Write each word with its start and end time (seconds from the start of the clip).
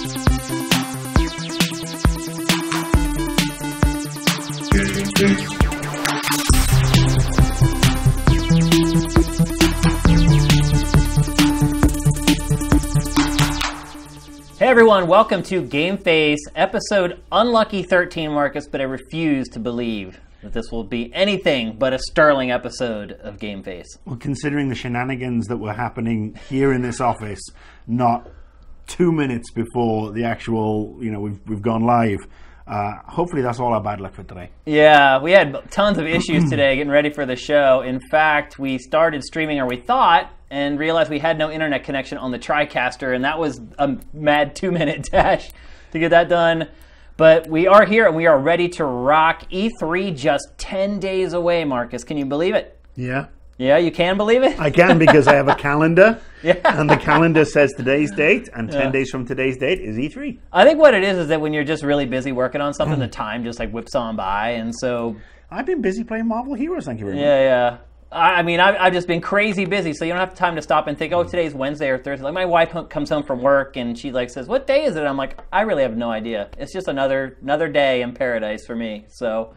Hey 0.00 0.06
everyone, 14.60 15.06
welcome 15.06 15.42
to 15.42 15.60
GameFace, 15.60 16.38
episode 16.56 17.22
unlucky 17.30 17.82
13, 17.82 18.32
Marcus, 18.32 18.66
but 18.66 18.80
I 18.80 18.84
refuse 18.84 19.48
to 19.48 19.58
believe 19.58 20.18
that 20.42 20.54
this 20.54 20.70
will 20.72 20.84
be 20.84 21.12
anything 21.12 21.76
but 21.78 21.92
a 21.92 21.98
sterling 21.98 22.50
episode 22.50 23.12
of 23.12 23.36
GameFace. 23.36 23.98
Well, 24.06 24.16
considering 24.16 24.70
the 24.70 24.74
shenanigans 24.74 25.46
that 25.48 25.58
were 25.58 25.74
happening 25.74 26.40
here 26.48 26.72
in 26.72 26.80
this 26.80 27.02
office, 27.02 27.42
not 27.86 28.30
two 28.90 29.12
minutes 29.12 29.50
before 29.52 30.12
the 30.12 30.24
actual, 30.24 30.98
you 31.00 31.12
know, 31.12 31.20
we've, 31.20 31.38
we've 31.46 31.62
gone 31.62 31.84
live. 31.84 32.18
Uh, 32.66 32.94
hopefully, 33.06 33.40
that's 33.40 33.58
all 33.58 33.72
our 33.72 33.82
bad 33.82 34.00
luck 34.00 34.12
for 34.12 34.24
today. 34.24 34.50
Yeah, 34.66 35.20
we 35.20 35.32
had 35.32 35.70
tons 35.70 35.98
of 35.98 36.06
issues 36.06 36.50
today 36.50 36.76
getting 36.76 36.90
ready 36.90 37.10
for 37.10 37.24
the 37.24 37.36
show. 37.36 37.82
In 37.82 38.00
fact, 38.10 38.58
we 38.58 38.78
started 38.78 39.22
streaming, 39.24 39.60
or 39.60 39.66
we 39.66 39.76
thought, 39.76 40.30
and 40.50 40.78
realized 40.78 41.08
we 41.08 41.20
had 41.20 41.38
no 41.38 41.50
internet 41.50 41.84
connection 41.84 42.18
on 42.18 42.32
the 42.32 42.38
TriCaster, 42.38 43.14
and 43.14 43.24
that 43.24 43.38
was 43.38 43.60
a 43.78 43.96
mad 44.12 44.54
two 44.60 44.70
minute 44.72 45.08
dash 45.10 45.50
to 45.92 45.98
get 45.98 46.10
that 46.10 46.28
done. 46.28 46.68
But 47.16 47.48
we 47.48 47.66
are 47.66 47.84
here 47.84 48.06
and 48.06 48.16
we 48.16 48.26
are 48.26 48.38
ready 48.38 48.66
to 48.70 48.84
rock 48.84 49.50
E3 49.50 50.16
just 50.16 50.48
10 50.56 50.98
days 51.00 51.34
away, 51.34 51.64
Marcus. 51.64 52.02
Can 52.02 52.16
you 52.16 52.24
believe 52.24 52.54
it? 52.54 52.80
Yeah. 52.96 53.26
Yeah, 53.60 53.76
you 53.76 53.92
can 53.92 54.16
believe 54.16 54.42
it? 54.42 54.58
I 54.58 54.70
can 54.70 54.98
because 54.98 55.28
I 55.28 55.34
have 55.34 55.48
a 55.48 55.54
calendar, 55.66 56.18
Yeah. 56.42 56.54
and 56.64 56.88
the 56.88 56.96
calendar 56.96 57.44
says 57.44 57.74
today's 57.76 58.10
date, 58.10 58.48
and 58.54 58.72
10 58.72 58.80
Yeah. 58.80 58.90
days 58.90 59.10
from 59.10 59.26
today's 59.26 59.58
date 59.58 59.80
is 59.80 59.98
E 59.98 60.08
E3. 60.08 60.38
I 60.50 60.64
think 60.64 60.78
what 60.78 60.94
it 60.94 61.04
is 61.04 61.18
is 61.18 61.28
that 61.28 61.42
when 61.42 61.52
you're 61.52 61.62
just 61.64 61.82
really 61.82 62.06
busy 62.06 62.32
working 62.32 62.62
on 62.62 62.72
something, 62.72 62.98
the 62.98 63.06
mm. 63.06 63.12
time 63.12 63.44
just 63.44 63.58
like 63.58 63.70
whips 63.70 63.94
on 63.94 64.16
by. 64.16 64.52
And 64.52 64.74
so, 64.74 65.14
I've 65.50 65.66
been 65.66 65.82
busy 65.82 66.04
playing 66.04 66.26
Marvel 66.26 66.54
Heroes, 66.54 66.86
thank 66.86 67.00
you 67.00 67.04
very 67.04 67.16
much. 67.16 67.22
yeah, 67.22 67.40
yeah. 67.42 67.76
I 68.10 68.36
I 68.36 68.42
mean, 68.42 68.60
I've, 68.60 68.76
I've 68.80 68.92
just 68.94 69.06
been 69.06 69.20
crazy 69.20 69.66
busy, 69.66 69.92
so 69.92 70.06
you 70.06 70.12
don't 70.12 70.20
have 70.20 70.34
time 70.34 70.56
to 70.56 70.62
stop 70.62 70.86
and 70.86 70.96
think, 70.96 71.12
oh, 71.12 71.22
mm. 71.22 71.30
today's 71.30 71.52
Wednesday 71.52 71.90
or 71.90 71.98
Thursday. 71.98 72.24
Like 72.24 72.32
my 72.32 72.46
wife 72.46 72.74
comes 72.88 73.10
home 73.10 73.24
from 73.24 73.42
work 73.42 73.76
and 73.76 73.96
she 73.96 74.10
like 74.10 74.30
says, 74.30 74.48
"What 74.48 74.66
day 74.66 74.84
is 74.84 74.96
it?" 74.96 75.04
I'm 75.04 75.18
like, 75.18 75.38
I 75.52 75.60
really 75.62 75.82
have 75.82 75.98
no 75.98 76.10
idea. 76.10 76.48
It's 76.56 76.72
just 76.72 76.88
another 76.88 77.36
another 77.42 77.68
day 77.68 78.00
in 78.00 78.14
paradise 78.14 78.64
for 78.64 78.74
me. 78.74 79.04
So, 79.08 79.52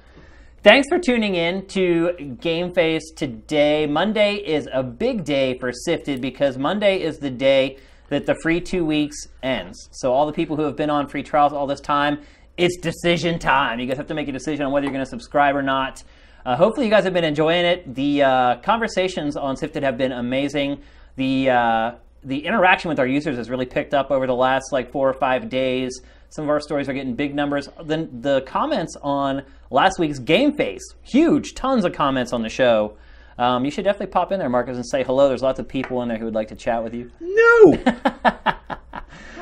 thanks 0.63 0.87
for 0.87 0.97
tuning 0.97 1.35
in 1.35 1.65
to 1.67 2.11
GameFace 2.41 3.13
today. 3.17 3.85
Monday 3.85 4.35
is 4.35 4.69
a 4.71 4.81
big 4.81 5.25
day 5.25 5.59
for 5.59 5.73
Sifted 5.73 6.21
because 6.21 6.57
Monday 6.57 7.01
is 7.01 7.17
the 7.17 7.29
day 7.29 7.77
that 8.07 8.25
the 8.25 8.35
free 8.41 8.61
two 8.61 8.85
weeks 8.85 9.27
ends. 9.43 9.89
So 9.91 10.13
all 10.13 10.25
the 10.25 10.31
people 10.31 10.55
who 10.55 10.63
have 10.63 10.77
been 10.77 10.89
on 10.89 11.07
free 11.07 11.21
trials 11.21 11.51
all 11.51 11.67
this 11.67 11.81
time, 11.81 12.21
it's 12.55 12.77
decision 12.77 13.39
time. 13.39 13.81
You 13.81 13.87
guys 13.87 13.97
have 13.97 14.07
to 14.07 14.13
make 14.13 14.29
a 14.29 14.31
decision 14.31 14.65
on 14.65 14.71
whether 14.71 14.85
you're 14.85 14.93
going 14.93 15.03
to 15.03 15.09
subscribe 15.09 15.53
or 15.53 15.63
not. 15.63 16.01
Uh, 16.45 16.55
hopefully, 16.55 16.85
you 16.85 16.91
guys 16.91 17.03
have 17.03 17.13
been 17.13 17.25
enjoying 17.25 17.65
it. 17.65 17.93
The 17.93 18.23
uh, 18.23 18.55
conversations 18.57 19.35
on 19.35 19.57
Sifted 19.57 19.83
have 19.83 19.97
been 19.97 20.13
amazing. 20.13 20.81
The 21.17 21.49
uh, 21.49 21.91
the 22.23 22.45
interaction 22.45 22.87
with 22.87 22.99
our 22.99 23.07
users 23.07 23.35
has 23.35 23.49
really 23.49 23.65
picked 23.65 23.93
up 23.93 24.11
over 24.11 24.27
the 24.27 24.35
last 24.35 24.71
like 24.71 24.91
four 24.91 25.09
or 25.09 25.13
five 25.13 25.49
days. 25.49 26.01
Some 26.33 26.45
of 26.45 26.49
our 26.49 26.59
stories 26.59 26.89
are 26.89 26.93
getting 26.93 27.13
big 27.13 27.35
numbers. 27.35 27.69
Then 27.83 28.09
the 28.21 28.41
comments 28.41 28.97
on 29.03 29.43
last 29.69 29.99
week's 29.99 30.19
GameFace, 30.19 30.81
huge, 31.03 31.53
tons 31.53 31.85
of 31.85 31.93
comments 31.93 32.33
on 32.33 32.41
the 32.41 32.49
show. 32.49 32.97
Um, 33.37 33.65
you 33.65 33.69
should 33.69 33.85
definitely 33.85 34.11
pop 34.11 34.31
in 34.31 34.39
there, 34.39 34.49
Marcus, 34.49 34.75
and 34.75 34.83
say 34.83 35.03
hello. 35.03 35.27
There's 35.27 35.43
lots 35.43 35.59
of 35.59 35.67
people 35.67 36.01
in 36.01 36.09
there 36.09 36.17
who 36.17 36.25
would 36.25 36.33
like 36.33 36.47
to 36.47 36.55
chat 36.55 36.83
with 36.83 36.95
you. 36.95 37.11
No! 37.21 37.77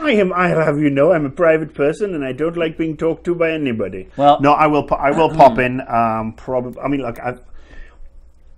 I 0.01 0.11
am. 0.15 0.33
I 0.33 0.49
have 0.49 0.79
you 0.79 0.89
know, 0.89 1.13
I'm 1.13 1.25
a 1.25 1.29
private 1.29 1.73
person, 1.73 2.13
and 2.13 2.25
I 2.25 2.33
don't 2.33 2.57
like 2.57 2.77
being 2.77 2.97
talked 2.97 3.23
to 3.23 3.35
by 3.35 3.51
anybody. 3.51 4.09
Well- 4.17 4.41
no, 4.41 4.51
I 4.51 4.67
will. 4.67 4.83
po- 4.83 4.95
I 4.95 5.11
will 5.11 5.29
pop 5.29 5.59
in. 5.59 5.79
Um, 5.87 6.33
probably. 6.33 6.81
I 6.81 6.89
mean, 6.89 7.03
look, 7.03 7.21
I've 7.21 7.39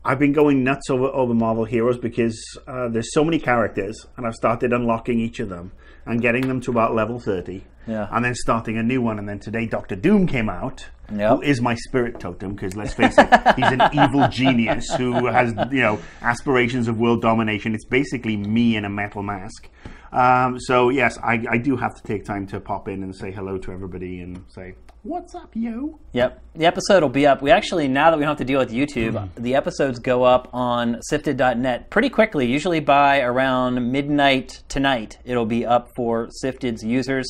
I've 0.03 0.17
been 0.17 0.33
going 0.33 0.63
nuts 0.63 0.89
over 0.89 1.05
over 1.05 1.35
Marvel 1.35 1.65
Heroes 1.65 1.99
because 1.99 2.41
uh, 2.65 2.87
there's 2.89 3.13
so 3.13 3.23
many 3.23 3.37
characters, 3.37 4.07
and 4.17 4.25
I've 4.25 4.33
started 4.33 4.73
unlocking 4.73 5.19
each 5.19 5.39
of 5.39 5.49
them 5.49 5.71
and 6.05 6.21
getting 6.21 6.47
them 6.47 6.61
to 6.61 6.71
about 6.71 6.93
level 6.95 7.19
thirty. 7.19 7.63
Yeah. 7.87 8.07
And 8.11 8.23
then 8.23 8.33
starting 8.35 8.77
a 8.77 8.83
new 8.83 9.01
one, 9.01 9.19
and 9.19 9.27
then 9.27 9.39
today 9.39 9.65
Doctor 9.65 9.95
Doom 9.95 10.25
came 10.25 10.49
out, 10.49 10.85
Yep. 11.13 11.29
who 11.31 11.41
is 11.41 11.59
my 11.61 11.75
spirit 11.75 12.17
totem. 12.19 12.53
Because 12.53 12.75
let's 12.77 12.93
face 12.93 13.15
it, 13.17 13.27
he's 13.57 13.71
an 13.71 13.81
evil 13.93 14.27
genius 14.29 14.89
who 14.95 15.25
has 15.27 15.53
you 15.71 15.81
know 15.81 15.99
aspirations 16.21 16.87
of 16.87 16.97
world 16.97 17.21
domination. 17.21 17.75
It's 17.75 17.85
basically 17.85 18.37
me 18.37 18.75
in 18.77 18.85
a 18.85 18.89
metal 18.89 19.21
mask. 19.21 19.67
Um, 20.13 20.59
so 20.59 20.89
yes, 20.89 21.17
I, 21.23 21.43
I 21.49 21.57
do 21.57 21.75
have 21.75 21.95
to 21.95 22.03
take 22.03 22.23
time 22.23 22.47
to 22.47 22.59
pop 22.59 22.87
in 22.87 23.03
and 23.03 23.15
say 23.15 23.31
hello 23.31 23.57
to 23.57 23.71
everybody 23.71 24.21
and 24.21 24.43
say 24.47 24.75
what's 25.03 25.35
up, 25.35 25.51
yo. 25.53 25.99
Yep. 26.13 26.41
The 26.55 26.65
episode 26.65 27.03
will 27.03 27.09
be 27.09 27.27
up. 27.27 27.41
We 27.41 27.51
actually, 27.51 27.89
now 27.89 28.09
that 28.09 28.17
we 28.17 28.21
don't 28.21 28.31
have 28.31 28.37
to 28.37 28.45
deal 28.45 28.59
with 28.59 28.71
YouTube, 28.71 29.29
the 29.35 29.53
episodes 29.53 29.99
go 29.99 30.23
up 30.23 30.49
on 30.53 31.01
sifted.net 31.01 31.89
pretty 31.89 32.09
quickly, 32.09 32.47
usually 32.47 32.79
by 32.79 33.19
around 33.19 33.91
midnight 33.91 34.63
tonight. 34.69 35.17
It'll 35.25 35.45
be 35.45 35.65
up 35.65 35.89
for 35.95 36.29
Sifted's 36.41 36.83
users. 36.83 37.29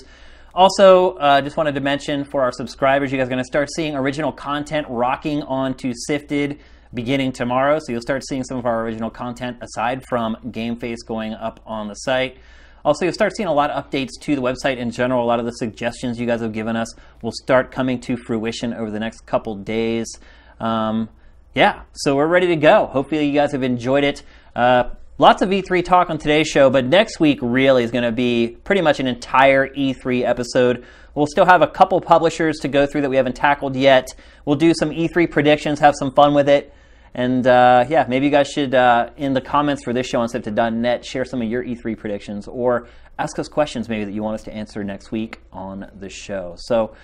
Also, 0.54 1.14
uh, 1.16 1.42
just 1.42 1.58
wanted 1.58 1.74
to 1.74 1.82
mention 1.82 2.24
for 2.24 2.44
our 2.44 2.52
subscribers, 2.52 3.12
you 3.12 3.18
guys 3.18 3.26
are 3.26 3.32
going 3.32 3.40
to 3.40 3.44
start 3.44 3.70
seeing 3.76 3.96
original 3.96 4.32
content 4.32 4.86
rocking 4.88 5.42
onto 5.42 5.94
Sifted 5.96 6.60
beginning 6.94 7.32
tomorrow. 7.32 7.80
So 7.80 7.92
you'll 7.92 8.02
start 8.02 8.22
seeing 8.28 8.44
some 8.44 8.58
of 8.58 8.68
our 8.68 8.84
original 8.84 9.10
content 9.10 9.58
aside 9.62 10.04
from 10.08 10.38
GameFace 10.46 11.00
going 11.08 11.34
up 11.34 11.60
on 11.66 11.88
the 11.88 11.96
site. 11.96 12.38
Also, 12.86 13.06
you'll 13.06 13.14
start 13.14 13.36
seeing 13.36 13.48
a 13.48 13.54
lot 13.54 13.70
of 13.70 13.86
updates 13.86 14.12
to 14.22 14.36
the 14.36 14.42
website 14.42 14.78
in 14.78 14.92
general. 14.92 15.24
A 15.24 15.26
lot 15.26 15.40
of 15.40 15.46
the 15.46 15.52
suggestions 15.52 16.20
you 16.20 16.28
guys 16.28 16.42
have 16.42 16.52
given 16.52 16.76
us 16.76 16.94
will 17.22 17.32
start 17.32 17.72
coming 17.72 18.00
to 18.02 18.18
fruition 18.18 18.74
over 18.74 18.92
the 18.92 19.00
next 19.00 19.26
couple 19.26 19.56
days. 19.56 20.20
Um, 20.60 21.10
yeah, 21.56 21.84
so 21.94 22.16
we're 22.16 22.28
ready 22.28 22.48
to 22.48 22.56
go. 22.56 22.88
Hopefully, 22.88 23.26
you 23.26 23.34
guys 23.34 23.52
have 23.54 23.64
enjoyed 23.64 24.04
it. 24.04 24.24
Uh, 24.56 24.90
lots 25.18 25.42
of 25.42 25.50
E3 25.50 25.84
talk 25.86 26.10
on 26.10 26.18
today's 26.18 26.48
show, 26.48 26.70
but 26.70 26.86
next 26.86 27.20
week 27.20 27.40
really 27.42 27.84
is 27.84 27.92
going 27.92 28.04
to 28.04 28.12
be 28.12 28.58
pretty 28.64 28.82
much 28.82 29.00
an 29.00 29.08
entire 29.08 29.70
E3 29.70 30.24
episode. 30.26 30.86
We'll 31.16 31.28
still 31.28 31.46
have 31.46 31.62
a 31.62 31.68
couple 31.68 32.02
publishers 32.02 32.58
to 32.60 32.68
go 32.68 32.86
through 32.86 33.02
that 33.02 33.10
we 33.10 33.18
haven't 33.18 33.36
tackled 33.36 33.76
yet. 33.76 34.08
We'll 34.46 34.56
do 34.56 34.74
some 34.74 34.90
E3 34.90 35.30
predictions, 35.30 35.80
have 35.80 35.94
some 35.98 36.12
fun 36.12 36.34
with 36.34 36.50
it. 36.50 36.74
And 37.16 37.46
uh, 37.46 37.86
yeah, 37.90 38.06
maybe 38.08 38.26
you 38.26 38.32
guys 38.32 38.50
should, 38.50 38.74
uh, 38.74 39.12
in 39.18 39.34
the 39.34 39.42
comments 39.42 39.84
for 39.84 39.94
this 39.94 40.08
show 40.08 40.20
on 40.20 40.30
Sifted.net, 40.30 41.06
share 41.06 41.26
some 41.26 41.42
of 41.42 41.48
your 41.48 41.64
E3 41.64 41.98
predictions 41.98 42.48
or 42.48 42.88
ask 43.20 43.38
us 43.38 43.48
questions 43.48 43.88
maybe 43.88 44.06
that 44.06 44.14
you 44.14 44.24
want 44.24 44.36
us 44.36 44.44
to 44.44 44.54
answer 44.54 44.84
next 44.84 45.12
week 45.12 45.40
on 45.52 45.92
the 46.00 46.10
show. 46.10 46.56
So 46.58 46.96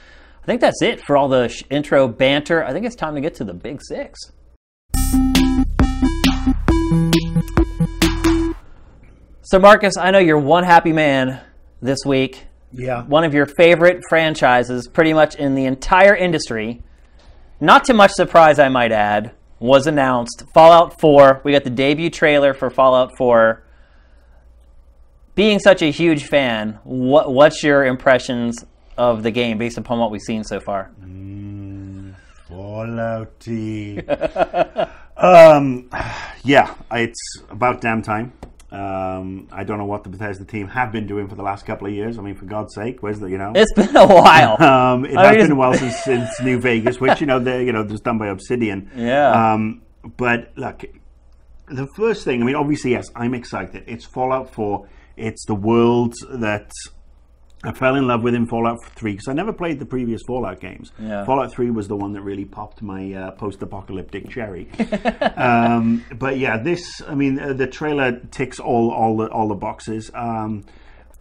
I 0.41 0.45
think 0.45 0.61
that's 0.61 0.81
it 0.81 1.01
for 1.01 1.15
all 1.15 1.27
the 1.27 1.49
sh- 1.49 1.63
intro 1.69 2.07
banter. 2.07 2.63
I 2.63 2.73
think 2.73 2.85
it's 2.85 2.95
time 2.95 3.13
to 3.15 3.21
get 3.21 3.35
to 3.35 3.43
the 3.43 3.53
big 3.53 3.81
six. 3.83 4.19
So, 9.41 9.57
Marcus, 9.57 9.95
I 9.97 10.11
know 10.11 10.19
you're 10.19 10.39
one 10.39 10.63
happy 10.63 10.93
man 10.93 11.41
this 11.81 11.99
week. 12.05 12.45
Yeah. 12.71 13.03
One 13.05 13.23
of 13.23 13.33
your 13.33 13.47
favorite 13.47 14.01
franchises, 14.07 14.87
pretty 14.87 15.13
much 15.13 15.35
in 15.35 15.55
the 15.55 15.65
entire 15.65 16.15
industry, 16.15 16.83
not 17.59 17.83
too 17.83 17.95
much 17.95 18.11
surprise, 18.11 18.59
I 18.59 18.69
might 18.69 18.91
add, 18.91 19.31
was 19.59 19.87
announced. 19.87 20.43
Fallout 20.53 20.99
4. 20.99 21.41
We 21.43 21.51
got 21.51 21.63
the 21.63 21.69
debut 21.69 22.09
trailer 22.09 22.53
for 22.53 22.69
Fallout 22.69 23.17
4. 23.17 23.63
Being 25.35 25.59
such 25.59 25.81
a 25.81 25.91
huge 25.91 26.25
fan, 26.25 26.79
what, 26.83 27.31
what's 27.31 27.63
your 27.63 27.85
impressions 27.85 28.65
of 28.97 29.23
the 29.23 29.31
game 29.31 29.57
based 29.57 29.77
upon 29.77 29.99
what 29.99 30.11
we've 30.11 30.21
seen 30.21 30.43
so 30.43 30.59
far? 30.59 30.91
Fallouty. 32.49 34.03
um, 35.17 35.89
yeah, 36.43 36.73
it's 36.91 37.41
about 37.49 37.81
damn 37.81 38.01
time. 38.01 38.33
Um, 38.72 39.47
I 39.52 39.63
don't 39.63 39.80
know 39.80 39.85
what 39.85 40.03
the 40.03 40.09
Bethesda 40.09 40.46
team 40.46 40.68
have 40.68 40.91
been 40.91 41.07
doing 41.07 41.28
for 41.28 41.35
the 41.35 41.41
last 41.41 41.66
couple 41.66 41.88
of 41.88 41.94
years. 41.94 42.19
I 42.19 42.22
mean, 42.22 42.35
for 42.35 42.46
God's 42.46 42.75
sake, 42.75 43.02
where's 43.02 43.19
the 43.19 43.28
you 43.28 43.38
know? 43.38 43.51
It's 43.56 43.74
been 43.74 43.95
a 43.95 44.06
while. 44.06 44.57
Um, 44.69 45.06
it 45.06 45.18
I 45.18 45.27
has 45.27 45.36
mean, 45.36 45.45
been 45.45 45.51
a 45.54 45.56
while 45.56 45.74
since, 45.74 45.95
since 46.04 46.30
New 46.42 46.60
Vegas, 46.60 47.00
which 47.00 47.19
you 47.19 47.27
know, 47.27 47.39
they 47.39 47.66
you 47.66 47.71
know, 47.71 47.83
was 47.83 48.01
done 48.01 48.18
by 48.18 48.27
Obsidian. 48.27 48.92
Yeah. 48.95 49.54
Um, 49.54 49.81
but 50.18 50.51
look, 50.56 50.83
the 51.68 51.88
first 51.95 52.24
thing, 52.24 52.42
I 52.42 52.45
mean, 52.45 52.56
obviously, 52.56 52.92
yes, 52.92 53.10
I'm 53.16 53.33
excited. 53.33 53.83
It's 53.88 54.06
Fallout 54.06 54.54
4. 54.54 54.88
It's 55.18 55.45
the 55.45 55.56
world 55.56 56.13
that 56.30 56.72
I 57.63 57.73
fell 57.73 57.95
in 57.95 58.07
love 58.07 58.23
with 58.23 58.35
in 58.35 58.45
Fallout 58.45 58.83
3 58.83 59.11
because 59.11 59.27
I 59.27 59.33
never 59.33 59.51
played 59.51 59.79
the 59.79 59.85
previous 59.85 60.21
Fallout 60.23 60.61
games. 60.61 60.91
Yeah. 60.97 61.25
Fallout 61.25 61.51
3 61.51 61.71
was 61.71 61.89
the 61.89 61.95
one 61.95 62.13
that 62.13 62.21
really 62.21 62.45
popped 62.45 62.81
my 62.81 63.13
uh, 63.13 63.31
post-apocalyptic 63.31 64.29
cherry. 64.29 64.69
um, 65.35 66.06
but 66.17 66.38
yeah, 66.38 66.57
this, 66.57 67.01
I 67.06 67.15
mean, 67.15 67.38
uh, 67.38 67.53
the 67.53 67.67
trailer 67.67 68.19
ticks 68.31 68.59
all 68.59 68.91
all 68.91 69.17
the 69.17 69.27
all 69.27 69.50
the 69.50 69.56
boxes. 69.56 70.09
Um, 70.13 70.63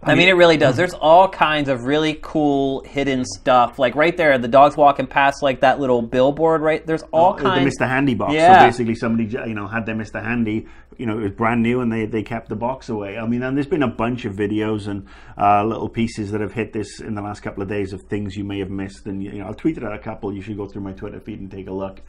I 0.01 0.15
mean, 0.15 0.29
it 0.29 0.33
really 0.33 0.57
does. 0.57 0.77
There's 0.77 0.95
all 0.95 1.29
kinds 1.29 1.69
of 1.69 1.85
really 1.85 2.19
cool 2.23 2.83
hidden 2.85 3.25
stuff. 3.25 3.79
Like 3.81 3.97
right 3.97 4.17
there, 4.17 4.39
the 4.39 4.49
dog's 4.49 4.77
walking 4.77 5.09
past 5.09 5.43
like 5.43 5.61
that 5.61 5.81
little 5.81 6.03
billboard. 6.03 6.63
Right 6.63 6.87
there's 6.87 7.03
all 7.13 7.35
the 7.35 7.43
kinds. 7.43 7.77
The 7.77 7.85
Mr. 7.85 7.89
Handy 7.89 8.15
box. 8.15 8.33
Yeah. 8.33 8.61
So 8.61 8.67
basically, 8.67 8.95
somebody 8.95 9.29
you 9.29 9.55
know 9.55 9.67
had 9.67 9.87
their 9.87 9.97
Mr. 9.97 10.23
Handy. 10.23 10.67
You 10.99 11.07
know, 11.07 11.19
it 11.19 11.23
was 11.23 11.33
brand 11.33 11.63
new, 11.63 11.81
and 11.81 11.93
they, 11.93 12.07
they 12.07 12.25
kept 12.25 12.49
the 12.49 12.57
box 12.57 12.89
away. 12.89 13.19
I 13.19 13.27
mean, 13.27 13.43
and 13.43 13.57
there's 13.57 13.69
been 13.69 13.85
a 13.85 13.89
bunch 13.89 14.25
of 14.25 14.35
videos 14.35 14.89
and 14.89 15.07
uh, 15.37 15.65
little 15.65 15.89
pieces 15.89 16.33
that 16.33 16.41
have 16.41 16.53
hit 16.53 16.73
this 16.73 17.01
in 17.01 17.15
the 17.15 17.23
last 17.23 17.41
couple 17.41 17.63
of 17.63 17.69
days 17.69 17.93
of 17.93 18.03
things 18.03 18.37
you 18.37 18.43
may 18.43 18.59
have 18.59 18.71
missed. 18.71 19.07
And 19.07 19.23
you 19.23 19.33
know, 19.33 19.49
I've 19.49 19.57
tweeted 19.57 19.85
out 19.85 19.95
a 19.95 19.99
couple. 19.99 20.33
You 20.33 20.43
should 20.43 20.57
go 20.57 20.67
through 20.67 20.83
my 20.83 20.93
Twitter 20.93 21.21
feed 21.21 21.41
and 21.41 21.51
take 21.51 21.69
a 21.69 21.73
look. 21.73 22.01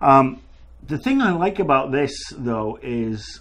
Um, 0.00 0.42
the 0.86 0.98
thing 0.98 1.20
I 1.20 1.32
like 1.32 1.58
about 1.60 1.92
this, 1.92 2.12
though, 2.36 2.78
is 2.82 3.40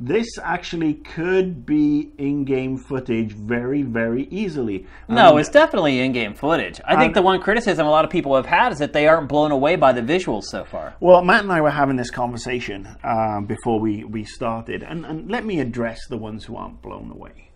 this 0.00 0.26
actually 0.42 0.94
could 0.94 1.66
be 1.66 2.10
in-game 2.16 2.78
footage 2.78 3.32
very, 3.32 3.82
very 3.82 4.26
easily. 4.30 4.86
no, 5.08 5.32
Um, 5.32 5.38
it's 5.38 5.50
definitely 5.50 6.00
in-game 6.00 6.34
footage. 6.34 6.80
I 6.86 6.96
think 6.96 7.14
the 7.14 7.22
one 7.22 7.40
criticism 7.40 7.86
a 7.86 7.90
lot 7.90 8.04
of 8.04 8.10
people 8.10 8.34
have 8.34 8.46
had 8.46 8.72
is 8.72 8.78
that 8.78 8.92
they 8.94 9.06
aren't 9.06 9.28
blown 9.28 9.52
away 9.52 9.76
by 9.76 9.92
the 9.92 10.00
visuals 10.00 10.44
so 10.44 10.64
far. 10.64 10.94
Well, 11.00 11.22
Matt 11.22 11.42
and 11.42 11.52
I 11.52 11.60
were 11.60 11.70
having 11.70 11.96
this 11.96 12.10
conversation 12.10 12.88
um, 13.04 13.44
before 13.44 13.78
we, 13.78 14.04
we 14.04 14.24
started, 14.24 14.82
and, 14.82 15.04
and 15.04 15.30
let 15.30 15.44
me 15.44 15.60
address 15.60 16.06
the 16.08 16.16
ones 16.16 16.44
who 16.44 16.56
aren't 16.56 16.80
blown 16.80 17.10
away. 17.10 17.49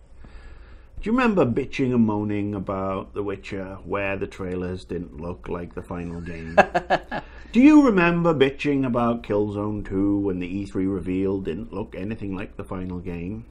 Do 1.05 1.11
you 1.11 1.17
remember 1.19 1.45
bitching 1.45 1.93
and 1.93 2.03
moaning 2.03 2.55
about 2.55 3.13
The 3.13 3.21
Witcher 3.21 3.77
where 3.85 4.17
the 4.17 4.25
trailers 4.25 4.85
didn't 4.85 5.21
look 5.21 5.47
like 5.47 5.75
the 5.75 5.83
final 5.83 6.19
game? 6.19 6.57
Do 7.51 7.61
you 7.61 7.85
remember 7.85 8.33
bitching 8.33 8.87
about 8.87 9.21
Killzone 9.21 9.87
2 9.87 10.21
when 10.21 10.39
the 10.39 10.65
E3 10.65 10.91
reveal 10.91 11.41
didn't 11.41 11.71
look 11.71 11.93
anything 11.95 12.35
like 12.35 12.57
the 12.57 12.63
final 12.63 12.97
game? 12.97 13.45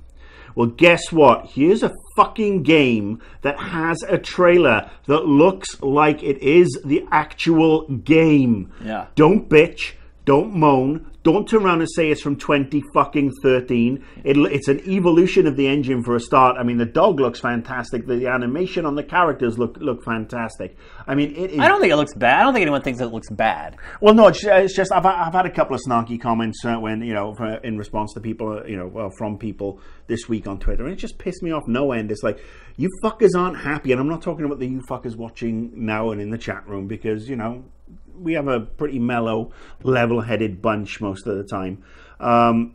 Well, 0.56 0.66
guess 0.66 1.12
what? 1.12 1.46
Here's 1.46 1.84
a 1.84 1.94
fucking 2.16 2.64
game 2.64 3.22
that 3.42 3.60
has 3.60 4.02
a 4.02 4.18
trailer 4.18 4.90
that 5.06 5.26
looks 5.26 5.80
like 5.80 6.24
it 6.24 6.38
is 6.38 6.80
the 6.84 7.06
actual 7.12 7.86
game. 7.86 8.72
Yeah. 8.84 9.06
Don't 9.14 9.48
bitch. 9.48 9.92
Don't 10.24 10.54
moan. 10.54 11.10
Don't 11.22 11.48
turn 11.48 11.64
around 11.64 11.80
and 11.80 11.90
say 11.90 12.10
it's 12.10 12.20
from 12.20 12.36
20 12.36 12.82
fucking 12.92 13.32
13. 13.42 14.04
It, 14.24 14.36
it's 14.36 14.68
an 14.68 14.80
evolution 14.88 15.46
of 15.46 15.56
the 15.56 15.66
engine 15.66 16.02
for 16.02 16.16
a 16.16 16.20
start. 16.20 16.56
I 16.58 16.62
mean, 16.62 16.78
the 16.78 16.86
dog 16.86 17.18
looks 17.20 17.40
fantastic. 17.40 18.06
The 18.06 18.26
animation 18.26 18.86
on 18.86 18.94
the 18.94 19.02
characters 19.02 19.58
look 19.58 19.76
look 19.78 20.02
fantastic. 20.02 20.76
I 21.06 21.14
mean, 21.14 21.34
it 21.34 21.52
is. 21.52 21.58
I 21.58 21.68
don't 21.68 21.80
think 21.80 21.92
it 21.92 21.96
looks 21.96 22.14
bad. 22.14 22.40
I 22.40 22.42
don't 22.44 22.54
think 22.54 22.62
anyone 22.62 22.82
thinks 22.82 23.00
it 23.00 23.06
looks 23.06 23.30
bad. 23.30 23.76
Well, 24.00 24.14
no, 24.14 24.28
it's, 24.28 24.44
it's 24.44 24.74
just 24.74 24.92
I've, 24.92 25.06
I've 25.06 25.32
had 25.32 25.46
a 25.46 25.50
couple 25.50 25.74
of 25.74 25.82
snarky 25.86 26.20
comments 26.20 26.64
uh, 26.64 26.76
when 26.76 27.02
you 27.02 27.14
know 27.14 27.34
for, 27.34 27.56
in 27.56 27.78
response 27.78 28.12
to 28.14 28.20
people, 28.20 28.58
uh, 28.58 28.64
you 28.64 28.76
know, 28.76 28.86
well, 28.86 29.10
from 29.18 29.38
people 29.38 29.80
this 30.06 30.28
week 30.28 30.46
on 30.46 30.58
Twitter, 30.58 30.84
and 30.84 30.92
it 30.92 30.96
just 30.96 31.18
pissed 31.18 31.42
me 31.42 31.52
off 31.52 31.64
no 31.66 31.92
end. 31.92 32.10
It's 32.10 32.22
like 32.22 32.38
you 32.76 32.88
fuckers 33.02 33.34
aren't 33.36 33.58
happy, 33.58 33.92
and 33.92 34.00
I'm 34.00 34.08
not 34.08 34.22
talking 34.22 34.44
about 34.44 34.58
the 34.58 34.66
you 34.66 34.82
fuckers 34.88 35.16
watching 35.16 35.72
now 35.74 36.10
and 36.10 36.20
in 36.20 36.30
the 36.30 36.38
chat 36.38 36.66
room 36.66 36.86
because 36.86 37.28
you 37.28 37.36
know 37.36 37.64
we 38.18 38.34
have 38.34 38.48
a 38.48 38.60
pretty 38.60 38.98
mellow, 38.98 39.52
level-headed 39.82 40.60
bunch 40.62 41.00
most 41.00 41.26
of 41.26 41.36
the 41.36 41.44
time. 41.44 41.82
Um, 42.20 42.74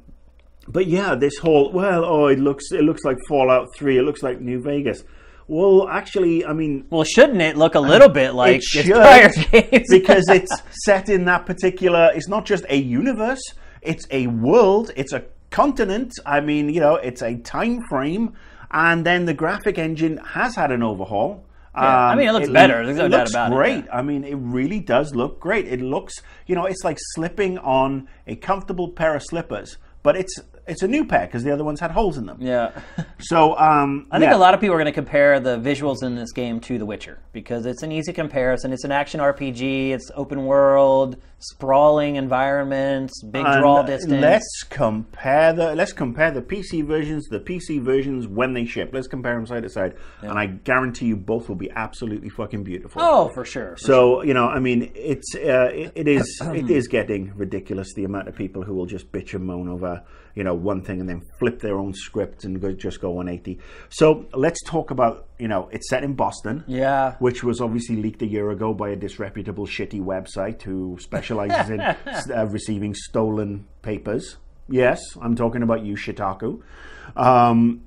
but 0.68 0.88
yeah, 0.88 1.16
this 1.16 1.38
whole 1.38 1.72
well, 1.72 2.06
oh, 2.06 2.28
it 2.28 2.40
looks 2.40 2.72
it 2.72 2.84
looks 2.84 3.04
like 3.04 3.18
Fallout 3.28 3.68
Three. 3.76 3.98
It 3.98 4.04
looks 4.04 4.22
like 4.22 4.40
New 4.40 4.62
Vegas. 4.62 5.04
Well, 5.48 5.88
actually, 5.90 6.46
I 6.46 6.54
mean, 6.54 6.86
Well, 6.92 7.04
shouldn't 7.04 7.42
it 7.42 7.58
look 7.58 7.74
a 7.74 7.80
little 7.80 8.10
bit 8.10 8.36
like 8.36 8.58
its 8.58 8.68
should, 8.68 8.86
prior 8.86 9.30
games? 9.52 9.88
because 9.90 10.26
it's 10.30 10.52
set 10.86 11.10
in 11.10 11.26
that 11.26 11.48
particular. 11.48 12.12
It's 12.14 12.28
not 12.28 12.46
just 12.46 12.66
a 12.70 12.78
universe; 12.78 13.42
it's 13.82 14.06
a 14.12 14.28
world. 14.28 14.92
It's 14.96 15.12
a 15.12 15.24
continent. 15.50 16.14
I 16.24 16.40
mean, 16.42 16.70
you 16.70 16.80
know, 16.80 16.96
it's 16.98 17.24
a 17.24 17.36
time 17.38 17.82
frame, 17.90 18.34
and 18.70 19.04
then 19.04 19.26
the 19.26 19.34
graphic 19.34 19.80
engine 19.80 20.18
has 20.18 20.56
had 20.56 20.72
an 20.72 20.84
overhaul. 20.84 21.44
Um, 21.80 21.86
Yeah, 21.86 22.08
I 22.08 22.16
mean, 22.16 22.28
it 22.30 22.32
looks 22.34 22.50
better. 22.50 22.86
There's 22.86 22.98
no 22.98 23.06
it 23.06 23.10
doubt 23.10 23.20
looks 23.20 23.32
about 23.32 23.52
it, 23.52 23.56
great. 23.56 23.86
yeah. 23.86 23.98
I 23.98 24.02
mean, 24.02 24.24
it 24.24 24.36
really 24.36 24.80
does 24.80 25.16
look 25.16 25.40
great. 25.40 25.68
It 25.68 25.82
looks, 25.82 26.14
you 26.48 26.56
know, 26.56 26.66
it's 26.66 26.84
like 26.84 26.98
slipping 27.16 27.58
on 27.60 28.08
a 28.28 28.36
comfortable 28.36 28.90
pair 28.90 29.16
of 29.16 29.24
slippers, 29.24 29.78
but 30.04 30.16
it's 30.16 30.36
it's 30.70 30.84
a 30.84 30.88
new 30.88 31.06
pair 31.06 31.26
because 31.26 31.44
the 31.44 31.52
other 31.52 31.64
ones 31.64 31.80
had 31.80 31.92
holes 31.92 32.18
in 32.18 32.26
them. 32.26 32.38
yeah. 32.40 32.72
So 33.20 33.58
um, 33.58 34.08
I 34.12 34.20
think 34.20 34.32
yeah. 34.32 34.38
a 34.38 34.40
lot 34.40 34.54
of 34.54 34.62
people 34.62 34.76
are 34.76 34.80
going 34.80 34.86
to 34.86 34.92
compare 34.92 35.40
the 35.40 35.58
visuals 35.58 36.04
in 36.04 36.16
this 36.16 36.32
game 36.32 36.60
to 36.62 36.78
The 36.78 36.86
Witcher 36.86 37.20
because 37.34 37.66
it's 37.66 37.84
an 37.84 37.92
easy 37.92 38.14
comparison. 38.14 38.72
It's 38.72 38.84
an 38.84 38.92
action 38.92 39.20
RPG. 39.20 39.90
It's 39.90 40.10
open 40.16 40.46
world, 40.46 41.18
sprawling 41.40 42.16
environments, 42.16 43.24
big 43.24 43.44
draw 43.44 43.84
distance. 43.84 44.22
Let's 44.22 44.64
compare 44.70 45.54
the 45.54 45.76
let's 45.76 45.94
compare 45.94 46.32
the 46.32 46.42
PC 46.42 46.86
versions, 46.86 47.28
the 47.28 47.40
PC 47.40 47.82
versions 47.82 48.28
when 48.28 48.54
they 48.54 48.66
ship. 48.66 48.92
Let's 48.94 49.08
compare 49.08 49.36
them 49.36 49.46
side 49.46 49.64
to 49.64 49.70
side, 49.70 49.96
and 50.22 50.38
I 50.38 50.48
guarantee 50.48 51.08
you 51.08 51.16
both 51.16 51.50
will 51.50 51.56
be 51.56 51.72
absolutely 51.72 52.30
fucking 52.30 52.64
beautiful. 52.64 53.02
oh, 53.02 53.30
for 53.30 53.46
sure. 53.46 53.76
for 53.76 53.78
So 53.78 54.24
you 54.24 54.34
know, 54.34 54.48
I 54.48 54.60
mean, 54.60 54.92
it's 54.96 55.36
uh, 55.36 55.72
it, 55.74 55.92
it 55.96 56.08
is 56.08 56.42
it 56.46 56.70
is 56.70 56.88
getting 56.88 57.34
ridiculous 57.36 57.94
the 57.94 58.04
amount 58.04 58.28
of 58.28 58.36
people 58.36 58.64
who 58.64 58.74
will 58.74 58.86
just 58.86 59.12
bitch 59.12 59.34
and 59.34 59.46
moan 59.46 59.70
over 59.70 60.04
you 60.36 60.44
know 60.44 60.54
one 60.54 60.82
thing 60.84 61.00
and 61.00 61.10
then 61.10 61.22
flip 61.40 61.60
their 61.60 61.78
own 61.78 61.94
script 61.94 62.44
and 62.44 62.62
go, 62.62 62.72
just 62.72 63.02
go 63.02 63.12
180. 63.12 63.60
So 63.90 64.26
let's 64.34 64.62
talk 64.64 64.92
about 64.92 65.28
you 65.38 65.48
know 65.48 65.70
it's 65.72 65.90
set 65.90 66.04
in 66.04 66.14
Boston 66.14 66.64
Yeah. 66.68 67.16
which 67.20 67.44
was 67.44 67.62
obviously 67.62 67.96
leaked 67.98 68.22
a 68.22 68.28
year 68.28 68.50
ago 68.52 68.74
by 68.74 68.90
a 68.90 68.96
disreputable, 68.96 69.66
shitty 69.68 70.02
website 70.02 70.62
who 70.62 70.98
specializes 71.00 71.70
in 71.70 71.80
uh, 72.36 72.46
receiving 72.48 72.94
stolen 72.94 73.68
papers. 73.82 74.38
Yes, 74.68 75.02
I'm 75.22 75.36
talking 75.36 75.64
about 75.64 75.84
you, 75.84 75.96
Shitaku. 75.96 76.62
Um, 77.16 77.82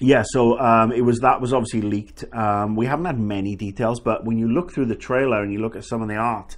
yeah, 0.00 0.22
so 0.26 0.58
um, 0.58 0.92
it 0.92 1.02
was 1.02 1.18
that 1.20 1.40
was 1.40 1.52
obviously 1.52 1.82
leaked. 1.82 2.24
Um, 2.32 2.76
we 2.76 2.86
haven't 2.86 3.04
had 3.06 3.18
many 3.18 3.56
details, 3.56 4.00
but 4.00 4.24
when 4.24 4.38
you 4.38 4.48
look 4.48 4.72
through 4.72 4.86
the 4.86 4.94
trailer 4.96 5.42
and 5.42 5.52
you 5.52 5.58
look 5.60 5.74
at 5.76 5.84
some 5.84 6.02
of 6.02 6.08
the 6.08 6.14
art, 6.14 6.56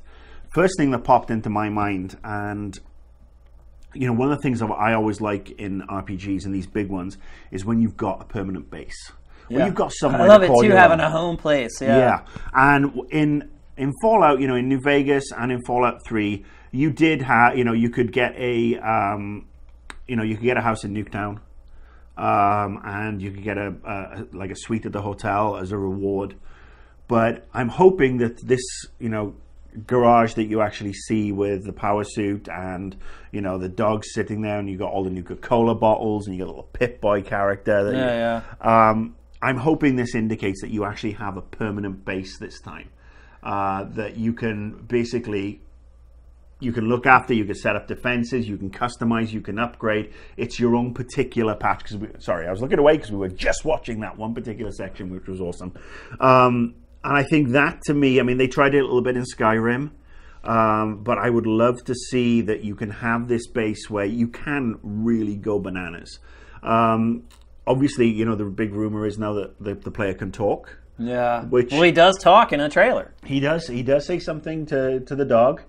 first 0.52 0.74
thing 0.76 0.90
that 0.90 1.04
popped 1.04 1.30
into 1.30 1.48
my 1.48 1.68
mind, 1.70 2.18
and 2.22 2.78
you 3.94 4.06
know, 4.06 4.12
one 4.12 4.31
of 4.31 4.38
the 4.38 4.42
things 4.42 4.62
I 4.62 4.94
always 4.94 5.20
like 5.20 5.50
in 5.52 5.82
RPGs 5.82 6.44
and 6.44 6.54
these 6.54 6.66
big 6.66 6.88
ones 6.88 7.19
is 7.50 7.64
when 7.64 7.81
you've 7.81 7.96
got 7.96 8.22
a 8.22 8.25
permanent 8.25 8.70
base. 8.70 9.12
When 9.48 9.66
you've 9.66 9.75
got 9.75 9.92
somewhere 9.92 10.22
I 10.22 10.26
love 10.26 10.42
to 10.42 10.52
it 10.52 10.62
too, 10.62 10.70
having 10.70 11.00
own. 11.00 11.06
a 11.06 11.10
home 11.10 11.37
place. 11.37 11.81
Yeah. 11.81 11.98
Yeah, 11.98 12.25
and 12.54 13.00
in 13.10 13.50
in 13.76 13.92
Fallout, 14.00 14.40
you 14.40 14.46
know, 14.46 14.54
in 14.54 14.69
New 14.69 14.81
Vegas 14.81 15.32
and 15.37 15.50
in 15.50 15.60
Fallout 15.66 16.04
Three, 16.06 16.44
you 16.70 16.90
did 16.90 17.22
have, 17.22 17.58
you 17.58 17.64
know, 17.64 17.72
you 17.72 17.90
could 17.90 18.12
get 18.12 18.34
a, 18.37 18.76
um, 18.78 19.48
you 20.06 20.16
know, 20.16 20.22
you 20.22 20.36
could 20.36 20.44
get 20.44 20.56
a 20.56 20.60
house 20.60 20.84
in 20.84 20.94
Nuketown, 20.94 21.40
um, 22.16 22.81
and 22.84 23.20
you 23.20 23.32
could 23.32 23.43
get 23.43 23.58
a, 23.58 23.75
a 23.84 24.36
like 24.36 24.50
a 24.50 24.56
suite 24.56 24.86
at 24.86 24.93
the 24.93 25.02
hotel 25.02 25.56
as 25.56 25.72
a 25.72 25.78
reward. 25.78 26.36
But 27.08 27.48
I'm 27.52 27.69
hoping 27.69 28.19
that 28.19 28.46
this, 28.46 28.62
you 29.00 29.08
know, 29.08 29.34
garage 29.87 30.34
that 30.34 30.44
you 30.44 30.61
actually 30.61 30.93
see 30.93 31.32
with 31.32 31.64
the 31.64 31.72
power 31.72 32.05
suit 32.05 32.49
and 32.49 32.96
you 33.32 33.40
know 33.40 33.58
the 33.58 33.69
dog 33.69 34.05
sitting 34.05 34.43
there 34.43 34.58
and 34.58 34.69
you 34.69 34.76
got 34.76 34.90
all 34.93 35.05
the 35.05 35.11
Nuka 35.11 35.37
Cola 35.37 35.75
bottles 35.75 36.26
and 36.26 36.37
you 36.37 36.43
got 36.44 36.49
a 36.49 36.52
little 36.52 36.69
Pip 36.72 37.00
Boy 37.00 37.22
character. 37.22 37.84
That 37.84 37.93
you- 37.93 37.99
Yeah, 37.99 38.43
yeah. 38.62 38.88
um, 38.90 39.17
I'm 39.43 39.56
hoping 39.56 39.96
this 39.96 40.14
indicates 40.14 40.61
that 40.61 40.70
you 40.70 40.84
actually 40.84 41.12
have 41.12 41.37
a 41.37 41.43
permanent 41.43 42.05
base 42.05 42.38
this 42.38 42.61
time. 42.61 42.89
Uh, 43.43 43.84
that 43.94 44.17
you 44.19 44.32
can 44.34 44.72
basically 44.86 45.60
you 46.62 46.72
can 46.72 46.91
look 46.91 47.06
after, 47.06 47.32
you 47.32 47.46
can 47.46 47.55
set 47.55 47.74
up 47.74 47.89
defenses, 47.89 48.46
you 48.46 48.58
can 48.58 48.69
customize, 48.70 49.32
you 49.32 49.41
can 49.41 49.58
upgrade. 49.58 50.12
It's 50.36 50.60
your 50.60 50.77
own 50.77 50.93
particular 50.93 51.55
patch. 51.55 51.84
Cause 51.84 51.96
sorry, 52.19 52.46
I 52.46 52.50
was 52.50 52.60
looking 52.60 52.79
away 52.79 52.96
because 52.96 53.10
we 53.10 53.17
were 53.17 53.29
just 53.31 53.65
watching 53.65 54.00
that 54.00 54.19
one 54.19 54.34
particular 54.34 54.70
section, 54.70 55.08
which 55.08 55.27
was 55.27 55.41
awesome. 55.41 55.72
Um, 56.20 56.74
and 57.04 57.16
I 57.16 57.22
think 57.22 57.50
that 57.50 57.80
to 57.86 57.94
me, 57.94 58.20
I 58.20 58.22
mean, 58.22 58.38
they 58.38 58.48
tried 58.48 58.74
it 58.74 58.78
a 58.80 58.84
little 58.84 59.02
bit 59.02 59.16
in 59.16 59.24
Skyrim. 59.24 59.90
Um, 60.42 61.02
but 61.02 61.19
I 61.19 61.28
would 61.28 61.46
love 61.46 61.84
to 61.84 61.94
see 61.94 62.40
that 62.42 62.64
you 62.64 62.74
can 62.74 62.88
have 62.90 63.28
this 63.28 63.46
base 63.46 63.90
where 63.90 64.06
you 64.06 64.26
can 64.26 64.78
really 64.82 65.36
go 65.36 65.58
bananas. 65.58 66.19
Um, 66.62 67.24
obviously, 67.66 68.08
you 68.08 68.24
know, 68.24 68.36
the 68.36 68.46
big 68.46 68.72
rumor 68.72 69.04
is 69.06 69.19
now 69.19 69.34
that 69.34 69.62
the, 69.62 69.74
the 69.74 69.90
player 69.90 70.14
can 70.14 70.32
talk. 70.32 70.78
Yeah. 70.98 71.42
Which- 71.44 71.72
well, 71.72 71.82
he 71.82 71.92
does 71.92 72.16
talk 72.19 72.54
in 72.54 72.60
a 72.60 72.70
trailer. 72.70 73.12
He 73.24 73.40
does. 73.40 73.66
He 73.66 73.82
does 73.82 74.06
say 74.06 74.19
something 74.19 74.64
to, 74.66 75.00
to 75.00 75.14
the 75.14 75.26
dog. 75.26 75.60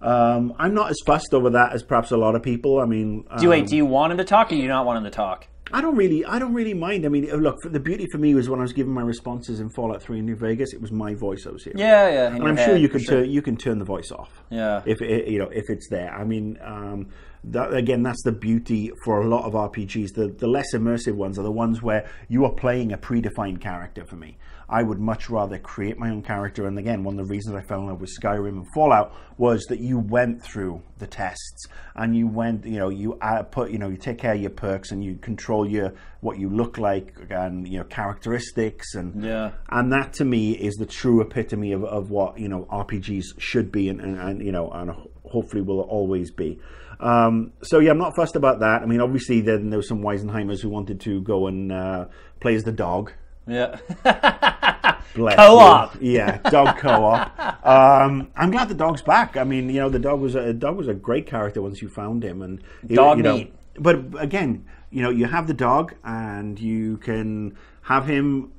Um, 0.00 0.54
I'm 0.58 0.74
not 0.74 0.90
as 0.90 0.96
fussed 1.06 1.32
over 1.32 1.50
that 1.50 1.72
as 1.72 1.82
perhaps 1.82 2.10
a 2.10 2.16
lot 2.16 2.34
of 2.36 2.42
people. 2.42 2.80
I 2.80 2.84
mean, 2.84 3.22
Do 3.38 3.42
you, 3.44 3.48
um, 3.48 3.58
wait, 3.60 3.66
do 3.66 3.76
you 3.76 3.86
want 3.86 4.12
him 4.12 4.18
to 4.18 4.24
talk 4.24 4.48
or 4.48 4.50
do 4.50 4.56
you 4.56 4.68
not 4.68 4.86
want 4.86 4.98
him 4.98 5.04
to 5.04 5.10
talk? 5.10 5.46
I 5.72 5.80
don't 5.80 5.96
really, 5.96 6.24
I 6.24 6.38
don't 6.38 6.54
really 6.54 6.74
mind. 6.74 7.04
I 7.04 7.08
mean, 7.08 7.26
look, 7.26 7.56
the 7.62 7.80
beauty 7.80 8.06
for 8.10 8.18
me 8.18 8.34
was 8.34 8.48
when 8.48 8.60
I 8.60 8.62
was 8.62 8.72
giving 8.72 8.92
my 8.92 9.02
responses 9.02 9.60
in 9.60 9.68
Fallout 9.68 10.02
3 10.02 10.20
in 10.20 10.26
New 10.26 10.36
Vegas, 10.36 10.72
it 10.72 10.80
was 10.80 10.92
my 10.92 11.14
voice 11.14 11.46
I 11.46 11.50
was 11.50 11.64
hearing. 11.64 11.78
Yeah, 11.78 12.08
yeah. 12.08 12.34
and 12.34 12.46
I'm 12.46 12.56
sure 12.56 12.76
you 12.76 12.88
can 12.88 13.02
turn 13.04 13.30
you 13.30 13.42
can 13.42 13.56
turn 13.56 13.78
the 13.78 13.84
voice 13.84 14.10
off. 14.10 14.42
Yeah. 14.50 14.82
If 14.86 15.02
it, 15.02 15.28
you 15.28 15.38
know 15.38 15.48
if 15.48 15.64
it's 15.68 15.88
there. 15.88 16.12
I 16.12 16.24
mean, 16.24 16.58
um, 16.62 17.08
that 17.44 17.74
again, 17.74 18.02
that's 18.02 18.22
the 18.24 18.32
beauty 18.32 18.92
for 19.04 19.20
a 19.20 19.26
lot 19.26 19.44
of 19.44 19.52
RPGs. 19.52 20.14
The 20.14 20.28
the 20.28 20.48
less 20.48 20.74
immersive 20.74 21.14
ones 21.14 21.38
are 21.38 21.42
the 21.42 21.52
ones 21.52 21.82
where 21.82 22.08
you 22.28 22.44
are 22.44 22.52
playing 22.52 22.92
a 22.92 22.98
predefined 22.98 23.60
character. 23.60 24.04
For 24.04 24.16
me, 24.16 24.38
I 24.70 24.82
would 24.82 24.98
much 25.00 25.30
rather 25.30 25.58
create 25.58 25.98
my 25.98 26.10
own 26.10 26.22
character. 26.22 26.66
And 26.66 26.78
again, 26.78 27.02
one 27.04 27.18
of 27.18 27.26
the 27.26 27.30
reasons 27.32 27.56
I 27.56 27.62
fell 27.62 27.80
in 27.80 27.86
love 27.86 28.00
with 28.00 28.10
Skyrim 28.20 28.48
and 28.48 28.66
Fallout 28.74 29.14
was 29.38 29.64
that 29.70 29.80
you 29.80 29.98
went 29.98 30.42
through 30.42 30.82
the 30.98 31.06
tests 31.06 31.66
and 31.94 32.14
you 32.14 32.26
went, 32.26 32.66
you 32.66 32.78
know, 32.78 32.90
you 32.90 33.14
uh, 33.22 33.44
put, 33.44 33.70
you 33.70 33.78
know, 33.78 33.88
you 33.88 33.96
take 33.96 34.18
care 34.18 34.34
of 34.34 34.40
your 34.40 34.50
perks 34.50 34.90
and 34.92 35.02
you 35.02 35.16
control 35.16 35.66
your 35.68 35.94
what 36.20 36.38
you 36.38 36.50
look 36.50 36.78
like 36.78 37.14
and 37.30 37.68
you 37.68 37.78
know 37.78 37.84
characteristics 37.84 38.94
and 38.94 39.22
Yeah. 39.24 39.52
and 39.70 39.92
that 39.92 40.12
to 40.14 40.24
me 40.24 40.52
is 40.52 40.74
the 40.74 40.86
true 40.86 41.20
epitome 41.20 41.72
of, 41.72 41.84
of 41.84 42.10
what 42.10 42.38
you 42.38 42.48
know 42.48 42.66
RPGs 42.72 43.24
should 43.38 43.70
be 43.70 43.88
and, 43.88 44.00
and, 44.00 44.18
and 44.18 44.44
you 44.44 44.50
know 44.52 44.68
and 44.70 44.90
hopefully 45.24 45.62
will 45.62 45.80
always 45.82 46.30
be. 46.30 46.58
Um, 47.00 47.52
so 47.62 47.78
yeah, 47.78 47.92
I'm 47.92 47.98
not 47.98 48.16
fussed 48.16 48.34
about 48.34 48.58
that. 48.60 48.82
I 48.82 48.86
mean, 48.86 49.00
obviously 49.00 49.40
then 49.40 49.70
there 49.70 49.78
were 49.78 49.82
some 49.84 50.02
Weisenheimers 50.02 50.60
who 50.60 50.68
wanted 50.68 51.00
to 51.02 51.22
go 51.22 51.46
and 51.46 51.70
uh, 51.72 52.06
play 52.40 52.54
as 52.56 52.64
the 52.64 52.72
dog. 52.72 53.12
Yeah. 53.48 53.78
Bless 55.14 55.36
Co-op. 55.36 55.94
you. 56.00 56.12
Yeah, 56.12 56.38
dog 56.50 56.78
co-op. 56.78 57.32
Um, 57.68 58.28
I'm 58.36 58.50
glad 58.50 58.68
the 58.68 58.74
dog's 58.74 59.02
back. 59.02 59.36
I 59.36 59.44
mean, 59.44 59.68
you 59.68 59.80
know, 59.80 59.88
the 59.90 59.98
dog 59.98 60.20
was 60.20 60.34
a 60.34 60.52
dog 60.54 60.76
was 60.76 60.88
a 60.88 60.94
great 60.94 61.26
character 61.26 61.60
once 61.60 61.82
you 61.82 61.88
found 61.88 62.22
him, 62.24 62.40
and 62.40 62.62
he- 62.86 62.94
Dog 62.94 63.18
you 63.18 63.22
know, 63.24 63.36
meat. 63.36 63.54
But 63.78 64.00
again, 64.18 64.64
you 64.90 65.02
know, 65.02 65.10
you 65.10 65.26
have 65.26 65.46
the 65.46 65.54
dog, 65.54 65.94
and 66.04 66.58
you 66.58 66.96
can 66.98 67.56
have 67.82 68.06
him, 68.06 68.52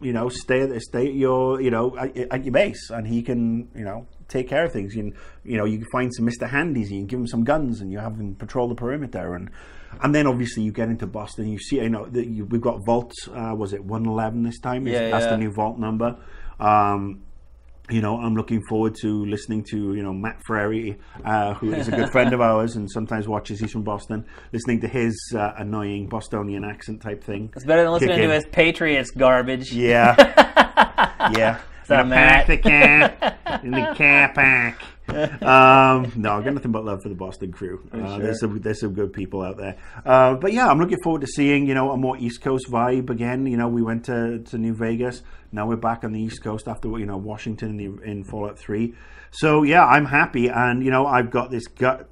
you 0.00 0.12
know, 0.12 0.28
stay 0.28 0.60
at 0.62 0.82
stay 0.82 1.06
at 1.06 1.14
your 1.14 1.60
you 1.60 1.70
know 1.70 1.96
at, 1.96 2.16
at 2.16 2.44
your 2.44 2.52
base, 2.52 2.90
and 2.90 3.06
he 3.06 3.22
can 3.22 3.68
you 3.74 3.84
know 3.84 4.06
take 4.28 4.48
care 4.48 4.64
of 4.64 4.72
things. 4.72 4.94
You 4.94 5.04
can, 5.04 5.14
you 5.44 5.56
know, 5.56 5.64
you 5.64 5.78
can 5.78 5.86
find 5.92 6.12
some 6.14 6.24
Mister 6.26 6.46
Handies, 6.46 6.88
and 6.90 6.96
you 6.96 7.00
can 7.02 7.06
give 7.06 7.20
him 7.20 7.26
some 7.28 7.44
guns, 7.44 7.80
and 7.80 7.90
you 7.92 7.98
have 7.98 8.18
them 8.18 8.34
patrol 8.34 8.68
the 8.68 8.74
perimeter, 8.74 9.34
and 9.34 9.48
and 10.02 10.14
then 10.14 10.26
obviously 10.26 10.62
you 10.62 10.72
get 10.72 10.88
into 10.88 11.06
Boston. 11.06 11.48
You 11.48 11.58
see, 11.58 11.76
you 11.76 11.88
know, 11.88 12.06
the, 12.06 12.26
you, 12.26 12.44
we've 12.44 12.60
got 12.60 12.84
Vault. 12.84 13.12
Uh, 13.28 13.54
was 13.56 13.72
it 13.72 13.84
one 13.84 14.06
eleven 14.06 14.42
this 14.42 14.58
time? 14.60 14.86
Yeah, 14.86 15.10
That's 15.10 15.24
yeah. 15.24 15.30
the 15.30 15.38
new 15.38 15.50
Vault 15.50 15.78
number. 15.78 16.16
Um, 16.58 17.22
you 17.90 18.00
know, 18.00 18.18
I'm 18.18 18.34
looking 18.36 18.62
forward 18.68 18.94
to 19.02 19.24
listening 19.26 19.64
to 19.70 19.94
you 19.94 20.02
know 20.02 20.12
Matt 20.12 20.40
Ferrari, 20.46 20.98
uh, 21.24 21.54
who 21.54 21.72
is 21.72 21.88
a 21.88 21.90
good 21.90 22.10
friend 22.12 22.32
of 22.32 22.40
ours 22.40 22.76
and 22.76 22.90
sometimes 22.90 23.26
watches. 23.26 23.60
He's 23.60 23.72
from 23.72 23.82
Boston. 23.82 24.24
Listening 24.52 24.80
to 24.82 24.88
his 24.88 25.16
uh, 25.36 25.52
annoying 25.58 26.08
Bostonian 26.08 26.64
accent 26.64 27.02
type 27.02 27.24
thing. 27.24 27.52
It's 27.56 27.64
better 27.64 27.82
than 27.82 27.92
listening 27.92 28.10
Kick 28.10 28.18
to 28.18 28.24
in. 28.24 28.30
his 28.30 28.46
Patriots 28.46 29.10
garbage. 29.10 29.72
Yeah, 29.72 30.14
yeah. 31.36 31.58
up, 31.58 31.88
Gonna 31.88 32.14
pack 32.14 32.46
the 32.46 32.58
car 32.58 33.58
in 33.64 33.72
the 33.72 33.94
car 33.96 34.32
pack. 34.34 34.82
Um, 35.10 36.12
no, 36.16 36.32
I've 36.34 36.44
got 36.44 36.54
nothing 36.54 36.72
but 36.72 36.84
love 36.84 37.02
for 37.02 37.08
the 37.08 37.14
Boston 37.14 37.52
crew. 37.52 37.88
Uh, 37.92 38.18
There's 38.18 38.40
some 38.40 38.60
there's 38.60 38.80
some 38.80 38.94
good 38.94 39.12
people 39.12 39.42
out 39.42 39.56
there. 39.56 39.76
Uh, 40.04 40.34
but 40.34 40.52
yeah, 40.52 40.68
I'm 40.68 40.78
looking 40.78 40.98
forward 41.02 41.22
to 41.22 41.26
seeing 41.26 41.66
you 41.66 41.74
know 41.74 41.90
a 41.90 41.96
more 41.96 42.16
East 42.18 42.40
Coast 42.42 42.66
vibe 42.70 43.10
again. 43.10 43.46
You 43.46 43.56
know, 43.56 43.68
we 43.68 43.82
went 43.82 44.04
to, 44.06 44.40
to 44.40 44.58
New 44.58 44.74
Vegas. 44.74 45.22
Now 45.52 45.66
we're 45.66 45.76
back 45.76 46.04
on 46.04 46.12
the 46.12 46.20
East 46.20 46.42
Coast 46.42 46.68
after 46.68 46.88
you 46.98 47.06
know 47.06 47.16
Washington 47.16 47.78
in, 47.80 47.96
the, 47.96 48.02
in 48.02 48.24
Fallout 48.24 48.58
Three. 48.58 48.94
So 49.30 49.62
yeah, 49.62 49.84
I'm 49.84 50.06
happy, 50.06 50.48
and 50.48 50.84
you 50.84 50.90
know 50.90 51.06
I've 51.06 51.30
got 51.30 51.50
this 51.50 51.66
gut 51.66 52.08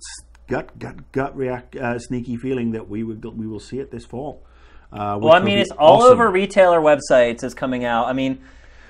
gut 0.49 0.79
gut 0.79 1.13
gut 1.13 1.37
react 1.37 1.77
uh, 1.77 1.99
sneaky 1.99 2.37
feeling 2.37 2.73
that 2.73 2.89
we 2.89 3.03
will 3.05 3.17
we 3.33 3.47
will 3.47 3.61
see 3.61 3.79
it 3.79 3.91
this 3.91 4.05
fall. 4.07 4.45
Uh, 4.93 5.19
Well, 5.21 5.35
I 5.35 5.41
mean, 5.41 5.59
it's 5.59 5.71
all 5.73 6.03
over 6.03 6.31
retailer 6.31 6.81
websites. 6.81 7.45
It's 7.45 7.55
coming 7.55 7.85
out. 7.85 8.07
I 8.07 8.13
mean, 8.15 8.41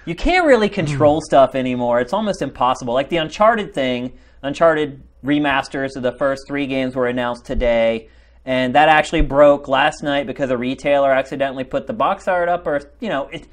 you 0.08 0.14
can't 0.14 0.46
really 0.46 0.68
hmm. 0.68 0.74
control 0.74 1.20
stuff 1.20 1.54
anymore. 1.54 2.00
It's 2.00 2.14
almost 2.14 2.40
impossible. 2.40 2.94
Like 2.94 3.10
the 3.10 3.18
Uncharted 3.18 3.74
thing, 3.74 4.14
Uncharted 4.42 5.02
remasters 5.22 5.96
of 5.96 6.02
the 6.02 6.12
first 6.12 6.46
three 6.46 6.66
games 6.66 6.96
were 6.96 7.06
announced 7.06 7.44
today, 7.44 8.08
and 8.46 8.74
that 8.74 8.88
actually 8.88 9.20
broke 9.20 9.68
last 9.68 10.02
night 10.02 10.26
because 10.26 10.50
a 10.50 10.56
retailer 10.56 11.12
accidentally 11.12 11.64
put 11.64 11.86
the 11.86 11.92
box 11.92 12.26
art 12.26 12.48
up, 12.48 12.66
or 12.66 12.80
you 13.00 13.10
know, 13.10 13.28
it. 13.28 13.46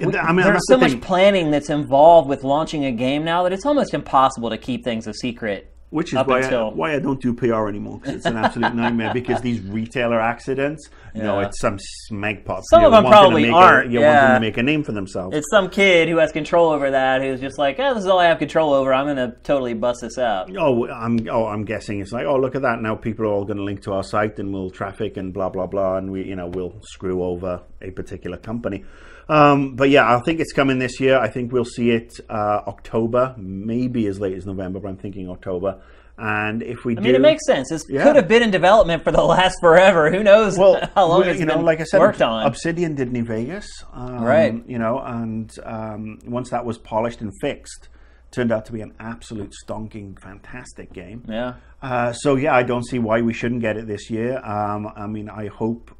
I 0.00 0.32
mean, 0.32 0.44
There's 0.44 0.60
so 0.68 0.76
the 0.76 0.88
much 0.88 1.00
planning 1.00 1.50
that's 1.50 1.70
involved 1.70 2.28
with 2.28 2.44
launching 2.44 2.84
a 2.84 2.92
game 2.92 3.24
now 3.24 3.44
that 3.44 3.52
it's 3.52 3.64
almost 3.64 3.94
impossible 3.94 4.50
to 4.50 4.58
keep 4.58 4.84
things 4.84 5.06
a 5.06 5.14
secret. 5.14 5.73
Which 5.90 6.12
is 6.12 6.18
up 6.18 6.26
why 6.26 6.40
I, 6.40 6.62
why 6.70 6.94
I 6.94 6.98
don't 6.98 7.20
do 7.20 7.32
PR 7.32 7.68
anymore 7.68 8.00
because 8.00 8.16
it's 8.16 8.26
an 8.26 8.36
absolute 8.36 8.74
nightmare. 8.74 9.12
Because 9.14 9.40
these 9.42 9.60
retailer 9.60 10.20
accidents, 10.20 10.88
you 11.14 11.22
know, 11.22 11.38
Yeah. 11.38 11.46
it's 11.46 11.60
some 11.60 11.78
smegpop. 12.10 12.62
Some 12.64 12.80
you 12.80 12.86
of 12.88 12.92
them 12.92 13.04
probably 13.04 13.48
aren't, 13.48 13.92
you 13.92 14.00
want 14.00 14.12
them 14.16 14.34
to 14.34 14.40
make 14.40 14.56
a 14.56 14.62
name 14.64 14.82
for 14.82 14.90
themselves. 14.90 15.36
It's 15.36 15.48
some 15.50 15.70
kid 15.70 16.08
who 16.08 16.16
has 16.16 16.32
control 16.32 16.70
over 16.70 16.90
that 16.90 17.22
who's 17.22 17.40
just 17.40 17.58
like, 17.58 17.78
oh, 17.78 17.94
this 17.94 18.02
is 18.02 18.08
all 18.08 18.18
I 18.18 18.26
have 18.26 18.38
control 18.38 18.72
over. 18.74 18.92
I'm 18.92 19.06
going 19.06 19.16
to 19.18 19.36
totally 19.44 19.74
bust 19.74 20.00
this 20.00 20.18
out. 20.18 20.50
Oh, 20.56 20.88
I'm 20.88 21.28
oh, 21.30 21.46
I'm 21.46 21.64
guessing 21.64 22.00
it's 22.00 22.10
like, 22.12 22.26
oh, 22.26 22.36
look 22.36 22.56
at 22.56 22.62
that. 22.62 22.80
Now 22.82 22.96
people 22.96 23.26
are 23.26 23.28
all 23.28 23.44
going 23.44 23.58
to 23.58 23.62
link 23.64 23.82
to 23.82 23.92
our 23.92 24.02
site 24.02 24.38
and 24.40 24.52
we'll 24.52 24.70
traffic 24.70 25.16
and 25.16 25.32
blah 25.32 25.48
blah 25.48 25.66
blah, 25.66 25.98
and 25.98 26.10
we 26.10 26.24
you 26.24 26.34
know 26.34 26.48
we'll 26.48 26.74
screw 26.82 27.22
over 27.22 27.62
a 27.80 27.90
particular 27.92 28.36
company. 28.36 28.84
Um, 29.28 29.74
but 29.76 29.90
yeah, 29.90 30.14
I 30.16 30.20
think 30.20 30.40
it's 30.40 30.52
coming 30.52 30.78
this 30.78 31.00
year. 31.00 31.18
I 31.18 31.28
think 31.28 31.52
we'll 31.52 31.64
see 31.64 31.90
it 31.90 32.12
uh, 32.28 32.60
October, 32.66 33.34
maybe 33.38 34.06
as 34.06 34.20
late 34.20 34.36
as 34.36 34.44
November, 34.46 34.80
but 34.80 34.88
I'm 34.88 34.96
thinking 34.96 35.28
October. 35.30 35.80
And 36.16 36.62
if 36.62 36.84
we 36.84 36.92
I 36.92 37.00
do, 37.00 37.02
mean, 37.02 37.14
it 37.16 37.20
makes 37.20 37.44
sense. 37.46 37.70
This 37.70 37.82
Yeah. 37.88 38.04
could 38.04 38.14
have 38.14 38.28
been 38.28 38.42
in 38.42 38.50
development 38.52 39.02
for 39.02 39.10
the 39.10 39.22
last 39.24 39.56
forever. 39.60 40.10
Who 40.12 40.22
knows 40.22 40.56
well, 40.58 40.78
how 40.94 41.06
long 41.06 41.24
it's 41.24 41.40
you 41.40 41.46
know, 41.46 41.56
been 41.56 41.64
like 41.64 41.80
I 41.80 41.84
said, 41.84 41.98
worked 42.00 42.22
on? 42.22 42.46
Obsidian 42.46 42.94
did 42.94 43.12
New 43.12 43.24
Vegas, 43.24 43.66
um, 43.92 44.22
Right. 44.22 44.62
You 44.68 44.78
know, 44.78 45.00
and 45.00 45.52
um, 45.64 46.18
once 46.26 46.50
that 46.50 46.64
was 46.64 46.78
polished 46.78 47.20
and 47.20 47.32
fixed, 47.40 47.88
turned 48.30 48.52
out 48.52 48.64
to 48.66 48.72
be 48.72 48.80
an 48.80 48.92
absolute 49.00 49.52
stonking, 49.66 50.18
fantastic 50.20 50.92
game. 50.92 51.24
yeah. 51.28 51.54
Uh, 51.82 52.12
so 52.12 52.36
yeah, 52.36 52.54
I 52.54 52.62
don't 52.62 52.84
see 52.86 52.98
why 52.98 53.20
we 53.20 53.32
shouldn't 53.32 53.60
get 53.60 53.76
it 53.76 53.86
this 53.86 54.08
year. 54.08 54.38
Um, 54.44 54.86
I 54.94 55.06
mean, 55.06 55.28
I 55.28 55.48
hope. 55.48 55.90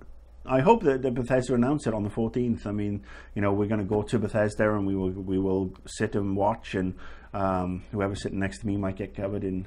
I 0.47 0.61
hope 0.61 0.83
that, 0.83 1.03
that 1.03 1.15
Bethesda 1.15 1.55
announce 1.55 1.87
it 1.87 1.95
on 1.95 2.03
the 2.03 2.11
14th. 2.11 2.67
I 2.67 2.73
mean, 2.73 3.03
you 3.35 3.43
know, 3.43 3.53
we're 3.53 3.69
going 3.69 3.81
to 3.81 3.87
go 3.87 4.03
to 4.03 4.19
Bethesda 4.19 4.75
and 4.75 4.87
we 4.87 4.95
will 4.95 5.11
we 5.11 5.39
will 5.39 5.73
sit 5.87 6.15
and 6.15 6.37
watch, 6.37 6.75
and 6.75 6.95
um, 7.33 7.83
whoever's 7.93 8.23
sitting 8.23 8.41
next 8.41 8.61
to 8.61 8.67
me 8.67 8.77
might 8.77 8.97
get 8.97 9.15
covered 9.15 9.45
in 9.45 9.67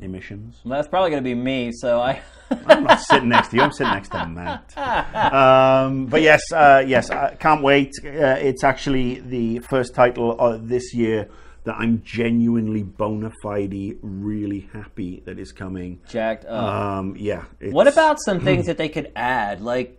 emissions. 0.00 0.60
Well, 0.64 0.76
that's 0.78 0.88
probably 0.88 1.10
going 1.10 1.22
to 1.22 1.28
be 1.28 1.34
me. 1.34 1.72
So 1.72 2.00
I. 2.00 2.22
I'm 2.66 2.84
not 2.84 3.00
sitting 3.00 3.28
next 3.28 3.48
to 3.48 3.56
you. 3.56 3.62
I'm 3.62 3.72
sitting 3.72 3.92
next 3.92 4.10
to 4.10 4.26
Matt. 4.26 4.72
Um, 5.34 6.06
but 6.06 6.22
yes, 6.22 6.40
uh, 6.52 6.84
yes, 6.86 7.10
I 7.10 7.34
can't 7.34 7.62
wait. 7.62 7.90
Uh, 8.04 8.36
it's 8.38 8.62
actually 8.62 9.20
the 9.20 9.60
first 9.60 9.94
title 9.94 10.40
uh, 10.40 10.58
this 10.60 10.94
year 10.94 11.28
that 11.64 11.76
I'm 11.78 12.02
genuinely 12.04 12.82
bona 12.82 13.32
fide 13.42 13.96
really 14.02 14.68
happy 14.72 15.22
that 15.24 15.38
is 15.38 15.52
coming. 15.52 16.00
Jacked 16.08 16.44
up. 16.44 16.62
Um, 16.62 17.16
yeah. 17.18 17.44
What 17.60 17.88
about 17.88 18.18
some 18.20 18.40
things 18.40 18.66
that 18.66 18.76
they 18.76 18.88
could 18.88 19.10
add, 19.16 19.60
like 19.60 19.98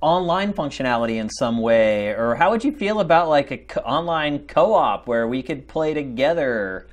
online 0.00 0.52
functionality 0.52 1.16
in 1.16 1.28
some 1.28 1.58
way, 1.58 2.08
or 2.08 2.34
how 2.34 2.50
would 2.50 2.64
you 2.64 2.72
feel 2.72 3.00
about 3.00 3.28
like 3.28 3.50
a 3.50 3.58
co- 3.58 3.80
online 3.80 4.46
co-op 4.46 5.06
where 5.06 5.26
we 5.28 5.42
could 5.42 5.68
play 5.68 5.94
together? 5.94 6.86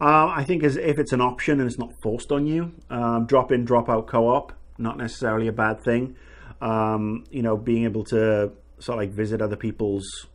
Um, 0.00 0.30
I 0.34 0.44
think 0.44 0.62
as 0.64 0.76
if 0.76 0.98
it's 0.98 1.12
an 1.12 1.20
option 1.20 1.60
and 1.60 1.68
it's 1.68 1.78
not 1.78 1.92
forced 2.02 2.32
on 2.32 2.46
you, 2.46 2.72
um, 2.90 3.26
drop 3.26 3.52
in, 3.52 3.64
drop 3.64 3.88
out 3.88 4.06
co-op, 4.06 4.52
not 4.78 4.98
necessarily 4.98 5.48
a 5.48 5.52
bad 5.52 5.82
thing. 5.82 6.16
Um, 6.60 7.24
you 7.30 7.42
know, 7.42 7.56
being 7.56 7.84
able 7.84 8.04
to 8.04 8.52
sort 8.78 8.98
of 8.98 9.02
like 9.02 9.10
visit 9.10 9.40
other 9.40 9.56
people's, 9.56 10.26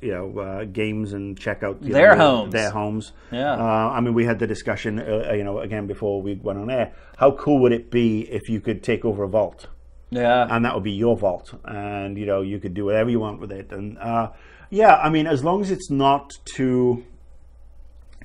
you 0.00 0.12
know, 0.12 0.38
uh, 0.38 0.64
games 0.64 1.12
and 1.12 1.38
check 1.38 1.62
out 1.62 1.82
Their 1.82 2.16
know, 2.16 2.36
homes. 2.36 2.52
Their 2.52 2.70
homes. 2.70 3.12
Yeah. 3.30 3.54
Uh, 3.54 3.90
I 3.90 4.00
mean, 4.00 4.14
we 4.14 4.24
had 4.24 4.38
the 4.38 4.46
discussion, 4.46 4.98
uh, 4.98 5.32
you 5.32 5.44
know, 5.44 5.60
again 5.60 5.86
before 5.86 6.22
we 6.22 6.34
went 6.34 6.58
on 6.58 6.70
air. 6.70 6.92
How 7.16 7.32
cool 7.32 7.60
would 7.62 7.72
it 7.72 7.90
be 7.90 8.22
if 8.22 8.48
you 8.48 8.60
could 8.60 8.82
take 8.82 9.04
over 9.04 9.24
a 9.24 9.28
vault? 9.28 9.66
Yeah. 10.10 10.46
and 10.50 10.64
that 10.64 10.74
would 10.74 10.84
be 10.84 10.92
your 10.92 11.16
vault 11.16 11.54
and 11.64 12.18
you 12.18 12.26
know 12.26 12.42
you 12.42 12.58
could 12.58 12.74
do 12.74 12.84
whatever 12.84 13.10
you 13.10 13.20
want 13.20 13.40
with 13.40 13.52
it 13.52 13.70
and 13.72 13.96
uh, 13.98 14.30
yeah 14.68 14.96
i 14.96 15.08
mean 15.08 15.26
as 15.26 15.44
long 15.44 15.60
as 15.60 15.70
it's 15.70 15.90
not 15.90 16.32
too 16.44 17.04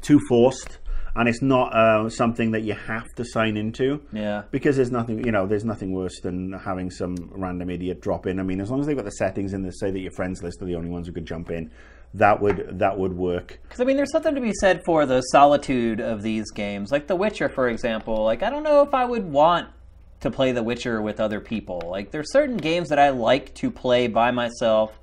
too 0.01 0.20
forced 0.27 0.80
and 1.18 1.30
it's 1.30 1.42
not 1.42 1.74
uh, 1.74 2.10
something 2.10 2.51
that 2.51 2.63
you 2.63 2.74
have 2.74 3.06
to 3.15 3.24
sign 3.24 3.56
into 3.56 4.01
yeah. 4.12 4.44
because 4.51 4.75
there's 4.75 4.92
nothing 4.92 5.24
you 5.24 5.32
know 5.32 5.46
there's 5.46 5.63
nothing 5.63 5.94
worse 5.94 6.20
than 6.22 6.54
having 6.54 6.89
some 6.89 7.15
random 7.32 7.70
idiot 7.70 8.01
drop 8.01 8.25
in 8.25 8.39
i 8.39 8.44
mean 8.44 8.60
as 8.60 8.70
long 8.72 8.80
as 8.80 8.88
they've 8.88 8.96
got 8.96 9.06
the 9.06 9.12
settings 9.12 9.54
in 9.54 9.62
there 9.62 9.72
say 9.72 9.92
that 9.92 10.00
your 10.00 10.12
friends 10.12 10.42
list 10.44 10.62
are 10.62 10.65
the 10.65 10.75
only 10.75 10.89
ones 10.89 11.08
who 11.08 11.13
could 11.13 11.25
jump 11.25 11.51
in 11.51 11.72
that 12.15 12.42
would 12.42 12.80
that 12.80 12.98
would 12.98 13.13
work 13.13 13.60
Because 13.63 13.82
I 13.82 13.84
mean, 13.84 13.98
there's 13.98 14.12
something 14.12 14.36
to 14.36 14.42
be 14.42 14.54
said 14.54 14.82
for 14.86 15.06
the 15.06 15.22
solitude 15.22 16.00
of 16.00 16.22
these 16.22 16.50
games, 16.51 16.92
like 16.92 17.08
The 17.08 17.15
Witcher, 17.15 17.50
for 17.50 17.68
example. 17.68 18.24
Like, 18.24 18.42
I 18.42 18.50
don't 18.50 18.63
know 18.63 18.82
if 18.82 18.94
I 18.94 19.04
would 19.04 19.25
want 19.25 19.68
to 20.25 20.32
play 20.32 20.51
The 20.51 20.63
Witcher 20.63 21.01
with 21.01 21.20
other 21.20 21.39
people. 21.39 21.82
Like, 21.86 22.12
there's 22.12 22.32
certain 22.32 22.58
games 22.58 22.89
that 22.89 23.00
I 23.00 23.10
like 23.10 23.53
to 23.55 23.72
play 23.72 24.08
by 24.08 24.32
myself 24.32 25.00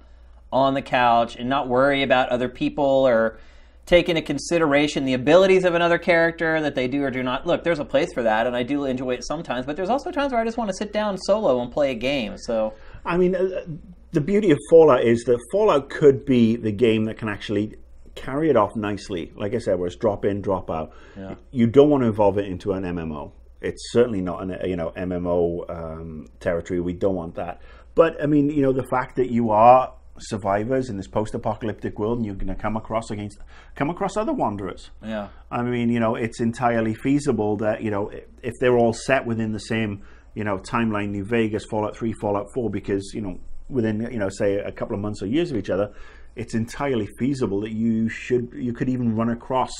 on 0.52 0.74
the 0.74 0.82
couch 0.82 1.36
and 1.36 1.48
not 1.48 1.68
worry 1.68 2.02
about 2.02 2.28
other 2.28 2.48
people 2.48 2.84
or 2.84 3.38
take 3.86 4.08
into 4.08 4.22
consideration 4.22 5.04
the 5.04 5.14
abilities 5.14 5.64
of 5.64 5.74
another 5.74 5.98
character 5.98 6.60
that 6.60 6.74
they 6.74 6.86
do 6.86 7.02
or 7.02 7.10
do 7.10 7.22
not. 7.22 7.46
Look, 7.46 7.64
there's 7.64 7.78
a 7.78 7.84
place 7.84 8.12
for 8.12 8.22
that, 8.22 8.46
and 8.46 8.54
I 8.54 8.62
do 8.62 8.84
enjoy 8.84 9.14
it 9.14 9.24
sometimes. 9.24 9.66
But 9.66 9.76
there's 9.76 9.90
also 9.90 10.10
times 10.10 10.32
where 10.32 10.40
I 10.40 10.44
just 10.44 10.58
want 10.58 10.70
to 10.70 10.76
sit 10.76 10.92
down 10.92 11.18
solo 11.18 11.60
and 11.62 11.72
play 11.72 11.90
a 11.90 11.94
game. 11.94 12.36
So 12.38 12.74
I 13.04 13.16
mean, 13.16 13.34
uh, 13.34 13.64
the 14.12 14.20
beauty 14.20 14.50
of 14.50 14.58
Fallout 14.70 15.04
is 15.04 15.24
that 15.24 15.38
Fallout 15.50 15.90
could 15.90 16.24
be 16.24 16.56
the 16.56 16.72
game 16.72 17.04
that 17.06 17.16
can 17.16 17.28
actually 17.28 17.74
carry 18.14 18.50
it 18.50 18.56
off 18.56 18.76
nicely. 18.76 19.32
Like 19.34 19.54
I 19.54 19.58
said, 19.58 19.78
where 19.78 19.86
it's 19.86 19.96
drop 19.96 20.24
in, 20.24 20.42
drop 20.42 20.70
out. 20.70 20.92
Yeah. 21.16 21.34
You 21.50 21.66
don't 21.66 21.90
want 21.90 22.02
to 22.02 22.08
evolve 22.08 22.38
it 22.38 22.46
into 22.46 22.72
an 22.72 22.84
MMO. 22.84 23.32
It's 23.62 23.92
certainly 23.92 24.20
not 24.20 24.42
an 24.42 24.56
you 24.68 24.76
know 24.76 24.92
MMO 24.96 25.70
um, 25.70 26.26
territory. 26.40 26.80
We 26.80 26.92
don't 26.92 27.14
want 27.14 27.36
that. 27.36 27.60
But 27.94 28.22
I 28.22 28.26
mean, 28.26 28.50
you 28.50 28.62
know, 28.62 28.72
the 28.72 28.86
fact 28.86 29.16
that 29.16 29.30
you 29.30 29.50
are 29.50 29.94
survivors 30.18 30.90
in 30.90 30.96
this 30.96 31.08
post-apocalyptic 31.08 31.98
world, 31.98 32.18
and 32.18 32.26
you're 32.26 32.34
going 32.34 32.54
to 32.54 32.54
come 32.54 32.76
across 32.76 33.10
against 33.10 33.38
come 33.74 33.90
across 33.90 34.16
other 34.16 34.32
wanderers. 34.32 34.90
Yeah. 35.02 35.28
I 35.50 35.62
mean, 35.62 35.88
you 35.88 36.00
know, 36.00 36.14
it's 36.14 36.40
entirely 36.40 36.94
feasible 36.94 37.56
that 37.58 37.82
you 37.82 37.90
know 37.90 38.10
if 38.42 38.52
they're 38.60 38.76
all 38.76 38.92
set 38.92 39.26
within 39.26 39.52
the 39.52 39.60
same 39.60 40.02
you 40.34 40.44
know 40.44 40.58
timeline, 40.58 41.10
New 41.10 41.24
Vegas, 41.24 41.64
Fallout 41.70 41.96
Three, 41.96 42.12
Fallout 42.20 42.46
Four, 42.54 42.70
because 42.70 43.12
you 43.14 43.20
know 43.20 43.40
within 43.68 44.00
you 44.10 44.18
know 44.18 44.28
say 44.28 44.56
a 44.56 44.72
couple 44.72 44.94
of 44.94 45.00
months 45.00 45.22
or 45.22 45.26
years 45.26 45.50
of 45.50 45.56
each 45.56 45.70
other, 45.70 45.92
it's 46.36 46.54
entirely 46.54 47.08
feasible 47.18 47.60
that 47.60 47.72
you 47.72 48.08
should 48.08 48.52
you 48.54 48.72
could 48.72 48.88
even 48.88 49.14
run 49.14 49.30
across 49.30 49.72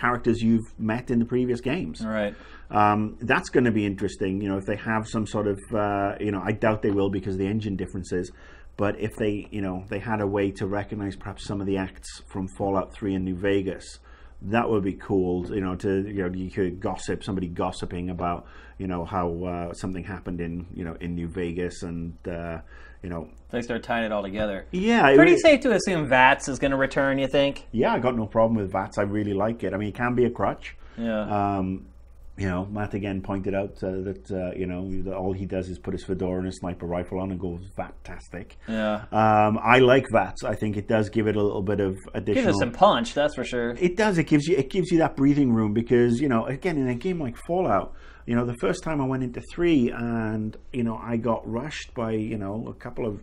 characters 0.00 0.40
you've 0.40 0.78
met 0.78 1.10
in 1.10 1.18
the 1.18 1.24
previous 1.24 1.60
games. 1.60 2.04
Right. 2.04 2.34
Um, 2.70 3.18
that's 3.20 3.50
going 3.50 3.64
to 3.64 3.72
be 3.72 3.84
interesting. 3.84 4.40
You 4.40 4.48
know, 4.48 4.56
if 4.56 4.64
they 4.64 4.76
have 4.76 5.06
some 5.06 5.26
sort 5.26 5.46
of, 5.46 5.58
uh, 5.74 6.14
you 6.20 6.30
know, 6.30 6.40
I 6.44 6.52
doubt 6.52 6.82
they 6.82 6.90
will 6.90 7.10
because 7.10 7.34
of 7.34 7.38
the 7.38 7.46
engine 7.46 7.76
differences. 7.76 8.30
But 8.76 8.98
if 8.98 9.14
they, 9.16 9.46
you 9.50 9.60
know, 9.60 9.84
they 9.88 9.98
had 9.98 10.20
a 10.20 10.26
way 10.26 10.52
to 10.52 10.66
recognize 10.66 11.16
perhaps 11.16 11.44
some 11.44 11.60
of 11.60 11.66
the 11.66 11.76
acts 11.76 12.22
from 12.32 12.48
Fallout 12.56 12.94
3 12.94 13.14
and 13.14 13.24
New 13.24 13.36
Vegas, 13.36 13.98
that 14.42 14.70
would 14.70 14.82
be 14.82 14.94
cool. 14.94 15.54
You 15.54 15.60
know, 15.60 15.74
to 15.76 16.08
you 16.08 16.22
know, 16.22 16.30
you 16.32 16.50
could 16.50 16.80
gossip 16.80 17.22
somebody 17.22 17.48
gossiping 17.48 18.08
about, 18.08 18.46
you 18.78 18.86
know, 18.86 19.04
how 19.04 19.44
uh, 19.44 19.74
something 19.74 20.04
happened 20.04 20.40
in, 20.40 20.66
you 20.72 20.84
know, 20.84 20.96
in 21.00 21.14
New 21.14 21.28
Vegas, 21.28 21.82
and 21.82 22.14
uh, 22.26 22.58
you 23.02 23.08
know, 23.10 23.28
They 23.50 23.62
start 23.62 23.82
tying 23.82 24.04
it 24.04 24.12
all 24.12 24.22
together. 24.22 24.66
yeah, 24.70 25.08
it 25.08 25.16
Pretty 25.16 25.36
safe 25.38 25.60
to 25.60 25.72
assume 25.72 26.08
VATS 26.08 26.48
is 26.48 26.58
going 26.58 26.70
to 26.72 26.76
return. 26.76 27.18
You 27.18 27.26
think? 27.28 27.66
Yeah, 27.72 27.92
I 27.94 27.98
got 27.98 28.16
no 28.16 28.26
problem 28.26 28.56
with 28.56 28.70
VATS. 28.72 28.98
I 28.98 29.02
really 29.02 29.34
like 29.34 29.64
it. 29.64 29.72
I 29.74 29.76
mean, 29.76 29.88
it 29.88 29.94
can 29.94 30.14
be 30.14 30.24
a 30.24 30.30
crutch. 30.30 30.76
Yeah. 30.98 31.56
Um, 31.58 31.86
you 32.36 32.46
know, 32.48 32.64
Matt 32.66 32.94
again 32.94 33.20
pointed 33.20 33.54
out 33.54 33.72
uh, 33.82 34.00
that 34.00 34.30
uh, 34.30 34.56
you 34.58 34.64
know 34.64 34.88
that 35.02 35.14
all 35.14 35.32
he 35.34 35.44
does 35.44 35.68
is 35.68 35.78
put 35.78 35.92
his 35.92 36.04
fedora 36.04 36.38
and 36.38 36.46
his 36.46 36.56
sniper 36.58 36.86
rifle 36.86 37.20
on 37.20 37.30
and 37.30 37.38
goes 37.38 37.60
fantastic. 37.76 38.56
yeah. 38.66 39.04
Um, 39.12 39.58
I 39.62 39.78
like 39.80 40.06
VATS. 40.10 40.42
I 40.44 40.54
think 40.54 40.78
it 40.78 40.88
does 40.88 41.10
give 41.10 41.26
it 41.26 41.36
a 41.36 41.42
little 41.42 41.60
bit 41.60 41.80
of 41.80 41.96
Gives 41.96 42.14
additional. 42.14 42.50
us 42.50 42.58
some 42.58 42.72
punch. 42.72 43.12
That's 43.12 43.34
for 43.34 43.44
sure. 43.44 43.70
it 43.78 43.94
does. 43.96 44.16
It 44.16 44.24
gives 44.24 44.46
you 44.46 44.56
it 44.56 44.70
gives 44.70 44.90
you 44.90 44.98
that 44.98 45.16
breathing 45.16 45.52
room 45.52 45.74
because 45.74 46.18
you 46.18 46.28
know 46.30 46.46
again 46.46 46.78
in 46.78 46.88
a 46.88 46.94
game 46.94 47.20
like 47.20 47.36
Fallout, 47.46 47.92
you 48.26 48.34
know 48.34 48.44
the 48.44 48.56
first 48.56 48.82
time 48.82 49.00
I 49.00 49.06
went 49.06 49.22
into 49.22 49.40
three 49.40 49.90
and 49.90 50.56
you 50.72 50.82
know 50.82 50.96
I 51.02 51.16
got 51.16 51.48
rushed 51.50 51.94
by 51.94 52.12
you 52.12 52.38
know 52.38 52.66
a 52.68 52.74
couple 52.74 53.06
of 53.06 53.20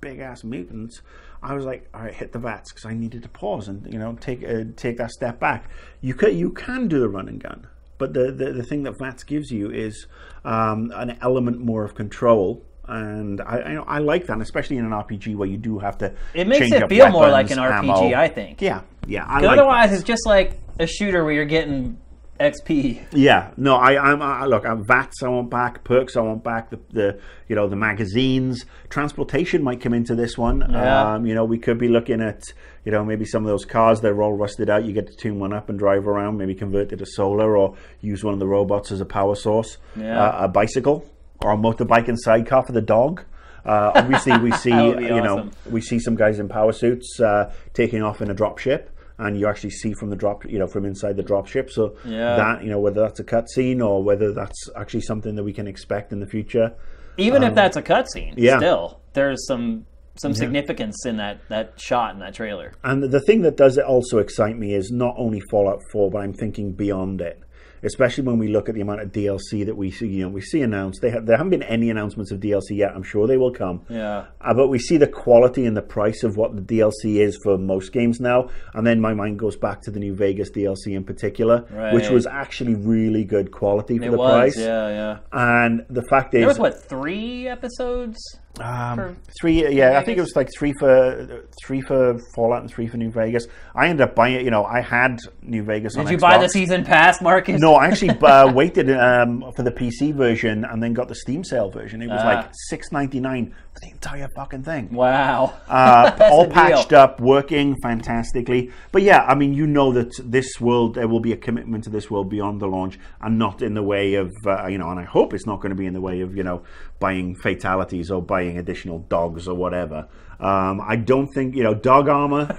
big 0.00 0.20
ass 0.20 0.44
mutants. 0.44 1.00
I 1.42 1.54
was 1.54 1.64
like, 1.64 1.88
all 1.92 2.02
right, 2.02 2.14
hit 2.14 2.32
the 2.32 2.38
VATS 2.38 2.72
because 2.72 2.86
I 2.86 2.94
needed 2.94 3.22
to 3.22 3.28
pause 3.28 3.68
and 3.68 3.90
you 3.92 3.98
know 3.98 4.14
take 4.14 4.44
uh, 4.44 4.64
take 4.76 4.98
that 4.98 5.10
step 5.10 5.40
back. 5.40 5.68
You 6.00 6.14
could 6.14 6.34
you 6.34 6.50
can 6.50 6.88
do 6.88 7.00
the 7.00 7.08
run 7.08 7.28
and 7.28 7.42
gun, 7.42 7.66
but 7.98 8.14
the 8.14 8.30
the, 8.30 8.52
the 8.52 8.62
thing 8.62 8.82
that 8.84 8.98
VATS 8.98 9.24
gives 9.24 9.50
you 9.50 9.70
is 9.70 10.06
um, 10.44 10.92
an 10.94 11.18
element 11.20 11.60
more 11.60 11.84
of 11.84 11.94
control. 11.94 12.64
And 12.86 13.40
I, 13.40 13.56
I, 13.60 13.96
I 13.96 13.98
like 13.98 14.26
that, 14.26 14.38
especially 14.42 14.76
in 14.76 14.84
an 14.84 14.90
RPG 14.90 15.36
where 15.36 15.48
you 15.48 15.56
do 15.56 15.78
have 15.78 15.96
to. 15.98 16.12
It 16.34 16.46
makes 16.46 16.70
it 16.70 16.86
feel 16.90 17.08
more 17.08 17.30
like 17.30 17.50
an 17.50 17.56
RPG, 17.56 17.78
ammo. 17.78 18.14
I 18.14 18.28
think. 18.28 18.60
Yeah, 18.60 18.82
yeah. 19.06 19.24
I 19.26 19.40
like 19.40 19.58
otherwise, 19.58 19.92
it's 19.92 20.02
just 20.02 20.26
like 20.26 20.60
a 20.78 20.86
shooter 20.86 21.24
where 21.24 21.32
you're 21.32 21.46
getting 21.46 21.96
XP. 22.40 23.00
Yeah, 23.12 23.52
no, 23.56 23.76
I, 23.76 23.96
I'm 23.96 24.20
I, 24.20 24.46
look. 24.46 24.66
I'm 24.66 24.84
VATS. 24.84 25.22
I 25.22 25.28
want 25.28 25.50
back 25.50 25.84
perks. 25.84 26.16
I 26.16 26.20
want 26.20 26.42
back 26.42 26.70
the, 26.70 26.80
the 26.90 27.20
you 27.48 27.54
know 27.54 27.68
the 27.68 27.76
magazines. 27.76 28.64
Transportation 28.88 29.62
might 29.62 29.80
come 29.80 29.94
into 29.94 30.16
this 30.16 30.36
one. 30.36 30.66
Yeah. 30.68 31.14
Um, 31.14 31.26
you 31.26 31.34
know, 31.34 31.44
we 31.44 31.58
could 31.58 31.78
be 31.78 31.88
looking 31.88 32.20
at 32.20 32.42
you 32.84 32.90
know 32.90 33.04
maybe 33.04 33.24
some 33.24 33.44
of 33.44 33.48
those 33.48 33.64
cars 33.64 34.00
that 34.00 34.08
are 34.08 34.22
all 34.22 34.32
rusted 34.32 34.68
out. 34.68 34.84
You 34.84 34.92
get 34.92 35.06
to 35.06 35.16
tune 35.16 35.38
one 35.38 35.52
up 35.52 35.68
and 35.68 35.78
drive 35.78 36.08
around. 36.08 36.36
Maybe 36.36 36.54
convert 36.54 36.92
it 36.92 36.96
to 36.96 37.06
solar 37.06 37.56
or 37.56 37.76
use 38.00 38.24
one 38.24 38.34
of 38.34 38.40
the 38.40 38.48
robots 38.48 38.90
as 38.90 39.00
a 39.00 39.06
power 39.06 39.36
source. 39.36 39.78
Yeah. 39.94 40.20
Uh, 40.20 40.44
a 40.44 40.48
bicycle 40.48 41.08
or 41.40 41.52
a 41.52 41.56
motorbike 41.56 42.08
and 42.08 42.20
sidecar 42.20 42.64
for 42.64 42.72
the 42.72 42.82
dog. 42.82 43.24
Uh, 43.64 43.92
obviously, 43.94 44.36
we 44.38 44.52
see 44.56 44.70
That 44.70 44.86
would 44.86 44.98
be 44.98 45.04
you 45.04 45.22
know 45.22 45.50
we 45.70 45.80
see 45.80 45.98
some 45.98 46.16
guys 46.16 46.38
in 46.38 46.48
power 46.48 46.72
suits 46.72 47.20
uh, 47.20 47.52
taking 47.72 48.02
off 48.02 48.20
in 48.20 48.30
a 48.30 48.34
drop 48.34 48.58
ship, 48.58 48.90
and 49.18 49.38
you 49.38 49.46
actually 49.46 49.70
see 49.70 49.92
from 49.94 50.10
the 50.10 50.16
drop, 50.16 50.44
you 50.44 50.58
know, 50.58 50.66
from 50.66 50.84
inside 50.84 51.16
the 51.16 51.22
drop 51.22 51.46
ship. 51.46 51.70
So 51.70 51.94
Yeah. 52.04 52.36
that 52.36 52.64
you 52.64 52.70
know 52.70 52.80
whether 52.80 53.00
that's 53.00 53.20
a 53.20 53.24
cutscene 53.24 53.84
or 53.84 54.02
whether 54.02 54.32
that's 54.32 54.68
actually 54.76 55.02
something 55.02 55.34
that 55.36 55.44
we 55.44 55.52
can 55.52 55.66
expect 55.66 56.12
in 56.12 56.20
the 56.20 56.26
future. 56.26 56.72
Even 57.16 57.42
if 57.44 57.54
that's 57.54 57.76
a 57.76 57.82
cutscene, 57.82 58.32
Um, 58.32 58.38
yeah. 58.38 58.56
still 58.58 59.00
there's 59.12 59.46
some 59.46 59.86
some 60.16 60.32
significance 60.32 61.04
in 61.06 61.16
that 61.16 61.38
that 61.48 61.72
shot 61.80 62.14
in 62.14 62.20
that 62.20 62.34
trailer. 62.34 62.72
And 62.84 63.02
the 63.02 63.20
thing 63.20 63.42
that 63.42 63.56
does 63.56 63.78
it 63.78 63.84
also 63.84 64.18
excite 64.18 64.56
me 64.56 64.72
is 64.74 64.90
not 64.92 65.14
only 65.18 65.40
Fallout 65.50 65.80
4, 65.90 66.08
but 66.10 66.18
I'm 66.18 66.32
thinking 66.32 66.70
beyond 66.72 67.20
it. 67.20 67.40
Especially 67.84 68.24
when 68.24 68.38
we 68.38 68.48
look 68.48 68.68
at 68.68 68.74
the 68.74 68.80
amount 68.80 69.00
of 69.02 69.12
DLC 69.12 69.64
that 69.66 69.76
we 69.76 69.90
see, 69.90 70.06
you 70.08 70.22
know, 70.22 70.28
we 70.30 70.40
see 70.40 70.62
announced. 70.62 71.00
They 71.02 71.10
have, 71.10 71.26
there 71.26 71.36
haven't 71.36 71.50
been 71.50 71.62
any 71.62 71.90
announcements 71.90 72.30
of 72.32 72.40
DLC 72.40 72.70
yet. 72.78 72.92
I'm 72.94 73.02
sure 73.02 73.26
they 73.26 73.36
will 73.36 73.52
come. 73.52 73.82
Yeah. 73.88 74.26
Uh, 74.40 74.54
but 74.54 74.68
we 74.68 74.78
see 74.78 74.96
the 74.96 75.06
quality 75.06 75.66
and 75.66 75.76
the 75.76 75.82
price 75.82 76.22
of 76.22 76.36
what 76.36 76.56
the 76.56 76.62
DLC 76.62 77.16
is 77.20 77.38
for 77.42 77.58
most 77.58 77.92
games 77.92 78.20
now, 78.20 78.48
and 78.74 78.86
then 78.86 79.00
my 79.00 79.14
mind 79.14 79.38
goes 79.38 79.56
back 79.56 79.82
to 79.82 79.90
the 79.90 80.00
New 80.00 80.14
Vegas 80.14 80.50
DLC 80.50 80.88
in 80.96 81.04
particular, 81.04 81.58
which 81.92 82.08
was 82.08 82.26
actually 82.26 82.74
really 82.74 83.24
good 83.24 83.50
quality 83.52 83.98
for 83.98 84.04
It 84.04 84.10
the 84.12 84.16
was, 84.16 84.30
price. 84.54 84.58
yeah, 84.58 84.88
yeah. 84.88 85.18
And 85.32 85.84
the 85.90 86.02
fact 86.08 86.34
is, 86.34 86.40
There 86.40 86.48
was 86.48 86.58
what 86.58 86.88
three 86.88 87.46
episodes? 87.48 88.18
Um, 88.60 89.16
three, 89.40 89.68
yeah, 89.74 89.98
I 89.98 90.04
think 90.04 90.16
it 90.16 90.20
was 90.20 90.36
like 90.36 90.48
three 90.56 90.72
for 90.78 91.44
three 91.64 91.80
for 91.80 92.18
Fallout 92.36 92.60
and 92.62 92.70
three 92.70 92.86
for 92.86 92.96
New 92.96 93.10
Vegas. 93.10 93.46
I 93.74 93.88
ended 93.88 94.08
up 94.08 94.14
buying 94.14 94.34
it. 94.34 94.42
You 94.42 94.50
know, 94.52 94.64
I 94.64 94.80
had 94.80 95.18
New 95.42 95.64
Vegas. 95.64 95.96
on 95.96 96.04
Did 96.04 96.12
you 96.12 96.18
buy 96.18 96.38
the 96.38 96.48
season 96.48 96.84
pass, 96.84 97.20
Marcus? 97.20 97.60
No, 97.60 97.74
I 97.74 97.86
actually 97.86 98.10
uh, 98.10 98.52
waited 98.54 98.90
um, 98.92 99.44
for 99.56 99.64
the 99.64 99.72
PC 99.72 100.14
version 100.14 100.64
and 100.64 100.80
then 100.80 100.92
got 100.92 101.08
the 101.08 101.16
Steam 101.16 101.42
sale 101.42 101.68
version. 101.70 102.00
It 102.00 102.08
was 102.08 102.20
Ah. 102.22 102.26
like 102.28 102.50
six 102.68 102.92
ninety 102.92 103.18
nine 103.18 103.54
for 103.72 103.80
the 103.80 103.90
entire 103.90 104.28
fucking 104.36 104.62
thing. 104.62 104.88
Wow. 104.92 105.54
Uh, 105.68 106.12
all 106.30 106.42
a 106.42 106.44
deal. 106.44 106.54
patched 106.54 106.92
up, 106.92 107.20
working 107.20 107.74
fantastically. 107.82 108.70
But 108.92 109.02
yeah, 109.02 109.24
I 109.24 109.34
mean, 109.34 109.52
you 109.52 109.66
know 109.66 109.92
that 109.92 110.12
this 110.22 110.60
world 110.60 110.94
there 110.94 111.08
will 111.08 111.18
be 111.20 111.32
a 111.32 111.36
commitment 111.36 111.82
to 111.84 111.90
this 111.90 112.08
world 112.08 112.30
beyond 112.30 112.60
the 112.60 112.66
launch, 112.68 113.00
and 113.20 113.36
not 113.36 113.62
in 113.62 113.74
the 113.74 113.82
way 113.82 114.14
of 114.14 114.30
uh, 114.46 114.66
you 114.68 114.78
know. 114.78 114.90
And 114.90 115.00
I 115.00 115.04
hope 115.04 115.34
it's 115.34 115.46
not 115.46 115.56
going 115.60 115.70
to 115.70 115.76
be 115.76 115.86
in 115.86 115.92
the 115.94 116.00
way 116.00 116.20
of 116.20 116.36
you 116.36 116.44
know 116.44 116.62
buying 117.00 117.34
fatalities 117.34 118.10
or 118.12 118.22
buying 118.22 118.43
additional 118.52 119.00
dogs 119.00 119.48
or 119.48 119.54
whatever. 119.54 120.08
Um, 120.40 120.80
I 120.80 120.96
don't 120.96 121.28
think 121.28 121.54
you 121.54 121.62
know 121.62 121.74
dog 121.74 122.08
armor. 122.08 122.58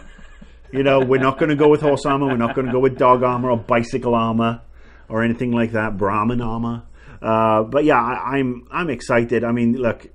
You 0.72 0.84
know, 0.84 1.00
we're 1.00 1.22
not 1.22 1.38
going 1.38 1.50
to 1.50 1.56
go 1.56 1.70
with 1.70 1.82
horse 1.82 2.06
armor. 2.06 2.28
We're 2.28 2.38
not 2.38 2.54
going 2.56 2.68
to 2.68 2.74
go 2.74 2.80
with 2.80 2.98
dog 2.98 3.24
armor 3.24 3.52
or 3.52 3.58
bicycle 3.58 4.14
armor 4.16 4.62
or 5.08 5.24
anything 5.24 5.52
like 5.52 5.72
that. 5.72 5.98
Brahmin 5.98 6.42
armor. 6.42 6.84
Uh, 7.22 7.64
but 7.64 7.86
yeah, 7.86 8.02
I, 8.02 8.38
I'm 8.38 8.68
I'm 8.72 8.90
excited. 8.90 9.44
I 9.44 9.52
mean, 9.52 9.78
look, 9.78 10.08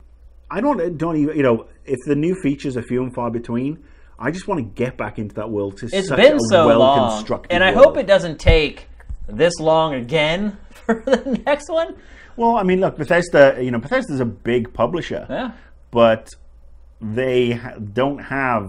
I 0.50 0.60
don't 0.60 0.98
don't 0.98 1.16
even 1.16 1.36
you 1.36 1.42
know 1.42 1.66
if 1.84 1.98
the 2.06 2.14
new 2.16 2.34
features 2.42 2.76
are 2.76 2.82
few 2.82 3.02
and 3.02 3.14
far 3.14 3.30
between. 3.30 3.84
I 4.18 4.30
just 4.30 4.46
want 4.46 4.58
to 4.58 4.64
get 4.64 4.98
back 4.98 5.18
into 5.18 5.34
that 5.36 5.48
world. 5.48 5.82
It's, 5.82 5.94
It's 5.94 6.10
been 6.10 6.38
so 6.40 6.66
long, 6.78 7.24
and 7.48 7.64
I 7.64 7.72
world. 7.72 7.86
hope 7.86 7.96
it 7.96 8.06
doesn't 8.06 8.38
take 8.38 8.86
this 9.26 9.58
long 9.58 9.94
again 9.94 10.58
for 10.86 11.02
the 11.06 11.42
next 11.46 11.70
one. 11.70 11.96
Well, 12.36 12.56
I 12.56 12.62
mean, 12.62 12.80
look, 12.80 12.96
Bethesda. 12.96 13.58
You 13.60 13.70
know, 13.70 13.78
Bethesda's 13.78 14.20
a 14.20 14.24
big 14.24 14.72
publisher, 14.72 15.26
Yeah. 15.28 15.52
but 15.90 16.30
they 17.00 17.58
don't 17.92 18.18
have. 18.18 18.68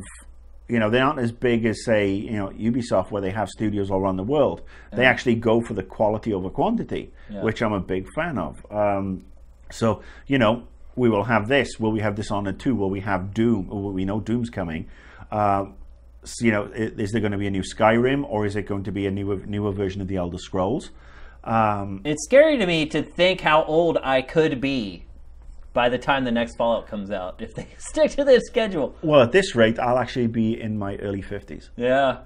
You 0.67 0.79
know, 0.79 0.89
they 0.89 0.99
aren't 1.01 1.19
as 1.19 1.33
big 1.33 1.65
as 1.65 1.83
say 1.83 2.09
you 2.11 2.31
know 2.31 2.47
Ubisoft, 2.49 3.11
where 3.11 3.21
they 3.21 3.31
have 3.31 3.49
studios 3.49 3.91
all 3.91 3.99
around 3.99 4.15
the 4.15 4.23
world. 4.23 4.61
They 4.93 5.05
actually 5.05 5.35
go 5.35 5.59
for 5.61 5.73
the 5.73 5.83
quality 5.83 6.33
over 6.33 6.49
quantity, 6.49 7.11
Yeah. 7.29 7.43
which 7.43 7.61
I'm 7.61 7.73
a 7.73 7.79
big 7.81 8.07
fan 8.15 8.37
of. 8.37 8.65
Um, 8.71 9.25
so 9.69 10.01
you 10.27 10.37
know, 10.37 10.63
we 10.95 11.09
will 11.09 11.25
have 11.25 11.49
this. 11.49 11.77
Will 11.79 11.91
we 11.91 11.99
have 11.99 12.15
Dishonored 12.15 12.57
two? 12.59 12.73
Will 12.75 12.89
we 12.89 13.01
have 13.01 13.33
Doom? 13.33 13.67
Well, 13.67 13.91
we 13.91 14.05
know 14.05 14.21
Doom's 14.21 14.49
coming. 14.49 14.87
Um, 15.31 15.75
so, 16.23 16.45
you 16.45 16.51
know, 16.51 16.65
is 16.73 17.11
there 17.11 17.19
going 17.19 17.31
to 17.31 17.37
be 17.37 17.47
a 17.47 17.51
new 17.51 17.63
Skyrim, 17.63 18.23
or 18.29 18.45
is 18.45 18.55
it 18.55 18.63
going 18.67 18.83
to 18.83 18.91
be 18.91 19.07
a 19.07 19.11
newer 19.11 19.37
newer 19.45 19.71
version 19.73 20.01
of 20.01 20.07
the 20.07 20.15
Elder 20.17 20.37
Scrolls? 20.37 20.91
Um, 21.43 22.01
It's 22.05 22.23
scary 22.25 22.57
to 22.57 22.65
me 22.65 22.85
to 22.87 23.01
think 23.01 23.41
how 23.41 23.63
old 23.63 23.97
I 24.03 24.21
could 24.21 24.61
be 24.61 25.05
by 25.73 25.89
the 25.89 25.97
time 25.97 26.23
the 26.25 26.31
next 26.31 26.55
Fallout 26.57 26.87
comes 26.87 27.11
out 27.11 27.41
if 27.41 27.53
they 27.55 27.67
stick 27.77 28.11
to 28.11 28.23
this 28.23 28.43
schedule. 28.45 28.95
well, 29.01 29.21
at 29.21 29.31
this 29.31 29.55
rate, 29.55 29.79
I'll 29.79 29.97
actually 29.97 30.27
be 30.27 30.59
in 30.59 30.77
my 30.77 30.97
early 30.97 31.21
fifties. 31.21 31.69
Yeah. 31.77 32.19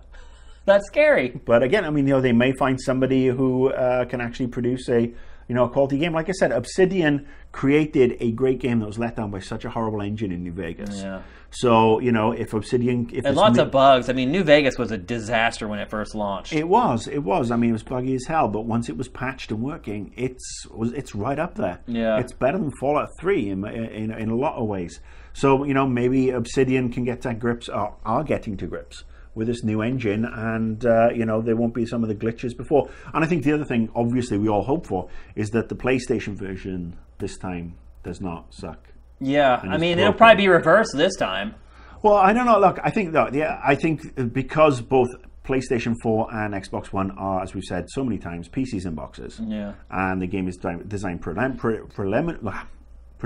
That's 0.66 0.88
scary. 0.88 1.30
But 1.46 1.62
again, 1.62 1.86
I 1.86 1.92
mean, 1.92 2.08
you 2.08 2.14
know, 2.16 2.22
they 2.22 2.34
may 2.34 2.52
find 2.54 2.82
somebody 2.82 3.28
who 3.28 3.70
uh, 3.72 4.06
can 4.06 4.20
actually 4.20 4.48
produce 4.48 4.90
a, 4.90 5.14
you 5.48 5.56
know, 5.56 5.66
a 5.66 5.70
quality 5.70 5.98
game. 5.98 6.14
Like 6.14 6.30
I 6.30 6.34
said, 6.34 6.52
Obsidian 6.52 7.28
created 7.52 8.18
a 8.20 8.32
great 8.32 8.60
game 8.60 8.80
that 8.80 8.86
was 8.86 8.98
let 8.98 9.16
down 9.16 9.32
by 9.32 9.40
such 9.40 9.64
a 9.64 9.70
horrible 9.70 10.02
engine 10.02 10.32
in 10.32 10.44
New 10.44 10.52
Vegas. 10.52 11.02
Yeah. 11.02 11.22
So 11.52 12.00
you 12.00 12.12
know, 12.12 12.32
if 12.32 12.54
Obsidian, 12.54 13.10
if 13.14 13.26
And 13.26 13.36
lots 13.36 13.58
of 13.58 13.72
bugs. 13.72 14.10
I 14.10 14.14
mean, 14.14 14.32
New 14.32 14.44
Vegas 14.44 14.78
was 14.78 14.92
a 14.92 14.98
disaster 14.98 15.68
when 15.68 15.80
it 15.80 15.90
first 15.90 16.16
launched. 16.16 16.54
It 16.54 16.68
was, 16.68 17.08
it 17.08 17.20
was. 17.20 17.52
I 17.52 17.56
mean, 17.56 17.70
it 17.70 17.74
was 17.74 17.84
buggy 17.84 18.16
as 18.16 18.26
hell, 18.26 18.48
but 18.48 18.62
once 18.62 18.90
it 18.90 18.98
was 18.98 19.08
patched 19.08 19.52
and 19.52 19.62
working, 19.62 20.14
it's 20.18 20.66
it's 20.78 21.16
right 21.16 21.40
up 21.40 21.56
there. 21.56 21.80
Yeah. 21.88 22.20
it's 22.20 22.34
better 22.34 22.58
than 22.58 22.72
Fallout 22.80 23.10
Three 23.20 23.50
in 23.50 23.66
in, 23.66 24.12
in 24.12 24.30
a 24.30 24.36
lot 24.36 24.56
of 24.56 24.68
ways. 24.68 25.00
So 25.34 25.64
you 25.64 25.74
know, 25.74 25.88
maybe 25.88 26.32
Obsidian 26.32 26.92
can 26.92 27.06
get 27.06 27.22
to 27.22 27.34
grips, 27.34 27.70
or 27.70 27.96
are 28.04 28.24
getting 28.24 28.58
to 28.58 28.68
grips 28.68 29.04
with 29.36 29.48
this 29.48 29.64
new 29.64 29.82
engine, 29.82 30.26
and 30.26 30.86
uh, 30.86 31.10
you 31.14 31.26
know 31.26 31.42
there 31.42 31.56
won't 31.56 31.74
be 31.74 31.86
some 31.86 32.02
of 32.04 32.10
the 32.10 32.16
glitches 32.16 32.56
before. 32.56 32.90
And 33.14 33.24
I 33.24 33.28
think 33.28 33.44
the 33.44 33.54
other 33.54 33.66
thing, 33.66 33.90
obviously, 33.94 34.38
we 34.38 34.50
all 34.50 34.64
hope 34.64 34.88
for 34.88 35.10
is 35.36 35.50
that 35.52 35.70
the 35.70 35.76
PlayStation 35.76 36.36
version 36.36 36.98
this 37.20 37.38
time 37.38 37.76
does 38.04 38.22
not 38.22 38.54
suck. 38.54 38.80
Yeah, 39.20 39.62
I 39.64 39.78
mean, 39.78 40.00
it'll 40.00 40.14
probably 40.14 40.44
be 40.44 40.48
reversed 40.50 40.92
this 40.96 41.16
time. 41.16 41.56
Well, 42.02 42.16
I 42.16 42.34
don't 42.34 42.46
know. 42.46 42.60
Look, 42.60 42.80
I 42.84 42.92
think 42.92 43.14
though, 43.14 43.30
yeah, 43.32 43.60
I 43.64 43.76
think 43.76 44.34
because 44.34 44.82
both 44.82 45.10
PlayStation 45.46 45.96
4 46.02 46.34
and 46.34 46.54
Xbox 46.54 46.88
One 46.88 47.12
are, 47.12 47.42
as 47.42 47.54
we've 47.54 47.64
said 47.64 47.86
so 47.90 48.04
many 48.04 48.18
times, 48.18 48.50
PCs 48.50 48.86
and 48.86 48.96
boxes. 48.96 49.40
Yeah. 49.44 49.74
And 49.90 50.22
the 50.22 50.28
game 50.28 50.48
is 50.48 50.58
designed 50.58 51.22
prelim- 51.22 51.58
pre- 51.58 51.78
prelim- 51.78 52.44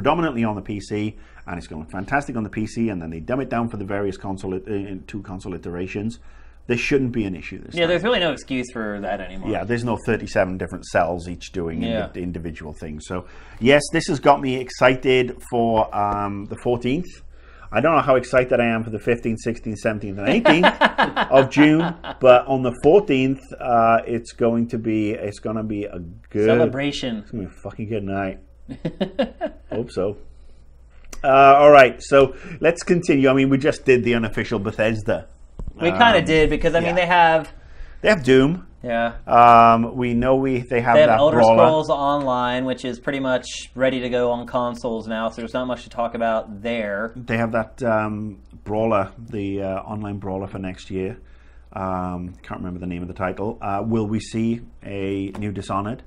predominantly 0.04 0.46
on 0.46 0.56
the 0.56 0.62
PC, 0.62 1.16
and 1.46 1.58
it's 1.58 1.68
going 1.68 1.86
fantastic 1.88 2.38
on 2.38 2.44
the 2.44 2.50
PC, 2.50 2.90
and 2.90 3.02
then 3.02 3.10
they 3.10 3.20
dumb 3.20 3.42
it 3.42 3.50
down 3.50 3.68
for 3.68 3.76
the 3.76 3.84
various 3.84 4.16
console 4.16 4.54
uh, 4.56 4.96
two 5.08 5.22
console 5.24 5.54
iterations. 5.54 6.20
There 6.68 6.78
shouldn't 6.78 7.12
be 7.12 7.26
an 7.26 7.36
issue 7.36 7.60
this 7.62 7.74
Yeah, 7.76 7.82
time. 7.82 7.90
there's 7.90 8.04
really 8.04 8.20
no 8.20 8.32
excuse 8.32 8.68
for 8.72 9.00
that 9.02 9.20
anymore. 9.20 9.50
Yeah, 9.50 9.64
there's 9.66 9.84
no 9.84 9.98
37 10.06 10.58
different 10.58 10.86
cells 10.86 11.28
each 11.28 11.52
doing 11.52 11.82
Yeah. 11.82 12.10
individual 12.16 12.74
things. 12.80 13.08
So, 13.08 13.26
yes, 13.60 13.82
this 13.92 14.06
has 14.08 14.20
got 14.22 14.40
me 14.40 14.56
excited 14.58 15.36
for 15.50 15.94
um, 15.94 16.46
the 16.46 16.56
14th. 16.58 17.08
I 17.72 17.82
don't 17.82 17.96
know 17.96 18.02
how 18.02 18.16
excited 18.16 18.58
I 18.60 18.66
am 18.68 18.84
for 18.84 18.92
the 18.92 19.00
15th, 19.00 19.38
16th, 19.46 19.78
17th, 19.86 20.18
and 20.18 20.46
18th 20.46 21.30
of 21.32 21.50
June, 21.50 21.94
but 22.22 22.48
on 22.48 22.62
the 22.64 22.74
14th, 22.86 23.42
uh, 23.60 24.02
it's 24.08 24.32
going 24.32 24.68
to 24.70 24.78
be 24.78 25.12
it's 25.12 25.40
going 25.40 25.58
to 25.58 25.64
be 25.64 25.84
a 25.86 26.00
good 26.30 26.46
Celebration. 26.46 27.18
It's 27.18 27.32
gonna 27.32 27.44
be 27.44 27.50
a 27.50 27.62
fucking 27.64 27.90
good 27.90 28.04
night. 28.04 28.40
Hope 29.72 29.92
so. 29.92 30.18
Uh, 31.24 31.28
all 31.58 31.72
right, 31.72 32.02
so 32.02 32.36
let's 32.62 32.84
continue. 32.84 33.30
I 33.30 33.34
mean, 33.34 33.50
we 33.50 33.58
just 33.58 33.84
did 33.86 34.04
the 34.04 34.16
unofficial 34.16 34.60
Bethesda. 34.60 35.28
We 35.82 35.92
kind 35.92 36.18
of 36.18 36.26
did 36.26 36.50
because 36.50 36.76
I 36.76 36.80
mean 36.80 36.90
yeah. 36.90 36.96
they 36.96 37.06
have 37.06 37.54
They 38.02 38.10
have 38.10 38.24
Doom. 38.24 38.68
yeah 38.84 39.14
Um, 39.28 39.96
we 39.96 40.14
know 40.14 40.36
we 40.36 40.60
they 40.60 40.82
have 40.82 40.96
they 40.96 41.02
have 41.02 41.10
that 41.10 41.20
Elder 41.20 41.38
brawler. 41.38 41.56
Scrolls 41.56 41.90
Online, 41.90 42.66
which 42.66 42.84
is 42.84 43.00
pretty 43.00 43.20
much 43.20 43.46
ready 43.76 44.02
to 44.02 44.10
go 44.10 44.32
on 44.32 44.46
consoles 44.46 45.08
now. 45.08 45.30
So 45.30 45.42
there's 45.42 45.54
not 45.54 45.68
much 45.68 45.84
to 45.84 45.90
talk 45.90 46.16
about 46.16 46.62
there. 46.62 47.14
They 47.16 47.38
have 47.38 47.52
that 47.54 47.82
um, 47.84 48.42
brawler, 48.64 49.12
the 49.18 49.64
uh, 49.64 49.68
online 49.84 50.18
brawler 50.18 50.48
for 50.48 50.60
next 50.60 50.90
year. 50.92 51.18
Um, 51.72 52.34
can't 52.42 52.60
remember 52.60 52.80
the 52.80 52.88
name 52.88 53.02
of 53.02 53.08
the 53.08 53.14
title. 53.14 53.58
Uh, 53.62 53.84
will 53.86 54.08
we 54.08 54.20
see 54.20 54.62
a 54.84 55.32
new 55.38 55.52
Dishonored? 55.52 56.04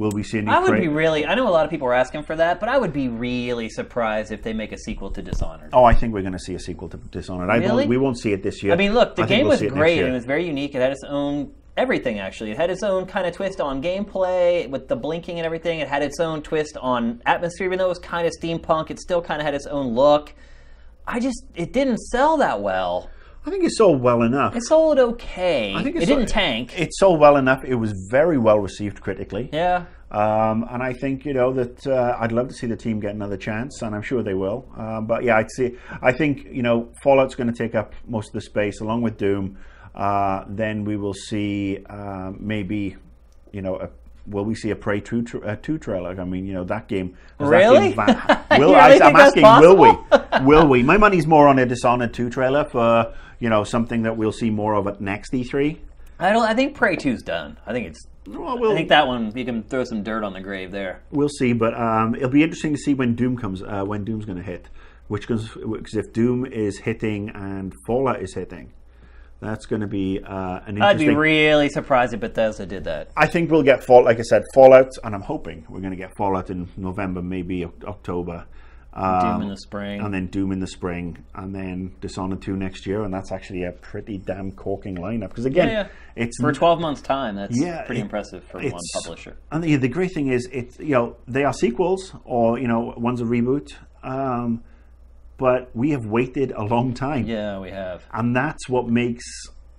Will 0.00 0.10
we 0.12 0.22
see 0.22 0.38
a 0.38 0.42
new? 0.42 0.50
I 0.50 0.60
would 0.60 0.70
Prey? 0.70 0.80
be 0.80 0.88
really. 0.88 1.26
I 1.26 1.34
know 1.34 1.46
a 1.46 1.50
lot 1.50 1.66
of 1.66 1.70
people 1.70 1.86
are 1.86 1.92
asking 1.92 2.22
for 2.22 2.34
that, 2.36 2.58
but 2.58 2.70
I 2.70 2.78
would 2.78 2.94
be 2.94 3.08
really 3.08 3.68
surprised 3.68 4.32
if 4.32 4.42
they 4.42 4.54
make 4.54 4.72
a 4.72 4.78
sequel 4.78 5.10
to 5.10 5.20
Dishonored. 5.20 5.68
Oh, 5.74 5.84
I 5.84 5.92
think 5.92 6.14
we're 6.14 6.22
going 6.22 6.32
to 6.32 6.38
see 6.38 6.54
a 6.54 6.58
sequel 6.58 6.88
to 6.88 6.96
Dishonored. 6.96 7.50
I 7.50 7.58
Really? 7.58 7.68
won't, 7.84 7.88
we 7.90 7.98
won't 7.98 8.18
see 8.18 8.32
it 8.32 8.42
this 8.42 8.62
year. 8.62 8.72
I 8.72 8.76
mean, 8.76 8.94
look, 8.94 9.14
the 9.14 9.24
I 9.24 9.26
game 9.26 9.40
we'll 9.42 9.50
was 9.50 9.58
see 9.60 9.66
it 9.66 9.74
next 9.74 9.78
great 9.78 9.98
and 9.98 10.08
it 10.08 10.12
was 10.12 10.24
very 10.24 10.46
unique. 10.46 10.74
It 10.74 10.80
had 10.80 10.90
its 10.90 11.04
own 11.06 11.52
everything. 11.76 12.18
Actually, 12.18 12.52
it 12.52 12.56
had 12.56 12.70
its 12.70 12.82
own 12.82 13.04
kind 13.04 13.26
of 13.26 13.34
twist 13.34 13.60
on 13.60 13.82
gameplay 13.82 14.70
with 14.70 14.88
the 14.88 14.96
blinking 14.96 15.38
and 15.38 15.44
everything. 15.44 15.80
It 15.80 15.88
had 15.88 16.02
its 16.02 16.18
own 16.18 16.40
twist 16.40 16.78
on 16.78 17.20
atmosphere, 17.26 17.66
even 17.66 17.78
though 17.78 17.84
it 17.84 17.88
was 17.90 17.98
kind 17.98 18.26
of 18.26 18.32
steampunk. 18.40 18.90
It 18.90 19.00
still 19.00 19.20
kind 19.20 19.38
of 19.42 19.44
had 19.44 19.54
its 19.54 19.66
own 19.66 19.88
look. 19.94 20.32
I 21.06 21.20
just 21.20 21.44
it 21.54 21.74
didn't 21.74 21.98
sell 21.98 22.38
that 22.38 22.62
well. 22.62 23.10
I 23.46 23.50
think 23.50 23.64
it 23.64 23.72
sold 23.72 24.02
well 24.02 24.22
enough. 24.22 24.54
It 24.54 24.64
sold 24.64 24.98
okay. 24.98 25.74
I 25.74 25.82
think 25.82 25.96
it 25.96 26.02
it's- 26.02 26.08
didn't 26.08 26.28
tank. 26.28 26.78
It 26.78 26.90
sold 26.92 27.20
well 27.20 27.36
enough. 27.36 27.64
It 27.64 27.74
was 27.76 27.92
very 28.10 28.36
well 28.38 28.58
received 28.58 29.00
critically. 29.00 29.48
yeah. 29.52 29.84
Um, 30.12 30.66
and 30.68 30.82
I 30.82 30.92
think 30.92 31.24
you 31.24 31.32
know 31.32 31.52
that 31.52 31.86
uh, 31.86 32.16
I'd 32.18 32.32
love 32.32 32.48
to 32.48 32.54
see 32.54 32.66
the 32.66 32.76
team 32.76 32.98
get 32.98 33.14
another 33.14 33.36
chance, 33.36 33.80
and 33.82 33.94
I'm 33.94 34.02
sure 34.02 34.24
they 34.24 34.34
will. 34.34 34.66
Um, 34.76 35.06
but 35.06 35.22
yeah, 35.22 35.36
I'd 35.36 35.50
see. 35.52 35.76
I 36.02 36.10
think 36.10 36.46
you 36.50 36.62
know 36.62 36.88
Fallout's 37.04 37.36
going 37.36 37.46
to 37.46 37.56
take 37.56 37.76
up 37.76 37.94
most 38.08 38.30
of 38.30 38.32
the 38.32 38.40
space 38.40 38.80
along 38.80 39.02
with 39.02 39.16
Doom. 39.18 39.56
Uh, 39.94 40.44
then 40.48 40.84
we 40.84 40.96
will 40.96 41.14
see 41.14 41.78
uh, 41.88 42.32
maybe 42.38 42.96
you 43.52 43.62
know. 43.62 43.76
A, 43.76 43.88
Will 44.26 44.44
we 44.44 44.54
see 44.54 44.70
a 44.70 44.76
Prey 44.76 45.00
2, 45.00 45.22
tra- 45.22 45.40
uh, 45.40 45.56
2 45.56 45.78
trailer? 45.78 46.20
I 46.20 46.24
mean, 46.24 46.46
you 46.46 46.52
know, 46.52 46.62
that 46.64 46.86
game. 46.86 47.16
has 47.40 47.48
that 47.50 47.56
Really? 47.56 47.88
game 47.88 47.96
va- 47.96 48.44
will, 48.58 48.58
really 48.72 48.74
I, 48.76 48.92
I'm 49.06 49.12
that's 49.14 49.36
asking, 49.36 49.42
will 49.42 49.76
we? 49.76 50.44
will 50.46 50.68
we? 50.68 50.82
My 50.84 50.98
money's 50.98 51.26
more 51.26 51.48
on 51.48 51.58
a 51.58 51.66
Dishonored 51.66 52.12
2 52.14 52.30
trailer 52.30 52.64
for, 52.66 53.12
you 53.40 53.48
know, 53.48 53.64
something 53.64 54.02
that 54.02 54.16
we'll 54.16 54.32
see 54.32 54.50
more 54.50 54.74
of 54.74 54.86
at 54.86 55.00
next 55.00 55.34
E 55.34 55.42
E3. 55.42 55.78
I 56.20 56.32
don't. 56.32 56.44
I 56.44 56.54
think 56.54 56.76
Prey 56.76 56.96
2's 56.96 57.22
done. 57.22 57.58
I 57.66 57.72
think 57.72 57.88
it's. 57.88 58.06
Well, 58.26 58.58
we'll, 58.58 58.72
I 58.72 58.74
think 58.76 58.90
that 58.90 59.06
one 59.06 59.32
you 59.34 59.44
can 59.46 59.62
throw 59.62 59.82
some 59.84 60.02
dirt 60.02 60.22
on 60.22 60.34
the 60.34 60.40
grave 60.40 60.70
there. 60.70 61.02
We'll 61.10 61.30
see, 61.30 61.54
but 61.54 61.74
um, 61.74 62.14
it'll 62.14 62.28
be 62.28 62.42
interesting 62.42 62.74
to 62.74 62.78
see 62.78 62.92
when 62.92 63.16
Doom 63.16 63.38
comes, 63.38 63.62
uh, 63.62 63.82
when 63.84 64.04
Doom's 64.04 64.26
going 64.26 64.38
to 64.38 64.44
hit. 64.44 64.68
Which 65.08 65.26
goes 65.26 65.48
because 65.48 65.94
if 65.94 66.12
Doom 66.12 66.46
is 66.46 66.78
hitting 66.78 67.30
and 67.30 67.74
Fallout 67.84 68.22
is 68.22 68.34
hitting, 68.34 68.72
that's 69.40 69.66
going 69.66 69.80
to 69.80 69.88
be 69.88 70.20
uh, 70.22 70.60
an 70.66 70.80
I'd 70.80 70.98
be 70.98 71.08
really 71.08 71.68
surprised 71.68 72.14
if 72.14 72.20
Bethesda 72.20 72.66
did 72.66 72.84
that. 72.84 73.10
I 73.16 73.26
think 73.26 73.50
we'll 73.50 73.64
get 73.64 73.82
Fall, 73.82 74.04
like 74.04 74.18
I 74.18 74.22
said, 74.22 74.44
Fallout, 74.54 74.90
and 75.02 75.14
I'm 75.14 75.22
hoping 75.22 75.64
we're 75.68 75.80
going 75.80 75.92
to 75.92 75.96
get 75.96 76.14
Fallout 76.16 76.50
in 76.50 76.68
November, 76.76 77.22
maybe 77.22 77.64
October. 77.64 78.46
Um, 78.92 79.20
Doom 79.20 79.42
in 79.42 79.48
the 79.50 79.56
spring. 79.56 80.00
and 80.00 80.12
then 80.12 80.26
Doom 80.26 80.50
in 80.50 80.58
the 80.58 80.66
spring, 80.66 81.24
and 81.34 81.54
then 81.54 81.92
Dishonored 82.00 82.42
2 82.42 82.56
next 82.56 82.86
year, 82.86 83.04
and 83.04 83.14
that's 83.14 83.30
actually 83.30 83.62
a 83.62 83.70
pretty 83.70 84.18
damn 84.18 84.50
corking 84.50 84.96
lineup. 84.96 85.28
Because 85.28 85.44
again, 85.46 85.68
Yeah, 85.68 85.74
yeah. 85.82 86.24
it's 86.24 86.36
For 86.40 86.52
12 86.52 86.80
months' 86.80 87.00
time, 87.00 87.36
that's 87.36 87.56
Yeah, 87.56 87.82
pretty 87.82 88.00
it- 88.00 88.04
impressive 88.04 88.42
for 88.44 88.58
one 88.60 88.72
publisher. 88.94 89.36
And 89.52 89.62
the, 89.62 89.76
the 89.76 89.88
great 89.88 90.12
thing 90.12 90.28
is, 90.32 90.48
it's 90.52 90.78
you 90.80 90.90
know 90.94 91.16
they 91.28 91.44
are 91.44 91.52
sequels 91.52 92.12
or 92.24 92.58
you 92.58 92.66
know 92.66 92.92
one's 92.96 93.20
a 93.20 93.24
reboot, 93.24 93.68
um, 94.02 94.64
but 95.36 95.70
we 95.74 95.90
have 95.90 96.04
waited 96.06 96.50
a 96.50 96.62
long 96.64 96.92
time, 96.92 97.26
Yeah, 97.26 97.60
we 97.60 97.70
have. 97.70 98.04
and 98.12 98.34
that's 98.34 98.68
what 98.68 98.88
makes 98.88 99.24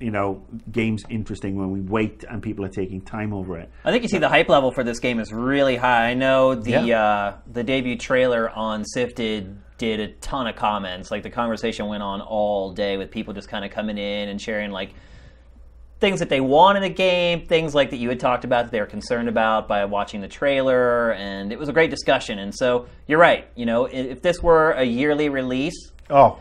you 0.01 0.11
know 0.11 0.43
games 0.71 1.03
interesting 1.09 1.55
when 1.55 1.71
we 1.71 1.79
wait 1.81 2.23
and 2.29 2.41
people 2.41 2.65
are 2.65 2.69
taking 2.69 3.01
time 3.01 3.33
over 3.33 3.57
it. 3.59 3.69
I 3.85 3.91
think 3.91 4.03
you 4.03 4.09
see 4.09 4.17
the 4.17 4.29
hype 4.29 4.49
level 4.49 4.71
for 4.71 4.83
this 4.83 4.99
game 4.99 5.19
is 5.19 5.31
really 5.31 5.75
high. 5.77 6.09
I 6.09 6.13
know 6.13 6.55
the 6.55 6.71
Yeah. 6.71 7.01
uh, 7.03 7.37
the 7.51 7.63
debut 7.63 7.97
trailer 7.97 8.49
on 8.49 8.83
Sifted 8.83 9.57
did 9.77 9.99
a 9.99 10.09
ton 10.15 10.47
of 10.47 10.55
comments. 10.55 11.11
Like 11.11 11.23
the 11.23 11.29
conversation 11.29 11.87
went 11.87 12.03
on 12.03 12.21
all 12.21 12.71
day 12.73 12.97
with 12.97 13.11
people 13.11 13.33
just 13.33 13.49
kind 13.49 13.63
of 13.65 13.71
coming 13.71 13.97
in 13.97 14.29
and 14.29 14.39
sharing 14.41 14.71
like 14.71 14.93
things 15.99 16.19
that 16.19 16.29
they 16.29 16.41
want 16.41 16.77
in 16.77 16.81
the 16.81 16.89
game, 16.89 17.45
things 17.45 17.75
like 17.75 17.91
that 17.91 17.97
you 17.97 18.09
had 18.09 18.19
talked 18.19 18.43
about 18.43 18.65
that 18.65 18.71
they 18.71 18.79
were 18.79 18.87
concerned 18.87 19.29
about 19.29 19.67
by 19.67 19.85
watching 19.85 20.19
the 20.19 20.27
trailer, 20.27 21.11
and 21.13 21.51
it 21.51 21.59
was 21.59 21.69
a 21.69 21.73
great 21.73 21.91
discussion. 21.91 22.39
And 22.39 22.53
so 22.55 22.87
you're 23.07 23.19
right. 23.19 23.47
You 23.55 23.67
know, 23.67 23.85
if 23.85 24.19
this 24.21 24.41
were 24.41 24.71
a 24.71 24.83
yearly 24.83 25.29
release, 25.29 25.91
Oh, 26.09 26.39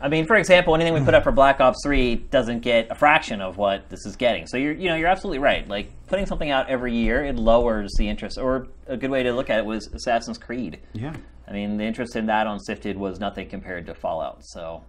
I 0.00 0.08
mean, 0.08 0.26
for 0.26 0.36
example, 0.36 0.74
anything 0.74 0.92
we 0.92 1.00
put 1.00 1.14
up 1.14 1.24
for 1.24 1.32
Black 1.32 1.60
Ops 1.60 1.78
3 1.82 2.16
doesn't 2.30 2.60
get 2.60 2.90
a 2.90 2.94
fraction 2.94 3.40
of 3.40 3.56
what 3.56 3.88
this 3.88 4.04
is 4.04 4.14
getting. 4.14 4.46
So 4.46 4.56
you're, 4.56 4.72
you 4.72 4.88
know, 4.88 4.96
you're 4.96 5.08
absolutely 5.08 5.38
right. 5.38 5.66
Like 5.66 5.90
putting 6.06 6.26
something 6.26 6.50
out 6.50 6.68
every 6.68 6.94
year, 6.94 7.24
it 7.24 7.36
lowers 7.36 7.92
the 7.98 8.08
interest. 8.08 8.38
Or 8.38 8.68
a 8.86 8.96
good 8.96 9.10
way 9.10 9.22
to 9.22 9.32
look 9.32 9.48
at 9.48 9.58
it 9.58 9.64
was 9.64 9.86
Assassin's 9.88 10.38
Creed. 10.38 10.80
yeah. 10.92 11.14
I 11.48 11.52
mean, 11.52 11.76
the 11.76 11.84
interest 11.84 12.16
in 12.16 12.26
that 12.26 12.48
on 12.48 12.58
Sifted 12.58 12.98
was 12.98 13.20
nothing 13.20 13.48
compared 13.48 13.86
to 13.86 13.94
Fallout. 13.94 14.44
So 14.44 14.82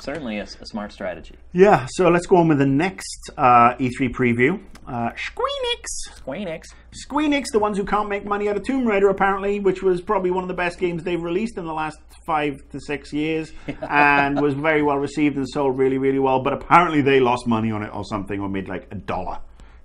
certainly 0.00 0.38
a, 0.38 0.44
a 0.44 0.66
smart 0.66 0.92
strategy. 0.92 1.34
Yeah, 1.52 1.86
so 1.90 2.08
let's 2.08 2.26
go 2.26 2.36
on 2.36 2.48
with 2.48 2.58
the 2.58 2.66
next 2.66 3.30
uh, 3.36 3.74
E3 3.74 4.10
preview. 4.10 4.60
Uh, 4.86 5.10
Squeenix. 5.12 5.84
Squeenix. 6.20 6.62
Squeenix, 7.06 7.44
the 7.52 7.58
ones 7.58 7.78
who 7.78 7.84
can't 7.84 8.08
make 8.08 8.24
money 8.24 8.48
out 8.48 8.56
of 8.56 8.64
Tomb 8.64 8.86
Raider, 8.86 9.08
apparently, 9.08 9.60
which 9.60 9.82
was 9.82 10.00
probably 10.00 10.30
one 10.30 10.42
of 10.42 10.48
the 10.48 10.54
best 10.54 10.78
games 10.78 11.04
they've 11.04 11.22
released 11.22 11.58
in 11.58 11.64
the 11.64 11.72
last 11.72 11.98
five 12.26 12.60
to 12.70 12.80
six 12.80 13.12
years, 13.12 13.52
and 13.88 14.40
was 14.40 14.54
very 14.54 14.82
well 14.82 14.96
received 14.96 15.36
and 15.36 15.48
sold 15.48 15.78
really, 15.78 15.98
really 15.98 16.18
well. 16.18 16.42
But 16.42 16.54
apparently, 16.54 17.02
they 17.02 17.20
lost 17.20 17.46
money 17.46 17.70
on 17.70 17.82
it 17.82 17.94
or 17.94 18.04
something, 18.04 18.40
or 18.40 18.48
made 18.48 18.68
like 18.68 18.88
a 18.90 18.96
dollar. 18.96 19.38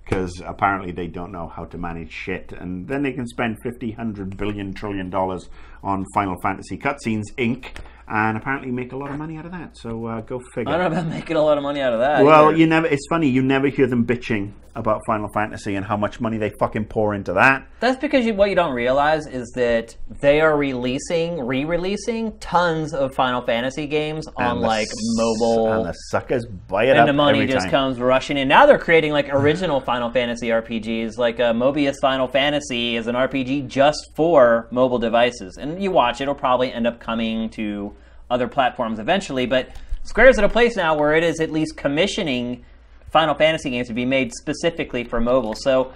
Because 0.04 0.40
apparently 0.46 0.92
they 0.92 1.08
don't 1.08 1.32
know 1.32 1.48
how 1.48 1.64
to 1.64 1.78
manage 1.78 2.12
shit, 2.12 2.52
and 2.52 2.86
then 2.86 3.02
they 3.02 3.10
can 3.12 3.26
spend 3.26 3.56
50, 3.64 3.88
100 3.88 4.36
billion, 4.36 4.72
trillion 4.72 5.10
dollars 5.10 5.48
on 5.86 6.04
Final 6.14 6.36
Fantasy 6.42 6.76
cutscenes, 6.76 7.22
Inc., 7.38 7.68
and 8.08 8.36
apparently 8.36 8.70
make 8.70 8.92
a 8.92 8.96
lot 8.96 9.10
of 9.10 9.18
money 9.18 9.36
out 9.36 9.46
of 9.46 9.52
that. 9.52 9.76
So 9.78 10.06
uh, 10.06 10.20
go 10.20 10.40
figure. 10.54 10.72
I 10.72 10.78
don't 10.78 10.92
know 10.92 10.98
about 11.00 11.10
making 11.10 11.36
a 11.36 11.42
lot 11.42 11.56
of 11.58 11.62
money 11.64 11.80
out 11.80 11.92
of 11.92 12.00
that. 12.00 12.24
Well, 12.24 12.48
either. 12.48 12.56
you 12.58 12.66
never. 12.66 12.86
It's 12.86 13.06
funny. 13.10 13.28
You 13.28 13.42
never 13.42 13.66
hear 13.68 13.86
them 13.88 14.04
bitching 14.06 14.52
about 14.76 15.00
Final 15.06 15.28
Fantasy 15.32 15.74
and 15.74 15.86
how 15.86 15.96
much 15.96 16.20
money 16.20 16.36
they 16.36 16.50
fucking 16.60 16.84
pour 16.84 17.14
into 17.14 17.32
that. 17.32 17.66
That's 17.80 17.98
because 17.98 18.26
you, 18.26 18.34
what 18.34 18.50
you 18.50 18.54
don't 18.54 18.74
realize 18.74 19.26
is 19.26 19.50
that 19.56 19.96
they 20.20 20.42
are 20.42 20.54
releasing, 20.54 21.40
re-releasing 21.46 22.38
tons 22.40 22.92
of 22.92 23.14
Final 23.14 23.40
Fantasy 23.40 23.86
games 23.86 24.26
on 24.36 24.44
And 24.56 24.62
the 24.62 24.66
like 24.66 24.86
mobile. 25.14 25.72
and 25.72 25.86
the 25.86 25.92
suckers 26.10 26.44
buy 26.68 26.84
it 26.84 26.90
and 26.90 26.98
up 27.00 27.06
the 27.06 27.14
money 27.14 27.46
just 27.46 27.64
time. 27.64 27.70
comes 27.70 27.98
rushing 27.98 28.36
in. 28.36 28.48
Now 28.48 28.66
they're 28.66 28.78
creating 28.78 29.12
like 29.12 29.30
original 29.30 29.80
Final 29.80 30.10
Fantasy 30.10 30.48
RPGs, 30.48 31.16
like 31.16 31.40
uh, 31.40 31.54
Mobius 31.54 31.94
Final 32.02 32.28
Fantasy 32.28 32.96
is 32.96 33.06
an 33.06 33.14
RPG 33.14 33.68
just 33.68 34.10
for 34.14 34.68
mobile 34.70 34.98
devices. 34.98 35.56
And 35.56 35.75
you 35.78 35.90
watch, 35.90 36.20
it'll 36.20 36.34
probably 36.34 36.72
end 36.72 36.86
up 36.86 37.00
coming 37.00 37.50
to 37.50 37.94
other 38.30 38.48
platforms 38.48 38.98
eventually. 38.98 39.46
But 39.46 39.70
Square's 40.02 40.38
at 40.38 40.44
a 40.44 40.48
place 40.48 40.76
now 40.76 40.96
where 40.96 41.14
it 41.14 41.24
is 41.24 41.40
at 41.40 41.50
least 41.50 41.76
commissioning 41.76 42.64
Final 43.10 43.34
Fantasy 43.34 43.70
games 43.70 43.88
to 43.88 43.94
be 43.94 44.04
made 44.04 44.32
specifically 44.32 45.04
for 45.04 45.20
mobile. 45.20 45.54
So, 45.54 45.92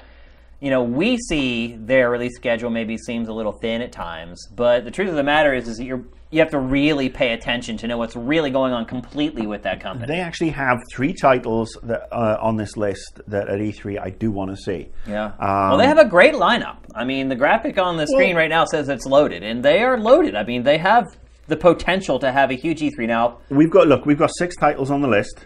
you 0.60 0.70
know, 0.70 0.82
we 0.82 1.16
see 1.16 1.76
their 1.76 2.10
release 2.10 2.34
schedule 2.36 2.70
maybe 2.70 2.96
seems 2.96 3.28
a 3.28 3.32
little 3.32 3.52
thin 3.52 3.82
at 3.82 3.92
times, 3.92 4.46
but 4.54 4.84
the 4.84 4.90
truth 4.90 5.10
of 5.10 5.16
the 5.16 5.22
matter 5.22 5.54
is, 5.54 5.68
is 5.68 5.78
that 5.78 5.84
you're 5.84 6.04
you 6.30 6.38
have 6.38 6.50
to 6.50 6.60
really 6.60 7.08
pay 7.08 7.32
attention 7.32 7.76
to 7.78 7.88
know 7.88 7.98
what's 7.98 8.14
really 8.14 8.50
going 8.50 8.72
on 8.72 8.84
completely 8.86 9.46
with 9.46 9.62
that 9.64 9.80
company. 9.80 10.06
They 10.06 10.20
actually 10.20 10.50
have 10.50 10.78
three 10.92 11.12
titles 11.12 11.76
that 11.82 12.08
uh, 12.12 12.38
on 12.40 12.56
this 12.56 12.76
list 12.76 13.20
that 13.26 13.48
at 13.48 13.58
E3 13.58 14.00
I 14.00 14.10
do 14.10 14.30
want 14.30 14.50
to 14.50 14.56
see. 14.56 14.88
Yeah. 15.06 15.32
Um, 15.38 15.70
well, 15.70 15.78
they 15.78 15.86
have 15.86 15.98
a 15.98 16.04
great 16.04 16.34
lineup. 16.34 16.78
I 16.94 17.04
mean, 17.04 17.28
the 17.28 17.36
graphic 17.36 17.78
on 17.78 17.96
the 17.96 18.06
screen 18.06 18.36
right 18.36 18.50
now 18.50 18.64
says 18.64 18.88
it's 18.88 19.06
loaded, 19.06 19.42
and 19.42 19.64
they 19.64 19.82
are 19.82 19.98
loaded. 19.98 20.36
I 20.36 20.44
mean, 20.44 20.62
they 20.62 20.78
have 20.78 21.04
the 21.48 21.56
potential 21.56 22.18
to 22.20 22.30
have 22.30 22.50
a 22.50 22.54
huge 22.54 22.80
E3 22.80 23.08
now. 23.08 23.38
We've 23.48 23.70
got 23.70 23.88
look, 23.88 24.06
we've 24.06 24.18
got 24.18 24.30
six 24.36 24.56
titles 24.56 24.90
on 24.90 25.00
the 25.00 25.08
list. 25.08 25.44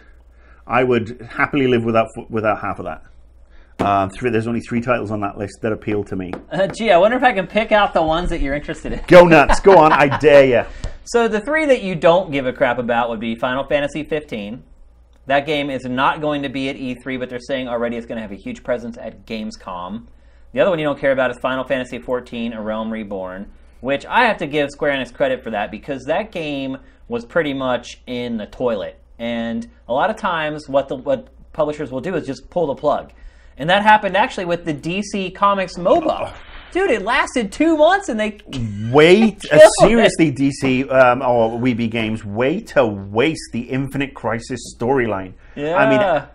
I 0.67 0.83
would 0.83 1.27
happily 1.31 1.67
live 1.67 1.83
without 1.83 2.07
without 2.29 2.61
half 2.61 2.79
of 2.79 2.85
that. 2.85 3.03
Um, 3.79 4.09
three, 4.09 4.29
there's 4.29 4.47
only 4.47 4.61
three 4.61 4.81
titles 4.81 5.11
on 5.11 5.19
that 5.21 5.37
list 5.37 5.59
that 5.61 5.71
appeal 5.71 6.03
to 6.05 6.15
me. 6.15 6.31
Uh, 6.51 6.67
gee, 6.67 6.91
I 6.91 6.97
wonder 6.97 7.17
if 7.17 7.23
I 7.23 7.33
can 7.33 7.45
pick 7.45 7.71
out 7.71 7.93
the 7.93 8.01
ones 8.01 8.29
that 8.29 8.41
you're 8.41 8.55
interested 8.55 8.93
in. 8.93 9.01
Go 9.07 9.25
nuts, 9.25 9.59
go 9.59 9.77
on, 9.77 9.91
I 9.91 10.17
dare 10.19 10.45
you. 10.45 10.63
So 11.03 11.27
the 11.27 11.41
three 11.41 11.65
that 11.65 11.83
you 11.83 11.93
don't 11.93 12.31
give 12.31 12.47
a 12.47 12.53
crap 12.53 12.79
about 12.79 13.09
would 13.09 13.19
be 13.19 13.35
Final 13.35 13.65
Fantasy 13.65 14.03
15. 14.03 14.63
That 15.27 15.45
game 15.45 15.69
is 15.69 15.83
not 15.85 16.21
going 16.21 16.43
to 16.43 16.49
be 16.49 16.69
at 16.69 16.75
E3, 16.77 17.19
but 17.19 17.29
they're 17.29 17.39
saying 17.39 17.67
already 17.67 17.97
it's 17.97 18.05
going 18.05 18.17
to 18.17 18.21
have 18.21 18.31
a 18.31 18.35
huge 18.35 18.63
presence 18.63 18.97
at 18.97 19.25
Gamescom. 19.25 20.07
The 20.53 20.61
other 20.61 20.69
one 20.69 20.79
you 20.79 20.85
don't 20.85 20.99
care 20.99 21.11
about 21.11 21.31
is 21.31 21.37
Final 21.39 21.63
Fantasy 21.63 21.99
14: 21.99 22.53
A 22.53 22.61
Realm 22.61 22.91
Reborn, 22.91 23.51
which 23.81 24.05
I 24.05 24.25
have 24.25 24.37
to 24.37 24.47
give 24.47 24.69
Square 24.69 24.93
Enix 24.93 25.13
credit 25.13 25.43
for 25.43 25.49
that 25.51 25.69
because 25.69 26.05
that 26.05 26.31
game 26.31 26.77
was 27.07 27.25
pretty 27.25 27.53
much 27.53 28.01
in 28.07 28.37
the 28.37 28.45
toilet. 28.45 28.99
And 29.19 29.69
a 29.87 29.93
lot 29.93 30.09
of 30.09 30.15
times, 30.15 30.69
what 30.69 30.87
the 30.87 30.95
what 30.95 31.27
publishers 31.53 31.91
will 31.91 32.01
do 32.01 32.15
is 32.15 32.25
just 32.25 32.49
pull 32.49 32.67
the 32.67 32.75
plug, 32.75 33.11
and 33.57 33.69
that 33.69 33.83
happened 33.83 34.15
actually 34.17 34.45
with 34.45 34.65
the 34.65 34.73
DC 34.73 35.33
Comics 35.35 35.75
MOBA. 35.77 36.33
Dude, 36.71 36.91
it 36.91 37.03
lasted 37.03 37.53
two 37.53 37.77
months, 37.77 38.09
and 38.09 38.19
they 38.19 38.37
Wait, 38.91 39.45
uh, 39.51 39.57
Kill 39.57 39.61
it. 39.61 39.71
seriously, 40.11 40.31
DC 40.31 40.91
um, 40.91 41.21
or 41.21 41.57
WB 41.59 41.89
Games, 41.89 42.25
way 42.25 42.59
to 42.61 42.85
waste 42.85 43.49
the 43.53 43.61
Infinite 43.61 44.13
Crisis 44.13 44.75
storyline. 44.77 45.33
yeah. 45.55 45.75
I 45.77 45.89
mean, 45.89 46.27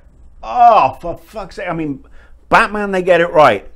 oh, 0.42 0.96
for 1.00 1.18
fuck's 1.18 1.56
sake. 1.56 1.68
I 1.68 1.74
mean, 1.74 2.04
Batman, 2.48 2.90
they 2.90 3.02
get 3.02 3.20
it 3.20 3.30
right. 3.32 3.70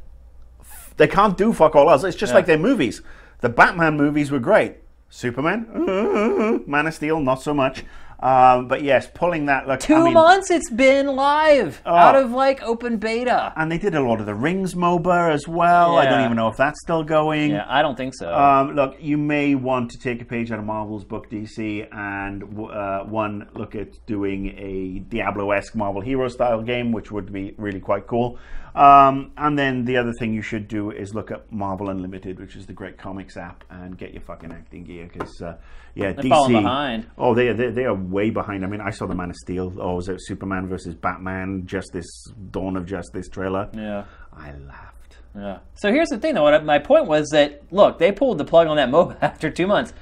They 0.97 1.07
can't 1.07 1.37
do 1.37 1.53
fuck 1.53 1.75
all 1.77 1.91
else. 1.91 2.03
It's 2.05 2.17
just 2.17 2.31
Yeah. 2.31 2.37
like 2.37 2.47
their 2.47 2.59
movies. 2.59 3.03
The 3.41 3.49
Batman 3.51 3.97
movies 3.99 4.31
were 4.31 4.39
great. 4.39 4.77
Superman, 5.11 5.67
uh, 5.75 6.59
Man 6.69 6.87
of 6.87 6.95
Steel, 6.95 7.21
not 7.21 7.43
so 7.43 7.53
much. 7.53 7.85
Um, 8.25 8.69
but 8.69 8.83
yes, 8.83 9.07
pulling 9.13 9.47
that. 9.47 9.69
Look, 9.69 9.81
two 9.81 9.97
I 9.97 10.05
mean, 10.05 10.15
months 10.15 10.51
it's 10.51 10.71
been 10.71 11.09
live 11.09 11.83
out 11.85 12.17
of 12.17 12.31
like 12.31 12.63
open 12.63 12.97
beta. 12.97 13.53
And 13.55 13.71
they 13.71 13.77
did 13.77 13.95
a 13.95 14.01
lot 14.01 14.19
of 14.19 14.25
the 14.25 14.35
Rings 14.35 14.75
MOBA 14.75 15.31
as 15.31 15.47
well. 15.47 15.99
I 15.99 16.07
don't 16.07 16.25
even 16.25 16.37
know 16.37 16.49
if 16.49 16.57
that's 16.57 16.81
still 16.81 17.03
going. 17.03 17.51
Yeah, 17.51 17.67
I 17.69 17.83
don't 17.83 17.97
think 17.97 18.15
so. 18.17 18.35
Um, 18.35 18.75
look, 18.75 18.97
you 18.99 19.19
may 19.19 19.55
want 19.55 19.91
to 19.91 19.99
take 19.99 20.23
a 20.23 20.25
page 20.25 20.51
out 20.51 20.59
of 20.59 20.65
Marvel's 20.65 21.05
book, 21.05 21.29
DC, 21.29 21.87
and 21.95 22.43
uh, 22.59 23.05
one 23.05 23.47
look 23.53 23.75
at 23.75 23.91
doing 24.07 24.57
a 24.57 25.01
Diablo-esque 25.01 25.77
Marvel 25.77 26.01
Hero 26.01 26.29
style 26.29 26.63
game, 26.63 26.93
which 26.93 27.13
would 27.13 27.31
be 27.31 27.55
really 27.59 27.81
quite 27.81 28.07
cool. 28.07 28.39
Um, 28.75 29.31
and 29.37 29.57
then 29.57 29.85
the 29.85 29.97
other 29.99 30.13
thing 30.19 30.35
you 30.35 30.43
should 30.43 30.67
do 30.67 30.91
is 30.91 31.15
look 31.15 31.31
at 31.31 31.51
Marvel 31.53 31.91
Unlimited, 31.91 32.41
which 32.41 32.57
is 32.57 32.67
the 32.67 32.73
great 32.73 32.99
comics 32.99 33.37
app, 33.37 33.63
and 33.71 33.97
get 33.97 34.13
your 34.13 34.23
fucking 34.23 34.51
acting 34.51 34.83
gear 34.83 35.09
because, 35.13 35.41
uh, 35.41 35.57
yeah, 35.95 36.13
They're 36.13 36.25
DC. 36.25 37.05
Oh, 37.17 37.35
they, 37.35 37.53
they 37.53 37.71
they 37.71 37.85
are 37.85 37.95
way 38.15 38.31
behind. 38.31 38.65
I 38.65 38.69
mean, 38.69 38.81
I 38.81 38.91
saw 38.91 39.07
the 39.07 39.15
Man 39.15 39.31
of 39.31 39.37
Steel. 39.37 39.75
Oh, 39.79 39.97
was 39.97 40.09
it 40.09 40.17
Superman 40.21 40.69
versus 40.69 40.95
Batman? 40.95 41.67
Justice, 41.67 42.33
Dawn 42.51 42.77
of 42.77 42.87
Justice 42.87 43.29
trailer. 43.29 43.69
yeah. 43.75 44.05
I 44.33 44.53
laughed. 44.67 45.19
Yeah. 45.37 45.59
So 45.75 45.93
here's 45.93 46.09
the 46.09 46.19
thing, 46.19 46.35
though. 46.35 46.61
My 46.61 46.79
point 46.79 47.07
was 47.07 47.29
that 47.31 47.63
look, 47.73 47.99
they 47.99 48.13
pulled 48.13 48.39
the 48.39 48.45
plug 48.45 48.69
on 48.69 48.77
that 48.77 48.89
MOBA 48.89 49.19
after 49.23 49.51
two 49.51 49.67
months. 49.67 49.93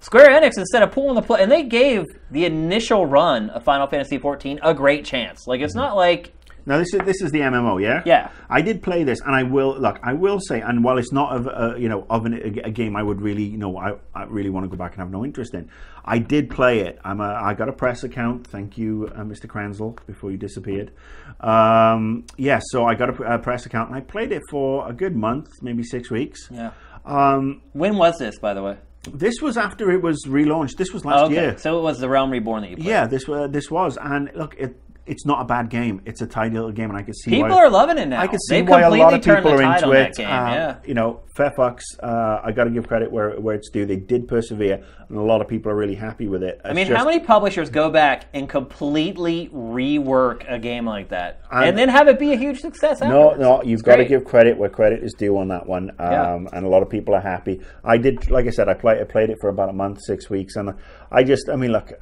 Square 0.00 0.28
Enix, 0.38 0.58
instead 0.58 0.82
of 0.82 0.92
pulling 0.92 1.14
the 1.14 1.22
plug, 1.22 1.40
and 1.40 1.50
they 1.50 1.62
gave 1.62 2.04
the 2.30 2.44
initial 2.44 3.06
run 3.06 3.48
of 3.50 3.64
Final 3.64 3.86
Fantasy 3.86 4.18
XIV 4.18 4.58
a 4.62 4.74
great 4.74 5.06
chance. 5.06 5.46
Like 5.46 5.62
it's 5.62 5.72
mm-hmm. 5.72 5.80
not 5.80 5.96
like 5.96 6.34
Now 6.66 6.78
this 6.78 6.92
is 6.94 7.00
this 7.04 7.20
is 7.20 7.30
the 7.30 7.40
MMO, 7.40 7.82
yeah. 7.82 8.02
Yeah. 8.06 8.30
I 8.48 8.62
did 8.62 8.82
play 8.82 9.04
this, 9.04 9.20
and 9.20 9.34
I 9.34 9.42
will 9.42 9.78
look. 9.78 9.98
I 10.02 10.12
will 10.14 10.40
say, 10.40 10.60
and 10.60 10.82
while 10.82 10.98
it's 10.98 11.12
not 11.12 11.34
of 11.36 11.46
a, 11.46 11.78
you 11.78 11.88
know 11.88 12.06
of 12.08 12.24
an, 12.26 12.34
a, 12.34 12.68
a 12.68 12.70
game 12.70 12.96
I 12.96 13.02
would 13.02 13.20
really 13.20 13.42
you 13.44 13.58
know 13.58 13.76
I, 13.76 13.94
I 14.14 14.24
really 14.24 14.50
want 14.50 14.64
to 14.64 14.70
go 14.70 14.76
back 14.76 14.92
and 14.92 15.00
have 15.00 15.10
no 15.10 15.24
interest 15.24 15.54
in. 15.54 15.68
I 16.04 16.18
did 16.18 16.50
play 16.50 16.80
it. 16.80 16.98
I'm 17.04 17.20
a, 17.20 17.24
I 17.42 17.54
got 17.54 17.68
a 17.68 17.72
press 17.72 18.04
account. 18.04 18.46
Thank 18.46 18.76
you, 18.78 19.10
uh, 19.14 19.20
Mr. 19.22 19.46
Kranzel, 19.46 19.98
before 20.06 20.30
you 20.30 20.36
disappeared. 20.36 20.92
Um, 21.40 22.24
yeah, 22.36 22.60
so 22.62 22.86
I 22.86 22.94
got 22.94 23.10
a, 23.20 23.34
a 23.34 23.38
press 23.38 23.66
account, 23.66 23.88
and 23.88 23.96
I 23.96 24.00
played 24.00 24.32
it 24.32 24.42
for 24.50 24.88
a 24.88 24.92
good 24.92 25.14
month, 25.16 25.48
maybe 25.62 25.82
six 25.82 26.10
weeks. 26.10 26.48
yeah. 26.50 26.70
Um, 27.04 27.60
When 27.74 27.96
was 27.98 28.16
this, 28.18 28.38
by 28.38 28.54
the 28.54 28.62
way? 28.62 28.76
this 29.12 29.42
was 29.42 29.58
after 29.58 29.90
it 29.90 30.00
was 30.02 30.24
relaunched. 30.26 30.76
This 30.78 30.90
was 30.94 31.04
last 31.04 31.20
Oh, 31.20 31.24
okay. 31.26 31.34
year. 31.34 31.58
So 31.58 31.78
it 31.78 31.82
was 31.82 31.98
the 31.98 32.08
Realm 32.08 32.30
Reborn 32.30 32.62
that 32.62 32.70
you 32.70 32.76
played. 32.76 32.86
Yeah, 32.88 33.06
this 33.06 33.28
uh, 33.28 33.46
this 33.48 33.70
was, 33.70 33.98
and 34.00 34.30
look, 34.34 34.54
it 34.58 34.74
it's 35.06 35.26
not 35.26 35.42
a 35.42 35.44
bad 35.44 35.68
game. 35.68 36.00
It's 36.06 36.22
a 36.22 36.26
tidy 36.26 36.54
little 36.54 36.72
game, 36.72 36.88
and 36.90 36.98
I 36.98 37.02
can 37.02 37.14
see 37.14 37.30
People 37.32 37.50
why, 37.50 37.64
are 37.64 37.70
loving 37.70 37.98
it 37.98 38.08
now. 38.08 38.20
I 38.20 38.26
can 38.26 38.38
see 38.40 38.56
They've 38.56 38.68
why 38.68 38.80
a 38.82 38.90
lot 38.90 39.12
of 39.14 39.22
people 39.22 39.52
are 39.52 39.62
into 39.62 39.90
it. 39.92 40.14
game. 40.16 40.26
Um, 40.26 40.52
yeah. 40.52 40.76
You 40.86 40.94
know, 40.94 41.20
Fairfox, 41.36 41.82
uh, 42.02 42.40
I 42.42 42.52
got 42.52 42.64
to 42.64 42.70
give 42.70 42.86
credit 42.88 43.10
where 43.12 43.38
where 43.40 43.54
it's 43.54 43.68
due. 43.70 43.84
They 43.84 43.96
did 43.96 44.26
persevere, 44.28 44.82
and 45.08 45.18
a 45.18 45.22
lot 45.22 45.40
of 45.40 45.48
people 45.48 45.70
are 45.70 45.76
really 45.76 45.94
happy 45.94 46.26
with 46.28 46.42
it. 46.42 46.60
I 46.64 46.72
mean, 46.72 46.86
how 46.86 47.04
many 47.04 47.20
publishers 47.20 47.70
go 47.70 47.90
back 47.90 48.26
and 48.32 48.48
completely 48.48 49.48
rework 49.52 50.44
a 50.50 50.58
game 50.58 50.86
like 50.86 51.08
that, 51.10 51.40
I'm- 51.50 51.68
and 51.68 51.78
then 51.78 51.88
have 51.88 52.08
it 52.08 52.18
be 52.18 52.32
a 52.32 52.36
huge 52.36 52.60
success? 52.60 53.00
No, 53.00 53.30
afterwards? 53.32 53.40
no, 53.40 53.62
you've 53.62 53.80
It's 53.80 53.82
got 53.82 53.96
to 53.96 54.04
give 54.04 54.24
credit 54.24 54.56
where 54.56 54.68
credit 54.70 55.02
is 55.02 55.12
due 55.12 55.36
on 55.38 55.48
that 55.48 55.66
one. 55.66 55.90
Um, 55.98 56.10
Yeah. 56.14 56.38
And 56.52 56.64
a 56.64 56.68
lot 56.68 56.82
of 56.82 56.88
people 56.88 57.14
are 57.14 57.20
happy. 57.20 57.60
I 57.84 57.98
did, 57.98 58.30
like 58.30 58.46
I 58.46 58.50
said, 58.50 58.68
I 58.68 58.74
played, 58.74 59.00
I 59.00 59.04
played 59.04 59.30
it 59.30 59.38
for 59.40 59.48
about 59.50 59.68
a 59.68 59.72
month, 59.72 59.98
six 60.06 60.30
weeks, 60.30 60.56
and 60.56 60.72
I 61.10 61.22
just, 61.24 61.48
I 61.52 61.56
mean, 61.56 61.72
look, 61.72 61.92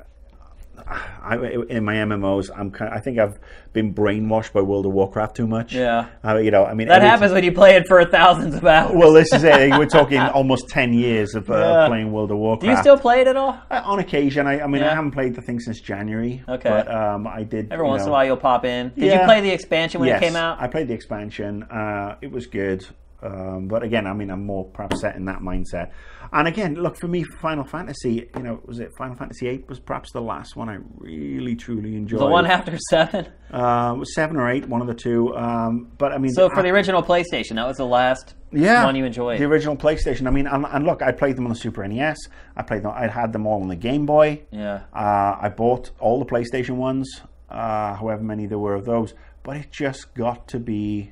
I, 0.87 1.37
in 1.69 1.85
my 1.85 1.95
MMOs, 1.95 2.51
I'm 2.57 2.71
kind. 2.71 2.93
I 2.93 2.99
think 3.01 3.19
I've 3.19 3.39
been 3.73 3.95
brainwashed 3.95 4.53
by 4.53 4.61
World 4.61 4.87
of 4.87 4.93
Warcraft 4.93 5.37
too 5.37 5.47
much. 5.47 5.73
Yeah. 5.73 6.09
Uh, 6.25 6.37
you 6.37 6.51
know, 6.51 6.65
I 6.65 6.75
mean, 6.75 6.89
That 6.89 7.03
happens 7.03 7.33
when 7.33 7.45
you 7.45 7.53
play 7.53 7.77
it 7.77 7.87
for 7.87 8.05
thousands 8.05 8.55
of 8.55 8.65
hours. 8.65 8.93
Well, 8.95 9.13
this 9.13 9.33
is 9.33 9.45
it. 9.45 9.71
We're 9.71 9.87
talking 10.01 10.19
almost 10.19 10.69
ten 10.69 10.93
years 10.93 11.35
of 11.35 11.51
uh, 11.51 11.55
Yeah. 11.55 11.87
playing 11.89 12.13
World 12.13 12.31
of 12.31 12.39
Warcraft. 12.39 12.63
Do 12.63 12.71
you 12.71 12.77
still 12.77 12.99
play 12.99 13.21
it 13.21 13.27
at 13.27 13.37
all? 13.37 13.59
Uh, 13.71 13.83
on 13.85 13.99
occasion, 13.99 14.47
I, 14.47 14.61
I 14.63 14.67
mean, 14.67 14.83
I 14.83 14.95
haven't 14.95 15.13
played 15.13 15.35
the 15.35 15.43
thing 15.43 15.61
since 15.61 15.81
January. 15.81 16.43
Okay. 16.49 16.69
But 16.69 16.93
um, 16.93 17.27
I 17.27 17.45
did. 17.45 17.73
Every 17.73 17.87
once 17.87 18.03
in 18.03 18.09
a 18.09 18.13
while, 18.13 18.25
you'll 18.25 18.37
pop 18.37 18.65
in. 18.65 18.93
Did 18.97 19.13
you 19.13 19.25
play 19.25 19.41
the 19.41 19.51
expansion 19.51 20.01
when 20.01 20.09
yes, 20.09 20.21
it 20.21 20.25
came 20.25 20.37
out? 20.37 20.61
I 20.61 20.67
played 20.67 20.89
the 20.89 20.95
expansion. 20.95 21.63
Uh, 21.65 22.17
it 22.21 22.31
was 22.31 22.47
good. 22.47 22.87
Um, 23.23 23.69
but 23.69 23.83
again, 23.83 24.07
I 24.07 24.13
mean, 24.15 24.31
I'm 24.31 24.45
more 24.45 24.65
perhaps 24.65 25.01
set 25.01 25.15
in 25.17 25.25
that 25.27 25.39
mindset. 25.41 25.93
And 26.33 26.49
again, 26.49 26.75
look 26.75 26.97
for 26.97 27.07
me, 27.09 27.23
Final 27.41 27.65
Fantasy. 27.65 28.29
You 28.37 28.43
know, 28.43 28.61
was 28.65 28.81
it 28.81 28.91
Final 28.99 29.15
Fantasy 29.15 29.47
Eight 29.49 29.69
Was 29.69 29.79
perhaps 29.79 30.11
the 30.13 30.21
last 30.21 30.57
one 30.57 30.69
I 30.69 30.79
really 30.97 31.55
truly 31.55 31.95
enjoyed. 31.95 32.21
the 32.21 32.27
one 32.27 32.47
after 32.47 32.77
seven. 32.91 33.29
uh, 33.53 34.03
seven 34.05 34.37
or 34.37 34.51
eight, 34.51 34.67
one 34.69 34.81
of 34.81 34.87
the 34.89 34.95
two. 34.95 35.37
Um, 35.37 35.93
but 35.99 36.13
I 36.13 36.19
mean, 36.19 36.33
So 36.33 36.49
for 36.51 36.63
the 36.63 36.71
original 36.71 37.03
PlayStation, 37.03 37.57
that 37.57 37.67
was 37.67 37.77
the 37.77 37.87
last 37.87 38.35
yeah, 38.51 38.85
one 38.85 38.97
you 38.97 39.05
enjoyed. 39.05 39.39
the 39.39 39.45
original 39.45 39.77
PlayStation. 39.77 40.27
I 40.27 40.31
mean, 40.31 40.47
and, 40.47 40.67
and 40.69 40.85
look, 40.85 41.01
I 41.03 41.13
played 41.13 41.37
them 41.37 41.45
on 41.47 41.51
the 41.51 41.57
Super 41.59 41.87
NES. 41.87 42.17
I 42.57 42.63
played 42.63 42.83
them. 42.83 42.93
I 42.95 43.07
had 43.07 43.33
them 43.33 43.47
all 43.47 43.63
on 43.63 43.69
the 43.69 43.77
Game 43.77 44.05
Boy. 44.07 44.43
yeah. 44.51 44.83
Uh, 44.93 45.37
I 45.41 45.49
bought 45.49 45.91
all 46.01 46.19
the 46.19 46.27
PlayStation 46.27 46.77
ones, 46.77 47.09
uh, 47.51 47.95
however 47.95 48.23
many 48.23 48.47
there 48.47 48.59
were 48.59 48.75
of 48.75 48.85
those, 48.85 49.15
but 49.43 49.57
it 49.57 49.71
just 49.71 50.15
got 50.15 50.49
to 50.49 50.59
be 50.59 51.12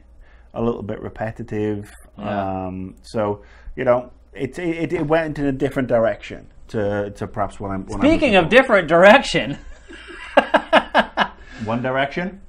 a 0.55 0.63
little 0.63 0.83
bit 0.83 1.01
repetitive. 1.01 1.91
Yeah. 2.19 2.67
Um, 2.67 2.97
so 3.03 3.43
you 3.77 3.85
know, 3.85 4.13
it, 4.33 4.59
it 4.59 4.93
it 4.93 5.07
went 5.07 5.39
in 5.39 5.47
a 5.47 5.53
different 5.53 5.89
direction 5.89 6.47
to, 6.69 7.11
to 7.11 7.27
perhaps 7.27 7.59
what 7.61 7.71
I'm. 7.71 7.87
What 7.87 8.01
Speaking 8.01 8.37
I'm 8.37 8.45
of 8.45 8.51
different 8.51 8.89
direction, 8.89 9.59
One 11.65 11.83
Direction. 11.83 12.41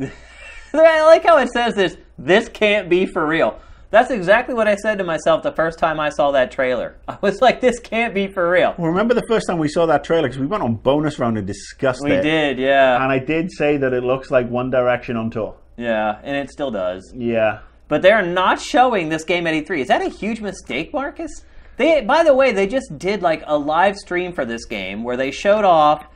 I 0.00 1.04
like 1.04 1.24
how 1.24 1.38
it 1.38 1.48
says 1.50 1.74
this. 1.74 1.96
This 2.18 2.48
can't 2.48 2.88
be 2.88 3.06
for 3.06 3.26
real. 3.26 3.60
That's 3.90 4.10
exactly 4.10 4.54
what 4.54 4.66
I 4.66 4.74
said 4.74 4.98
to 4.98 5.04
myself 5.04 5.44
the 5.44 5.52
first 5.52 5.78
time 5.78 6.00
I 6.00 6.08
saw 6.08 6.32
that 6.32 6.50
trailer. 6.50 6.96
I 7.08 7.16
was 7.20 7.40
like, 7.40 7.60
this 7.60 7.78
can't 7.78 8.12
be 8.12 8.26
for 8.26 8.50
real. 8.50 8.74
Well, 8.76 8.88
remember 8.88 9.14
the 9.14 9.22
first 9.28 9.46
time 9.48 9.58
we 9.58 9.68
saw 9.68 9.86
that 9.86 10.02
trailer 10.02 10.26
because 10.26 10.40
we 10.40 10.46
went 10.46 10.64
on 10.64 10.74
bonus 10.74 11.20
round 11.20 11.38
and 11.38 11.46
discussed 11.46 12.02
We 12.02 12.10
it. 12.12 12.22
did, 12.22 12.58
yeah. 12.58 13.00
and 13.02 13.12
I 13.12 13.20
did 13.20 13.52
say 13.52 13.76
that 13.76 13.92
it 13.92 14.02
looks 14.02 14.32
like 14.32 14.48
One 14.50 14.68
Direction 14.70 15.16
on 15.16 15.30
tour. 15.30 15.54
Yeah, 15.76 16.20
and 16.22 16.36
it 16.36 16.50
still 16.50 16.70
does. 16.70 17.12
Yeah. 17.14 17.60
But 17.88 18.02
they're 18.02 18.22
not 18.22 18.60
showing 18.60 19.08
this 19.08 19.24
game 19.24 19.46
at 19.46 19.54
E3. 19.54 19.80
Is 19.80 19.88
that 19.88 20.02
a 20.02 20.08
huge 20.08 20.40
mistake, 20.40 20.92
Marcus? 20.92 21.44
They, 21.76 22.00
by 22.02 22.22
the 22.22 22.34
way, 22.34 22.52
they 22.52 22.66
just 22.66 22.98
did 22.98 23.22
like 23.22 23.42
a 23.46 23.58
live 23.58 23.96
stream 23.96 24.32
for 24.32 24.44
this 24.44 24.64
game 24.64 25.02
where 25.02 25.16
they 25.16 25.30
showed 25.30 25.64
off 25.64 26.06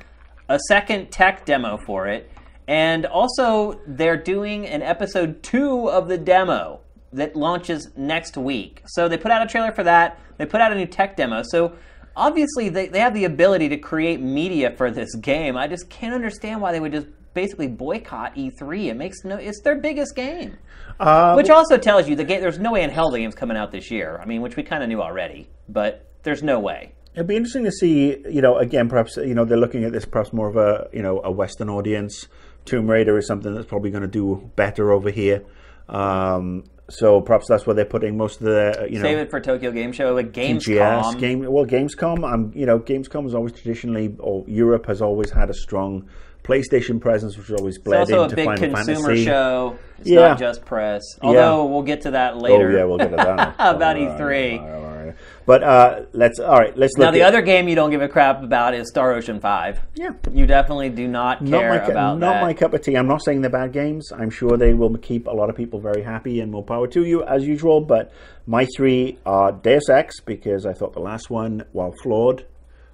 a 0.48 0.58
second 0.68 1.10
tech 1.10 1.44
demo 1.44 1.76
for 1.76 2.06
it, 2.06 2.30
and 2.66 3.04
also 3.06 3.80
they're 3.86 4.16
doing 4.16 4.66
an 4.66 4.82
episode 4.82 5.42
two 5.42 5.90
of 5.90 6.08
the 6.08 6.16
demo 6.16 6.80
that 7.12 7.34
launches 7.34 7.88
next 7.96 8.36
week. 8.36 8.82
So 8.86 9.08
they 9.08 9.16
put 9.16 9.30
out 9.30 9.42
a 9.42 9.46
trailer 9.46 9.72
for 9.72 9.82
that. 9.84 10.20
They 10.36 10.46
put 10.46 10.60
out 10.60 10.72
a 10.72 10.74
new 10.74 10.86
tech 10.86 11.16
demo. 11.16 11.42
So 11.42 11.74
obviously 12.16 12.68
they, 12.68 12.88
they 12.88 13.00
have 13.00 13.14
the 13.14 13.24
ability 13.24 13.68
to 13.70 13.78
create 13.78 14.20
media 14.20 14.74
for 14.76 14.90
this 14.90 15.14
game. 15.20 15.56
I 15.56 15.66
just 15.66 15.88
can't 15.90 16.14
understand 16.14 16.60
why 16.60 16.72
they 16.72 16.80
would 16.80 16.92
just 16.92 17.06
basically 17.40 17.68
boycott 17.68 18.34
E3. 18.34 18.86
It 18.86 18.94
makes 18.94 19.24
no. 19.24 19.36
It's 19.36 19.60
their 19.62 19.76
biggest 19.76 20.16
game. 20.16 20.58
Uh, 20.98 21.34
Which 21.34 21.50
also 21.50 21.78
tells 21.78 22.08
you 22.08 22.16
the 22.16 22.24
game. 22.24 22.40
There's 22.40 22.58
no 22.58 22.72
way 22.72 22.82
in 22.82 22.90
hell 22.90 23.10
the 23.10 23.18
game's 23.18 23.36
coming 23.36 23.56
out 23.56 23.70
this 23.70 23.92
year. 23.92 24.18
I 24.20 24.26
mean, 24.26 24.42
which 24.42 24.56
we 24.56 24.64
kind 24.64 24.82
of 24.82 24.88
knew 24.88 25.00
already, 25.00 25.48
but 25.68 26.10
there's 26.24 26.42
no 26.42 26.58
way. 26.58 26.94
It'd 27.14 27.28
be 27.28 27.36
interesting 27.36 27.64
to 27.64 27.70
see, 27.70 28.16
you 28.28 28.42
know, 28.42 28.58
again, 28.58 28.88
perhaps, 28.88 29.16
you 29.16 29.34
know, 29.34 29.44
they're 29.44 29.56
looking 29.58 29.84
at 29.84 29.92
this 29.92 30.04
perhaps 30.04 30.32
more 30.32 30.48
of 30.48 30.56
a, 30.56 30.88
you 30.92 31.02
know, 31.02 31.20
a 31.22 31.30
Western 31.30 31.68
audience. 31.68 32.26
Tomb 32.64 32.90
Raider 32.90 33.16
is 33.16 33.26
something 33.28 33.54
that's 33.54 33.66
probably 33.66 33.90
going 33.90 34.02
to 34.02 34.08
do 34.08 34.50
better 34.56 34.90
over 34.90 35.10
here. 35.10 35.44
Um, 35.88 36.64
so 36.90 37.20
perhaps 37.20 37.46
that's 37.48 37.66
where 37.66 37.74
they're 37.74 37.84
putting 37.84 38.16
most 38.16 38.40
of 38.40 38.46
the, 38.46 38.88
you 38.90 38.98
know, 38.98 39.04
Save 39.04 39.18
it 39.18 39.30
for 39.30 39.40
Tokyo 39.40 39.70
Game 39.70 39.92
Show. 39.92 40.14
Like 40.14 40.32
TGS, 40.32 40.58
Gamescom. 40.58 41.18
game, 41.20 41.52
well, 41.52 41.66
Gamescom, 41.66 42.24
um, 42.32 42.50
you 42.54 42.66
know, 42.66 42.78
Gamescom 42.78 43.22
has 43.24 43.34
always 43.34 43.52
traditionally, 43.52 44.16
or 44.18 44.44
Europe 44.48 44.86
has 44.86 45.00
always 45.00 45.30
had 45.30 45.50
a 45.50 45.54
strong 45.54 46.08
PlayStation 46.44 47.00
presence, 47.00 47.36
which 47.36 47.50
always 47.50 47.76
It's 47.76 47.84
bled 47.84 48.00
also 48.00 48.20
a 48.20 48.24
into 48.24 48.36
big 48.36 48.46
Final 48.46 48.68
consumer 48.74 49.00
Fantasy. 49.08 49.24
show. 49.24 49.76
It's 49.98 50.08
Yeah. 50.10 50.28
not 50.28 50.38
just 50.38 50.64
press. 50.64 51.02
Although 51.20 51.66
we'll 51.66 51.82
get 51.82 52.02
to 52.02 52.12
that 52.12 52.38
later. 52.38 52.70
Oh 52.70 52.76
yeah, 52.76 52.84
we'll 52.84 52.98
get 52.98 53.10
to 53.10 53.16
that. 53.16 53.54
About 53.58 53.96
All 53.96 54.02
right, 54.06 54.18
E3. 54.18 54.60
all 54.60 54.66
right, 54.66 54.74
all 54.74 55.04
right. 55.06 55.14
But 55.44 55.62
uh, 55.62 56.00
let's 56.12 56.38
all 56.38 56.58
right. 56.58 56.76
Let's 56.76 56.96
Now 56.96 57.10
the 57.10 57.22
at, 57.22 57.28
other 57.28 57.42
game 57.42 57.68
you 57.68 57.74
don't 57.74 57.90
give 57.90 58.02
a 58.02 58.08
crap 58.08 58.42
about 58.42 58.74
is 58.74 58.88
Star 58.88 59.12
Ocean 59.14 59.40
Five. 59.40 59.80
Yeah. 59.94 60.10
You 60.32 60.46
definitely 60.46 60.90
do 60.90 61.08
not 61.08 61.42
not 61.42 61.60
care 61.60 61.70
my 61.70 61.78
cu- 61.80 61.90
about 61.92 62.18
not 62.18 62.34
that. 62.34 62.42
my 62.42 62.52
cup 62.54 62.74
of 62.74 62.82
tea. 62.82 62.96
I'm 62.96 63.08
not 63.08 63.22
saying 63.24 63.40
they're 63.40 63.50
bad 63.50 63.72
games. 63.72 64.10
I'm 64.12 64.30
sure 64.30 64.56
they 64.56 64.74
will 64.74 64.96
keep 64.98 65.26
a 65.26 65.30
lot 65.32 65.48
of 65.50 65.56
people 65.56 65.80
very 65.80 66.02
happy, 66.02 66.40
and 66.40 66.52
more 66.52 66.62
power 66.62 66.86
to 66.88 67.04
you 67.04 67.24
as 67.24 67.46
usual. 67.46 67.80
But 67.80 68.12
my 68.46 68.66
three 68.76 69.18
are 69.26 69.50
Deus 69.52 69.88
Ex 69.90 70.20
because 70.20 70.64
I 70.66 70.72
thought 70.74 70.92
the 70.92 71.00
last 71.00 71.30
one, 71.30 71.64
while 71.72 71.94
flawed, 72.02 72.44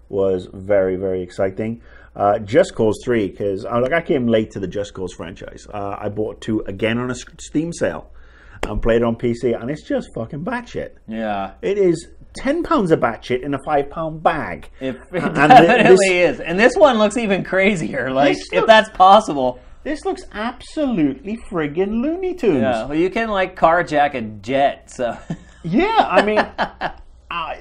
was 0.09 0.49
very 0.53 0.97
very 0.97 1.23
exciting. 1.23 1.83
Uh, 2.17 2.39
Just 2.39 2.75
Cause 2.75 2.99
Three 3.05 3.29
because 3.29 3.65
like 3.65 3.93
I 3.93 4.01
came 4.01 4.27
late 4.29 4.51
to 4.53 4.61
the 4.61 4.69
Just 4.69 4.95
Cause 4.95 5.13
franchise. 5.13 5.67
Uh, 5.73 5.97
I 5.99 6.09
bought 6.09 6.41
two 6.41 6.61
again 6.67 6.99
on 6.99 7.11
a 7.11 7.15
Steam 7.15 7.73
sale 7.73 8.11
and 8.69 8.81
played 8.81 8.97
it 8.99 9.03
on 9.03 9.17
PC, 9.17 9.61
and 9.61 9.71
it's 9.71 9.83
just 9.83 10.09
fucking 10.15 10.45
batshit. 10.45 10.93
yeah. 11.09 11.55
It 11.61 11.77
is 11.77 12.09
ten 12.37 12.63
pounds 12.63 12.91
of 12.93 13.01
batshit 13.01 13.43
in 13.43 13.53
a 13.55 13.59
five 13.65 13.91
pound 13.91 14.23
bag. 14.23 14.71
It, 14.81 14.97
it 15.13 15.23
And 15.23 15.35
definitely 15.35 15.97
this- 16.09 16.35
is. 16.37 16.41
And 16.41 16.59
this 16.59 16.75
one 16.77 16.99
looks 16.99 17.17
even 17.17 17.43
crazier. 17.45 18.11
Like, 18.13 18.35
This 18.37 18.47
if 18.53 18.61
looks- 18.61 18.67
that's 18.69 18.91
possible. 18.91 19.59
This 19.83 20.05
looks 20.07 20.23
absolutely 20.33 21.37
friggin' 21.51 22.01
Looney 22.01 22.35
Tunes. 22.35 22.63
Yeah. 22.63 22.87
Well, 22.87 22.97
you 22.97 23.11
can, 23.11 23.29
like, 23.29 23.55
carjack 23.55 24.15
a 24.15 24.23
jet, 24.23 24.91
so. 24.91 25.15
Yeah, 25.63 26.09
I 26.11 26.23
mean, 26.25 26.39
uh, 27.31 27.55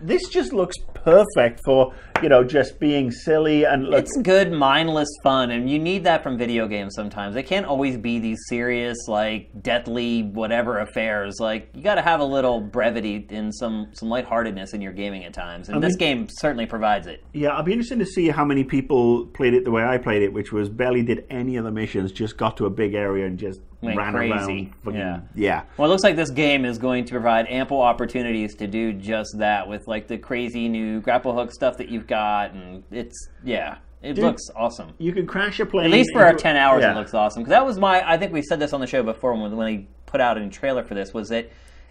this 0.00 0.28
just 0.28 0.52
looks 0.54 0.76
perfect 0.94 1.60
for 1.64 1.92
you 2.22 2.28
know 2.28 2.44
just 2.44 2.78
being 2.78 3.10
silly 3.10 3.64
and 3.64 3.84
look. 3.88 4.00
It's 4.00 4.16
good, 4.22 4.52
mindless 4.52 5.08
fun, 5.22 5.50
and 5.50 5.70
you 5.70 5.78
need 5.78 6.04
that 6.04 6.22
from 6.22 6.38
video 6.38 6.66
games 6.66 6.94
sometimes. 6.94 7.34
They 7.34 7.42
can't 7.42 7.66
always 7.66 7.96
be 7.96 8.18
these 8.18 8.38
serious, 8.48 8.96
like 9.08 9.50
deathly 9.62 10.22
whatever 10.22 10.78
affairs. 10.80 11.36
Like 11.40 11.70
you 11.74 11.82
got 11.82 11.96
to 11.96 12.02
have 12.02 12.20
a 12.20 12.24
little 12.24 12.60
brevity 12.60 13.26
and 13.30 13.54
some 13.54 13.88
some 13.92 14.08
lightheartedness 14.08 14.74
in 14.74 14.80
your 14.80 14.92
gaming 14.92 15.24
at 15.24 15.32
times, 15.34 15.68
and 15.68 15.82
this 15.82 15.96
game 15.96 16.28
certainly 16.30 16.66
provides 16.66 17.06
it. 17.06 17.24
Yeah, 17.32 17.50
I'll 17.50 17.62
be 17.62 17.72
interested 17.72 17.98
to 17.98 18.06
see 18.06 18.28
how 18.28 18.44
many 18.44 18.64
people 18.64 19.26
played 19.26 19.54
it 19.54 19.64
the 19.64 19.70
way 19.70 19.84
I 19.84 19.98
played 19.98 20.22
it, 20.22 20.32
which 20.32 20.52
was 20.52 20.68
barely 20.68 21.02
did 21.02 21.24
any 21.30 21.56
of 21.56 21.64
the 21.64 21.70
missions, 21.70 22.12
just 22.12 22.36
got 22.36 22.56
to 22.58 22.66
a 22.66 22.70
big 22.70 22.94
area 22.94 23.26
and 23.26 23.38
just 23.38 23.60
Went 23.82 23.96
ran 23.96 24.12
crazy. 24.12 24.72
around. 24.86 24.94
Yeah. 24.94 25.20
yeah. 25.34 25.62
Well, 25.76 25.88
it 25.88 25.90
looks 25.90 26.02
like 26.02 26.16
this 26.16 26.30
game 26.30 26.66
is 26.66 26.76
going 26.76 27.06
to 27.06 27.12
provide 27.12 27.46
ample 27.48 27.80
opportunities 27.80 28.54
to 28.56 28.66
do 28.66 28.92
just 28.92 29.38
that 29.38 29.66
with 29.68 29.88
like 29.88 30.06
the 30.06 30.18
crazy 30.18 30.68
new 30.68 31.00
grapple 31.00 31.34
hook 31.34 31.50
stuff 31.50 31.78
that 31.78 31.88
you've 31.88 32.06
got, 32.10 32.52
and 32.52 32.84
it's 32.90 33.28
yeah, 33.42 33.78
it 34.02 34.18
looks 34.18 34.42
awesome. 34.54 34.92
You 34.98 35.12
can 35.12 35.26
crash 35.26 35.60
a 35.60 35.66
plane. 35.66 35.86
At 35.86 35.90
least 35.90 36.10
for 36.12 36.24
our 36.24 36.34
10 36.34 36.56
hours, 36.56 36.82
yeah. 36.82 36.92
it 36.92 36.94
looks 36.96 37.12
awesome. 37.14 37.42
Because 37.42 37.50
that 37.50 37.64
was 37.64 37.78
my, 37.78 38.06
I 38.08 38.16
think 38.16 38.32
we 38.32 38.42
said 38.42 38.58
this 38.58 38.72
on 38.72 38.80
the 38.80 38.86
show 38.86 39.02
before 39.02 39.34
when, 39.34 39.56
when 39.56 39.68
he 39.68 39.88
put 40.06 40.20
out 40.20 40.38
a 40.38 40.48
trailer 40.48 40.84
for 40.84 40.94
this, 40.94 41.12
was 41.12 41.28
that 41.28 41.50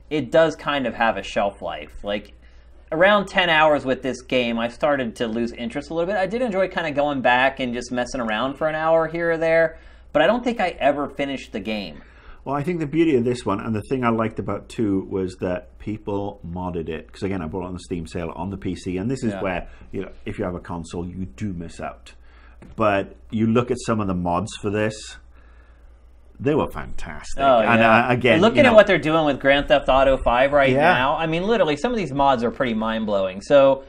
it 0.10 0.32
does 0.32 0.56
kind 0.56 0.88
of 0.88 0.96
have 0.96 1.18
a 1.18 1.24
shelf 1.24 1.62
life. 1.62 2.04
Like, 2.04 2.34
around 2.92 3.28
10 3.28 3.50
hours 3.50 3.86
with 3.86 4.02
this 4.02 4.22
game, 4.22 4.58
I 4.58 4.70
started 4.70 5.16
to 5.18 5.28
lose 5.28 5.52
interest 5.52 5.92
a 5.92 5.94
little 5.94 6.12
bit. 6.12 6.18
I 6.18 6.26
did 6.26 6.42
enjoy 6.42 6.68
kind 6.68 6.88
of 6.88 6.96
going 6.96 7.22
back 7.22 7.60
and 7.60 7.76
just 7.76 7.92
messing 7.92 8.22
around 8.22 8.56
for 8.56 8.68
an 8.68 8.76
hour 8.76 9.08
here 9.08 9.34
or 9.34 9.38
there, 9.38 9.78
but 10.12 10.24
I 10.24 10.28
don't 10.28 10.44
think 10.44 10.60
I 10.60 10.70
ever 10.80 11.08
finished 11.08 11.52
the 11.52 11.60
game. 11.60 12.02
Well, 12.50 12.58
I 12.58 12.64
think 12.64 12.80
the 12.80 12.88
beauty 12.88 13.16
of 13.16 13.24
this 13.24 13.46
one, 13.46 13.60
and 13.60 13.76
the 13.76 13.84
thing 13.84 14.04
I 14.04 14.10
liked 14.10 14.40
about 14.40 14.70
two, 14.70 15.06
was 15.08 15.36
that 15.36 15.78
people 15.78 16.40
modded 16.44 16.90
it. 16.90 17.06
Because 17.06 17.22
again, 17.22 17.44
I 17.44 17.46
bought 17.46 17.62
it 17.62 17.68
on 17.68 17.74
the 17.74 17.80
Steam 17.80 18.08
sale 18.08 18.34
on 18.36 18.50
the 18.50 18.58
PC, 18.58 19.00
and 19.00 19.10
this 19.10 19.24
is 19.24 19.34
Yeah. 19.34 19.42
where 19.44 19.68
you 19.92 20.02
know 20.02 20.10
if 20.26 20.40
you 20.40 20.46
have 20.46 20.56
a 20.56 20.60
console, 20.60 21.06
you 21.06 21.26
do 21.26 21.54
miss 21.54 21.80
out. 21.80 22.14
But 22.76 23.16
you 23.30 23.46
look 23.46 23.70
at 23.70 23.78
some 23.86 24.00
of 24.00 24.08
the 24.08 24.16
mods 24.16 24.50
for 24.64 24.72
this; 24.72 24.96
they 26.40 26.56
were 26.56 26.72
fantastic. 26.72 27.40
Oh, 27.40 27.60
and 27.60 27.84
uh, 27.84 28.08
again, 28.10 28.34
And 28.34 28.42
looking 28.42 28.58
you 28.58 28.64
know, 28.64 28.70
at 28.70 28.76
what 28.78 28.88
they're 28.88 28.98
doing 28.98 29.26
with 29.26 29.40
Grand 29.40 29.68
Theft 29.68 29.88
Auto 29.88 30.18
5 30.18 30.52
right 30.52 30.72
Yeah. 30.72 30.92
now, 30.94 31.18
I 31.18 31.28
mean, 31.28 31.44
literally, 31.44 31.78
some 31.78 31.92
of 31.92 32.00
these 32.00 32.12
mods 32.12 32.44
are 32.44 32.50
pretty 32.50 32.74
mind 32.74 33.06
blowing. 33.06 33.42
So, 33.44 33.84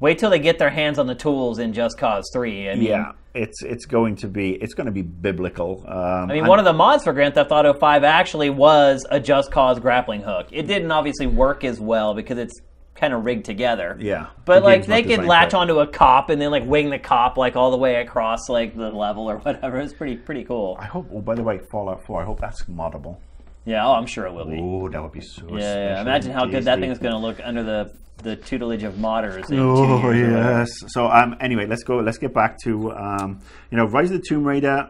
wait 0.00 0.16
till 0.18 0.30
they 0.30 0.38
get 0.38 0.58
their 0.58 0.70
hands 0.70 0.98
on 0.98 1.06
the 1.06 1.14
tools 1.14 1.58
in 1.58 1.74
Just 1.74 1.98
Cause 1.98 2.30
3. 2.32 2.70
I 2.70 2.74
mean, 2.76 2.84
yeah, 2.84 3.12
it's 3.36 3.62
it's 3.62 3.84
going 3.84 4.16
to 4.16 4.28
be 4.28 4.54
it's 4.54 4.74
going 4.74 4.86
to 4.86 4.92
be 4.92 5.02
biblical. 5.02 5.84
Um, 5.86 6.30
I 6.30 6.34
mean, 6.34 6.46
one 6.46 6.58
of 6.58 6.64
the 6.64 6.72
mods 6.72 7.04
for 7.04 7.12
Grand 7.12 7.34
Theft 7.34 7.52
Auto 7.52 7.74
5 7.74 8.04
actually 8.04 8.50
was 8.50 9.04
a 9.10 9.20
Just 9.20 9.50
Cause 9.50 9.78
grappling 9.78 10.22
hook. 10.22 10.48
It 10.50 10.66
didn't 10.66 10.90
obviously 10.90 11.26
work 11.26 11.64
as 11.64 11.78
well 11.78 12.14
because 12.14 12.38
it's 12.38 12.60
kind 12.94 13.12
of 13.12 13.24
rigged 13.24 13.44
together. 13.44 13.96
Yeah. 14.00 14.28
But 14.44 14.60
The 14.60 14.64
like 14.64 14.86
they 14.86 15.02
could 15.02 15.24
latch 15.24 15.54
onto 15.54 15.80
a 15.80 15.86
cop 15.86 16.30
and 16.30 16.40
then 16.40 16.50
like 16.50 16.64
wing 16.64 16.90
the 16.90 16.98
cop 16.98 17.36
like 17.36 17.54
all 17.54 17.70
the 17.70 17.76
way 17.76 17.96
across 17.96 18.48
like 18.48 18.76
the 18.76 18.90
level 18.90 19.30
or 19.30 19.36
whatever. 19.40 19.78
It's 19.78 19.92
pretty 19.92 20.16
pretty 20.16 20.44
cool. 20.44 20.76
I 20.80 20.86
hope. 20.86 21.08
Oh, 21.12 21.20
by 21.20 21.34
the 21.34 21.42
way, 21.42 21.60
Fallout 21.70 22.04
Four. 22.04 22.22
I 22.22 22.24
hope 22.24 22.40
that's 22.40 22.64
moddable. 22.64 23.18
Yeah, 23.66 23.86
oh, 23.86 23.92
I'm 23.92 24.06
sure 24.06 24.26
it 24.26 24.32
will 24.32 24.46
be. 24.46 24.58
Oh, 24.60 24.88
that 24.88 25.02
would 25.02 25.12
be 25.12 25.20
so. 25.20 25.46
Yeah, 25.50 25.74
yeah. 25.74 26.00
Imagine 26.00 26.32
how 26.32 26.46
good 26.46 26.64
that 26.64 26.78
thing 26.78 26.90
is 26.90 26.98
going 26.98 27.12
to 27.12 27.18
look 27.18 27.38
under 27.42 27.62
the 27.62 27.92
the 28.22 28.36
tutelage 28.36 28.82
of 28.84 28.94
modders. 28.94 29.44
Oh 29.50 29.52
years 29.52 29.78
or 29.78 30.02
whatever. 30.02 30.14
yes. 30.60 30.70
So 30.88 31.06
um, 31.08 31.36
anyway, 31.40 31.66
let's 31.66 31.82
go. 31.82 31.96
Let's 31.98 32.18
get 32.18 32.32
back 32.32 32.56
to 32.64 32.92
um, 32.92 33.40
you 33.70 33.76
know, 33.76 33.84
Rise 33.86 34.10
of 34.12 34.20
the 34.22 34.26
Tomb 34.26 34.44
Raider. 34.44 34.88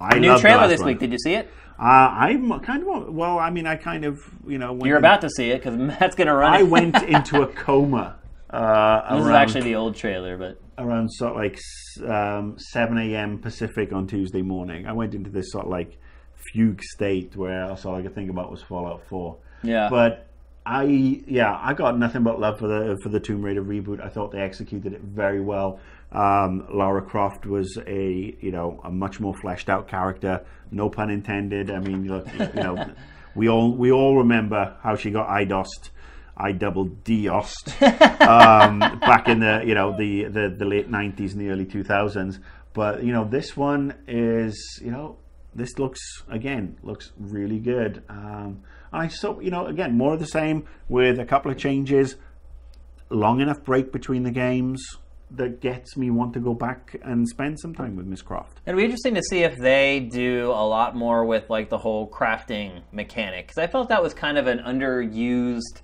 I 0.00 0.18
New 0.18 0.28
love 0.30 0.40
trailer 0.40 0.68
this 0.68 0.80
one. 0.80 0.88
week. 0.88 0.98
Did 0.98 1.12
you 1.12 1.18
see 1.18 1.34
it? 1.34 1.48
Uh, 1.78 1.82
I'm 1.84 2.58
kind 2.60 2.82
of 2.82 3.14
well. 3.14 3.38
I 3.38 3.50
mean, 3.50 3.66
I 3.66 3.76
kind 3.76 4.04
of 4.04 4.18
you 4.46 4.58
know. 4.58 4.76
You're 4.84 4.96
in- 4.96 5.04
about 5.04 5.20
to 5.22 5.30
see 5.30 5.50
it 5.50 5.58
because 5.62 5.76
Matt's 5.76 6.16
going 6.16 6.26
to 6.26 6.34
run. 6.34 6.52
I 6.52 6.64
went 6.64 6.96
into 7.04 7.42
a 7.42 7.46
coma. 7.46 8.16
Uh, 8.50 9.16
this 9.16 9.26
is 9.26 9.30
actually 9.30 9.60
the 9.62 9.74
old 9.76 9.94
trailer, 9.94 10.36
but 10.36 10.60
around 10.78 11.08
sort 11.10 11.32
of 11.32 11.36
like 11.36 11.58
um, 12.08 12.56
7 12.58 12.96
a.m. 12.98 13.38
Pacific 13.38 13.92
on 13.92 14.06
Tuesday 14.06 14.42
morning. 14.42 14.86
I 14.86 14.92
went 14.92 15.14
into 15.14 15.30
this 15.30 15.52
sort 15.52 15.66
of 15.66 15.70
like 15.70 15.98
fugue 16.52 16.82
state 16.82 17.36
where 17.36 17.68
that's 17.68 17.84
all 17.84 17.96
I 17.96 18.02
could 18.02 18.14
think 18.14 18.30
about 18.30 18.50
was 18.50 18.62
Fallout 18.62 19.02
4. 19.08 19.36
yeah. 19.62 19.88
But 19.90 20.28
I 20.68 20.84
yeah, 21.26 21.58
I 21.62 21.72
got 21.72 21.98
nothing 21.98 22.22
but 22.24 22.38
love 22.38 22.58
for 22.58 22.68
the 22.68 22.98
for 23.02 23.08
the 23.08 23.18
Tomb 23.18 23.42
Raider 23.42 23.62
reboot. 23.62 24.04
I 24.04 24.10
thought 24.10 24.32
they 24.32 24.40
executed 24.40 24.92
it 24.92 25.00
very 25.00 25.40
well. 25.40 25.80
Um, 26.12 26.66
Lara 26.70 27.00
Croft 27.00 27.46
was 27.46 27.78
a 27.86 28.36
you 28.38 28.50
know 28.50 28.78
a 28.84 28.90
much 28.90 29.18
more 29.18 29.32
fleshed 29.34 29.70
out 29.70 29.88
character. 29.88 30.44
No 30.70 30.90
pun 30.90 31.08
intended. 31.08 31.70
I 31.70 31.78
mean, 31.78 32.06
look, 32.06 32.26
you 32.38 32.48
know, 32.62 32.92
we 33.34 33.48
all 33.48 33.72
we 33.72 33.90
all 33.90 34.18
remember 34.18 34.76
how 34.82 34.94
she 34.94 35.10
got 35.10 35.28
idosed. 35.30 35.88
I 36.36 36.52
double 36.52 36.84
DOSed 36.84 37.82
um, 38.20 38.78
back 39.00 39.26
in 39.28 39.40
the 39.40 39.62
you 39.66 39.74
know 39.74 39.96
the, 39.96 40.24
the, 40.24 40.54
the 40.56 40.64
late 40.66 40.90
nineties 40.90 41.32
and 41.32 41.40
the 41.40 41.48
early 41.48 41.64
two 41.64 41.82
thousands. 41.82 42.40
But 42.74 43.02
you 43.02 43.12
know 43.12 43.24
this 43.24 43.56
one 43.56 43.94
is 44.06 44.80
you 44.84 44.90
know 44.90 45.16
this 45.54 45.78
looks 45.78 46.00
again 46.28 46.78
looks 46.82 47.12
really 47.18 47.58
good. 47.58 48.02
Um, 48.08 48.62
and 48.92 49.02
I 49.02 49.08
so 49.08 49.40
you 49.40 49.50
know 49.50 49.66
again 49.66 49.96
more 49.96 50.14
of 50.14 50.20
the 50.20 50.26
same 50.26 50.66
with 50.88 51.18
a 51.18 51.24
couple 51.24 51.50
of 51.50 51.58
changes, 51.58 52.16
long 53.10 53.40
enough 53.40 53.62
break 53.64 53.92
between 53.92 54.22
the 54.22 54.30
games 54.30 54.82
that 55.30 55.60
gets 55.60 55.96
me 55.96 56.10
want 56.10 56.32
to 56.32 56.40
go 56.40 56.54
back 56.54 56.96
and 57.02 57.28
spend 57.28 57.60
some 57.60 57.74
time 57.74 57.96
with 57.96 58.06
Miss 58.06 58.22
Croft. 58.22 58.60
It'll 58.64 58.78
be 58.78 58.84
interesting 58.84 59.14
to 59.14 59.22
see 59.22 59.42
if 59.42 59.56
they 59.58 60.00
do 60.00 60.46
a 60.46 60.66
lot 60.66 60.96
more 60.96 61.24
with 61.24 61.50
like 61.50 61.68
the 61.68 61.78
whole 61.78 62.08
crafting 62.08 62.82
mechanic 62.92 63.48
because 63.48 63.58
I 63.58 63.66
felt 63.66 63.90
that 63.90 64.02
was 64.02 64.14
kind 64.14 64.38
of 64.38 64.46
an 64.46 64.60
underused 64.60 65.82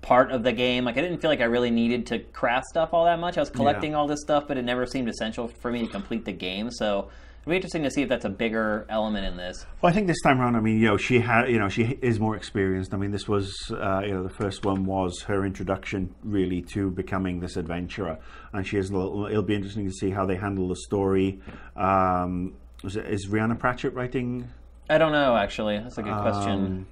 part 0.00 0.30
of 0.30 0.42
the 0.42 0.52
game. 0.52 0.84
Like 0.84 0.96
I 0.96 1.00
didn't 1.00 1.18
feel 1.18 1.30
like 1.30 1.40
I 1.40 1.44
really 1.44 1.70
needed 1.70 2.06
to 2.06 2.20
craft 2.20 2.66
stuff 2.66 2.90
all 2.92 3.06
that 3.06 3.18
much. 3.18 3.36
I 3.36 3.40
was 3.40 3.50
collecting 3.50 3.94
all 3.94 4.06
this 4.06 4.20
stuff, 4.20 4.44
but 4.46 4.58
it 4.58 4.62
never 4.62 4.86
seemed 4.86 5.08
essential 5.08 5.48
for 5.48 5.72
me 5.72 5.80
to 5.80 5.90
complete 5.90 6.24
the 6.24 6.32
game. 6.32 6.70
So 6.70 7.08
it'll 7.44 7.50
be 7.50 7.56
interesting 7.56 7.82
to 7.82 7.90
see 7.90 8.00
if 8.02 8.08
that's 8.08 8.24
a 8.24 8.30
bigger 8.30 8.86
element 8.88 9.26
in 9.26 9.36
this. 9.36 9.66
Well, 9.82 9.90
I 9.90 9.94
think 9.94 10.06
this 10.06 10.20
time 10.22 10.40
around, 10.40 10.56
I 10.56 10.60
mean, 10.60 10.78
you 10.80 10.86
know, 10.88 10.96
she 10.96 11.20
had, 11.20 11.50
you 11.50 11.58
know, 11.58 11.68
she 11.68 11.98
is 12.00 12.18
more 12.18 12.34
experienced. 12.36 12.94
I 12.94 12.96
mean, 12.96 13.10
this 13.10 13.28
was, 13.28 13.54
uh, 13.70 14.00
you 14.04 14.14
know, 14.14 14.22
the 14.22 14.30
first 14.30 14.64
one 14.64 14.86
was 14.86 15.20
her 15.28 15.44
introduction 15.44 16.14
really 16.22 16.62
to 16.72 16.90
becoming 16.90 17.40
this 17.40 17.56
adventurer, 17.56 18.18
and 18.54 18.66
she 18.66 18.78
is. 18.78 18.90
a 18.90 18.96
little- 18.96 19.26
It'll 19.26 19.42
be 19.42 19.54
interesting 19.54 19.84
to 19.86 19.92
see 19.92 20.10
how 20.10 20.24
they 20.24 20.36
handle 20.36 20.68
the 20.68 20.76
story. 20.76 21.40
Um, 21.76 22.54
is, 22.82 22.96
it, 22.96 23.06
is 23.06 23.28
Rhianna 23.28 23.58
Pratchett 23.58 23.94
writing? 23.94 24.48
I 24.88 24.98
don't 24.98 25.12
know 25.12 25.36
actually. 25.36 25.78
That's 25.78 25.98
a 25.98 26.02
good 26.02 26.12
question. 26.14 26.50
Um, 26.52 26.86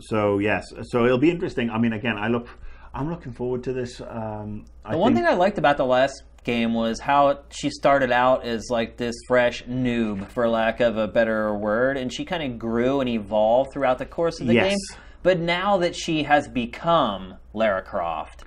so 0.00 0.38
yes, 0.38 0.64
so 0.84 1.04
it'll 1.04 1.18
be 1.18 1.30
interesting. 1.30 1.70
I 1.70 1.78
mean, 1.78 1.92
again, 1.92 2.16
I 2.16 2.28
look, 2.28 2.48
I'm 2.94 3.10
looking 3.10 3.32
forward 3.32 3.62
to 3.64 3.72
this. 3.72 4.00
Um, 4.00 4.64
I 4.84 4.92
The 4.92 4.98
one 4.98 5.14
think- 5.14 5.26
thing 5.26 5.34
I 5.34 5.36
liked 5.36 5.58
about 5.58 5.76
the 5.76 5.84
last 5.84 6.22
game 6.46 6.72
was 6.72 6.98
how 7.00 7.40
she 7.50 7.68
started 7.68 8.10
out 8.10 8.46
as 8.46 8.68
like 8.70 8.96
this 8.96 9.14
fresh 9.28 9.62
noob, 9.64 10.30
for 10.30 10.48
lack 10.48 10.80
of 10.80 10.96
a 10.96 11.06
better 11.06 11.54
word, 11.54 11.98
and 11.98 12.10
she 12.10 12.24
kind 12.24 12.42
of 12.42 12.58
grew 12.58 13.00
and 13.00 13.10
evolved 13.10 13.72
throughout 13.72 13.98
the 13.98 14.06
course 14.06 14.40
of 14.40 14.46
the 14.46 14.54
Yes. 14.54 14.70
game. 14.70 15.00
But 15.22 15.40
now 15.40 15.76
that 15.78 15.94
she 15.94 16.22
has 16.22 16.48
become 16.48 17.34
Lara 17.52 17.82
Croft, 17.82 18.44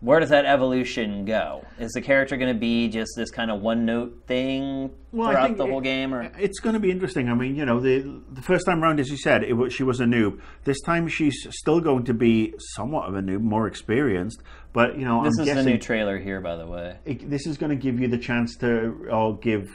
where 0.00 0.20
does 0.20 0.28
that 0.28 0.44
evolution 0.44 1.24
go? 1.24 1.64
Is 1.78 1.90
the 1.92 2.02
character 2.02 2.36
going 2.36 2.52
to 2.52 2.58
be 2.58 2.88
just 2.88 3.12
this 3.16 3.30
kind 3.30 3.50
of 3.50 3.62
one 3.62 3.86
note 3.86 4.24
thing 4.26 4.90
Well, 5.10 5.30
throughout 5.30 5.56
the 5.56 5.64
it- 5.64 5.70
whole 5.70 5.80
game, 5.80 6.12
or 6.14 6.30
It's 6.38 6.60
going 6.60 6.74
to 6.74 6.80
be 6.80 6.90
interesting. 6.90 7.28
I 7.28 7.34
mean, 7.34 7.56
you 7.56 7.64
know, 7.64 7.80
the 7.80 8.20
the 8.30 8.42
first 8.42 8.66
time 8.66 8.82
round, 8.82 9.00
as 9.00 9.08
you 9.08 9.16
said, 9.16 9.42
it 9.42 9.54
was, 9.54 9.72
she 9.72 9.82
was 9.82 10.00
a 10.00 10.04
noob. 10.04 10.40
This 10.64 10.80
time, 10.82 11.08
she's 11.08 11.46
still 11.50 11.80
going 11.80 12.04
to 12.04 12.14
be 12.14 12.54
somewhat 12.74 13.08
of 13.08 13.14
a 13.14 13.20
noob, 13.22 13.40
more 13.40 13.66
experienced. 13.66 14.42
But 14.74 14.98
you 14.98 15.04
know, 15.06 15.24
this 15.24 15.34
I'm 15.38 15.42
is 15.42 15.46
guessing 15.48 15.64
the 15.64 15.70
new 15.72 15.78
trailer 15.78 16.18
here, 16.18 16.40
by 16.40 16.56
the 16.56 16.66
way. 16.66 16.98
it, 17.06 17.28
this 17.30 17.46
is 17.46 17.56
going 17.56 17.70
to 17.70 17.76
give 17.76 17.98
you 17.98 18.08
the 18.08 18.18
chance 18.18 18.54
to, 18.58 19.08
or 19.10 19.38
give 19.38 19.68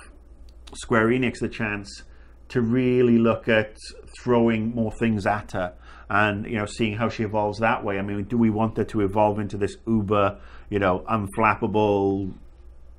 Square 0.76 1.08
Enix 1.08 1.40
the 1.40 1.50
chance 1.50 2.04
to 2.50 2.62
really 2.62 3.18
look 3.18 3.48
at 3.48 3.76
throwing 4.22 4.76
more 4.76 4.92
things 5.00 5.26
at 5.26 5.54
her 5.54 5.74
and 6.12 6.46
you 6.46 6.58
know 6.58 6.66
seeing 6.66 6.98
how 6.98 7.08
she 7.08 7.24
evolves 7.24 7.60
that 7.60 7.86
way. 7.86 7.98
I 7.98 8.02
mean, 8.02 8.26
do 8.26 8.38
we 8.38 8.50
want 8.50 8.76
her 8.76 8.84
to 8.84 9.02
evolve 9.02 9.40
into 9.40 9.58
this 9.58 9.78
uber, 9.88 10.40
you 10.70 10.78
know, 10.78 11.06
unflappable 11.10 12.34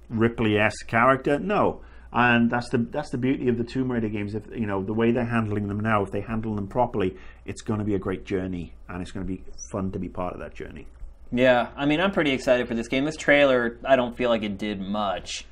Ripley-esque 0.08 0.86
character? 0.86 1.38
No. 1.38 1.82
And 2.14 2.50
that's 2.50 2.70
the 2.70 2.78
that's 2.78 3.10
the 3.10 3.18
beauty 3.18 3.48
of 3.48 3.58
the 3.58 3.64
Tomb 3.64 3.92
Raider 3.92 4.08
games. 4.08 4.34
If 4.34 4.44
you 4.50 4.66
know 4.66 4.82
the 4.82 4.94
way 4.94 5.12
they're 5.12 5.24
handling 5.24 5.68
them 5.68 5.80
now, 5.80 6.02
if 6.02 6.10
they 6.10 6.20
handle 6.20 6.54
them 6.54 6.68
properly, 6.68 7.16
it's 7.44 7.62
going 7.62 7.78
to 7.78 7.84
be 7.84 7.94
a 7.94 7.98
great 7.98 8.24
journey, 8.24 8.74
and 8.88 9.00
it's 9.00 9.12
going 9.12 9.26
to 9.26 9.32
be 9.32 9.42
fun 9.70 9.92
to 9.92 9.98
be 9.98 10.08
part 10.08 10.34
of 10.34 10.40
that 10.40 10.54
journey. 10.54 10.86
Yeah, 11.30 11.68
I 11.74 11.86
mean, 11.86 12.00
I'm 12.00 12.12
pretty 12.12 12.32
excited 12.32 12.68
for 12.68 12.74
this 12.74 12.88
game. 12.88 13.06
This 13.06 13.16
trailer, 13.16 13.78
I 13.84 13.96
don't 13.96 14.14
feel 14.14 14.28
like 14.28 14.42
it 14.42 14.58
did 14.58 14.78
much. 14.80 15.46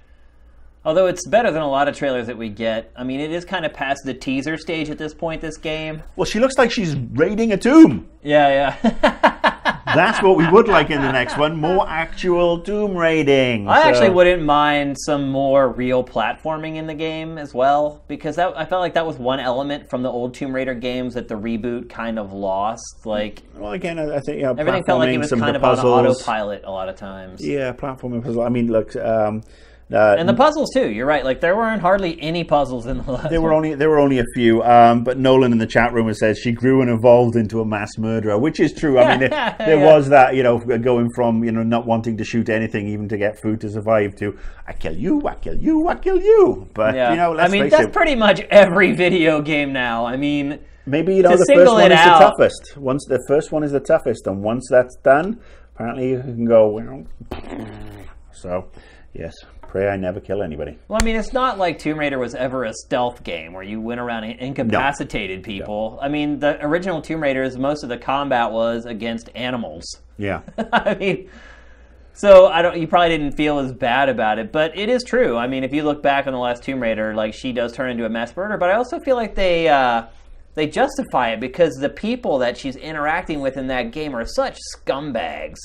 Although 0.82 1.06
it's 1.08 1.26
better 1.26 1.50
than 1.50 1.60
a 1.60 1.68
lot 1.68 1.88
of 1.88 1.96
trailers 1.96 2.26
that 2.26 2.38
we 2.38 2.48
get. 2.48 2.90
I 2.96 3.04
mean, 3.04 3.20
it 3.20 3.30
is 3.30 3.44
kind 3.44 3.66
of 3.66 3.72
past 3.74 4.00
the 4.06 4.14
teaser 4.14 4.56
stage 4.56 4.88
at 4.88 4.96
this 4.96 5.12
point, 5.12 5.42
this 5.42 5.58
game. 5.58 6.02
Well, 6.16 6.24
she 6.24 6.40
looks 6.40 6.56
like 6.56 6.70
she's 6.70 6.96
raiding 6.96 7.52
a 7.52 7.58
tomb. 7.58 8.08
Yeah, 8.22 8.74
yeah. 8.82 9.76
That's 9.94 10.22
what 10.22 10.36
we 10.36 10.48
would 10.48 10.68
like 10.68 10.88
in 10.90 11.00
the 11.02 11.10
next 11.12 11.36
one. 11.36 11.56
More 11.56 11.86
actual 11.88 12.60
tomb 12.60 12.96
raiding. 12.96 13.68
I 13.68 13.82
So- 13.82 13.88
actually 13.88 14.10
wouldn't 14.10 14.42
mind 14.42 14.96
some 15.00 15.28
more 15.30 15.68
real 15.68 16.02
platforming 16.04 16.76
in 16.76 16.86
the 16.86 16.94
game 16.94 17.36
as 17.36 17.52
well, 17.52 18.02
because 18.08 18.36
that, 18.36 18.56
I 18.56 18.64
felt 18.64 18.80
like 18.80 18.94
that 18.94 19.06
was 19.06 19.18
one 19.18 19.40
element 19.40 19.90
from 19.90 20.02
the 20.02 20.10
old 20.10 20.32
Tomb 20.32 20.54
Raider 20.54 20.74
games 20.74 21.14
that 21.14 21.28
the 21.28 21.34
reboot 21.34 21.90
kind 21.90 22.18
of 22.18 22.32
lost. 22.32 23.04
Like, 23.04 23.42
Well, 23.56 23.72
again, 23.72 23.98
I 23.98 24.20
think 24.20 24.40
know, 24.40 24.54
everything 24.56 24.84
felt 24.84 25.00
like 25.00 25.10
it 25.10 25.18
was 25.18 25.30
kind 25.30 25.56
of 25.56 25.62
of 25.64 25.84
on 25.84 26.06
autopilot 26.06 26.62
a 26.64 26.70
lot 26.70 26.88
of 26.88 26.96
times. 26.96 27.44
Yeah, 27.46 27.72
platforming 27.72 28.22
puzzle. 28.22 28.42
I 28.42 28.48
mean, 28.48 28.70
look, 28.70 28.94
um, 28.96 29.42
uh, 29.92 30.16
And 30.18 30.28
the 30.28 30.34
puzzles, 30.34 30.70
too. 30.72 30.88
You're 30.90 31.06
right. 31.06 31.24
Like, 31.24 31.40
there 31.40 31.56
weren't 31.56 31.80
hardly 31.82 32.20
any 32.20 32.44
puzzles 32.44 32.86
in 32.86 32.98
the 32.98 33.10
last 33.12 33.30
there 33.30 33.40
were 33.40 33.48
one. 33.50 33.56
only 33.56 33.74
there 33.74 33.88
were 33.90 33.98
only 33.98 34.18
a 34.20 34.24
few. 34.34 34.62
Um, 34.62 35.02
but 35.04 35.18
Nolan 35.18 35.52
in 35.52 35.58
the 35.58 35.66
chat 35.66 35.92
room 35.92 36.12
said 36.14 36.36
she 36.36 36.52
grew 36.52 36.80
and 36.82 36.90
evolved 36.90 37.36
into 37.36 37.60
a 37.60 37.64
mass 37.64 37.90
murderer, 37.98 38.38
which 38.38 38.60
is 38.60 38.72
true. 38.72 38.98
I 38.98 39.10
mean, 39.16 39.20
there, 39.30 39.54
there 39.58 39.78
Yeah. 39.78 39.94
was 39.94 40.08
that 40.10 40.34
you 40.34 40.42
know 40.42 40.58
going 40.58 41.08
from 41.14 41.42
you 41.44 41.52
know 41.52 41.62
not 41.62 41.86
wanting 41.86 42.16
to 42.18 42.24
shoot 42.24 42.48
anything 42.48 42.86
even 42.88 43.08
to 43.08 43.16
get 43.18 43.40
food 43.40 43.60
to 43.62 43.70
survive 43.70 44.14
to 44.16 44.38
I 44.66 44.72
kill 44.74 44.96
you, 44.96 45.26
I 45.26 45.34
kill 45.34 45.56
you, 45.56 45.88
I 45.88 45.94
kill 45.96 46.20
you. 46.20 46.68
But 46.74 46.94
Yeah. 46.94 47.10
you 47.10 47.16
know, 47.16 47.32
let's 47.32 47.52
I 47.52 47.52
mean, 47.52 47.68
that's 47.68 47.84
it. 47.86 47.92
pretty 47.92 48.14
much 48.14 48.40
every 48.50 48.92
video 48.92 49.40
game 49.42 49.72
now. 49.72 50.06
I 50.06 50.16
mean, 50.16 50.60
Maybe 50.86 51.16
you 51.16 51.22
know 51.22 51.36
the 51.36 51.52
first 51.54 51.70
one 51.72 51.90
is 51.92 51.98
out. 51.98 52.18
the 52.20 52.26
toughest. 52.26 52.76
Once 52.76 53.04
the 53.08 53.22
first 53.28 53.52
one 53.52 53.62
is 53.64 53.72
the 53.72 53.80
toughest, 53.80 54.26
and 54.26 54.42
once 54.42 54.66
that's 54.70 54.96
done, 55.04 55.40
apparently 55.74 56.10
you 56.10 56.20
can 56.20 56.44
go. 56.46 56.68
Well, 56.68 57.06
so, 58.32 58.66
yes, 59.12 59.34
pray 59.70 59.88
I 59.88 59.96
never 59.96 60.18
kill 60.18 60.42
anybody. 60.42 60.76
well, 60.88 60.98
I 61.00 61.04
mean, 61.04 61.14
it's 61.14 61.32
not 61.32 61.56
like 61.56 61.78
Tomb 61.78 61.98
Raider 61.98 62.18
was 62.18 62.34
ever 62.34 62.64
a 62.64 62.74
stealth 62.74 63.22
game 63.22 63.52
where 63.52 63.62
you 63.62 63.80
went 63.80 64.00
around 64.00 64.24
and 64.24 64.38
incapacitated 64.40 65.44
people. 65.44 65.98
I 66.02 66.08
mean, 66.08 66.40
the 66.40 66.62
original 66.64 67.00
Tomb 67.00 67.22
Raiders, 67.22 67.56
most 67.56 67.84
of 67.84 67.88
the 67.88 67.96
combat 67.96 68.50
was 68.50 68.84
against 68.84 69.30
animals. 69.36 69.84
Yeah, 70.18 70.42
I 70.72 70.94
mean, 70.96 71.30
so 72.12 72.48
I 72.48 72.62
don't. 72.62 72.78
You 72.78 72.88
probably 72.88 73.10
didn't 73.10 73.36
feel 73.36 73.60
as 73.60 73.72
bad 73.72 74.08
about 74.08 74.40
it, 74.40 74.50
but 74.50 74.76
it 74.76 74.88
is 74.88 75.04
true. 75.04 75.36
I 75.36 75.46
mean, 75.46 75.62
if 75.62 75.72
you 75.72 75.84
look 75.84 76.02
back 76.02 76.26
on 76.26 76.32
the 76.32 76.38
last 76.38 76.64
Tomb 76.64 76.82
Raider, 76.82 77.14
like 77.14 77.32
she 77.32 77.52
does 77.52 77.72
turn 77.72 77.90
into 77.90 78.04
a 78.04 78.08
mass 78.08 78.36
murderer, 78.36 78.58
but 78.58 78.70
I 78.70 78.74
also 78.74 78.98
feel 78.98 79.14
like 79.14 79.36
they 79.36 79.68
uh, 79.68 80.06
they 80.54 80.66
justify 80.66 81.30
it 81.30 81.40
because 81.40 81.76
the 81.76 81.88
people 81.88 82.38
that 82.38 82.58
she's 82.58 82.74
interacting 82.74 83.40
with 83.40 83.56
in 83.56 83.68
that 83.68 83.92
game 83.92 84.16
are 84.16 84.26
such 84.26 84.58
scumbags. 84.76 85.58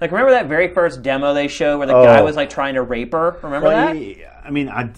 Like, 0.00 0.10
remember 0.12 0.32
that 0.32 0.46
very 0.48 0.72
first 0.74 1.02
demo 1.02 1.32
they 1.34 1.48
showed 1.48 1.78
where 1.78 1.86
the 1.86 1.92
guy 1.94 2.20
Oh. 2.20 2.24
was 2.24 2.36
like 2.36 2.50
trying 2.50 2.74
to 2.74 2.82
rape 2.82 3.12
her? 3.12 3.36
Remember 3.42 3.68
Well, 3.68 3.86
that? 3.88 3.96
he- 3.96 4.22
I 4.44 4.50
mean, 4.50 4.68
I, 4.68 4.90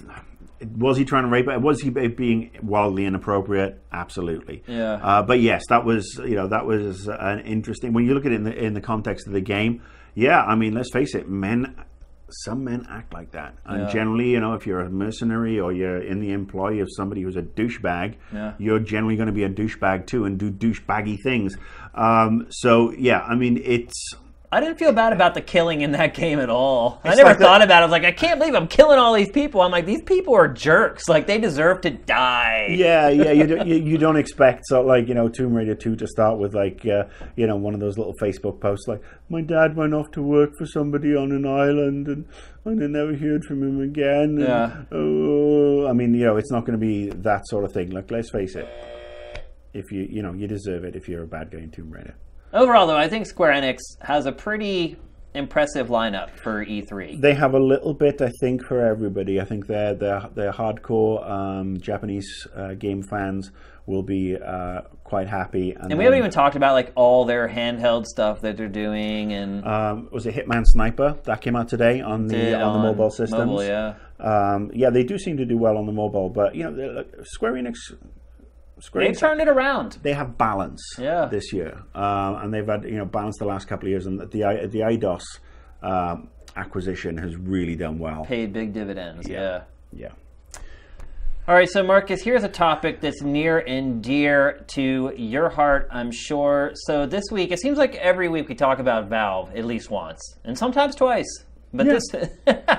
was 0.76 0.96
he 0.96 1.04
trying 1.04 1.22
to 1.22 1.28
rape 1.28 1.46
her? 1.46 1.58
Was 1.58 1.80
he 1.80 1.90
being 1.90 2.50
wildly 2.62 3.04
inappropriate? 3.06 3.80
Absolutely. 3.92 4.62
Yeah. 4.66 4.94
Uh, 4.94 5.22
but 5.22 5.40
yes, 5.40 5.62
that 5.68 5.84
was 5.84 6.20
you 6.24 6.34
know 6.34 6.48
that 6.48 6.66
was 6.66 7.06
an 7.08 7.40
interesting. 7.40 7.92
When 7.92 8.04
you 8.04 8.14
look 8.14 8.26
at 8.26 8.32
it 8.32 8.36
in 8.36 8.44
the 8.44 8.54
in 8.64 8.74
the 8.74 8.80
context 8.80 9.26
of 9.28 9.32
the 9.32 9.40
game, 9.40 9.82
yeah. 10.14 10.42
I 10.42 10.54
mean, 10.56 10.74
let's 10.74 10.90
face 10.92 11.14
it, 11.14 11.28
men. 11.28 11.74
Some 12.44 12.62
men 12.64 12.86
act 12.90 13.14
like 13.14 13.30
that, 13.30 13.54
and 13.64 13.84
Yeah. 13.84 13.88
generally, 13.90 14.32
you 14.32 14.40
know, 14.40 14.52
if 14.52 14.66
you're 14.66 14.80
a 14.80 14.90
mercenary 14.90 15.58
or 15.58 15.72
you're 15.72 15.96
in 15.96 16.20
the 16.20 16.32
employ 16.32 16.82
of 16.82 16.88
somebody 16.94 17.22
who's 17.22 17.36
a 17.36 17.42
douchebag, 17.42 18.16
Yeah. 18.34 18.52
you're 18.58 18.80
generally 18.80 19.16
going 19.16 19.28
to 19.28 19.32
be 19.32 19.44
a 19.44 19.48
douchebag 19.48 20.04
too 20.06 20.26
and 20.26 20.36
do 20.38 20.50
douchebaggy 20.50 21.22
things. 21.22 21.56
Um, 21.94 22.44
so 22.50 22.92
yeah, 22.98 23.22
I 23.22 23.34
mean, 23.34 23.58
it's 23.64 24.14
I 24.50 24.60
didn't 24.60 24.78
feel 24.78 24.92
bad 24.92 25.12
about 25.12 25.34
the 25.34 25.42
killing 25.42 25.82
in 25.82 25.92
that 25.92 26.14
game 26.22 26.38
at 26.40 26.48
all. 26.48 27.00
I 27.04 27.10
never 27.14 27.24
like 27.28 27.38
the- 27.38 27.44
thought 27.44 27.60
about 27.60 27.80
it. 27.80 27.82
I 27.82 27.86
was 27.86 27.90
like, 27.92 28.04
I 28.04 28.12
can't 28.12 28.38
believe 28.40 28.54
I'm 28.54 28.66
killing 28.66 28.98
all 28.98 29.12
these 29.12 29.30
people. 29.30 29.60
I'm 29.60 29.70
like, 29.70 29.84
these 29.84 30.00
people 30.00 30.34
are 30.34 30.48
jerks. 30.48 31.06
Like, 31.06 31.26
they 31.26 31.38
deserve 31.38 31.82
to 31.82 31.90
die. 31.90 32.68
Yeah, 32.70 33.08
yeah, 33.10 33.30
you, 33.32 33.46
do, 33.46 33.66
you 33.66 33.74
you 33.76 33.98
don't 33.98 34.16
expect 34.16 34.62
so 34.66 34.80
like 34.80 35.06
you 35.06 35.14
know 35.14 35.28
Tomb 35.28 35.52
Raider 35.54 35.74
two 35.74 35.96
to 35.96 36.06
start 36.06 36.38
with 36.38 36.54
like 36.54 36.84
uh, 36.86 37.04
you 37.36 37.46
know 37.46 37.56
one 37.56 37.74
of 37.74 37.80
those 37.80 37.98
little 37.98 38.14
Facebook 38.22 38.58
posts 38.60 38.88
like 38.88 39.02
my 39.28 39.42
dad 39.42 39.76
went 39.76 39.92
off 39.94 40.10
to 40.12 40.22
work 40.22 40.50
for 40.56 40.64
somebody 40.66 41.14
on 41.14 41.30
an 41.32 41.46
island 41.46 42.08
and 42.08 42.24
and 42.64 42.82
I 42.82 42.86
never 42.86 43.14
heard 43.16 43.44
from 43.44 43.62
him 43.62 43.80
again. 43.80 44.38
and, 44.38 44.40
Yeah. 44.40 44.82
Oh, 44.92 45.86
I 45.86 45.92
mean 45.92 46.14
you 46.14 46.24
know 46.24 46.36
it's 46.36 46.50
not 46.50 46.64
going 46.64 46.78
to 46.78 46.84
be 46.84 47.08
that 47.10 47.46
sort 47.48 47.64
of 47.64 47.72
thing. 47.72 47.90
Like 47.90 48.10
let's 48.10 48.30
face 48.30 48.54
it, 48.56 48.68
if 49.74 49.90
you 49.92 50.06
you 50.10 50.22
know 50.22 50.32
you 50.32 50.46
deserve 50.46 50.84
it 50.84 50.96
if 50.96 51.06
you're 51.08 51.24
a 51.24 51.26
bad 51.28 51.50
guy 51.50 51.58
in 51.58 51.70
Tomb 51.70 51.90
Raider. 51.90 52.14
Overall, 52.52 52.86
though, 52.86 52.96
I 52.96 53.08
think 53.08 53.26
Square 53.26 53.52
Enix 53.52 53.78
has 54.00 54.26
a 54.26 54.32
pretty 54.32 54.96
impressive 55.34 55.88
lineup 55.88 56.30
for 56.30 56.62
E 56.62 56.82
E3. 56.82 57.20
They 57.20 57.34
have 57.34 57.54
a 57.54 57.58
little 57.58 57.94
bit, 57.94 58.20
I 58.20 58.30
think, 58.40 58.64
for 58.64 58.80
everybody. 58.84 59.40
I 59.40 59.44
think 59.44 59.66
they're 59.66 59.94
they're, 59.94 60.28
they're 60.34 60.52
hardcore 60.52 61.28
um, 61.28 61.78
Japanese 61.78 62.46
uh, 62.56 62.74
game 62.74 63.02
fans 63.02 63.50
will 63.86 64.02
be 64.02 64.36
uh, 64.36 64.82
quite 65.02 65.28
happy. 65.28 65.74
And 65.74 65.96
we 65.96 66.04
haven't 66.04 66.18
even 66.18 66.30
talked 66.30 66.56
about 66.56 66.74
like 66.74 66.92
all 66.94 67.24
their 67.24 67.48
handheld 67.48 68.04
stuff 68.04 68.42
that 68.42 68.56
they're 68.58 68.68
doing 68.68 69.32
and 69.32 69.64
um, 69.64 70.08
was 70.12 70.26
it 70.26 70.34
Hitman 70.34 70.64
Sniper 70.66 71.18
that 71.24 71.40
came 71.40 71.56
out 71.56 71.68
today 71.68 72.02
on 72.02 72.26
the 72.26 72.36
did 72.36 72.54
on 72.54 72.74
the 72.74 72.86
mobile 72.86 73.10
systems. 73.10 73.46
Mobile, 73.46 73.64
yeah. 73.64 73.94
um, 74.20 74.70
yeah, 74.74 74.90
they 74.90 75.04
do 75.04 75.18
seem 75.18 75.38
to 75.38 75.46
do 75.46 75.56
well 75.56 75.78
on 75.78 75.86
the 75.86 75.92
mobile, 75.92 76.28
but 76.28 76.54
you 76.54 76.70
know, 76.70 77.04
Square 77.22 77.54
Enix, 77.54 77.76
They've 78.94 79.18
turned 79.18 79.40
it 79.40 79.48
around. 79.48 79.98
they 80.02 80.12
have 80.12 80.36
balance 80.38 80.82
Yeah. 80.98 81.26
this 81.26 81.52
year, 81.52 81.82
um, 81.94 82.36
and 82.36 82.54
they've 82.54 82.66
had 82.66 82.84
you 82.84 82.98
know 82.98 83.04
balance 83.04 83.36
the 83.38 83.44
last 83.44 83.66
couple 83.68 83.86
of 83.86 83.90
years, 83.90 84.06
and 84.06 84.18
the 84.20 84.26
the 84.26 84.80
Eidos 84.80 85.22
um, 85.82 86.28
acquisition 86.56 87.16
has 87.18 87.36
really 87.36 87.76
done 87.76 87.98
well. 87.98 88.24
Paid 88.24 88.52
big 88.52 88.72
dividends. 88.72 89.28
Yeah. 89.28 89.62
Yeah. 89.92 90.08
All 91.46 91.54
right, 91.54 91.68
so 91.68 91.82
Marcus, 91.82 92.20
here's 92.22 92.44
a 92.44 92.48
topic 92.48 93.00
that's 93.00 93.22
near 93.22 93.58
and 93.60 94.02
dear 94.02 94.64
to 94.74 95.14
your 95.16 95.48
heart, 95.48 95.88
I'm 95.90 96.10
sure. 96.10 96.72
So 96.74 97.06
this 97.06 97.24
week, 97.32 97.52
it 97.52 97.58
seems 97.58 97.78
like 97.78 97.94
every 97.94 98.28
week 98.28 98.50
we 98.50 98.54
talk 98.54 98.78
about 98.80 99.08
Valve 99.08 99.56
at 99.56 99.64
least 99.64 99.90
once, 99.90 100.20
and 100.44 100.58
sometimes 100.58 100.94
twice. 100.94 101.24
But 101.72 101.86
Yeah. 101.86 101.92
this, 101.94 102.28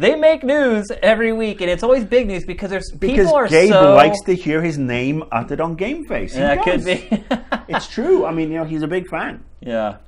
they 0.00 0.16
make 0.16 0.42
news 0.42 0.86
every 1.02 1.32
week, 1.32 1.60
and 1.60 1.70
it's 1.70 1.82
always 1.82 2.04
big 2.04 2.26
news 2.26 2.44
because 2.44 2.70
there's 2.70 2.90
Because 2.90 3.16
people 3.26 3.34
are 3.34 3.46
Gabe 3.48 3.70
so. 3.70 3.94
likes 3.94 4.20
to 4.22 4.34
hear 4.34 4.62
his 4.62 4.78
name 4.78 5.22
uttered 5.30 5.60
on 5.60 5.76
GameFace. 5.76 6.32
He 6.32 6.38
that 6.40 6.62
could 6.62 6.84
be. 6.84 7.24
it's 7.72 7.86
true. 7.86 8.24
I 8.26 8.32
mean, 8.32 8.50
you 8.50 8.58
know, 8.58 8.64
he's 8.64 8.82
a 8.82 8.88
big 8.88 9.06
fan. 9.08 9.44
Yeah. 9.60 9.98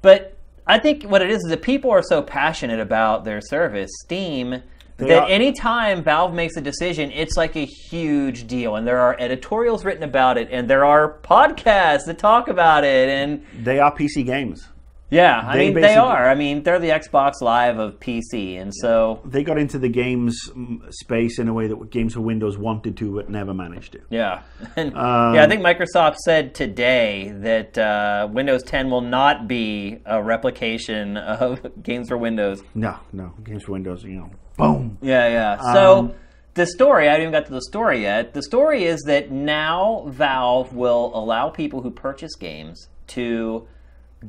But 0.00 0.36
I 0.66 0.78
think 0.78 1.04
what 1.04 1.22
it 1.22 1.30
is 1.30 1.38
is 1.44 1.50
that 1.50 1.62
people 1.62 1.90
are 1.90 2.02
so 2.02 2.22
passionate 2.22 2.80
about 2.80 3.24
their 3.24 3.40
service, 3.40 3.90
Steam, 4.04 4.62
They 4.98 5.06
that 5.08 5.24
are- 5.24 5.28
anytime 5.28 6.02
Valve 6.04 6.32
makes 6.34 6.56
a 6.56 6.60
decision, 6.60 7.10
it's 7.10 7.36
like 7.36 7.56
a 7.56 7.64
huge 7.64 8.46
deal. 8.46 8.76
And 8.76 8.86
there 8.86 8.98
are 8.98 9.16
editorials 9.18 9.84
written 9.84 10.04
about 10.04 10.38
it, 10.38 10.48
and 10.52 10.68
there 10.70 10.84
are 10.84 11.18
podcasts 11.22 12.04
that 12.06 12.18
talk 12.18 12.48
about 12.48 12.84
it. 12.84 13.08
And 13.08 13.44
They 13.60 13.78
are 13.80 13.92
PC 13.94 14.24
games. 14.24 14.68
Yeah, 15.12 15.42
I 15.46 15.56
They 15.58 15.70
mean, 15.70 15.80
they 15.82 15.94
are. 15.94 16.28
I 16.28 16.34
mean, 16.34 16.62
they're 16.62 16.78
the 16.78 16.88
Xbox 16.88 17.40
Live 17.42 17.78
of 17.78 18.00
PC. 18.00 18.60
And 18.60 18.72
so, 18.74 19.20
They 19.24 19.44
got 19.44 19.58
into 19.58 19.78
the 19.78 19.88
games 19.88 20.34
mm, 20.56 20.78
space 20.92 21.38
in 21.38 21.48
a 21.48 21.52
way 21.52 21.66
that 21.68 21.90
Games 21.90 22.14
for 22.14 22.22
Windows 22.22 22.56
wanted 22.56 22.96
to, 22.96 23.14
but 23.16 23.28
never 23.28 23.52
managed 23.52 23.92
to. 23.92 24.00
yeah. 24.10 24.42
And, 24.76 24.96
Um, 24.96 25.34
yeah, 25.34 25.44
I 25.44 25.48
think 25.48 25.62
Microsoft 25.62 26.16
said 26.24 26.54
today 26.54 27.32
that 27.48 27.76
uh, 27.76 28.28
Windows 28.32 28.62
10 28.62 28.90
will 28.90 29.02
not 29.02 29.46
be 29.46 29.98
a 30.06 30.22
replication 30.22 31.16
of 31.42 31.60
games 31.82 32.08
for 32.08 32.16
Windows. 32.16 32.62
No, 32.74 32.96
no. 33.12 33.34
Games 33.44 33.64
for 33.64 33.72
Windows, 33.72 34.02
you 34.04 34.16
know, 34.16 34.30
boom. 34.56 34.96
Yeah, 35.02 35.28
yeah. 35.28 35.72
So 35.74 35.98
Um, 35.98 36.14
the 36.54 36.66
story, 36.66 37.06
I 37.08 37.12
haven't 37.12 37.22
even 37.28 37.32
got 37.32 37.46
to 37.46 37.52
the 37.52 37.62
story 37.62 38.02
yet. 38.02 38.34
The 38.34 38.42
story 38.42 38.84
is 38.84 39.00
that 39.06 39.30
now 39.30 40.04
Valve 40.08 40.74
will 40.74 41.10
allow 41.14 41.48
people 41.48 41.82
who 41.82 41.90
purchase 41.90 42.34
games 42.36 42.88
to 43.08 43.66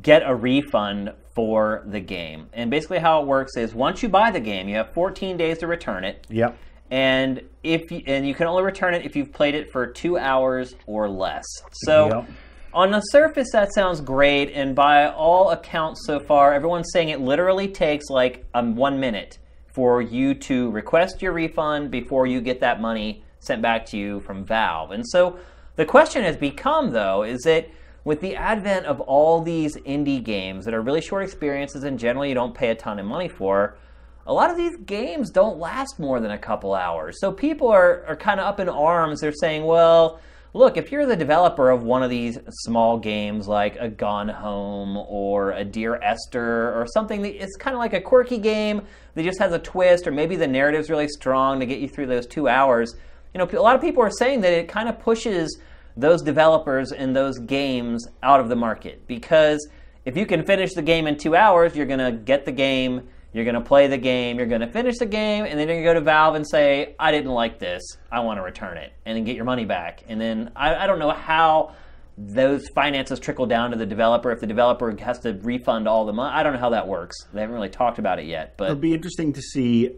get 0.01 0.23
a 0.25 0.33
refund 0.33 1.13
for 1.33 1.83
the 1.85 1.99
game. 1.99 2.47
And 2.53 2.69
basically, 2.69 2.99
how 2.99 3.21
it 3.21 3.27
works 3.27 3.57
is 3.57 3.73
once 3.73 4.03
you 4.03 4.09
buy 4.09 4.31
the 4.31 4.39
game, 4.39 4.67
you 4.67 4.75
have 4.75 4.93
14 4.93 5.37
days 5.37 5.59
to 5.59 5.67
return 5.67 6.03
it. 6.03 6.25
Yep. 6.29 6.57
and 6.91 7.41
if 7.63 7.91
you, 7.91 8.03
and 8.05 8.27
you 8.27 8.35
can 8.35 8.47
only 8.47 8.63
return 8.63 8.93
it 8.93 9.05
if 9.05 9.15
you've 9.15 9.31
played 9.31 9.55
it 9.55 9.71
for 9.71 9.87
two 9.87 10.17
hours 10.17 10.75
or 10.85 11.09
less. 11.09 11.45
So. 11.85 12.07
Yep. 12.07 12.29
On 12.75 12.89
the 12.89 13.01
surface, 13.01 13.51
that 13.51 13.71
sounds 13.75 14.01
great, 14.01 14.51
and 14.51 14.73
by 14.75 15.07
all 15.07 15.51
accounts 15.51 16.07
so 16.07 16.19
far, 16.19 16.55
everyone's 16.55 16.89
saying 16.91 17.09
it 17.09 17.19
literally 17.19 17.67
takes 17.67 18.09
like 18.09 18.47
um, 18.55 18.75
one 18.75 18.99
minute 18.99 19.37
for 19.67 20.01
you 20.01 20.33
to 20.33 20.71
request 20.71 21.21
your 21.21 21.33
refund 21.33 21.91
before 21.91 22.25
you 22.25 22.41
get 22.41 22.59
that 22.61 22.81
money 22.81 23.23
sent 23.39 23.61
back 23.61 23.85
to 23.87 23.97
you 23.97 24.21
from 24.21 24.43
Valve. 24.45 24.91
And 24.91 25.05
so 25.07 25.37
the 25.75 25.85
question 25.85 26.23
has 26.23 26.37
become, 26.37 26.91
though, 26.91 27.23
is 27.23 27.41
that 27.41 27.69
with 28.05 28.19
the 28.21 28.35
advent 28.35 28.85
of 28.85 28.99
all 29.01 29.41
these 29.41 29.77
indie 29.77 30.23
games 30.23 30.65
that 30.65 30.73
are 30.73 30.81
really 30.81 31.01
short 31.01 31.23
experiences 31.23 31.83
and 31.83 31.97
generally 31.97 32.29
you 32.29 32.35
don't 32.35 32.53
pay 32.53 32.69
a 32.69 32.75
ton 32.75 32.99
of 32.99 33.05
money 33.05 33.29
for, 33.29 33.77
a 34.25 34.33
lot 34.33 34.49
of 34.49 34.57
these 34.57 34.77
games 34.85 35.29
don't 35.29 35.57
last 35.57 35.99
more 35.99 36.19
than 36.19 36.31
a 36.31 36.37
couple 36.37 36.73
hours. 36.73 37.19
So 37.19 37.31
people 37.31 37.67
are, 37.67 38.05
are 38.07 38.15
kind 38.15 38.39
of 38.39 38.45
up 38.45 38.59
in 38.59 38.69
arms. 38.69 39.19
They're 39.19 39.33
saying, 39.33 39.65
well, 39.65 40.19
look, 40.53 40.77
if 40.77 40.91
you're 40.91 41.05
the 41.05 41.15
developer 41.15 41.69
of 41.69 41.83
one 41.83 42.03
of 42.03 42.09
these 42.09 42.39
small 42.49 42.97
games 42.97 43.47
like 43.47 43.75
a 43.79 43.89
Gone 43.89 44.29
Home 44.29 44.97
or 44.97 45.51
a 45.51 45.65
Dear 45.65 45.95
Esther 45.95 46.73
or 46.73 46.87
something 46.93 47.21
that 47.21 47.41
is 47.41 47.55
kind 47.57 47.73
of 47.73 47.79
like 47.79 47.93
a 47.93 48.01
quirky 48.01 48.37
game 48.37 48.81
that 49.15 49.23
just 49.23 49.39
has 49.39 49.51
a 49.51 49.59
twist, 49.59 50.07
or 50.07 50.11
maybe 50.11 50.35
the 50.35 50.47
narrative's 50.47 50.89
really 50.89 51.07
strong 51.07 51.59
to 51.59 51.65
get 51.65 51.79
you 51.79 51.89
through 51.89 52.07
those 52.07 52.27
two 52.27 52.47
hours, 52.47 52.95
you 53.33 53.39
know, 53.39 53.49
a 53.51 53.61
lot 53.61 53.75
of 53.75 53.81
people 53.81 54.03
are 54.03 54.11
saying 54.11 54.41
that 54.41 54.53
it 54.53 54.67
kind 54.67 54.87
of 54.87 54.99
pushes 54.99 55.59
those 55.95 56.21
developers 56.21 56.91
and 56.91 57.15
those 57.15 57.37
games 57.39 58.07
out 58.21 58.39
of 58.39 58.49
the 58.49 58.55
market 58.55 59.05
because 59.07 59.67
if 60.05 60.17
you 60.17 60.25
can 60.25 60.45
finish 60.45 60.73
the 60.73 60.81
game 60.81 61.07
in 61.07 61.17
two 61.17 61.35
hours, 61.35 61.75
you're 61.75 61.85
going 61.85 61.99
to 61.99 62.11
get 62.11 62.45
the 62.45 62.51
game, 62.51 63.07
you're 63.31 63.45
going 63.45 63.55
to 63.55 63.61
play 63.61 63.87
the 63.87 63.97
game, 63.97 64.37
you're 64.37 64.47
going 64.47 64.61
to 64.61 64.67
finish 64.67 64.97
the 64.97 65.05
game, 65.05 65.45
and 65.45 65.57
then 65.57 65.67
you're 65.67 65.77
to 65.77 65.83
go 65.83 65.93
to 65.93 66.01
Valve 66.01 66.35
and 66.35 66.47
say, 66.47 66.95
I 66.99 67.11
didn't 67.11 67.31
like 67.31 67.59
this, 67.59 67.81
I 68.11 68.19
want 68.19 68.37
to 68.37 68.43
return 68.43 68.77
it, 68.77 68.93
and 69.05 69.15
then 69.15 69.23
get 69.23 69.35
your 69.35 69.45
money 69.45 69.65
back. 69.65 70.03
And 70.07 70.19
then 70.19 70.51
I, 70.55 70.75
I 70.75 70.87
don't 70.87 70.99
know 70.99 71.11
how 71.11 71.75
those 72.17 72.67
finances 72.75 73.19
trickle 73.19 73.47
down 73.47 73.71
to 73.71 73.77
the 73.77 73.85
developer 73.85 74.31
if 74.31 74.39
the 74.39 74.47
developer 74.47 74.95
has 74.97 75.19
to 75.19 75.33
refund 75.41 75.87
all 75.87 76.05
the 76.05 76.13
money. 76.13 76.33
I 76.33 76.43
don't 76.43 76.53
know 76.53 76.59
how 76.59 76.69
that 76.69 76.87
works. 76.87 77.15
They 77.33 77.41
haven't 77.41 77.55
really 77.55 77.69
talked 77.69 77.97
about 77.97 78.19
it 78.19 78.25
yet, 78.25 78.55
but 78.57 78.65
It'll 78.65 78.75
be 78.75 78.93
interesting 78.93 79.33
to 79.33 79.41
see. 79.41 79.91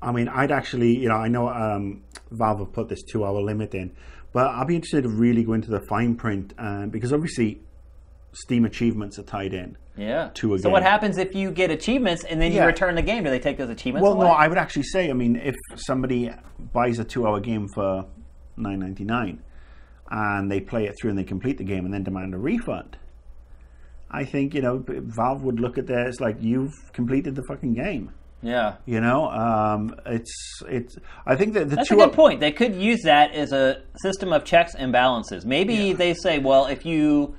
I 0.00 0.12
mean, 0.12 0.28
I'd 0.28 0.52
actually, 0.52 0.96
you 0.96 1.08
know, 1.08 1.16
I 1.16 1.26
know 1.26 1.48
um, 1.48 2.04
Valve 2.30 2.60
have 2.60 2.72
put 2.72 2.88
this 2.88 3.02
two-hour 3.02 3.42
limit 3.42 3.74
in, 3.74 3.96
but 4.32 4.46
I'd 4.48 4.66
be 4.66 4.74
interested 4.76 5.02
to 5.02 5.08
really 5.08 5.42
go 5.44 5.52
into 5.54 5.70
the 5.70 5.80
fine 5.80 6.14
print 6.16 6.54
uh, 6.58 6.86
because 6.86 7.12
obviously, 7.12 7.60
Steam 8.32 8.64
achievements 8.64 9.18
are 9.18 9.22
tied 9.22 9.54
in. 9.54 9.76
yeah. 9.96 10.30
to 10.34 10.54
a 10.54 10.58
so 10.58 10.70
what 10.70 10.82
happens 10.82 11.18
if 11.18 11.34
you 11.34 11.50
get 11.50 11.70
achievements 11.70 12.22
and 12.24 12.40
then 12.40 12.52
you 12.52 12.58
Yeah. 12.58 12.66
return 12.66 12.94
the 12.94 13.02
game? 13.02 13.24
Do 13.24 13.30
they 13.30 13.40
take 13.40 13.56
those 13.58 13.70
achievements 13.70 14.04
Well, 14.04 14.12
away? 14.12 14.26
no, 14.26 14.32
I 14.32 14.46
would 14.46 14.58
actually 14.58 14.84
say, 14.84 15.10
I 15.10 15.12
mean, 15.14 15.34
if 15.36 15.56
somebody 15.76 16.30
buys 16.72 16.98
a 17.00 17.04
two-hour 17.04 17.40
game 17.40 17.66
for 17.74 18.04
nine 18.56 18.78
ninety 18.80 19.04
nine, 19.04 19.42
and 20.10 20.50
they 20.50 20.60
play 20.60 20.84
it 20.86 20.94
through 21.00 21.10
and 21.10 21.18
they 21.18 21.24
complete 21.24 21.58
the 21.58 21.64
game 21.64 21.84
and 21.84 21.92
then 21.92 22.02
demand 22.04 22.32
a 22.34 22.38
refund, 22.38 22.96
I 24.10 24.24
think 24.24 24.54
you 24.54 24.62
know 24.62 24.84
Valve 24.86 25.42
would 25.42 25.58
look 25.60 25.78
at 25.78 25.86
that 25.88 26.06
this 26.06 26.20
like 26.20 26.36
you've 26.40 26.74
completed 26.92 27.34
the 27.34 27.42
fucking 27.48 27.74
game. 27.74 28.12
Yeah. 28.42 28.76
You 28.86 29.00
know, 29.00 29.28
um, 29.30 29.94
it's 30.06 30.62
it's. 30.68 30.96
I 31.26 31.34
think 31.36 31.54
that 31.54 31.70
the 31.70 31.76
That's 31.76 31.88
two 31.88 32.00
a 32.00 32.06
good 32.06 32.12
point. 32.12 32.40
They 32.40 32.52
could 32.52 32.74
use 32.74 33.02
that 33.02 33.32
as 33.32 33.52
a 33.52 33.82
system 34.02 34.32
of 34.32 34.44
checks 34.44 34.74
and 34.74 34.92
balances. 34.92 35.44
Maybe 35.44 35.92
they 35.92 36.14
say, 36.14 36.38
well, 36.38 36.66
if 36.66 36.86
you 36.86 37.36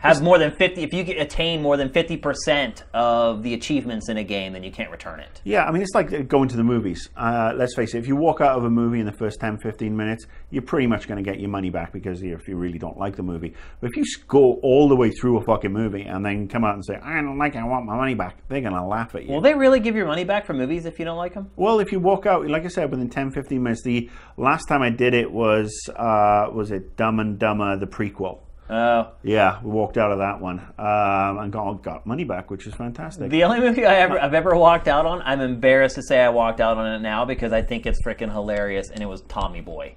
have 0.00 0.22
more 0.22 0.38
than 0.38 0.52
50, 0.52 0.82
if 0.82 0.92
you 0.92 1.04
attain 1.18 1.62
more 1.62 1.76
than 1.76 1.88
50% 1.88 2.82
of 2.94 3.42
the 3.42 3.54
achievements 3.54 4.08
in 4.08 4.16
a 4.16 4.24
game, 4.24 4.52
then 4.52 4.62
you 4.62 4.70
can't 4.70 4.90
return 4.90 5.20
it. 5.20 5.40
Yeah, 5.44 5.64
I 5.64 5.72
mean, 5.72 5.82
it's 5.82 5.94
like 5.94 6.28
going 6.28 6.48
to 6.48 6.56
the 6.56 6.64
movies. 6.64 7.08
Uh, 7.16 7.52
let's 7.56 7.74
face 7.74 7.94
it, 7.94 7.98
if 7.98 8.06
you 8.06 8.16
walk 8.16 8.40
out 8.40 8.56
of 8.56 8.64
a 8.64 8.70
movie 8.70 9.00
in 9.00 9.06
the 9.06 9.12
first 9.12 9.40
10, 9.40 9.58
15 9.58 9.96
minutes, 9.96 10.26
you're 10.50 10.62
pretty 10.62 10.86
much 10.86 11.08
going 11.08 11.22
to 11.22 11.28
get 11.28 11.40
your 11.40 11.50
money 11.50 11.70
back 11.70 11.92
because 11.92 12.22
if 12.22 12.46
you 12.48 12.56
really 12.56 12.78
don't 12.78 12.96
like 12.96 13.16
the 13.16 13.22
movie. 13.22 13.54
But 13.80 13.90
if 13.90 13.96
you 13.96 14.04
go 14.26 14.54
all 14.62 14.88
the 14.88 14.96
way 14.96 15.10
through 15.10 15.38
a 15.38 15.42
fucking 15.42 15.72
movie 15.72 16.02
and 16.02 16.24
then 16.24 16.48
come 16.48 16.64
out 16.64 16.74
and 16.74 16.84
say, 16.84 16.94
I 16.96 17.14
don't 17.20 17.38
like 17.38 17.54
it, 17.54 17.58
I 17.58 17.64
want 17.64 17.86
my 17.86 17.96
money 17.96 18.14
back, 18.14 18.36
they're 18.48 18.60
going 18.60 18.74
to 18.74 18.84
laugh 18.84 19.14
at 19.14 19.24
you. 19.24 19.32
Will 19.32 19.40
they 19.40 19.54
really 19.54 19.80
give 19.80 19.96
your 19.96 20.06
money 20.06 20.24
back 20.24 20.46
for 20.46 20.54
movies 20.54 20.86
if 20.86 20.98
you 20.98 21.04
don't 21.04 21.18
like 21.18 21.34
them? 21.34 21.50
Well, 21.56 21.80
if 21.80 21.92
you 21.92 22.00
walk 22.00 22.26
out, 22.26 22.46
like 22.46 22.64
I 22.64 22.68
said, 22.68 22.90
within 22.90 23.08
10, 23.08 23.32
15 23.32 23.62
minutes, 23.62 23.82
the 23.82 24.08
last 24.36 24.66
time 24.66 24.82
I 24.82 24.90
did 24.90 25.14
it 25.14 25.30
was, 25.30 25.72
uh, 25.96 26.48
was 26.52 26.70
it 26.70 26.96
Dumb 26.96 27.18
and 27.18 27.38
Dumber, 27.38 27.76
the 27.76 27.86
prequel? 27.86 28.40
Oh. 28.70 29.12
Yeah, 29.22 29.60
we 29.62 29.70
walked 29.70 29.96
out 29.96 30.12
of 30.12 30.18
that 30.18 30.40
one 30.40 30.58
um, 30.78 31.38
and 31.38 31.50
got, 31.50 31.82
got 31.82 32.06
money 32.06 32.24
back, 32.24 32.50
which 32.50 32.66
is 32.66 32.74
fantastic. 32.74 33.30
The 33.30 33.44
only 33.44 33.60
movie 33.60 33.86
I 33.86 33.94
ever, 33.96 34.20
I've 34.20 34.34
ever 34.34 34.54
walked 34.56 34.88
out 34.88 35.06
on, 35.06 35.22
I'm 35.22 35.40
embarrassed 35.40 35.94
to 35.96 36.02
say 36.02 36.20
I 36.20 36.28
walked 36.28 36.60
out 36.60 36.76
on 36.76 36.92
it 36.92 37.00
now 37.00 37.24
because 37.24 37.52
I 37.52 37.62
think 37.62 37.86
it's 37.86 38.02
freaking 38.02 38.30
hilarious, 38.30 38.90
and 38.90 39.02
it 39.02 39.06
was 39.06 39.22
Tommy 39.22 39.62
Boy. 39.62 39.94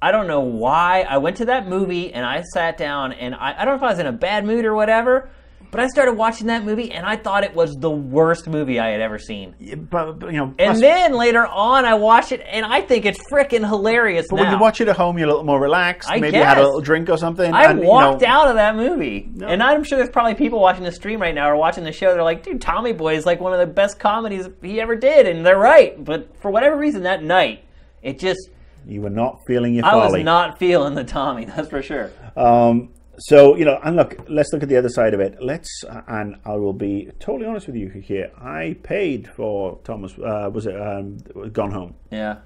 I 0.00 0.10
don't 0.10 0.26
know 0.26 0.40
why. 0.40 1.02
I 1.02 1.18
went 1.18 1.36
to 1.36 1.44
that 1.44 1.68
movie 1.68 2.12
and 2.12 2.26
I 2.26 2.42
sat 2.42 2.76
down, 2.76 3.12
and 3.12 3.36
I, 3.36 3.54
I 3.56 3.64
don't 3.64 3.74
know 3.74 3.86
if 3.86 3.88
I 3.88 3.90
was 3.90 4.00
in 4.00 4.06
a 4.06 4.12
bad 4.12 4.44
mood 4.44 4.64
or 4.64 4.74
whatever, 4.74 5.30
but 5.72 5.80
I 5.80 5.88
started 5.88 6.12
watching 6.12 6.48
that 6.48 6.64
movie, 6.64 6.92
and 6.92 7.06
I 7.06 7.16
thought 7.16 7.44
it 7.44 7.54
was 7.54 7.74
the 7.76 7.90
worst 7.90 8.46
movie 8.46 8.78
I 8.78 8.90
had 8.90 9.00
ever 9.00 9.18
seen. 9.18 9.54
but, 9.90 10.18
but, 10.18 10.30
you 10.30 10.36
know, 10.36 10.54
And 10.58 10.78
then 10.78 11.14
later 11.14 11.46
on, 11.46 11.86
I 11.86 11.94
watched 11.94 12.30
it, 12.30 12.42
and 12.46 12.66
I 12.66 12.82
think 12.82 13.06
it's 13.06 13.18
freaking 13.32 13.66
hilarious 13.66 14.26
But 14.28 14.36
now. 14.36 14.42
when 14.42 14.52
you 14.52 14.58
watch 14.58 14.82
it 14.82 14.88
at 14.88 14.98
home, 14.98 15.16
you're 15.18 15.28
a 15.28 15.30
little 15.30 15.44
more 15.46 15.58
relaxed. 15.58 16.10
I 16.10 16.20
maybe 16.20 16.36
you 16.36 16.42
had 16.42 16.58
a 16.58 16.62
little 16.62 16.82
drink 16.82 17.08
or 17.08 17.16
something. 17.16 17.50
I 17.54 17.70
and, 17.70 17.80
you 17.80 17.86
walked 17.86 18.20
know, 18.20 18.28
out 18.28 18.48
of 18.48 18.56
that 18.56 18.76
movie, 18.76 19.30
and 19.42 19.62
I'm 19.62 19.82
sure 19.82 19.96
there's 19.96 20.10
probably 20.10 20.34
people 20.34 20.60
watching 20.60 20.84
the 20.84 20.92
stream 20.92 21.22
right 21.22 21.34
now 21.34 21.48
or 21.50 21.56
watching 21.56 21.84
the 21.84 21.92
show. 21.92 22.12
They're 22.12 22.22
like, 22.22 22.42
"Dude, 22.42 22.60
Tommy 22.60 22.92
Boy 22.92 23.16
is 23.16 23.24
like 23.24 23.40
one 23.40 23.54
of 23.54 23.58
the 23.58 23.66
best 23.66 23.98
comedies 23.98 24.50
he 24.60 24.78
ever 24.78 24.94
did," 24.94 25.26
and 25.26 25.44
they're 25.44 25.58
right. 25.58 26.04
But 26.04 26.36
for 26.42 26.50
whatever 26.50 26.76
reason, 26.76 27.04
that 27.04 27.24
night, 27.24 27.64
it 28.02 28.18
just 28.18 28.50
You 28.86 29.00
were 29.00 29.10
not 29.10 29.38
feeling 29.46 29.74
your 29.74 29.86
I 29.86 29.94
was 29.96 30.22
not 30.22 30.58
feeling 30.58 30.94
the 30.94 31.04
Tommy. 31.04 31.44
That's 31.56 31.70
for 31.70 31.80
sure. 31.80 32.10
Um, 32.36 32.90
so 33.26 33.56
you 33.56 33.64
know, 33.64 33.78
and 33.84 33.96
look, 33.96 34.16
let's 34.28 34.52
look 34.52 34.62
at 34.62 34.68
the 34.68 34.76
other 34.76 34.88
side 34.88 35.14
of 35.14 35.20
it. 35.20 35.36
Let's, 35.40 35.84
and 36.08 36.36
I 36.44 36.52
will 36.56 36.72
be 36.72 37.10
totally 37.20 37.46
honest 37.46 37.66
with 37.66 37.76
you 37.76 37.88
here. 37.88 38.30
I 38.40 38.76
paid 38.82 39.28
for 39.28 39.78
Thomas. 39.84 40.12
Uh, 40.18 40.50
was 40.52 40.66
it 40.66 40.74
um, 40.80 41.18
Gone 41.52 41.70
Home? 41.72 41.94
Yeah. 42.10 42.38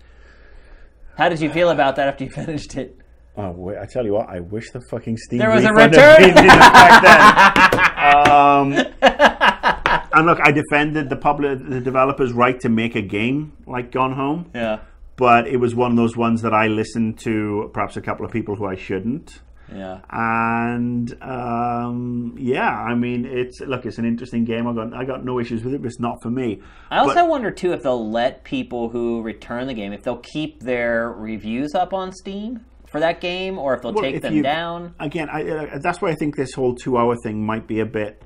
How 1.16 1.28
did 1.28 1.40
you 1.40 1.50
feel 1.50 1.70
about 1.70 1.96
that 1.96 2.08
after 2.08 2.24
you 2.24 2.30
finished 2.44 2.76
it? 2.76 2.98
Oh, 3.38 3.50
wait, 3.50 3.76
I 3.78 3.84
tell 3.84 4.04
you 4.06 4.14
what, 4.14 4.28
I 4.30 4.40
wish 4.40 4.70
the 4.70 4.80
fucking 4.90 5.16
Steam 5.18 5.38
There 5.40 5.50
was 5.50 5.64
a 5.64 5.72
return. 5.84 6.22
had 6.22 6.34
been 6.34 6.44
in 6.44 6.50
effect 6.50 7.02
then. 7.02 8.32
um, 8.32 10.08
and 10.14 10.26
look, 10.26 10.38
I 10.42 10.52
defended 10.52 11.10
the 11.10 11.16
public, 11.16 11.58
the 11.68 11.80
developers' 11.82 12.32
right 12.32 12.58
to 12.60 12.70
make 12.70 12.94
a 12.96 13.02
game 13.02 13.52
like 13.66 13.92
Gone 13.92 14.12
Home. 14.12 14.50
Yeah. 14.54 14.80
but 15.16 15.46
it 15.48 15.58
was 15.58 15.74
one 15.74 15.90
of 15.90 15.96
those 15.98 16.16
ones 16.16 16.40
that 16.42 16.54
I 16.54 16.66
listened 16.68 17.18
to 17.20 17.70
perhaps 17.74 17.96
a 17.98 18.00
couple 18.00 18.24
of 18.24 18.32
people 18.32 18.56
who 18.56 18.64
I 18.66 18.74
shouldn't. 18.74 19.40
Yeah. 19.74 20.00
And 20.10 21.12
um, 21.22 22.34
yeah, 22.38 22.70
I 22.70 22.94
mean, 22.94 23.24
it's 23.24 23.60
look, 23.60 23.84
it's 23.86 23.98
an 23.98 24.04
interesting 24.04 24.44
game. 24.44 24.66
I 24.66 24.72
got 24.74 24.94
I 24.94 25.04
got 25.04 25.24
no 25.24 25.38
issues 25.40 25.64
with 25.64 25.74
it, 25.74 25.82
but 25.82 25.88
it's 25.88 26.00
not 26.00 26.22
for 26.22 26.30
me. 26.30 26.60
I 26.90 26.98
also 26.98 27.14
But- 27.14 27.28
wonder 27.28 27.50
too 27.50 27.72
if 27.72 27.82
they'll 27.82 28.10
let 28.10 28.44
people 28.44 28.88
who 28.88 29.22
return 29.22 29.66
the 29.66 29.74
game 29.74 29.92
if 29.92 30.02
they'll 30.02 30.18
keep 30.18 30.60
their 30.60 31.10
reviews 31.12 31.74
up 31.74 31.92
on 31.92 32.12
Steam 32.12 32.60
for 32.86 33.00
that 33.00 33.20
game, 33.20 33.58
or 33.58 33.74
if 33.74 33.82
they'll 33.82 33.92
Well, 33.92 34.04
take 34.04 34.14
if 34.16 34.22
them 34.22 34.34
you- 34.34 34.42
down. 34.42 34.94
again, 35.00 35.28
I, 35.30 35.42
uh, 35.42 35.78
that's 35.82 36.00
why 36.00 36.10
I 36.10 36.14
think 36.14 36.36
this 36.36 36.52
whole 36.54 36.74
two-hour 36.74 37.16
thing 37.24 37.44
might 37.44 37.66
be 37.66 37.80
a 37.80 37.86
bit 37.86 38.22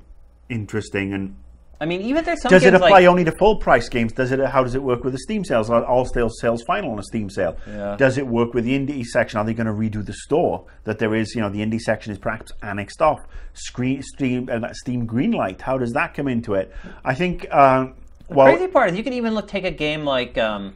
interesting. 0.49 1.13
And 1.13 1.35
I 1.81 1.85
mean, 1.85 2.01
even 2.01 2.17
if 2.17 2.25
there's 2.25 2.41
some 2.43 2.51
does 2.51 2.63
it 2.63 2.75
apply 2.75 2.89
like 2.91 3.05
only 3.05 3.23
to 3.23 3.31
full-price 3.31 3.89
games? 3.89 4.13
Does 4.13 4.31
it? 4.31 4.39
How 4.39 4.63
does 4.63 4.75
it 4.75 4.83
work 4.83 5.03
with 5.03 5.13
the 5.13 5.19
Steam 5.19 5.43
sales? 5.43 5.67
Are 5.71 5.83
all 5.83 6.05
sales 6.05 6.39
sales 6.39 6.61
final 6.67 6.91
on 6.91 6.99
a 6.99 7.03
Steam 7.03 7.27
sale? 7.27 7.57
Yeah. 7.67 7.95
Does 7.97 8.19
it 8.19 8.27
work 8.27 8.53
with 8.53 8.65
the 8.65 8.77
indie 8.77 9.03
section? 9.03 9.39
Are 9.39 9.43
they 9.43 9.55
going 9.55 9.65
to 9.65 9.73
redo 9.73 10.05
the 10.05 10.13
store? 10.13 10.67
That 10.83 10.99
there 10.99 11.15
is, 11.15 11.33
you 11.33 11.41
know, 11.41 11.49
the 11.49 11.59
indie 11.59 11.79
section 11.79 12.11
is 12.11 12.19
perhaps 12.19 12.51
annexed 12.61 13.01
off. 13.01 13.19
Screen, 13.53 14.03
Steam, 14.03 14.47
uh, 14.51 14.71
Steam 14.73 15.07
Greenlight. 15.07 15.61
How 15.61 15.79
does 15.79 15.91
that 15.93 16.13
come 16.13 16.27
into 16.27 16.53
it? 16.53 16.71
I 17.03 17.15
think. 17.15 17.51
Um, 17.51 17.95
well, 18.29 18.45
crazy 18.45 18.67
part 18.67 18.91
is 18.91 18.97
you 18.97 19.03
can 19.03 19.13
even 19.13 19.33
look, 19.33 19.47
take 19.47 19.65
a 19.65 19.71
game 19.71 20.05
like 20.05 20.37
um, 20.37 20.75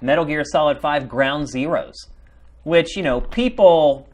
Metal 0.00 0.24
Gear 0.24 0.42
Solid 0.44 0.80
5 0.80 1.06
Ground 1.06 1.48
Zeroes, 1.48 1.94
which, 2.64 2.96
you 2.96 3.02
know, 3.02 3.20
people 3.20 4.08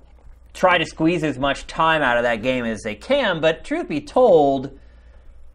try 0.53 0.77
to 0.77 0.85
squeeze 0.85 1.22
as 1.22 1.39
much 1.39 1.68
time 1.68 2.03
out 2.03 2.16
of 2.16 2.24
that 2.24 2.43
game 2.43 2.64
as 2.64 2.83
they 2.83 2.97
can, 2.97 3.41
but 3.41 3.62
truth 3.62 3.89
be 3.89 4.01
told, 4.01 4.77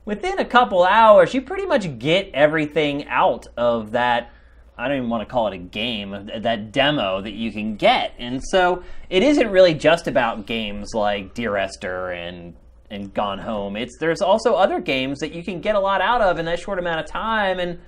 within 0.06 0.40
a 0.40 0.46
couple 0.46 0.84
hours, 0.84 1.34
you 1.34 1.42
pretty 1.42 1.66
much 1.66 2.00
get 2.00 2.30
everything 2.34 3.08
out 3.08 3.48
of 3.58 3.92
that. 3.92 4.32
I 4.78 4.88
don't 4.88 4.98
even 4.98 5.10
want 5.10 5.28
to 5.28 5.32
call 5.32 5.48
it 5.48 5.54
a 5.54 5.60
game, 5.60 6.30
that 6.40 6.72
demo 6.72 7.22
that 7.22 7.34
you 7.34 7.52
can 7.52 7.76
get. 7.76 8.14
And 8.18 8.42
so 8.44 8.84
it 9.10 9.22
isn't 9.22 9.50
really 9.52 9.74
just 9.74 10.08
about 10.08 10.48
games 10.48 10.92
like 10.94 11.34
Dear 11.34 11.58
Esther 11.58 12.12
and 12.12 12.56
and 12.90 13.14
Gone 13.14 13.40
Home. 13.40 13.78
It's 13.78 13.98
there's 14.00 14.22
also 14.22 14.56
other 14.56 14.82
games 14.82 15.20
that 15.20 15.34
you 15.34 15.44
can 15.44 15.62
get 15.62 15.76
a 15.76 15.80
lot 15.80 16.02
out 16.02 16.22
of 16.22 16.40
in 16.40 16.46
that 16.46 16.60
short 16.60 16.78
amount 16.80 17.00
of 17.00 17.06
time 17.06 17.60
and 17.60 17.80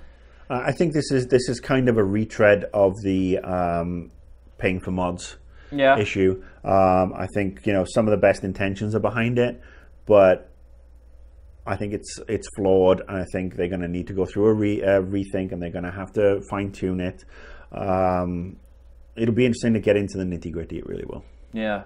Uh, 0.48 0.62
I 0.66 0.72
think 0.72 0.92
this 0.92 1.10
is 1.10 1.26
this 1.26 1.48
is 1.48 1.58
kind 1.60 1.88
of 1.88 1.96
a 1.96 2.04
retread 2.04 2.64
of 2.72 2.92
the 3.02 3.38
um, 3.38 4.10
paying 4.58 4.78
for 4.78 4.92
mods 4.92 5.36
yeah. 5.72 5.98
issue. 5.98 6.42
Um, 6.64 7.12
I 7.16 7.26
think 7.34 7.66
you 7.66 7.72
know 7.72 7.84
some 7.86 8.06
of 8.06 8.12
the 8.12 8.18
best 8.18 8.44
intentions 8.44 8.94
are 8.94 9.00
behind 9.00 9.38
it, 9.38 9.60
but 10.06 10.50
I 11.66 11.76
think 11.76 11.94
it's 11.94 12.20
it's 12.28 12.46
flawed, 12.56 13.00
and 13.08 13.16
I 13.18 13.24
think 13.32 13.56
they're 13.56 13.68
going 13.68 13.80
to 13.80 13.88
need 13.88 14.06
to 14.08 14.12
go 14.12 14.26
through 14.26 14.46
a 14.46 14.52
re, 14.52 14.82
uh, 14.82 15.00
rethink, 15.00 15.52
and 15.52 15.62
they're 15.62 15.70
going 15.70 15.84
to 15.84 15.90
have 15.90 16.12
to 16.14 16.42
fine 16.50 16.72
tune 16.72 17.00
it. 17.00 17.24
Um, 17.72 18.56
it'll 19.16 19.34
be 19.34 19.46
interesting 19.46 19.72
to 19.74 19.80
get 19.80 19.96
into 19.96 20.18
the 20.18 20.24
nitty 20.24 20.52
gritty. 20.52 20.78
It 20.78 20.86
really 20.86 21.04
will. 21.06 21.24
Yeah. 21.52 21.84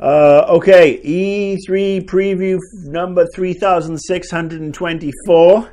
Uh, 0.00 0.44
okay, 0.48 1.00
E3 1.04 2.04
preview 2.06 2.58
number 2.84 3.26
3624. 3.34 5.72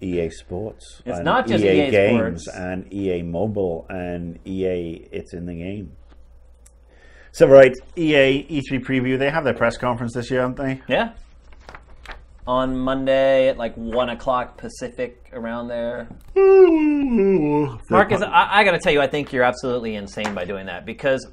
E 0.26 0.30
Sports. 0.30 1.02
It's 1.04 1.18
not 1.20 1.46
just 1.46 1.62
EA 1.62 1.88
EA 1.88 1.90
Games 1.90 2.44
Sports. 2.44 2.58
and 2.58 2.90
EA 2.92 3.22
Mobile 3.22 3.84
and 3.90 4.38
EA 4.46 5.06
It's 5.12 5.34
in 5.34 5.44
the 5.46 5.54
Game. 5.54 5.92
So, 7.38 7.46
right, 7.46 7.72
EA 7.96 8.48
E3 8.50 8.84
preview. 8.84 9.16
They 9.16 9.30
have 9.30 9.44
their 9.44 9.54
press 9.54 9.76
conference 9.76 10.12
this 10.12 10.28
year, 10.28 10.40
haven't 10.40 10.56
they? 10.56 10.82
Yeah. 10.88 11.12
On 12.48 12.76
Monday 12.76 13.46
at 13.46 13.56
like 13.56 13.76
one 13.76 14.08
o'clock 14.08 14.56
Pacific, 14.56 15.30
around 15.32 15.68
there. 15.68 16.08
Mm-hmm. 16.34 17.76
Marcus, 17.94 18.22
I, 18.22 18.58
I 18.58 18.64
got 18.64 18.72
to 18.72 18.80
tell 18.80 18.92
you, 18.92 19.00
I 19.00 19.06
think 19.06 19.32
you're 19.32 19.44
absolutely 19.44 19.94
insane 19.94 20.34
by 20.34 20.46
doing 20.46 20.66
that 20.66 20.84
because, 20.84 21.28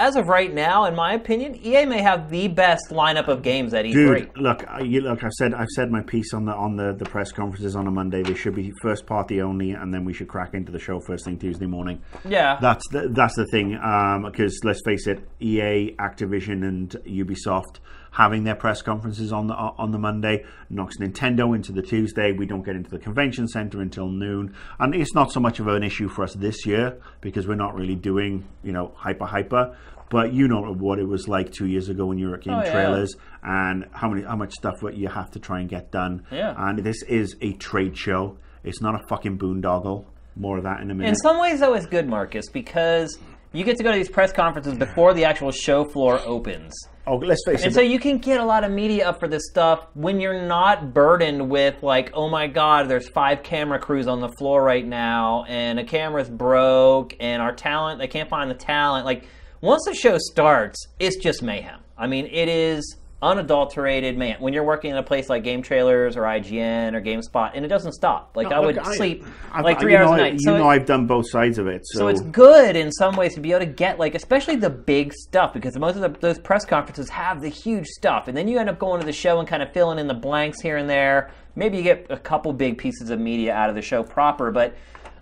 as 0.00 0.16
of 0.16 0.28
right 0.28 0.52
now, 0.52 0.86
in 0.86 0.94
my 0.94 1.12
opinion, 1.12 1.54
EA 1.62 1.84
may 1.84 2.00
have 2.00 2.30
the 2.30 2.48
best 2.48 2.88
lineup 2.90 3.28
of 3.28 3.42
games 3.42 3.74
at 3.74 3.84
E 3.84 3.92
E3. 3.92 3.94
Dude, 3.94 4.30
look, 4.36 4.64
you, 4.82 5.02
look. 5.02 5.22
I've 5.22 5.32
said 5.32 5.52
I've 5.52 5.68
said 5.76 5.90
my 5.90 6.00
piece 6.02 6.32
on 6.32 6.46
the 6.46 6.54
on 6.54 6.76
the, 6.76 6.94
the 6.94 7.04
press 7.04 7.30
conferences 7.32 7.76
on 7.76 7.86
a 7.86 7.90
Monday. 7.90 8.22
They 8.22 8.34
should 8.34 8.54
be 8.54 8.72
first 8.80 9.04
party 9.06 9.42
only, 9.42 9.72
and 9.72 9.92
then 9.92 10.06
we 10.06 10.14
should 10.14 10.28
crack 10.28 10.54
into 10.54 10.72
the 10.72 10.78
show 10.78 11.00
first 11.00 11.26
thing 11.26 11.38
Tuesday 11.38 11.66
morning. 11.66 12.00
Yeah. 12.26 12.58
That's 12.60 12.88
the, 12.88 13.08
that's 13.10 13.36
the 13.36 13.46
thing. 13.46 13.76
Um, 13.76 14.22
because 14.22 14.58
let's 14.64 14.80
face 14.84 15.06
it, 15.06 15.28
EA, 15.40 15.94
Activision, 16.00 16.66
and 16.66 16.90
Ubisoft 17.06 17.80
having 18.12 18.44
their 18.44 18.54
press 18.56 18.82
conferences 18.82 19.32
on 19.32 19.46
the 19.46 19.54
on 19.54 19.90
the 19.92 19.98
Monday 19.98 20.44
knocks 20.68 20.96
Nintendo 20.98 21.54
into 21.54 21.72
the 21.72 21.82
Tuesday. 21.82 22.32
We 22.32 22.46
don't 22.46 22.62
get 22.64 22.76
into 22.76 22.90
the 22.90 22.98
convention 22.98 23.46
center 23.48 23.80
until 23.80 24.08
noon, 24.08 24.54
and 24.78 24.94
it's 24.94 25.14
not 25.14 25.32
so 25.32 25.40
much 25.40 25.60
of 25.60 25.68
an 25.68 25.82
issue 25.82 26.08
for 26.08 26.24
us 26.24 26.34
this 26.34 26.66
year 26.66 27.00
because 27.20 27.46
we're 27.46 27.54
not 27.54 27.74
really 27.74 27.94
doing 27.96 28.44
you 28.62 28.72
know 28.72 28.92
hyper 28.96 29.26
hyper. 29.26 29.76
But 30.10 30.32
you 30.32 30.48
know 30.48 30.60
what 30.74 30.98
it 30.98 31.06
was 31.06 31.28
like 31.28 31.52
two 31.52 31.66
years 31.66 31.88
ago 31.88 32.06
when 32.06 32.18
you 32.18 32.28
were 32.30 32.34
at 32.34 32.40
game 32.42 32.54
Oh, 32.54 32.64
yeah. 32.64 32.72
trailers 32.72 33.14
and 33.44 33.86
how 33.92 34.08
many 34.10 34.22
how 34.26 34.34
much 34.34 34.52
stuff 34.54 34.82
you 34.92 35.06
have 35.06 35.30
to 35.30 35.38
try 35.38 35.60
and 35.60 35.68
get 35.68 35.92
done. 35.92 36.24
Yeah. 36.32 36.52
And 36.58 36.80
this 36.80 37.02
is 37.04 37.36
a 37.40 37.52
trade 37.52 37.96
show. 37.96 38.36
It's 38.64 38.80
not 38.82 38.96
a 39.00 39.06
fucking 39.06 39.38
boondoggle. 39.38 40.04
More 40.34 40.58
of 40.58 40.64
that 40.64 40.80
in 40.80 40.90
a 40.90 40.94
minute. 40.94 41.10
In 41.10 41.14
some 41.16 41.38
ways, 41.40 41.60
though, 41.60 41.74
it's 41.74 41.86
good, 41.86 42.08
Marcus, 42.08 42.48
because 42.48 43.18
you 43.52 43.64
get 43.64 43.76
to 43.76 43.82
go 43.82 43.90
to 43.90 43.98
these 43.98 44.08
press 44.10 44.32
conferences 44.32 44.76
before 44.78 45.12
the 45.14 45.24
actual 45.24 45.50
show 45.50 45.84
floor 45.84 46.20
opens. 46.24 46.72
oh, 47.06 47.16
let's 47.16 47.42
face 47.44 47.60
it. 47.60 47.66
And 47.66 47.74
so 47.74 47.80
you 47.80 47.98
can 47.98 48.18
get 48.18 48.40
a 48.40 48.44
lot 48.44 48.62
of 48.62 48.70
media 48.70 49.08
up 49.08 49.18
for 49.18 49.26
this 49.26 49.48
stuff 49.50 49.86
when 49.94 50.20
you're 50.20 50.46
not 50.46 50.94
burdened 50.94 51.50
with 51.50 51.82
like, 51.82 52.12
oh 52.14 52.28
my 52.28 52.46
god, 52.46 52.88
there's 52.88 53.08
five 53.08 53.42
camera 53.42 53.78
crews 53.80 54.06
on 54.06 54.20
the 54.20 54.28
floor 54.28 54.62
right 54.62 54.86
now, 54.86 55.44
and 55.48 55.78
a 55.80 55.84
camera's 55.84 56.30
broke, 56.30 57.16
and 57.18 57.42
our 57.42 57.52
talent, 57.52 57.98
they 57.98 58.08
can't 58.08 58.28
find 58.28 58.50
the 58.50 58.54
talent. 58.54 59.04
Like, 59.04 59.24
once 59.60 59.84
the 59.84 59.94
show 59.94 60.16
starts, 60.18 60.86
it's 60.98 61.16
just 61.16 61.42
mayhem. 61.42 61.80
I 61.98 62.06
mean, 62.06 62.26
it 62.26 62.48
is 62.48 62.96
unadulterated 63.22 64.16
man 64.16 64.36
When 64.40 64.52
you're 64.54 64.64
working 64.64 64.90
in 64.90 64.96
a 64.96 65.02
place 65.02 65.28
like 65.28 65.44
GameTrailers 65.44 66.16
or 66.16 66.22
IGN 66.22 66.94
or 66.94 67.00
GameSpot, 67.02 67.50
and 67.54 67.64
it 67.64 67.68
doesn't 67.68 67.92
stop. 67.92 68.32
Like, 68.34 68.46
I 68.50 68.58
Look, 68.60 68.76
would 68.76 68.86
sleep 68.94 69.24
I've- 69.52 69.62
like 69.64 69.78
three 69.78 69.94
hours 69.94 70.06
know, 70.08 70.14
a 70.14 70.16
night. 70.16 70.32
You 70.34 70.38
So 70.40 70.56
know, 70.56 70.64
it- 70.64 70.68
I've 70.74 70.86
done 70.86 71.06
both 71.06 71.28
sides 71.28 71.58
of 71.58 71.66
it. 71.66 71.82
So, 71.86 72.00
so 72.00 72.08
it's 72.08 72.22
good 72.22 72.76
in 72.76 72.90
some 72.92 73.16
ways 73.16 73.34
to 73.34 73.40
be 73.40 73.50
able 73.52 73.60
to 73.60 73.66
get 73.66 73.98
like, 73.98 74.14
especially 74.14 74.56
the 74.56 74.70
big 74.70 75.12
stuff, 75.12 75.52
because 75.52 75.78
most 75.78 75.96
of 75.96 76.02
the, 76.02 76.18
those 76.20 76.38
press 76.38 76.64
conferences 76.64 77.10
have 77.10 77.42
the 77.42 77.48
huge 77.48 77.86
stuff, 77.86 78.28
and 78.28 78.36
then 78.36 78.48
you 78.48 78.58
end 78.58 78.68
up 78.70 78.78
going 78.78 79.00
to 79.00 79.06
the 79.06 79.12
show 79.12 79.38
and 79.38 79.46
kind 79.46 79.62
of 79.62 79.72
filling 79.72 79.98
in 79.98 80.06
the 80.06 80.14
blanks 80.14 80.60
here 80.62 80.78
and 80.78 80.88
there. 80.88 81.30
Maybe 81.56 81.76
you 81.76 81.82
get 81.82 82.06
a 82.10 82.16
couple 82.16 82.52
big 82.52 82.78
pieces 82.78 83.10
of 83.10 83.20
media 83.20 83.52
out 83.52 83.68
of 83.68 83.74
the 83.74 83.82
show 83.82 84.02
proper, 84.02 84.50
but 84.50 84.74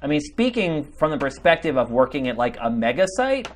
I 0.02 0.06
mean, 0.06 0.20
speaking 0.20 0.84
from 0.98 1.10
the 1.10 1.18
perspective 1.18 1.76
of 1.76 1.90
working 1.90 2.28
at 2.28 2.36
like 2.36 2.56
a 2.60 2.70
mega 2.70 3.06
site, 3.16 3.48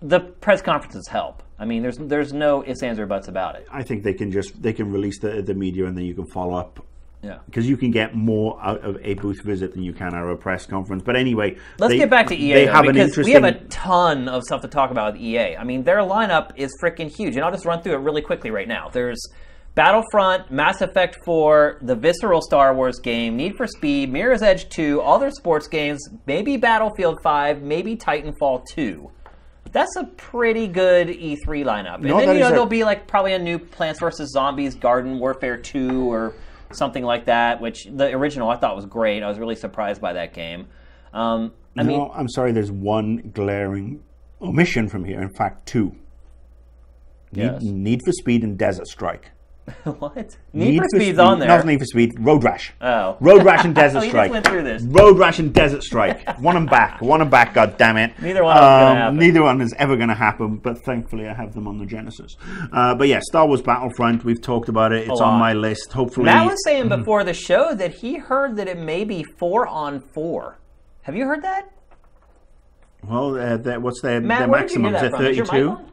the 0.00 0.20
press 0.20 0.62
conferences 0.62 1.06
help. 1.08 1.42
I 1.60 1.66
mean, 1.66 1.82
there's 1.82 1.98
there's 1.98 2.32
no 2.32 2.64
ifs, 2.66 2.82
ands, 2.82 2.98
or 2.98 3.06
buts 3.06 3.28
about 3.28 3.54
it. 3.56 3.66
I 3.70 3.82
think 3.82 4.02
they 4.02 4.14
can 4.14 4.32
just 4.32 4.60
they 4.62 4.72
can 4.72 4.90
release 4.90 5.18
the 5.20 5.42
the 5.42 5.54
media 5.54 5.84
and 5.86 5.96
then 5.96 6.04
you 6.06 6.14
can 6.14 6.26
follow 6.26 6.54
up 6.54 6.84
Yeah. 7.22 7.38
because 7.44 7.68
you 7.68 7.76
can 7.76 7.90
get 7.90 8.14
more 8.14 8.58
out 8.62 8.80
of 8.82 8.96
a 9.02 9.12
booth 9.14 9.42
visit 9.44 9.74
than 9.74 9.82
you 9.82 9.92
can 9.92 10.14
out 10.14 10.24
of 10.24 10.30
a 10.30 10.36
press 10.36 10.64
conference. 10.64 11.02
But 11.04 11.16
anyway, 11.16 11.56
Let's 11.78 11.92
they- 11.92 11.98
get 11.98 12.08
back 12.08 12.28
to 12.28 12.34
EA 12.34 12.52
They 12.54 12.64
though, 12.64 12.72
have 12.72 12.84
an 12.86 12.94
because 12.94 13.16
we 13.18 13.32
have 13.32 13.44
a 13.44 13.58
ton 13.68 14.26
of 14.28 14.42
stuff 14.44 14.62
to 14.62 14.68
talk 14.68 14.90
about 14.90 15.12
with 15.12 15.22
EA. 15.22 15.56
I 15.56 15.64
mean, 15.64 15.82
their 15.84 15.98
lineup 15.98 16.52
is 16.56 16.70
freaking 16.82 17.14
huge, 17.14 17.36
and 17.36 17.44
I'll 17.44 17.52
just 17.52 17.66
run 17.66 17.82
through 17.82 17.92
it 17.92 17.98
really 18.00 18.22
quickly 18.22 18.50
right 18.50 18.66
now. 18.66 18.88
There's 18.90 19.20
Battlefront, 19.74 20.50
Mass 20.50 20.80
Effect 20.80 21.18
4, 21.24 21.78
the 21.82 21.94
Visceral 21.94 22.40
Star 22.42 22.74
Wars 22.74 22.98
game, 22.98 23.36
Need 23.36 23.54
for 23.56 23.66
Speed, 23.66 24.12
Mirror's 24.12 24.42
Edge 24.42 24.68
2, 24.68 25.00
all 25.00 25.18
their 25.18 25.30
sports 25.30 25.68
games, 25.68 26.00
maybe 26.26 26.56
Battlefield 26.56 27.18
5, 27.22 27.62
maybe 27.62 27.96
Titanfall 27.96 28.64
2. 28.74 29.10
That's 29.72 29.94
a 29.96 30.04
pretty 30.04 30.66
good 30.66 31.08
E3 31.08 31.64
lineup. 31.64 31.96
And 31.96 32.04
No, 32.04 32.18
then 32.18 32.34
you 32.34 32.40
know 32.40 32.50
there'll 32.50 32.66
be 32.66 32.84
like 32.84 33.06
probably 33.06 33.34
a 33.34 33.38
new 33.38 33.58
Plants 33.58 34.00
vs 34.00 34.30
Zombies 34.32 34.74
Garden 34.74 35.18
Warfare 35.18 35.56
2 35.56 36.10
or 36.10 36.34
something 36.72 37.04
like 37.04 37.26
that, 37.26 37.60
which 37.60 37.84
the 37.84 38.12
original 38.14 38.48
I 38.50 38.56
thought 38.56 38.76
was 38.76 38.86
great. 38.86 39.22
I 39.22 39.28
was 39.28 39.38
really 39.38 39.54
surprised 39.56 40.00
by 40.00 40.12
that 40.14 40.32
game. 40.34 40.66
Um, 41.12 41.52
I 41.76 41.82
mean, 41.82 41.98
no, 41.98 42.10
I'm 42.12 42.28
sorry. 42.28 42.52
There's 42.52 42.72
one 42.72 43.30
glaring 43.34 44.02
omission 44.40 44.88
from 44.88 45.04
here. 45.04 45.20
In 45.20 45.32
fact, 45.32 45.66
two. 45.66 45.94
Need, 47.32 47.42
Yes. 47.42 47.62
Need 47.62 48.00
for 48.04 48.12
Speed 48.12 48.42
and 48.42 48.58
Desert 48.58 48.88
Strike. 48.88 49.30
what? 49.98 50.36
Need, 50.52 50.78
for 50.78 50.84
Speed's 50.94 51.18
on 51.18 51.38
there. 51.38 51.48
Not 51.48 51.64
Need 51.66 51.78
for 51.78 51.84
Speed. 51.84 52.14
Road 52.18 52.42
Rash. 52.44 52.72
Oh. 52.80 53.16
Road 53.20 53.44
Rash 53.44 53.64
and 53.64 53.74
Desert 53.82 54.02
Strike. 54.04 54.30
went 54.30 54.46
through 54.46 54.62
this. 54.62 54.82
Road 54.82 55.18
Rash 55.18 55.38
and 55.38 55.52
Desert 55.52 55.82
Strike. 55.82 56.38
One 56.40 56.56
and 56.56 56.68
back. 56.68 57.00
One 57.00 57.20
and 57.20 57.30
back. 57.30 57.54
God 57.54 57.76
damn 57.76 57.96
it. 57.96 58.12
Neither 58.20 58.42
one 58.44 58.56
of 58.56 58.62
them's 58.62 58.70
gonna 58.70 58.94
happen. 59.00 59.16
Neither 59.18 59.42
one 59.42 59.60
is 59.60 59.74
ever 59.78 59.96
going 59.96 60.08
to 60.08 60.14
happen. 60.14 60.56
But 60.56 60.78
thankfully, 60.84 61.28
I 61.28 61.34
have 61.34 61.54
them 61.54 61.66
on 61.68 61.78
the 61.78 61.86
Genesis. 61.86 62.36
Uh, 62.72 62.94
but 62.94 63.08
yeah, 63.08 63.20
Star 63.22 63.46
Wars 63.46 63.62
Battlefront. 63.62 64.24
We've 64.24 64.40
talked 64.40 64.68
about 64.68 64.92
it. 64.92 65.08
It's 65.08 65.20
on 65.20 65.38
my 65.38 65.52
list. 65.52 65.92
Hopefully, 65.92 66.26
Matt 66.26 66.46
was 66.46 66.62
saying 66.64 66.84
Mm-hmm. 66.88 67.00
before 67.00 67.24
the 67.24 67.34
show 67.34 67.74
that 67.74 67.94
he 67.94 68.16
heard 68.16 68.56
that 68.56 68.66
it 68.68 68.78
may 68.78 69.04
be 69.04 69.22
four 69.22 69.66
on 69.66 70.00
four. 70.00 70.58
Have 71.02 71.14
you 71.16 71.24
heard 71.26 71.42
that? 71.42 71.70
well, 73.06 73.36
uh, 73.38 73.78
what's 73.80 74.00
their, 74.02 74.20
Matt, 74.20 74.40
their 74.40 74.48
where 74.48 74.62
did 74.62 74.72
you 74.72 74.80
maximum? 74.80 74.94
Is 74.94 75.02
it 75.02 75.16
from? 75.16 75.24
Is 75.26 75.36
your 75.36 75.44
mic 75.46 75.50
32? 75.52 75.68
on? 75.70 75.92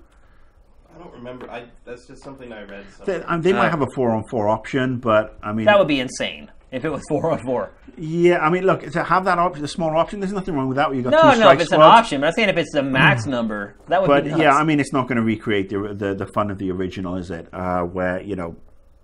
I 0.95 0.99
don't 0.99 1.06
remember. 1.17 1.49
I 1.51 1.65
that's 1.85 2.07
just 2.07 2.23
something 2.23 2.51
I 2.51 2.63
read. 2.63 2.85
They, 3.05 3.21
um, 3.23 3.41
they 3.41 3.53
might 3.53 3.69
have 3.69 3.81
a 3.81 3.87
four 3.95 4.11
on 4.11 4.23
four 4.29 4.47
option, 4.47 4.97
but 4.97 5.37
I 5.43 5.51
mean, 5.53 5.65
That 5.65 5.77
would 5.79 5.87
be 5.87 5.99
insane 5.99 6.51
if 6.71 6.83
it 6.85 6.89
was 6.89 7.01
four 7.09 7.31
on 7.31 7.39
four. 7.39 7.71
yeah, 7.97 8.39
I 8.39 8.49
mean, 8.49 8.63
look, 8.63 8.81
to 8.91 9.03
have 9.03 9.25
that 9.25 9.39
option, 9.39 9.61
the 9.61 9.67
smaller 9.67 9.95
option, 9.95 10.19
there's 10.19 10.33
nothing 10.33 10.53
wrong 10.55 10.67
with 10.67 10.77
that. 10.77 10.93
You 10.95 11.01
got 11.01 11.11
No, 11.11 11.33
two 11.33 11.39
no, 11.39 11.49
if 11.51 11.61
it's 11.61 11.71
an 11.71 11.81
option, 11.81 12.21
but 12.21 12.27
I'm 12.27 12.33
saying 12.33 12.49
if 12.49 12.57
it's 12.57 12.73
the 12.73 12.83
max 12.83 13.25
number, 13.25 13.75
that 13.87 14.01
would 14.01 14.07
But 14.07 14.23
be 14.25 14.29
nuts. 14.31 14.41
yeah, 14.41 14.55
I 14.55 14.63
mean, 14.63 14.79
it's 14.79 14.93
not 14.93 15.07
going 15.07 15.15
to 15.17 15.23
recreate 15.23 15.69
the, 15.69 15.93
the 15.93 16.13
the 16.13 16.27
fun 16.27 16.51
of 16.51 16.57
the 16.57 16.71
original, 16.71 17.15
is 17.15 17.31
it? 17.31 17.47
Uh, 17.53 17.81
where 17.83 18.21
you 18.21 18.35
know, 18.35 18.55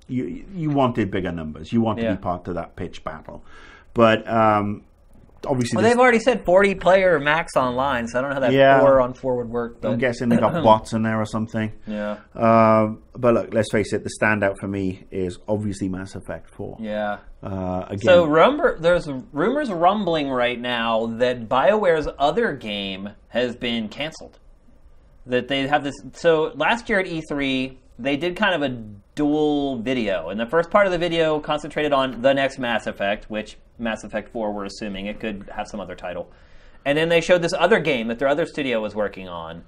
you 0.08 0.46
you 0.54 0.70
wanted 0.70 1.10
bigger 1.12 1.32
numbers, 1.32 1.72
you 1.72 1.82
want 1.82 2.00
to 2.00 2.10
be 2.12 2.18
part 2.18 2.48
of 2.50 2.56
that 2.56 2.76
pitch 2.76 3.04
battle, 3.04 3.44
but 3.94 4.28
um, 4.28 4.84
obviously, 5.46 5.78
well, 5.78 5.84
they've 5.90 6.00
already 6.00 6.20
said 6.20 6.46
40 6.46 6.76
player 6.76 7.20
max 7.20 7.56
online, 7.56 8.08
so 8.08 8.18
I 8.18 8.22
don't 8.22 8.30
know 8.32 8.36
how 8.36 8.40
that 8.42 8.54
Yeah. 8.54 8.80
four 8.80 9.02
on 9.02 9.14
four 9.14 9.36
would 9.38 9.50
work. 9.50 9.82
But 9.82 9.92
I'm 9.92 9.98
guessing 9.98 10.30
they 10.30 10.38
got 10.38 10.54
bots 10.64 10.94
in 10.94 11.04
there 11.04 11.20
or 11.20 11.26
something. 11.26 11.72
yeah, 11.88 12.18
Um, 12.36 13.04
but 13.16 13.34
look, 13.34 13.54
let's 13.54 13.72
face 13.72 13.94
it, 13.94 14.04
the 14.04 14.10
standout 14.22 14.58
for 14.60 14.68
me 14.68 15.06
is 15.12 15.40
obviously 15.48 15.90
Mass 15.90 16.16
Effect 16.16 16.50
Four. 16.50 16.78
yeah. 16.80 17.18
Uh, 17.42 17.84
again, 17.88 18.00
So 18.00 18.26
rumor, 18.26 18.78
there's 18.80 19.08
rumors 19.34 19.70
rumbling 19.72 20.30
right 20.30 20.60
now 20.60 21.08
that 21.18 21.50
BioWare's 21.50 22.08
other 22.18 22.54
game 22.54 23.10
has 23.30 23.56
been 23.56 23.90
canceled. 23.90 24.40
That 25.26 25.48
they 25.48 25.68
have 25.68 25.84
this. 25.84 25.96
So 26.14 26.52
last 26.56 26.90
year 26.90 27.00
at 27.00 27.06
E3, 27.06 27.78
they 28.00 28.18
did 28.18 28.36
kind 28.36 28.56
of 28.56 28.62
a 28.62 28.78
dual 29.16 29.78
video, 29.78 30.30
and 30.30 30.40
the 30.40 30.46
first 30.46 30.70
part 30.72 30.86
of 30.86 30.92
the 30.92 30.98
video 30.98 31.40
concentrated 31.40 31.94
on 31.94 32.22
the 32.22 32.34
next 32.34 32.58
Mass 32.58 32.88
Effect, 32.88 33.30
which 33.30 33.58
Mass 33.78 34.04
Effect 34.04 34.30
4, 34.30 34.52
we're 34.52 34.66
assuming 34.66 35.06
it 35.06 35.20
could 35.20 35.50
have 35.56 35.68
some 35.68 35.80
other 35.80 35.96
title, 35.96 36.32
and 36.86 36.98
then 36.98 37.10
they 37.10 37.22
showed 37.22 37.42
this 37.42 37.54
other 37.54 37.80
game 37.80 38.08
that 38.08 38.20
their 38.20 38.28
other 38.28 38.46
studio 38.46 38.82
was 38.82 38.96
working 38.96 39.28
on. 39.28 39.64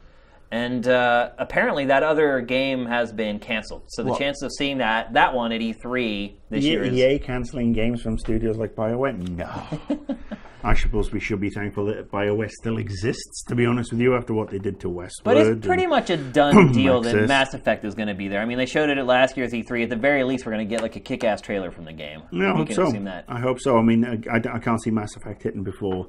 And 0.56 0.88
uh, 0.88 1.32
apparently, 1.38 1.86
that 1.88 2.03
other 2.03 2.39
game 2.39 2.86
has 2.86 3.12
been 3.12 3.39
canceled. 3.39 3.84
So 3.89 4.03
the 4.03 4.10
Well- 4.12 4.20
chance 4.20 4.41
of 4.41 4.51
seeing 4.58 4.78
that 4.78 5.12
that 5.14 5.34
one 5.34 5.51
at 5.51 5.60
E3 5.62 6.36
this 6.49 6.64
E- 6.64 6.70
year 6.70 6.84
is 6.84 6.93
EA 6.93 7.20
cancelling 7.20 7.74
games 7.74 8.01
from 8.01 8.18
studios 8.18 8.56
like 8.58 8.74
BioWare? 8.76 9.18
No. 9.30 10.16
I 10.64 10.74
suppose 10.74 11.12
we 11.12 11.20
should 11.20 11.39
be 11.41 11.49
thankful 11.51 11.86
that 11.88 12.10
BioWare 12.10 12.49
still 12.49 12.78
exists, 12.78 13.43
to 13.49 13.56
be 13.56 13.66
honest 13.68 13.91
with 13.91 14.01
you, 14.01 14.16
after 14.16 14.34
what 14.34 14.49
they 14.49 14.58
did 14.58 14.80
to 14.80 14.89
Westwood. 14.89 15.24
But 15.26 15.38
it's 15.38 15.66
pretty 15.68 15.86
much 15.86 16.10
a 16.10 16.18
done 16.18 16.72
deal 16.72 17.01
that 17.01 17.28
Mass 17.28 17.53
Effect 17.53 17.84
is 17.86 17.93
going 17.93 18.08
to 18.08 18.16
be 18.16 18.30
there. 18.30 18.39
I 18.41 18.45
mean, 18.45 18.58
they 18.58 18.66
showed 18.66 18.89
it 18.89 18.97
at 18.97 19.06
last 19.06 19.36
year's 19.38 19.51
E3. 19.51 19.84
At 19.84 19.89
the 19.89 19.95
very 19.95 20.24
least, 20.24 20.45
we're 20.45 20.53
going 20.53 20.68
to 20.68 20.74
get 20.74 20.82
like 20.82 20.95
a 20.95 20.99
kick-ass 21.01 21.41
trailer 21.41 21.70
from 21.70 21.84
the 21.86 21.93
game. 21.93 22.22
Yeah, 22.32 22.53
I 22.53 22.56
hope 22.58 22.72
so. 22.72 22.89
that. 22.91 23.26
I 23.28 23.39
hope 23.41 23.60
so. 23.60 23.78
I 23.78 23.82
mean, 23.84 24.06
I, 24.06 24.14
I- 24.38 24.56
I 24.56 24.60
can't 24.60 24.82
see 24.82 24.89
Mass 24.89 25.16
Effect 25.18 25.43
hitting 25.43 25.64
before, 25.64 26.08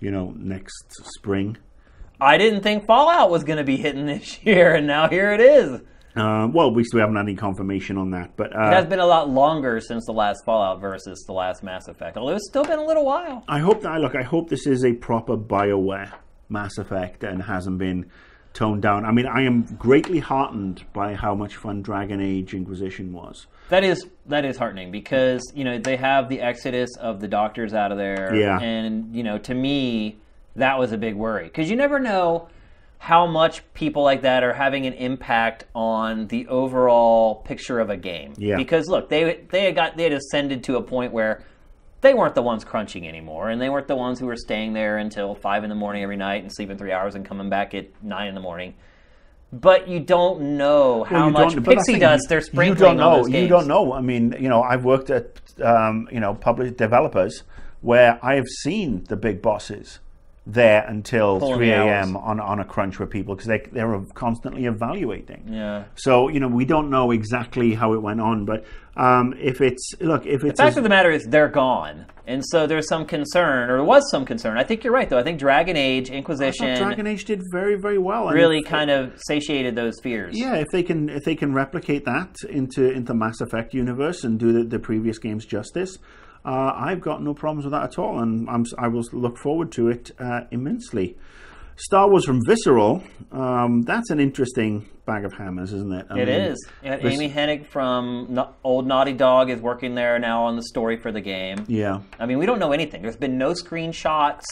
you 0.00 0.10
know, 0.10 0.34
next 0.36 0.84
spring. 1.16 1.56
I 2.20 2.38
didn't 2.38 2.62
think 2.62 2.86
Fallout 2.86 3.30
was 3.30 3.44
going 3.44 3.58
to 3.58 3.64
be 3.64 3.76
hitting 3.76 4.06
this 4.06 4.38
year, 4.44 4.74
and 4.74 4.86
now 4.86 5.08
here 5.08 5.32
it 5.32 5.40
is. 5.40 5.80
Uh, 6.16 6.46
well, 6.52 6.72
we 6.72 6.84
still 6.84 7.00
haven't 7.00 7.16
had 7.16 7.22
any 7.22 7.34
confirmation 7.34 7.98
on 7.98 8.10
that, 8.12 8.36
but 8.36 8.46
It 8.52 8.56
uh, 8.56 8.70
has 8.70 8.86
been 8.86 9.00
a 9.00 9.06
lot 9.06 9.28
longer 9.28 9.80
since 9.80 10.06
the 10.06 10.12
last 10.12 10.44
Fallout 10.44 10.80
versus 10.80 11.24
the 11.26 11.32
last 11.32 11.64
Mass 11.64 11.88
Effect. 11.88 12.16
Although 12.16 12.36
it's 12.36 12.48
still 12.48 12.62
been 12.64 12.78
a 12.78 12.84
little 12.86 13.04
while. 13.04 13.42
I 13.48 13.58
hope 13.58 13.82
that 13.82 14.00
look. 14.00 14.14
I 14.14 14.22
hope 14.22 14.48
this 14.48 14.64
is 14.66 14.84
a 14.84 14.92
proper 14.92 15.36
Bioware 15.36 16.12
Mass 16.48 16.78
Effect 16.78 17.24
and 17.24 17.42
hasn't 17.42 17.78
been 17.78 18.06
toned 18.52 18.82
down. 18.82 19.04
I 19.04 19.10
mean, 19.10 19.26
I 19.26 19.42
am 19.42 19.62
greatly 19.76 20.20
heartened 20.20 20.84
by 20.92 21.14
how 21.14 21.34
much 21.34 21.56
fun 21.56 21.82
Dragon 21.82 22.20
Age 22.20 22.54
Inquisition 22.54 23.12
was. 23.12 23.48
That 23.70 23.82
is 23.82 24.06
that 24.26 24.44
is 24.44 24.56
heartening 24.56 24.92
because 24.92 25.42
you 25.52 25.64
know 25.64 25.78
they 25.78 25.96
have 25.96 26.28
the 26.28 26.40
exodus 26.40 26.90
of 26.96 27.20
the 27.20 27.26
doctors 27.26 27.74
out 27.74 27.90
of 27.90 27.98
there, 27.98 28.32
Yeah. 28.36 28.60
and 28.60 29.16
you 29.16 29.24
know 29.24 29.38
to 29.38 29.54
me 29.54 30.18
that 30.56 30.78
was 30.78 30.92
a 30.92 30.98
big 30.98 31.14
worry 31.14 31.44
because 31.44 31.68
you 31.70 31.76
never 31.76 31.98
know 31.98 32.48
how 32.98 33.26
much 33.26 33.62
people 33.74 34.02
like 34.02 34.22
that 34.22 34.42
are 34.42 34.54
having 34.54 34.86
an 34.86 34.94
impact 34.94 35.64
on 35.74 36.26
the 36.28 36.46
overall 36.48 37.34
picture 37.36 37.78
of 37.80 37.90
a 37.90 37.96
game. 37.96 38.32
Yeah. 38.38 38.56
Because 38.56 38.88
look, 38.88 39.08
they 39.10 39.44
they 39.50 39.64
had 39.64 39.74
got 39.74 39.96
they 39.96 40.04
had 40.04 40.12
ascended 40.12 40.64
to 40.64 40.76
a 40.76 40.82
point 40.82 41.12
where 41.12 41.42
they 42.00 42.14
weren't 42.14 42.34
the 42.34 42.42
ones 42.42 42.64
crunching 42.64 43.06
anymore, 43.08 43.48
and 43.50 43.60
they 43.60 43.68
weren't 43.70 43.88
the 43.88 43.96
ones 43.96 44.18
who 44.20 44.26
were 44.26 44.36
staying 44.36 44.72
there 44.74 44.98
until 44.98 45.34
five 45.34 45.64
in 45.64 45.70
the 45.70 45.76
morning 45.76 46.02
every 46.02 46.16
night 46.16 46.42
and 46.42 46.52
sleeping 46.52 46.76
three 46.78 46.92
hours 46.92 47.14
and 47.14 47.24
coming 47.26 47.48
back 47.50 47.74
at 47.74 47.86
nine 48.02 48.28
in 48.28 48.34
the 48.34 48.40
morning. 48.42 48.74
But 49.52 49.86
you 49.88 50.00
don't 50.00 50.56
know 50.58 51.04
how 51.04 51.24
Well, 51.26 51.30
much 51.30 51.54
don't- 51.54 51.62
but 51.64 51.72
I 51.72 51.74
pixie 51.76 51.98
dust 51.98 52.26
they're 52.28 52.42
You 52.64 52.74
don't 52.74 52.96
know. 52.96 53.10
on 53.10 53.18
those 53.18 53.28
games. 53.28 53.42
You 53.42 53.48
don't 53.48 53.68
know. 53.68 53.92
I 53.92 54.00
mean, 54.00 54.34
you 54.40 54.48
know, 54.48 54.62
I've 54.62 54.84
worked 54.84 55.10
at 55.10 55.40
um, 55.62 56.08
you 56.10 56.20
know 56.20 56.34
public 56.34 56.76
developers 56.76 57.42
where 57.80 58.18
I 58.22 58.34
have 58.34 58.46
seen 58.62 59.04
the 59.08 59.16
big 59.16 59.40
bosses 59.42 60.00
there 60.46 60.84
until 60.86 61.38
Pulling 61.38 61.56
3 61.56 61.70
a.m. 61.70 62.16
on, 62.16 62.38
on 62.38 62.60
a 62.60 62.64
crunch 62.64 62.98
with 62.98 63.08
people 63.10 63.34
because 63.34 63.48
they, 63.48 63.66
they're 63.72 63.98
constantly 64.14 64.66
evaluating. 64.66 65.48
Yeah. 65.50 65.84
So, 65.94 66.28
you 66.28 66.38
know, 66.38 66.48
we 66.48 66.66
don't 66.66 66.90
know 66.90 67.12
exactly 67.12 67.72
how 67.74 67.94
it 67.94 68.02
went 68.02 68.20
on, 68.20 68.44
but 68.44 68.64
um, 68.96 69.34
if 69.40 69.60
it's, 69.60 69.92
look, 70.00 70.26
if 70.26 70.44
it's. 70.44 70.58
The 70.58 70.62
fact 70.64 70.72
as- 70.72 70.76
of 70.76 70.82
the 70.82 70.90
matter 70.90 71.10
is 71.10 71.24
they're 71.24 71.48
gone, 71.48 72.06
and 72.26 72.44
so 72.44 72.66
there's 72.66 72.88
some 72.88 73.06
concern, 73.06 73.70
or 73.70 73.76
there 73.78 73.84
was 73.84 74.08
some 74.10 74.24
concern. 74.24 74.58
I 74.58 74.64
think 74.64 74.84
you're 74.84 74.92
right, 74.92 75.08
though. 75.08 75.18
I 75.18 75.22
think 75.22 75.38
Dragon 75.38 75.76
Age 75.76 76.10
Inquisition 76.10 76.76
Dragon 76.76 77.06
Age 77.06 77.24
did 77.24 77.42
very, 77.50 77.76
very 77.76 77.98
well. 77.98 78.28
really 78.28 78.58
if- 78.58 78.66
kind 78.66 78.90
of 78.90 79.14
satiated 79.26 79.74
those 79.74 79.94
fears. 80.02 80.38
Yeah, 80.38 80.56
if 80.56 80.68
they 80.70 80.82
can 80.82 81.08
if 81.08 81.24
they 81.24 81.34
can 81.34 81.54
replicate 81.54 82.04
that 82.04 82.36
into 82.48 82.90
into 82.90 83.14
Mass 83.14 83.40
Effect 83.40 83.74
universe 83.74 84.24
and 84.24 84.38
do 84.38 84.52
the, 84.52 84.64
the 84.64 84.78
previous 84.78 85.18
games 85.18 85.44
justice, 85.46 85.98
uh, 86.44 86.72
I've 86.76 87.00
got 87.00 87.22
no 87.22 87.34
problems 87.34 87.64
with 87.64 87.72
that 87.72 87.84
at 87.84 87.98
all, 87.98 88.20
and 88.20 88.48
I'm, 88.50 88.64
I 88.78 88.88
will 88.88 89.04
look 89.12 89.38
forward 89.38 89.72
to 89.72 89.88
it 89.88 90.10
uh, 90.18 90.42
immensely. 90.50 91.16
Star 91.76 92.08
Wars 92.08 92.24
from 92.24 92.40
Visceral, 92.46 93.02
um, 93.32 93.82
that's 93.82 94.10
an 94.10 94.20
interesting 94.20 94.88
bag 95.06 95.24
of 95.24 95.32
hammers, 95.32 95.72
isn't 95.72 95.92
it? 95.92 96.06
I 96.08 96.20
It 96.20 96.28
mean, 96.28 96.40
is. 96.52 96.68
Yeah, 96.84 96.96
this- 96.98 97.12
Amy 97.12 97.28
Hennig 97.28 97.66
from 97.66 98.28
No- 98.30 98.54
Old 98.62 98.86
Naughty 98.86 99.12
Dog 99.12 99.50
is 99.50 99.60
working 99.60 99.94
there 99.96 100.18
now 100.20 100.44
on 100.44 100.54
the 100.56 100.62
story 100.62 100.96
for 100.96 101.10
the 101.10 101.20
game. 101.20 101.64
Yeah, 101.66 102.00
I 102.20 102.26
mean, 102.26 102.38
we 102.38 102.46
don't 102.46 102.60
know 102.60 102.72
anything. 102.72 103.02
There's 103.02 103.16
been 103.16 103.38
no 103.38 103.52
screenshots, 103.54 104.44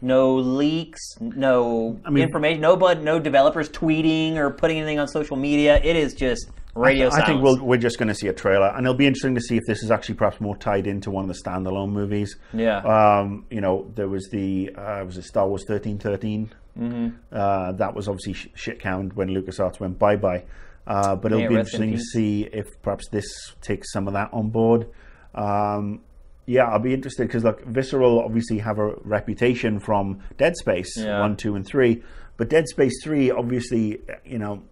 no 0.00 0.34
leaks, 0.36 1.00
no 1.20 1.98
mean- 2.08 2.24
information, 2.24 2.60
no 2.60 2.76
bud, 2.76 3.02
no 3.02 3.18
developers 3.18 3.68
tweeting 3.68 4.36
or 4.36 4.50
putting 4.50 4.78
anything 4.78 4.98
on 4.98 5.08
social 5.08 5.36
media. 5.36 5.80
It 5.82 5.96
is 5.96 6.14
just 6.14 6.48
radio 6.74 7.10
silence. 7.10 7.24
I 7.24 7.26
think 7.26 7.42
we'll, 7.42 7.64
we're 7.64 7.78
just 7.78 7.98
going 7.98 8.08
to 8.08 8.14
see 8.14 8.28
a 8.28 8.32
trailer, 8.32 8.68
and 8.68 8.86
it'll 8.86 8.94
be 8.96 9.06
interesting 9.06 9.34
to 9.34 9.40
see 9.40 9.56
if 9.56 9.64
this 9.66 9.82
is 9.82 9.90
actually 9.90 10.14
perhaps 10.14 10.40
more 10.40 10.56
tied 10.56 10.86
into 10.86 11.10
one 11.10 11.28
of 11.28 11.34
the 11.34 11.42
standalone 11.42 11.90
movies. 11.90 12.36
Yeah. 12.52 12.78
Um, 12.78 13.46
you 13.50 13.60
know, 13.60 13.90
there 13.94 14.08
was 14.08 14.28
the 14.30 14.70
uh, 14.76 15.04
was 15.04 15.18
it 15.18 15.24
Star 15.24 15.48
Wars 15.48 15.64
thirteen 15.66 15.98
thirteen. 15.98 16.52
Mm-hmm. 16.78 17.08
Uh, 17.32 17.72
that 17.72 17.94
was 17.94 18.08
obviously 18.08 18.34
sh- 18.34 18.48
shit 18.54 18.78
canned 18.78 19.14
when 19.14 19.28
LucasArts 19.30 19.80
went 19.80 19.98
bye 19.98 20.16
bye. 20.16 20.44
Uh, 20.86 21.16
but 21.16 21.32
it'll 21.32 21.44
it 21.44 21.48
be 21.48 21.56
rest 21.56 21.74
in 21.74 21.82
interesting 21.82 21.92
to 21.92 22.00
see 22.00 22.48
if 22.50 22.66
perhaps 22.82 23.08
this 23.10 23.26
takes 23.60 23.92
some 23.92 24.06
of 24.06 24.14
that 24.14 24.30
on 24.32 24.48
board. 24.48 24.86
Um, 25.34 26.00
yeah, 26.48 26.64
I'll 26.64 26.78
be 26.78 26.94
interested 26.94 27.26
because 27.28 27.44
look, 27.44 27.62
Visceral 27.66 28.20
obviously 28.24 28.58
have 28.58 28.78
a 28.78 28.94
reputation 29.04 29.78
from 29.78 30.20
Dead 30.38 30.56
Space 30.56 30.96
Yeah. 30.96 31.20
one, 31.20 31.36
two, 31.36 31.54
and 31.54 31.64
three, 31.66 32.02
but 32.38 32.48
Dead 32.48 32.66
Space 32.68 32.94
three, 33.04 33.30
obviously, 33.30 34.00
you 34.24 34.38
know, 34.38 34.62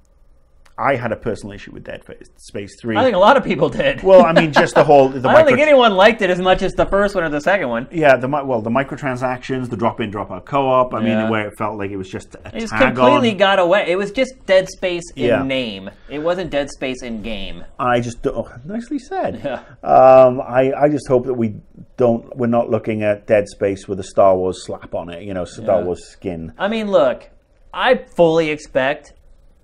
I 0.78 0.94
had 0.96 1.10
a 1.10 1.16
personal 1.16 1.54
issue 1.54 1.72
with 1.72 1.84
Dead 1.84 2.02
Space 2.36 2.78
three. 2.78 2.96
I 2.98 3.02
think 3.02 3.16
a 3.16 3.18
lot 3.18 3.38
of 3.38 3.44
people 3.44 3.70
did. 3.70 4.02
well, 4.02 4.26
I 4.26 4.32
mean, 4.32 4.52
just 4.52 4.74
the 4.74 4.84
whole 4.90 5.08
the 5.08 5.26
I 5.26 5.34
don't 5.36 5.46
think 5.46 5.58
anyone 5.58 5.92
liked 5.92 6.20
it 6.20 6.28
as 6.28 6.38
much 6.38 6.60
as 6.60 6.72
the 6.74 6.84
first 6.84 7.14
one 7.14 7.24
or 7.24 7.30
the 7.30 7.40
second 7.40 7.68
one. 7.70 7.88
yeah, 7.90 8.16
the 8.16 8.28
well, 8.28 8.60
the 8.60 8.68
microtransactions, 8.70 9.70
the 9.70 9.76
drop 9.76 10.00
in, 10.00 10.10
drop 10.10 10.30
out 10.30 10.44
co-op. 10.44 10.92
I 10.94 11.00
Yeah. 11.04 11.22
mean, 11.22 11.30
where 11.30 11.48
it 11.48 11.56
felt 11.56 11.78
like 11.78 11.90
it 11.90 11.96
was 11.96 12.10
just 12.10 12.34
a 12.34 12.48
It 12.54 12.60
just 12.60 12.76
completely 12.76 13.30
on. 13.32 13.36
got 13.38 13.58
away. 13.58 13.86
It 13.88 13.96
was 13.96 14.10
just 14.12 14.34
Dead 14.44 14.68
Space 14.68 15.04
in 15.16 15.24
Yeah. 15.24 15.42
name. 15.42 15.90
It 16.10 16.18
wasn't 16.18 16.50
Dead 16.50 16.68
Space 16.70 17.02
in 17.02 17.22
game. 17.22 17.64
I 17.78 18.00
just 18.00 18.26
oh, 18.26 18.48
nicely 18.64 18.98
said. 18.98 19.40
Yeah. 19.42 19.60
Um, 19.88 20.40
I, 20.42 20.72
I 20.76 20.88
just 20.90 21.08
hope 21.08 21.24
that 21.26 21.34
we 21.34 21.54
don't 21.96 22.36
we're 22.36 22.46
not 22.48 22.68
looking 22.68 23.02
at 23.02 23.26
Dead 23.26 23.48
Space 23.48 23.88
with 23.88 23.98
a 24.00 24.04
Star 24.04 24.36
Wars 24.36 24.62
slap 24.64 24.94
on 24.94 25.08
it. 25.10 25.22
You 25.22 25.32
know, 25.32 25.44
Star 25.46 25.78
Yeah. 25.78 25.84
Wars 25.84 26.04
skin. 26.06 26.52
I 26.58 26.68
mean, 26.68 26.90
look, 26.90 27.30
I 27.72 28.04
fully 28.16 28.50
expect 28.50 29.14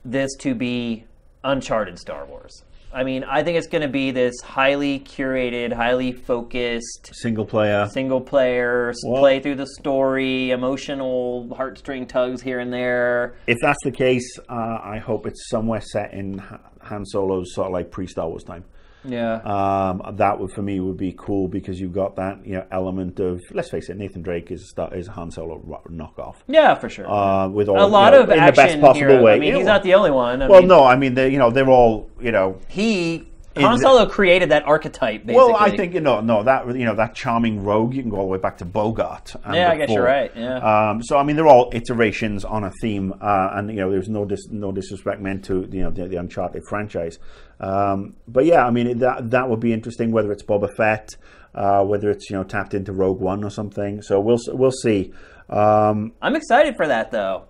this 0.05 0.35
to 0.41 0.55
be 0.55 1.05
Uncharted 1.45 1.99
Star 1.99 2.25
Wars. 2.25 2.65
I 2.95 3.05
mean, 3.05 3.25
I 3.25 3.43
think 3.43 3.57
it's 3.57 3.69
going 3.69 3.81
to 3.83 3.89
be 3.89 4.11
this 4.11 4.35
highly 4.43 5.01
curated, 5.01 5.73
highly 5.73 6.13
focused, 6.13 7.11
Single 7.15 7.47
player. 7.47 7.89
single 7.91 8.21
player, 8.21 8.93
Well- 9.07 9.21
play 9.23 9.41
through 9.41 9.55
the 9.55 9.67
story, 9.67 10.51
emotional 10.51 11.47
heartstring 11.53 12.07
tugs 12.07 12.43
here 12.43 12.59
and 12.61 12.71
there. 12.71 13.35
If 13.47 13.59
that's 13.63 13.83
the 13.83 13.93
case, 13.93 14.39
uh, 14.49 14.79
I 14.83 14.99
hope 14.99 15.27
it's 15.27 15.49
somewhere 15.49 15.81
set 15.81 16.13
in 16.13 16.37
Ha- 16.39 16.59
Han 16.83 17.07
Solo's 17.07 17.55
sort 17.55 17.69
of 17.69 17.73
like 17.73 17.91
pre 17.91 18.07
Star 18.07 18.29
Wars 18.29 18.45
time. 18.45 18.65
Yeah. 19.05 19.35
Um, 19.37 20.17
that 20.17 20.39
would 20.39 20.53
for 20.53 20.63
me 20.63 20.79
would 20.81 20.97
be 20.97 21.15
cool 21.19 21.49
because 21.49 21.81
you've 21.81 21.93
got 21.93 22.17
that 22.17 22.47
you 22.47 22.55
know 22.55 22.67
element 22.71 23.19
of 23.21 23.41
let's 23.53 23.71
face 23.71 23.89
it, 23.89 23.97
Nathan 23.97 24.23
Drake 24.23 24.51
is 24.51 24.73
is 24.93 25.09
a 25.09 25.13
Han 25.13 25.31
Solo 25.31 25.59
knockoff. 25.91 26.37
yeah, 26.47 26.75
for 26.75 26.89
sure. 26.89 27.11
Uh, 27.11 27.49
with 27.49 27.69
all 27.69 27.85
a 27.85 27.87
lot 27.87 28.13
you 28.13 28.19
know, 28.19 28.25
of 28.25 28.31
in 28.31 28.45
the 28.47 28.53
best 28.53 28.81
possible 28.81 28.95
hero. 29.09 29.23
way. 29.23 29.35
I 29.35 29.39
mean, 29.39 29.55
he's 29.55 29.67
not 29.67 29.83
the 29.83 29.95
only 29.95 30.11
one. 30.11 30.43
I 30.43 30.49
Well, 30.49 30.61
mean, 30.61 30.69
no, 30.69 30.85
I 30.85 30.97
mean, 30.97 31.15
they, 31.15 31.29
you 31.31 31.39
know, 31.39 31.51
they're 31.51 31.69
all, 31.69 32.09
you 32.21 32.33
know, 32.33 32.59
he 32.69 33.29
Han 33.57 33.79
Solo 33.79 34.07
created 34.07 34.51
that 34.51 34.65
archetype. 34.65 35.27
Basically. 35.27 35.35
Well, 35.35 35.57
I 35.57 35.77
think 35.77 35.95
you 35.95 36.01
know, 36.01 36.21
no, 36.21 36.43
that 36.43 36.67
you 36.77 36.85
know, 36.85 36.95
that 36.95 37.15
charming 37.15 37.65
rogue. 37.65 37.95
You 37.95 38.03
can 38.03 38.11
go 38.11 38.19
all 38.19 38.27
the 38.27 38.33
way 38.33 38.39
back 38.39 38.59
to 38.59 38.65
Bogart. 38.65 39.35
and 39.45 39.55
Yeah, 39.55 39.71
I 39.71 39.77
guess 39.77 39.91
you're 39.91 40.05
right, 40.05 40.33
yeah. 40.35 40.91
Um, 40.91 41.03
so 41.03 41.19
I 41.19 41.23
mean, 41.23 41.37
they're 41.37 41.47
all 41.47 41.71
iterations 41.73 42.45
on 42.45 42.65
a 42.65 42.71
theme, 42.81 43.13
uh, 43.21 43.51
and 43.53 43.71
you 43.71 43.77
know, 43.77 43.91
there's 43.91 44.09
no 44.09 44.25
dis- 44.25 44.49
no 44.51 44.73
disrespect 44.73 45.21
meant 45.21 45.45
to 45.47 45.69
you 45.71 45.83
know 45.83 45.91
the, 45.91 46.09
the 46.09 46.17
Uncharted 46.17 46.63
franchise. 46.69 47.19
Um, 47.61 48.17
but 48.27 48.45
yeah, 48.45 48.67
I 48.67 48.71
mean, 48.71 48.99
that 48.99 49.31
that 49.31 49.49
would 49.49 49.61
be 49.61 49.73
interesting. 49.73 50.13
Whether 50.13 50.33
it's 50.33 50.43
Boba 50.43 50.75
Fett, 50.75 51.11
uh, 51.55 51.85
whether 51.85 52.11
it's 52.11 52.31
you 52.31 52.37
know 52.37 52.45
tapped 52.45 52.75
into 52.75 52.93
Rogue 52.93 53.21
One 53.21 53.45
or 53.45 53.51
something. 53.51 54.03
So 54.03 54.21
we'll 54.21 54.41
we'll 54.49 54.73
see. 54.73 55.13
Um, 55.49 56.13
I'm 56.23 56.35
excited 56.37 56.77
for 56.77 56.87
that 56.87 57.11
though. 57.11 57.45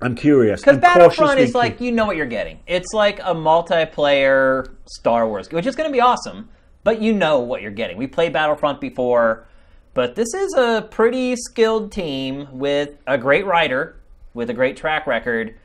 I'm 0.00 0.14
curious. 0.14 0.60
Because 0.60 0.78
Battlefront 0.78 1.40
is 1.40 1.54
like 1.54 1.80
you 1.80 1.92
know 1.92 2.06
what 2.06 2.16
you're 2.16 2.26
getting. 2.26 2.60
It's 2.66 2.92
like 2.92 3.18
a 3.20 3.34
multiplayer 3.34 4.68
Star 4.86 5.26
Wars, 5.26 5.50
which 5.50 5.66
is 5.66 5.74
going 5.74 5.88
to 5.88 5.92
be 5.92 6.00
awesome. 6.00 6.48
But 6.84 7.02
you 7.02 7.12
know 7.12 7.40
what 7.40 7.60
you're 7.60 7.70
getting. 7.70 7.96
We 7.96 8.06
played 8.06 8.32
Battlefront 8.32 8.80
before, 8.80 9.46
but 9.94 10.14
this 10.14 10.32
is 10.32 10.54
a 10.54 10.86
pretty 10.90 11.34
skilled 11.36 11.90
team 11.90 12.48
with 12.52 12.90
a 13.06 13.18
great 13.18 13.44
writer, 13.44 14.00
with 14.32 14.48
a 14.48 14.54
great 14.54 14.76
track 14.76 15.06
record, 15.06 15.56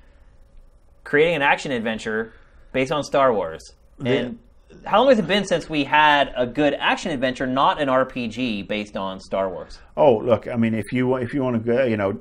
creating 1.04 1.36
an 1.36 1.42
action 1.42 1.72
adventure 1.72 2.34
based 2.72 2.92
on 2.92 3.04
Star 3.04 3.32
Wars. 3.32 3.74
And 4.04 4.40
how 4.86 5.00
long 5.00 5.10
has 5.10 5.20
it 5.20 5.28
been 5.28 5.46
since 5.46 5.70
we 5.70 5.84
had 5.84 6.34
a 6.36 6.46
good 6.46 6.74
action 6.74 7.12
adventure, 7.12 7.46
not 7.48 7.82
an 7.82 7.88
RPG 7.88 8.68
based 8.68 8.98
on 8.98 9.20
Star 9.20 9.50
Wars? 9.50 9.80
Oh, 9.96 10.18
look, 10.18 10.48
I 10.48 10.56
mean, 10.56 10.74
if 10.74 10.92
you 10.92 11.16
if 11.18 11.34
you 11.34 11.44
want 11.44 11.64
to 11.64 11.72
go, 11.72 11.86
you 11.86 11.96
know, 11.96 12.20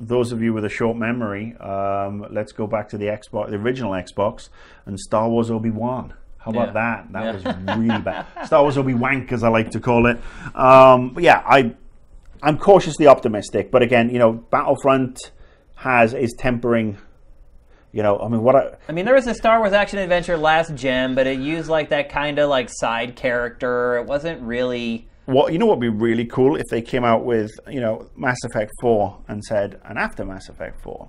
those 0.00 0.32
of 0.32 0.42
you 0.42 0.52
with 0.52 0.64
a 0.64 0.68
short 0.68 0.96
memory, 0.96 1.56
um, 1.58 2.26
let's 2.30 2.52
go 2.52 2.66
back 2.66 2.88
to 2.90 2.98
the 2.98 3.06
Xbox, 3.06 3.50
the 3.50 3.56
original 3.56 3.92
Xbox, 3.92 4.48
and 4.86 4.98
Star 4.98 5.28
Wars 5.28 5.50
Obi 5.50 5.70
Wan. 5.70 6.14
How 6.38 6.52
about 6.52 6.68
Yeah. 6.68 6.72
that? 6.72 7.12
That 7.12 7.24
Yeah. 7.24 7.32
was 7.32 7.78
really 7.78 8.00
bad. 8.02 8.26
Star 8.46 8.62
Wars 8.62 8.78
Obi 8.78 8.94
Wank, 8.94 9.32
as 9.32 9.42
I 9.42 9.48
like 9.48 9.70
to 9.72 9.80
call 9.80 10.06
it. 10.06 10.18
Um, 10.54 11.10
but 11.14 11.22
yeah, 11.22 11.42
I 11.46 11.72
I'm 12.40 12.56
cautiously 12.56 13.08
optimistic, 13.08 13.72
but 13.72 13.82
again, 13.82 14.10
you 14.10 14.18
know, 14.20 14.32
Battlefront 14.32 15.32
has 15.74 16.14
is 16.14 16.32
tempering. 16.38 16.96
You 17.90 18.02
know, 18.04 18.18
I 18.20 18.28
mean, 18.28 18.42
what 18.42 18.54
I, 18.54 18.76
I 18.88 18.92
mean, 18.92 19.06
there 19.06 19.14
was 19.14 19.26
a 19.26 19.34
Star 19.34 19.58
Wars 19.58 19.72
action 19.72 19.98
adventure 19.98 20.36
last 20.36 20.74
gen, 20.76 21.14
but 21.16 21.26
it 21.26 21.40
used 21.40 21.68
like 21.68 21.88
that 21.88 22.10
kind 22.10 22.38
of 22.38 22.48
like 22.48 22.68
side 22.70 23.16
character. 23.16 23.96
It 23.96 24.06
wasn't 24.06 24.40
really. 24.42 25.07
What 25.28 25.52
you 25.52 25.58
know 25.58 25.66
what 25.66 25.78
would 25.78 25.82
be 25.82 25.88
really 26.06 26.24
cool 26.24 26.56
if 26.56 26.64
they 26.70 26.80
came 26.80 27.04
out 27.04 27.22
with 27.24 27.50
you 27.68 27.80
know 27.80 28.08
Mass 28.16 28.38
Effect 28.44 28.70
Four 28.80 29.18
and 29.28 29.44
said, 29.44 29.78
and 29.84 29.98
after 29.98 30.24
Mass 30.24 30.48
Effect 30.48 30.82
Four, 30.82 31.08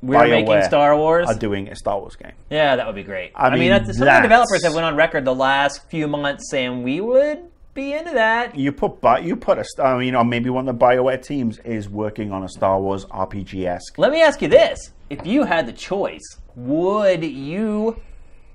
We 0.00 0.16
were 0.16 0.26
making 0.26 0.62
Star 0.62 0.96
Wars. 0.96 1.28
are 1.28 1.34
doing 1.38 1.68
a 1.68 1.76
Star 1.76 2.00
Wars 2.00 2.16
game. 2.16 2.32
Yeah, 2.48 2.76
that 2.76 2.86
would 2.86 2.94
be 2.94 3.02
great. 3.02 3.32
I 3.34 3.48
I, 3.48 3.50
mean, 3.50 3.60
mean, 3.60 3.70
that's, 3.70 3.98
some 3.98 4.08
of 4.08 4.14
the 4.14 4.22
developers 4.22 4.64
have 4.64 4.74
went 4.74 4.86
on 4.86 4.96
record 4.96 5.26
the 5.26 5.34
last 5.34 5.88
few 5.90 6.08
months 6.08 6.48
saying 6.50 6.82
we 6.82 7.02
would 7.02 7.40
be 7.74 7.92
into 7.92 8.12
that. 8.12 8.56
You 8.56 8.72
put 8.72 9.02
Bi- 9.02 9.18
you 9.20 9.36
put 9.36 9.58
a 9.58 9.64
mean, 9.98 10.06
you 10.06 10.12
know, 10.12 10.24
maybe 10.24 10.48
one 10.48 10.66
of 10.66 10.78
the 10.78 10.84
Bioware 10.84 11.22
teams 11.22 11.58
is 11.58 11.90
working 11.90 12.32
on 12.32 12.42
a 12.44 12.48
Star 12.48 12.80
Wars 12.80 13.04
RPG 13.06 13.66
esque. 13.66 13.98
Let 13.98 14.12
me 14.12 14.22
ask 14.22 14.40
you 14.40 14.48
this: 14.48 14.92
If 15.10 15.26
you 15.26 15.44
had 15.44 15.66
the 15.66 15.72
choice, 15.74 16.24
would 16.56 17.22
you 17.22 18.00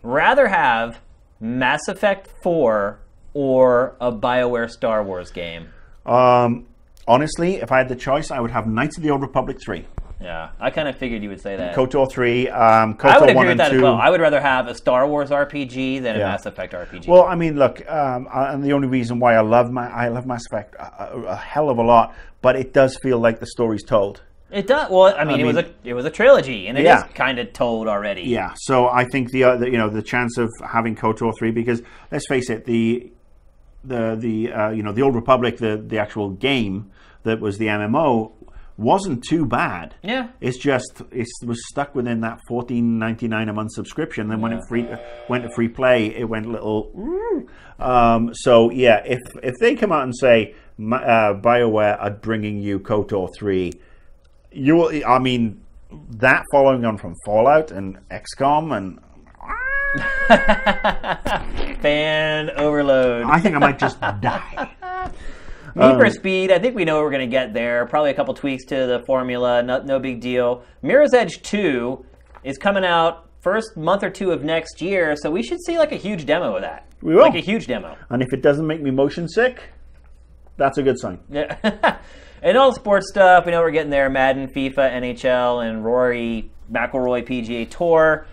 rather 0.02 0.48
have 0.48 1.00
Mass 1.40 1.88
Effect 1.88 2.30
4 2.42 3.00
or 3.48 3.96
a 4.02 4.12
BioWare 4.12 4.68
Star 4.70 5.04
Wars 5.04 5.30
game? 5.30 5.68
Um, 6.08 6.66
honestly, 7.08 7.58
if 7.58 7.72
I 7.72 7.78
had 7.78 7.88
the 7.88 7.96
choice, 7.96 8.32
I 8.32 8.40
would 8.40 8.50
have 8.50 8.66
Knights 8.66 8.98
of 8.98 9.04
the 9.04 9.12
Old 9.12 9.22
Republic 9.22 9.58
3. 9.64 9.86
Yeah, 10.20 10.50
I 10.60 10.72
kind 10.72 10.88
of 10.88 10.98
figured 10.98 11.22
you 11.22 11.30
would 11.30 11.40
say 11.42 11.56
that. 11.56 11.76
KOTOR 11.76 12.10
3, 12.12 12.50
um, 12.50 12.96
KOTOR 12.96 13.06
I 13.06 13.20
would 13.20 13.30
agree 13.30 13.48
with 13.50 13.58
that 13.58 13.70
2. 13.70 13.76
as 13.76 13.82
well. 13.84 13.94
I 13.94 14.10
would 14.10 14.20
rather 14.20 14.42
have 14.42 14.68
a 14.68 14.74
Star 14.74 15.06
Wars 15.08 15.30
RPG 15.30 16.02
than 16.02 16.16
a 16.16 16.20
Yeah. 16.20 16.30
Mass 16.30 16.48
Effect 16.48 16.74
RPG. 16.74 17.08
Well, 17.08 17.26
I 17.26 17.36
mean, 17.36 17.56
look, 17.60 17.88
um, 17.88 18.28
and 18.32 18.64
the 18.64 18.74
only 18.74 18.88
reason 18.88 19.20
why 19.20 19.36
I 19.36 19.42
love 19.42 19.70
my 19.72 19.88
I 19.88 20.08
love 20.08 20.26
Mass 20.26 20.44
Effect 20.48 20.74
a, 20.80 21.04
a, 21.14 21.22
a 21.28 21.36
hell 21.36 21.70
of 21.70 21.78
a 21.78 21.84
lot, 21.84 22.16
but 22.42 22.56
it 22.56 22.74
does 22.74 22.98
feel 23.04 23.20
like 23.20 23.40
the 23.40 23.46
story's 23.46 23.84
told. 23.84 24.24
it 24.50 24.66
does. 24.66 24.90
Well, 24.90 25.14
I 25.16 25.24
mean, 25.24 25.38
I 25.38 25.42
it 25.42 25.46
was 25.46 25.58
a 25.58 25.66
it 25.84 25.94
was 25.94 26.06
a 26.06 26.10
trilogy, 26.10 26.66
and 26.68 26.80
it 26.80 26.82
is 26.82 26.86
Yeah. 26.88 27.04
kind 27.14 27.38
of 27.38 27.54
told 27.54 27.88
already. 27.88 28.24
Yeah, 28.24 28.54
so 28.56 28.88
I 28.88 29.06
think 29.12 29.30
the, 29.30 29.44
uh, 29.44 29.58
the 29.58 29.70
you 29.70 29.78
know 29.78 29.90
the 29.90 30.02
chance 30.02 30.40
of 30.40 30.50
having 30.68 30.96
KOTOR 30.96 31.32
three 31.38 31.52
because 31.52 31.84
let's 32.12 32.26
face 32.28 32.50
it, 32.50 32.66
the 32.66 33.12
the 33.88 34.16
the 34.16 34.52
uh, 34.52 34.70
you 34.70 34.84
know 34.84 34.92
the 34.92 35.02
Old 35.02 35.16
Republic, 35.16 35.58
the 35.58 35.78
the 35.78 35.98
actual 35.98 36.30
game 36.30 36.92
that 37.24 37.40
was 37.40 37.58
the 37.58 37.68
MMO 37.68 38.32
wasn't 38.78 39.24
too 39.24 39.46
bad. 39.46 39.96
Yeah. 40.04 40.30
It's 40.40 40.58
just 40.58 41.02
it 41.12 41.28
was 41.46 41.60
stuck 41.68 41.96
within 41.96 42.22
that 42.22 42.40
fourteen 42.48 43.00
ninety 43.00 43.28
nine 43.28 43.50
a 43.50 43.54
month 43.54 43.72
subscription. 43.72 44.28
Then 44.28 44.42
when 44.42 44.54
it 44.54 44.62
free 44.70 44.88
went 45.28 45.44
to 45.44 45.50
free 45.56 45.68
play, 45.68 46.16
it 46.16 46.26
went 46.26 46.46
a 46.46 46.50
little. 46.50 47.46
Um, 47.80 48.34
so 48.34 48.72
yeah, 48.72 49.04
if 49.06 49.20
if 49.44 49.56
they 49.60 49.76
come 49.76 49.92
out 49.92 50.04
and 50.04 50.16
say 50.16 50.56
"Ma- 50.78 50.98
uh, 50.98 51.34
Bioware 51.42 51.98
are 52.00 52.12
bringing 52.12 52.60
you 52.62 52.80
Kotor 52.80 53.30
three, 53.36 53.74
you 54.52 54.76
will. 54.76 54.92
I 55.06 55.20
mean, 55.20 55.62
that 56.12 56.44
following 56.52 56.86
on 56.86 56.98
from 56.98 57.16
Fallout 57.26 57.72
and 57.72 57.98
XCOM, 58.10 58.76
and 58.76 59.00
Fan 61.82 62.50
overload. 62.52 63.26
I 63.26 63.40
think 63.40 63.56
I 63.56 63.60
might 63.60 63.80
just 63.80 64.00
die. 64.22 64.70
Need 65.76 65.84
Um, 65.84 66.00
for 66.00 66.10
Speed, 66.10 66.52
I 66.52 66.60
think 66.60 66.76
we 66.76 66.86
know 66.86 66.96
what 66.96 67.04
we're 67.04 67.12
going 67.12 67.30
to 67.30 67.32
get 67.32 67.54
there. 67.54 67.86
Probably 67.86 68.10
a 68.12 68.14
couple 68.14 68.34
tweaks 68.34 68.66
to 68.66 68.76
the 68.88 69.04
formula, 69.06 69.62
no, 69.64 69.82
no 69.84 70.00
big 70.00 70.20
deal. 70.20 70.64
Mirror's 70.82 71.14
Edge 71.14 71.42
2 71.44 72.04
is 72.44 72.58
coming 72.58 72.84
out 72.84 73.30
first 73.42 73.78
month 73.78 74.04
or 74.04 74.10
two 74.10 74.32
of 74.32 74.44
next 74.44 74.82
year, 74.82 75.16
so 75.16 75.30
we 75.32 75.44
should 75.44 75.62
see 75.64 75.78
like 75.78 75.92
a 75.92 75.96
huge 75.98 76.26
demo 76.26 76.56
of 76.56 76.62
that. 76.64 76.88
We 77.02 77.14
will. 77.16 77.22
Like 77.22 77.36
a 77.36 77.40
huge 77.40 77.68
demo. 77.68 77.96
And 78.10 78.22
if 78.22 78.34
it 78.34 78.42
doesn't 78.42 78.66
make 78.66 78.82
me 78.82 78.92
motion 78.92 79.30
sick, 79.30 79.70
that's 80.58 80.78
a 80.80 80.84
good 80.84 81.00
sign. 81.00 81.20
Yeah. 81.30 82.00
and 82.42 82.58
all 82.58 82.74
sports 82.74 83.08
stuff, 83.10 83.46
we 83.46 83.52
know 83.52 83.62
we're 83.62 83.72
getting 83.72 83.92
there. 83.92 84.10
Madden, 84.10 84.48
FIFA, 84.48 84.94
NHL, 84.94 85.70
and 85.70 85.86
Rory 85.86 86.50
McIlroy 86.72 87.26
PGA 87.26 87.70
Tour. 87.70 88.26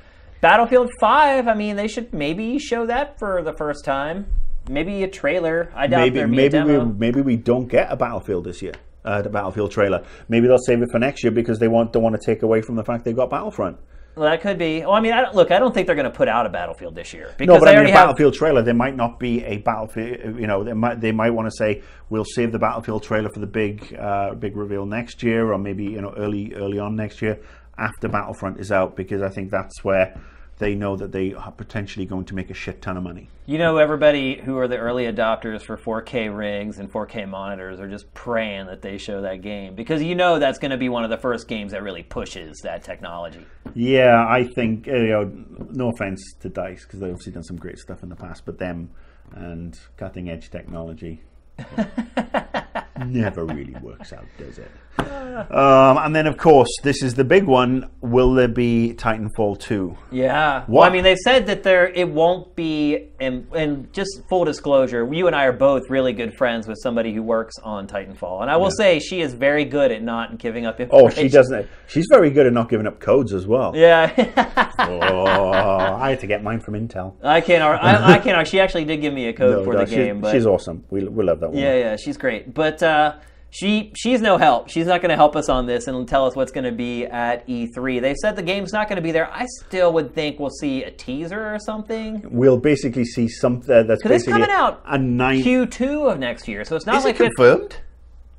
Battlefield 0.45 0.91
5, 1.01 1.49
I 1.49 1.55
mean, 1.55 1.75
they 1.75 1.89
should 1.89 2.13
maybe 2.13 2.59
show 2.59 2.85
that 2.85 3.19
for 3.19 3.43
the 3.43 3.55
first 3.55 3.83
time. 3.83 4.27
Maybe 4.69 5.03
a 5.03 5.09
trailer. 5.09 5.73
I 5.75 5.87
doubt 5.87 6.01
maybe 6.01 6.21
be 6.21 6.27
maybe 6.27 6.59
a 6.59 6.65
we 6.67 6.93
maybe 6.99 7.23
we 7.23 7.37
don't 7.39 7.67
get 7.67 7.91
a 7.91 7.97
Battlefield 7.97 8.45
this 8.45 8.61
year. 8.61 8.75
Uh, 9.07 9.23
the 9.23 9.31
Battlefield 9.31 9.71
trailer. 9.71 10.05
Maybe 10.29 10.47
they'll 10.47 10.59
save 10.59 10.83
it 10.83 10.91
for 10.93 10.99
next 10.99 11.25
year 11.25 11.31
because 11.31 11.59
they 11.61 11.69
want 11.69 11.95
don't 11.95 12.03
want 12.03 12.15
to 12.15 12.21
take 12.23 12.43
away 12.43 12.61
from 12.61 12.77
the 12.77 12.85
fact 12.85 13.07
they've 13.07 13.17
got 13.17 13.31
Battlefront. 13.31 13.79
Well, 14.17 14.29
that 14.31 14.43
could 14.43 14.59
be. 14.59 14.81
Well, 14.81 14.93
I 14.93 15.01
mean, 15.01 15.15
I 15.15 15.23
don't, 15.23 15.35
look, 15.35 15.51
I 15.51 15.59
don't 15.59 15.73
think 15.73 15.87
they're 15.87 15.97
going 15.97 16.11
to 16.11 16.17
put 16.17 16.29
out 16.29 16.45
a 16.45 16.51
Battlefield 16.51 16.95
this 16.95 17.15
year 17.15 17.35
because 17.39 17.55
No, 17.55 17.59
but 17.59 17.75
I 17.75 17.77
mean, 17.77 17.87
a 17.87 17.93
have. 17.93 18.09
Battlefield 18.09 18.35
trailer. 18.35 18.61
There 18.61 18.75
might 18.75 18.97
not 18.97 19.19
be 19.19 19.43
a 19.45 19.57
Battlefield. 19.57 20.39
You 20.39 20.47
know, 20.47 20.63
they 20.63 20.75
might 20.75 21.01
they 21.01 21.13
might 21.13 21.31
want 21.31 21.49
to 21.49 21.57
say 21.57 21.83
we'll 22.11 22.27
save 22.27 22.53
the 22.53 22.59
Battlefield 22.59 23.03
trailer 23.03 23.31
for 23.31 23.41
the 23.41 23.47
big 23.47 23.97
uh, 23.99 24.35
big 24.35 24.59
reveal 24.59 24.85
next 24.85 25.23
year, 25.23 25.55
or 25.55 25.59
maybe 25.59 25.85
you 25.85 26.03
know 26.03 26.13
early 26.19 26.53
early 26.53 26.79
on 26.79 26.97
next 26.97 27.23
year 27.23 27.41
after 27.79 28.09
Battlefront 28.09 28.61
is 28.61 28.71
out, 28.71 28.95
because 28.95 29.23
I 29.23 29.31
think 29.31 29.51
that's 29.51 29.83
where 29.83 30.21
they 30.59 30.75
know 30.75 30.97
that 30.97 31.13
they 31.13 31.35
are 31.35 31.53
potentially 31.53 32.07
going 32.07 32.25
to 32.27 32.35
make 32.35 32.51
a 32.51 32.55
shit 32.55 32.81
ton 32.81 32.97
of 32.97 33.03
money. 33.03 33.29
You 33.47 33.59
know, 33.59 33.77
everybody 33.77 34.41
who 34.41 34.57
are 34.59 34.69
the 34.69 34.79
early 34.79 35.05
adopters 35.05 35.63
for 35.63 35.77
4K 35.77 36.35
rigs 36.35 36.79
and 36.79 36.91
4K 36.91 37.29
monitors 37.29 37.81
are 37.81 37.89
just 37.89 38.13
praying 38.15 38.67
that 38.67 38.81
they 38.81 38.97
show 38.97 39.23
that 39.23 39.43
game 39.43 39.75
because 39.75 40.03
you 40.03 40.15
know 40.15 40.39
that's 40.39 40.59
going 40.59 40.71
to 40.71 40.77
be 40.77 40.89
one 40.89 41.05
of 41.05 41.11
the 41.11 41.19
first 41.19 41.49
games 41.49 41.73
that 41.73 41.83
really 41.83 42.03
pushes 42.03 42.61
that 42.63 42.83
technology. 42.83 43.45
Yeah, 43.75 44.27
I 44.29 44.45
think 44.45 44.89
uh, 44.89 44.93
you 44.93 45.09
know. 45.09 45.45
No 45.71 45.89
offense 45.91 46.23
to 46.41 46.49
Dice 46.49 46.85
because 46.85 47.01
they've 47.01 47.11
obviously 47.11 47.33
done 47.33 47.43
some 47.43 47.57
great 47.57 47.79
stuff 47.79 48.03
in 48.03 48.09
the 48.09 48.17
past, 48.17 48.45
but 48.45 48.59
them 48.59 48.91
and 49.33 49.79
cutting 49.97 50.31
edge 50.31 50.51
technology 50.51 51.23
never 53.07 53.45
really 53.45 53.75
works 53.83 54.13
out, 54.13 54.27
does 54.39 54.59
it? 54.59 54.71
Um, 54.99 55.99
and 55.99 56.15
then, 56.15 56.27
of 56.27 56.37
course, 56.37 56.69
this 56.83 57.03
is 57.03 57.15
the 57.15 57.25
big 57.25 57.45
one. 57.45 57.91
Will 58.01 58.35
there 58.35 58.49
be 58.49 58.95
Titanfall 58.97 59.59
two? 59.59 59.97
Yeah. 60.11 60.65
Well, 60.69 60.85
I 60.85 60.91
mean, 60.91 61.03
they 61.03 61.17
said 61.17 61.47
that 61.47 61.63
there 61.63 61.89
it 61.89 62.09
won't 62.09 62.55
be. 62.55 63.11
And, 63.21 63.47
and 63.55 63.93
just 63.93 64.11
full 64.29 64.45
disclosure, 64.45 65.09
you 65.13 65.27
and 65.27 65.35
I 65.35 65.45
are 65.47 65.53
both 65.53 65.89
really 65.89 66.13
good 66.13 66.35
friends 66.37 66.69
with 66.69 66.77
somebody 66.83 67.15
who 67.15 67.23
works 67.23 67.55
on 67.63 67.87
Titanfall, 67.87 68.43
and 68.43 68.51
I 68.51 68.57
will 68.57 68.71
say 68.71 68.99
she 68.99 69.23
is 69.23 69.33
very 69.33 69.65
good 69.65 69.91
at 69.93 70.03
not 70.03 70.39
giving 70.39 70.67
up 70.67 70.81
Oh, 70.91 71.09
she 71.09 71.29
doesn't. 71.29 71.69
She's 71.87 72.07
very 72.11 72.31
good 72.31 72.47
at 72.47 72.53
not 72.53 72.69
giving 72.69 72.87
up 72.87 73.01
codes 73.01 73.33
as 73.33 73.47
well. 73.47 73.73
Yeah. 73.75 74.71
Oh, 74.77 75.25
I 75.25 76.11
had 76.11 76.21
to 76.21 76.27
get 76.27 76.43
mine 76.43 76.61
from 76.61 76.75
Intel. 76.75 77.15
I 77.23 77.41
can't. 77.41 77.63
I, 77.63 78.15
I 78.15 78.19
can't. 78.19 78.47
She 78.47 78.61
actually 78.61 78.85
did 78.85 79.01
give 79.01 79.15
me 79.15 79.29
a 79.29 79.33
code 79.33 79.57
No, 79.59 79.65
for 79.65 79.73
no, 79.73 79.79
the 79.81 79.87
she's, 79.87 79.95
game, 79.95 80.21
but 80.21 80.33
she's 80.33 80.47
awesome. 80.47 80.85
We, 80.91 81.05
we 81.05 81.25
love 81.25 81.41
that 81.41 81.51
one. 81.51 81.59
Yeah, 81.59 81.77
yeah, 81.77 81.97
she's 81.97 82.17
great. 82.17 82.53
But 82.53 82.83
uh, 82.83 83.17
she 83.55 83.93
she's 83.97 84.21
no 84.21 84.37
help. 84.37 84.69
She's 84.69 84.87
not 84.87 85.01
going 85.01 85.11
to 85.11 85.17
help 85.17 85.37
us 85.37 85.49
on 85.49 85.65
this 85.67 85.87
and 85.87 86.09
tell 86.09 86.27
us 86.27 86.35
what's 86.35 86.51
going 86.51 86.65
to 86.65 86.73
be 86.73 87.07
at 87.07 87.47
E3. 87.47 88.01
They 88.01 88.15
said 88.17 88.35
the 88.35 88.43
game's 88.43 88.73
not 88.73 88.89
going 88.89 88.97
to 88.97 89.03
be 89.03 89.13
there. 89.13 89.31
I 89.33 89.47
still 89.47 89.93
would 89.93 90.13
think 90.13 90.41
we'll 90.41 90.51
see 90.51 90.83
a 90.83 90.91
teaser 90.91 91.55
or 91.55 91.61
something. 91.61 92.21
We'll 92.29 92.59
basically 92.59 93.05
see 93.05 93.29
something 93.29 93.87
that's 93.87 94.03
Because 94.03 94.17
it's 94.17 94.25
basically 94.27 94.33
coming 94.33 94.51
out 94.51 94.83
a 94.87 94.99
nine. 94.99 95.41
Q2 95.45 96.11
of 96.13 96.19
next 96.19 96.49
year, 96.49 96.65
so 96.65 96.75
it's 96.75 96.85
not 96.85 96.97
Is 96.97 97.05
like 97.05 97.21
it- 97.21 97.31
confirmed? 97.37 97.77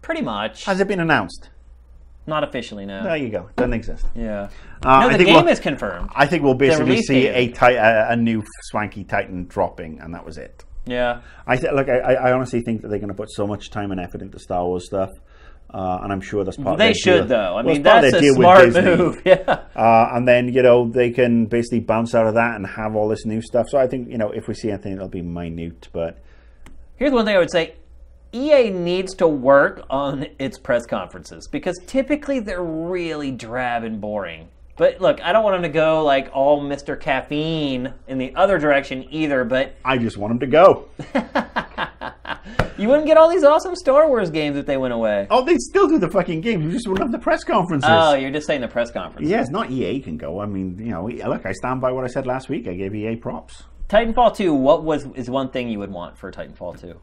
pretty 0.01 0.21
much. 0.21 0.65
Has 0.65 0.81
it 0.81 0.87
been 0.89 0.99
announced? 0.99 1.49
Not 2.27 2.43
officially, 2.43 2.85
no. 2.85 3.03
There 3.03 3.15
you 3.15 3.29
go. 3.29 3.49
Doesn't 3.55 3.73
exist. 3.73 4.05
Yeah. 4.15 4.49
Uh, 4.83 4.99
no, 4.99 5.07
I 5.07 5.11
the 5.13 5.17
think 5.17 5.27
game 5.27 5.35
we'll- 5.43 5.47
is 5.47 5.59
confirmed. 5.61 6.09
I 6.13 6.25
think 6.25 6.43
we'll 6.43 6.55
basically 6.55 7.01
see 7.01 7.27
a, 7.27 7.47
ti- 7.47 7.75
a 7.75 8.09
a 8.09 8.15
new 8.17 8.43
swanky 8.63 9.03
Titan 9.05 9.45
dropping, 9.45 9.99
and 10.01 10.13
that 10.13 10.25
was 10.25 10.37
it. 10.37 10.65
Yeah. 10.85 11.21
I 11.47 11.57
th- 11.57 11.73
like. 11.73 11.89
I, 11.89 12.13
I 12.15 12.31
honestly 12.33 12.61
think 12.61 12.81
that 12.81 12.89
they're 12.89 12.99
going 12.99 13.09
to 13.09 13.15
put 13.15 13.31
so 13.31 13.47
much 13.47 13.69
time 13.69 13.91
and 13.91 13.99
effort 13.99 14.21
into 14.21 14.37
Star 14.39 14.63
Wars 14.65 14.85
stuff, 14.85 15.09
uh, 15.73 15.99
and 16.03 16.11
I'm 16.13 16.21
sure 16.21 16.43
that's 16.43 16.57
part. 16.57 16.73
of 16.73 16.77
They 16.79 16.93
should, 16.93 17.27
deal. 17.27 17.37
though. 17.37 17.55
I 17.57 17.63
Well, 17.63 17.63
mean, 17.63 17.77
it's 17.77 17.89
part 17.89 18.03
of 18.05 18.11
that's 18.11 18.23
a 18.23 18.33
smart 18.33 18.73
move. 18.73 19.21
Yeah. 19.25 19.59
Uh, 19.75 20.09
and 20.13 20.27
then 20.27 20.49
you 20.53 20.61
know 20.61 20.87
they 20.89 21.09
can 21.11 21.45
basically 21.47 21.79
bounce 21.79 22.13
out 22.13 22.27
of 22.27 22.35
that 22.35 22.55
and 22.55 22.65
have 22.67 22.95
all 22.95 23.07
this 23.07 23.25
new 23.25 23.41
stuff. 23.41 23.65
So 23.69 23.77
I 23.79 23.87
think 23.87 24.09
you 24.09 24.17
know 24.17 24.31
if 24.31 24.47
we 24.47 24.53
see 24.53 24.69
anything, 24.69 24.93
it'll 24.93 25.07
be 25.07 25.21
minute. 25.21 25.89
But 25.91 26.19
Here's 26.97 27.11
one 27.11 27.25
thing 27.25 27.35
I 27.35 27.39
would 27.39 27.51
say. 27.51 27.75
EA 28.33 28.69
needs 28.69 29.13
to 29.15 29.27
work 29.29 29.85
on 29.89 30.27
its 30.39 30.59
press 30.59 30.85
conferences 30.85 31.47
because 31.49 31.79
typically 31.87 32.39
they're 32.41 32.61
really 32.63 33.31
drab 33.31 33.83
and 33.85 34.01
boring. 34.01 34.49
But 34.77 34.99
look, 34.99 35.21
I 35.21 35.31
don't 35.31 35.43
want 35.43 35.55
them 35.55 35.63
to 35.63 35.69
go 35.69 36.03
like 36.03 36.29
all 36.33 36.61
Mr. 36.61 36.99
Caffeine 36.99 37.93
in 38.07 38.17
the 38.17 38.35
other 38.35 38.57
direction 38.57 39.05
either, 39.09 39.45
but 39.45 39.75
I 39.85 39.97
just 39.97 40.17
want 40.17 40.31
them 40.31 40.39
to 40.39 40.47
go. 40.47 40.89
you 42.77 42.89
wouldn't 42.89 43.07
get 43.07 43.15
all 43.15 43.29
these 43.29 43.45
awesome 43.45 43.75
Star 43.75 44.09
Wars 44.09 44.29
games 44.29 44.57
if 44.57 44.65
they 44.65 44.75
went 44.75 44.93
away. 44.93 45.27
Oh, 45.29 45.45
they 45.45 45.57
still 45.57 45.87
do 45.87 45.97
the 45.97 46.09
fucking 46.09 46.41
games. 46.41 46.65
You 46.65 46.71
just 46.71 46.87
wouldn't 46.87 47.03
have 47.03 47.13
the 47.13 47.23
press 47.23 47.45
conferences. 47.45 47.89
Oh, 47.89 48.15
you're 48.15 48.31
just 48.31 48.47
saying 48.47 48.61
the 48.61 48.67
press 48.67 48.91
conference. 48.91 49.29
Yes, 49.29 49.49
not 49.49 49.71
EA 49.71 50.01
can 50.01 50.17
go. 50.17 50.41
I 50.41 50.45
mean, 50.45 50.77
you 50.77 50.91
know, 50.91 51.07
look, 51.07 51.45
I 51.45 51.53
stand 51.53 51.79
by 51.79 51.93
what 51.93 52.03
I 52.03 52.07
said 52.07 52.27
last 52.27 52.49
week. 52.49 52.67
I 52.67 52.73
gave 52.73 52.93
EA 52.93 53.15
props. 53.15 53.63
Titanfall 53.87 54.35
2, 54.35 54.53
what 54.53 54.83
was 54.83 55.05
is 55.15 55.29
one 55.29 55.51
thing 55.51 55.69
you 55.69 55.79
would 55.79 55.91
want 55.91 56.17
for 56.17 56.31
Titanfall 56.31 56.81
2? 56.81 56.99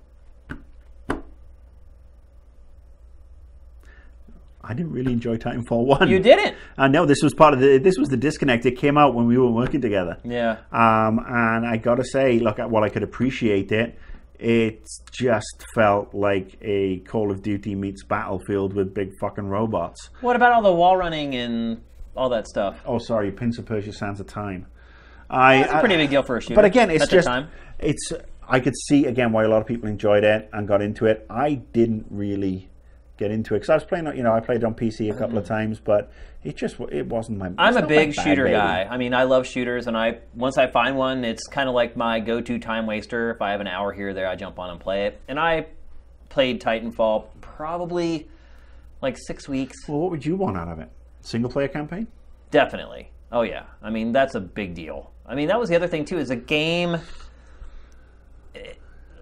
I 4.72 4.74
didn't 4.74 4.92
really 4.92 5.12
enjoy 5.12 5.36
Titanfall 5.36 5.84
one. 5.84 6.08
You 6.08 6.18
didn't. 6.18 6.56
I 6.78 6.88
know 6.88 7.04
this 7.04 7.22
was 7.22 7.34
part 7.34 7.52
of 7.52 7.60
the. 7.60 7.76
This 7.76 7.98
was 7.98 8.08
the 8.08 8.16
disconnect. 8.16 8.64
It 8.64 8.78
came 8.78 8.96
out 8.96 9.14
when 9.14 9.26
we 9.26 9.36
were 9.36 9.50
working 9.50 9.82
together. 9.82 10.16
Yeah. 10.24 10.52
Um, 10.72 11.20
and 11.28 11.66
I 11.66 11.76
got 11.76 11.96
to 11.96 12.04
say, 12.04 12.38
look, 12.38 12.56
while 12.56 12.82
I 12.82 12.88
could 12.88 13.02
appreciate 13.02 13.70
it, 13.70 13.98
it 14.38 14.88
just 15.10 15.66
felt 15.74 16.14
like 16.14 16.56
a 16.62 17.00
Call 17.00 17.30
of 17.30 17.42
Duty 17.42 17.74
meets 17.74 18.02
Battlefield 18.02 18.72
with 18.72 18.94
big 18.94 19.10
fucking 19.20 19.44
robots. 19.44 20.08
What 20.22 20.36
about 20.36 20.54
all 20.54 20.62
the 20.62 20.72
wall 20.72 20.96
running 20.96 21.34
and 21.34 21.82
all 22.16 22.30
that 22.30 22.48
stuff? 22.48 22.80
Oh, 22.86 22.96
sorry, 22.96 23.30
Prince 23.30 23.58
of 23.58 23.66
Persia: 23.66 23.92
Sands 23.92 24.20
of 24.20 24.26
Time. 24.26 24.68
I, 25.28 25.58
That's 25.58 25.72
a 25.74 25.80
pretty 25.80 25.96
big 25.98 26.08
deal 26.08 26.22
for 26.22 26.38
a 26.38 26.40
shooter. 26.40 26.54
But 26.54 26.64
again, 26.64 26.90
it's 26.90 27.08
just 27.08 27.28
time. 27.28 27.50
it's. 27.78 28.10
I 28.48 28.58
could 28.58 28.74
see 28.88 29.04
again 29.04 29.32
why 29.32 29.44
a 29.44 29.48
lot 29.48 29.60
of 29.60 29.66
people 29.66 29.90
enjoyed 29.90 30.24
it 30.24 30.48
and 30.54 30.66
got 30.66 30.80
into 30.80 31.04
it. 31.04 31.26
I 31.28 31.56
didn't 31.56 32.06
really 32.08 32.70
get 33.22 33.30
into 33.30 33.54
it 33.54 33.58
because 33.60 33.70
I 33.70 33.74
was 33.74 33.84
playing. 33.84 34.06
You 34.16 34.22
know, 34.22 34.32
I 34.32 34.40
played 34.40 34.64
on 34.64 34.74
PC 34.74 35.10
a 35.14 35.16
couple 35.16 35.38
of 35.38 35.46
times, 35.46 35.80
but 35.80 36.10
it 36.44 36.56
just 36.56 36.78
it 36.90 37.06
wasn't 37.06 37.38
my. 37.38 37.48
Mm-hmm. 37.48 37.60
I'm 37.60 37.76
a 37.76 37.86
big 37.86 38.14
shooter 38.14 38.44
baby. 38.44 38.56
guy. 38.56 38.84
I 38.90 38.96
mean, 38.96 39.14
I 39.14 39.24
love 39.24 39.46
shooters, 39.46 39.86
and 39.86 39.96
I 39.96 40.18
once 40.34 40.58
I 40.58 40.66
find 40.66 40.96
one, 40.96 41.24
it's 41.24 41.46
kind 41.46 41.68
of 41.68 41.74
like 41.74 41.96
my 41.96 42.20
go-to 42.20 42.58
time 42.58 42.86
waster. 42.86 43.30
If 43.30 43.40
I 43.42 43.50
have 43.52 43.60
an 43.60 43.66
hour 43.68 43.92
here 43.92 44.08
or 44.10 44.14
there, 44.14 44.28
I 44.28 44.36
jump 44.36 44.58
on 44.58 44.70
and 44.70 44.80
play 44.80 45.06
it. 45.06 45.20
And 45.28 45.38
I 45.38 45.66
played 46.28 46.60
Titanfall 46.60 47.26
probably 47.40 48.28
like 49.02 49.16
six 49.26 49.48
weeks, 49.48 49.76
Well, 49.88 49.98
what 49.98 50.10
would 50.12 50.24
you 50.24 50.36
want 50.36 50.56
out 50.56 50.68
of 50.68 50.78
it? 50.78 50.88
Single 51.20 51.50
player 51.50 51.68
campaign? 51.68 52.06
definitely. 52.50 53.10
Oh 53.30 53.42
yeah. 53.42 53.64
I 53.82 53.90
mean, 53.90 54.12
that's 54.12 54.34
a 54.34 54.40
big 54.40 54.74
deal. 54.74 55.10
I 55.26 55.34
mean, 55.34 55.48
that 55.48 55.58
was 55.58 55.68
the 55.70 55.76
other 55.76 55.88
thing 55.88 56.04
too. 56.04 56.18
Is 56.18 56.30
a 56.30 56.36
game. 56.36 56.96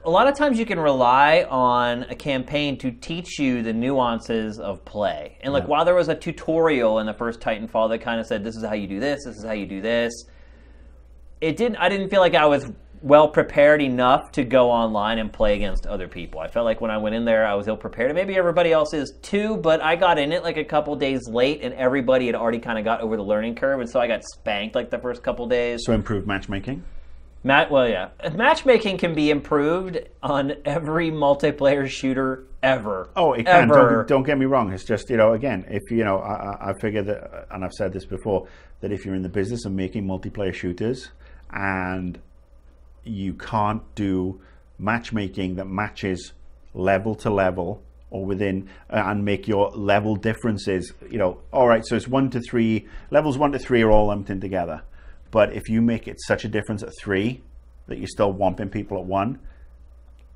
A 0.03 0.09
lot 0.11 0.27
of 0.27 0.35
times 0.35 0.59
you 0.59 0.65
can 0.65 0.81
rely 0.81 1.47
on 1.51 2.05
a 2.05 2.15
campaign 2.15 2.79
to 2.79 2.91
teach 2.91 3.39
you 3.39 3.63
the 3.63 3.73
nuances 3.73 4.59
of 4.59 4.83
play. 4.87 5.37
And 5.43 5.53
like 5.53 5.69
while 5.69 5.85
there 5.85 5.95
was 5.95 6.09
a 6.09 6.15
tutorial 6.15 7.01
in 7.01 7.07
the 7.07 7.13
first 7.13 7.39
Titanfall 7.41 7.91
that 7.91 7.99
kind 7.99 8.19
of 8.19 8.27
said 8.27 8.43
this 8.43 8.57
is 8.57 8.65
how 8.65 8.73
you 8.73 8.87
do 8.87 8.99
this, 8.99 9.25
this 9.27 9.37
is 9.37 9.45
how 9.45 9.53
you 9.53 9.67
do 9.67 9.83
this. 9.83 10.25
It 11.43 11.59
didn't 11.59 11.77
I 11.77 11.91
didn't 11.91 12.09
feel 12.09 12.21
like 12.21 12.35
I 12.35 12.47
was 12.47 12.73
well 13.03 13.29
prepared 13.29 13.83
enough 13.83 14.33
to 14.33 14.45
go 14.45 14.71
online 14.71 15.19
and 15.19 15.31
play 15.31 15.55
against 15.55 15.87
other 15.87 16.09
people. 16.09 16.41
I 16.41 16.49
felt 16.49 16.65
like 16.65 16.81
when 16.81 16.91
I 16.91 16.97
went 16.97 17.15
in 17.15 17.27
there 17.27 17.47
I 17.47 17.55
was 17.55 17.69
ill 17.69 17.77
prepared. 17.77 18.11
And 18.11 18.17
maybe 18.17 18.37
everybody 18.37 18.73
else 18.73 18.95
is 18.95 19.13
too, 19.21 19.59
but 19.59 19.83
I 19.83 19.97
got 19.97 20.19
in 20.19 20.33
it 20.33 20.43
like 20.43 20.57
a 20.57 20.65
couple 20.65 20.97
days 20.97 21.29
late 21.29 21.61
and 21.63 21.75
everybody 21.75 22.25
had 22.25 22.35
already 22.35 22.59
kind 22.59 22.79
of 22.79 22.87
got 22.87 23.03
over 23.03 23.19
the 23.19 23.23
learning 23.23 23.55
curve 23.55 23.81
and 23.81 23.91
so 23.91 24.01
I 24.01 24.07
got 24.07 24.25
spanked 24.25 24.75
like 24.75 24.89
the 24.89 24.99
first 24.99 25.23
couple 25.23 25.47
days. 25.47 25.83
So 25.85 25.93
improved 25.93 26.27
matchmaking. 26.27 26.85
Matt, 27.43 27.71
well, 27.71 27.89
yeah, 27.89 28.09
matchmaking 28.35 28.99
can 28.99 29.15
be 29.15 29.31
improved 29.31 29.99
on 30.23 30.53
every 30.65 31.11
multiplayer 31.11 31.89
shooter 31.89 32.45
ever. 32.63 33.09
Oh, 33.17 33.33
it 33.33 33.47
can. 33.47 33.69
Don't, 33.69 34.09
don't 34.09 34.23
get 34.25 34.39
me 34.39 34.45
wrong. 34.45 34.73
It's 34.73 34.85
just 34.85 35.09
you 35.09 35.17
know, 35.17 35.33
again, 35.33 35.65
if 35.69 35.91
you 35.91 36.05
know, 36.05 36.19
I, 36.19 36.35
I- 36.35 36.71
I 36.71 36.73
figure 36.81 37.03
that, 37.03 37.47
and 37.51 37.65
I've 37.65 37.73
said 37.73 37.93
this 37.95 38.05
before, 38.05 38.47
that 38.81 38.93
if 38.93 39.07
you're 39.07 39.15
in 39.15 39.23
the 39.23 39.29
business 39.31 39.65
of 39.65 39.73
making 39.73 40.05
multiplayer 40.07 40.53
shooters 40.53 41.11
and 41.51 42.19
you 43.05 43.33
can't 43.35 43.83
do 43.95 44.41
matchmaking 44.79 45.57
that 45.57 45.67
matches 45.67 46.33
level 46.75 47.15
to 47.15 47.31
level 47.31 47.83
or 48.11 48.25
within 48.25 48.69
uh, 48.91 49.03
and 49.07 49.25
make 49.25 49.49
your 49.49 49.71
level 49.71 50.17
differences 50.17 50.93
you 51.11 51.19
know 51.19 51.39
all 51.53 51.67
right 51.67 51.85
so 51.87 51.97
it's 51.97 52.07
one 52.09 52.31
to 52.31 52.41
three 52.41 52.87
levels 53.11 53.37
one 53.37 53.53
to 53.53 53.59
three 53.59 53.83
are 53.83 53.91
all 53.91 54.07
lumped 54.07 54.31
in 54.31 54.41
together 54.41 54.83
but 55.31 55.53
if 55.55 55.69
you 55.69 55.81
make 55.81 56.09
it 56.09 56.17
such 56.21 56.45
a 56.45 56.49
difference 56.49 56.83
at 56.83 56.91
three 57.01 57.43
that 57.87 57.99
you're 57.99 58.09
still 58.09 58.33
whomping 58.33 58.71
people 58.71 58.99
at 58.99 59.05
one 59.05 59.39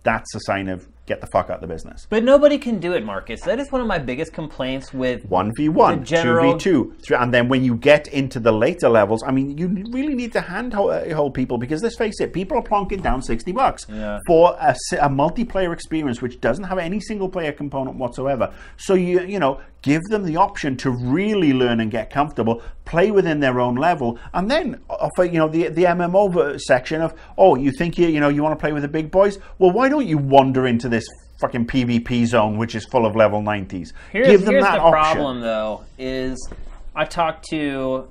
that's 0.03 0.35
a 0.35 0.41
sign 0.41 0.69
of 0.69 0.87
get 1.07 1.21
the 1.21 1.27
fuck 1.27 1.51
out 1.51 1.57
of 1.57 1.61
the 1.61 1.67
business 1.67 2.07
But 2.09 2.25
nobody 2.25 2.57
can 2.59 2.79
do 2.81 2.93
it, 2.95 3.05
Marcus. 3.05 3.43
That 3.43 3.59
is 3.61 3.71
one 3.71 3.81
of 3.81 3.87
my 3.87 3.99
biggest 3.99 4.33
complaints 4.33 4.93
with 4.95 5.25
one 5.27 5.53
v 5.57 5.69
one, 5.69 6.05
general- 6.05 6.57
two 6.59 6.95
v 6.97 7.03
two, 7.07 7.15
and 7.17 7.33
then 7.33 7.49
when 7.49 7.63
you 7.65 7.75
get 7.77 8.09
into 8.09 8.41
the 8.41 8.53
later 8.53 8.89
levels, 8.89 9.23
I 9.27 9.31
mean, 9.31 9.59
you 9.59 9.69
really 9.91 10.15
need 10.15 10.33
to 10.33 10.41
handhold 10.41 10.91
uh, 10.93 11.29
people 11.31 11.59
because 11.59 11.83
let's 11.83 11.97
face 11.97 12.21
it, 12.21 12.33
people 12.33 12.57
are 12.57 12.63
plonking 12.63 13.03
down 13.03 13.23
sixty 13.23 13.53
bucks 13.53 13.87
Yeah. 13.89 14.19
for 14.27 14.57
a 14.59 15.09
multiplayer 15.11 15.73
experience 15.73 16.23
which 16.23 16.41
doesn't 16.41 16.65
have 16.65 16.79
any 16.79 17.01
single 17.01 17.29
player 17.29 17.53
component 17.53 17.97
whatsoever. 17.97 18.53
So 18.77 18.95
you 18.95 19.21
you 19.23 19.39
know 19.39 19.61
give 19.83 20.01
them 20.05 20.25
the 20.25 20.37
option 20.37 20.77
to 20.79 20.91
really 20.91 21.53
learn 21.53 21.79
and 21.81 21.91
get 21.91 22.09
comfortable, 22.09 22.63
play 22.87 23.11
within 23.11 23.41
their 23.41 23.61
own 23.61 23.75
level, 23.75 24.19
and 24.33 24.51
then 24.51 24.81
offer 24.89 25.25
you 25.25 25.39
know 25.39 25.49
the 25.49 25.69
the 25.69 25.85
MMO 25.85 26.59
section 26.61 27.03
of 27.03 27.15
oh 27.37 27.55
you 27.55 27.71
think 27.73 27.99
you 27.99 28.09
you 28.09 28.21
know 28.21 28.29
you 28.31 28.43
want 28.43 28.59
to 28.59 28.63
play 28.63 28.73
with 28.73 28.83
the 28.83 28.89
big 28.89 29.11
boys? 29.11 29.39
Well, 29.59 29.71
why 29.71 29.89
don't 29.89 30.07
you 30.07 30.19
wander 30.19 30.67
into 30.67 30.89
this? 30.95 31.05
Fucking 31.41 31.67
PvP 31.67 32.27
zone, 32.27 32.57
which 32.59 32.75
is 32.77 32.85
full 32.87 33.05
of 33.05 33.17
level 33.17 33.43
90s. 33.43 33.93
Here's, 34.13 34.27
Give 34.29 34.45
them 34.45 34.53
here's 34.55 34.65
that 34.65 34.77
the 34.77 34.81
option. 34.83 34.93
problem, 34.93 35.41
though, 35.41 35.85
is 35.99 36.49
I 36.95 37.05
talked 37.05 37.45
to 37.51 38.07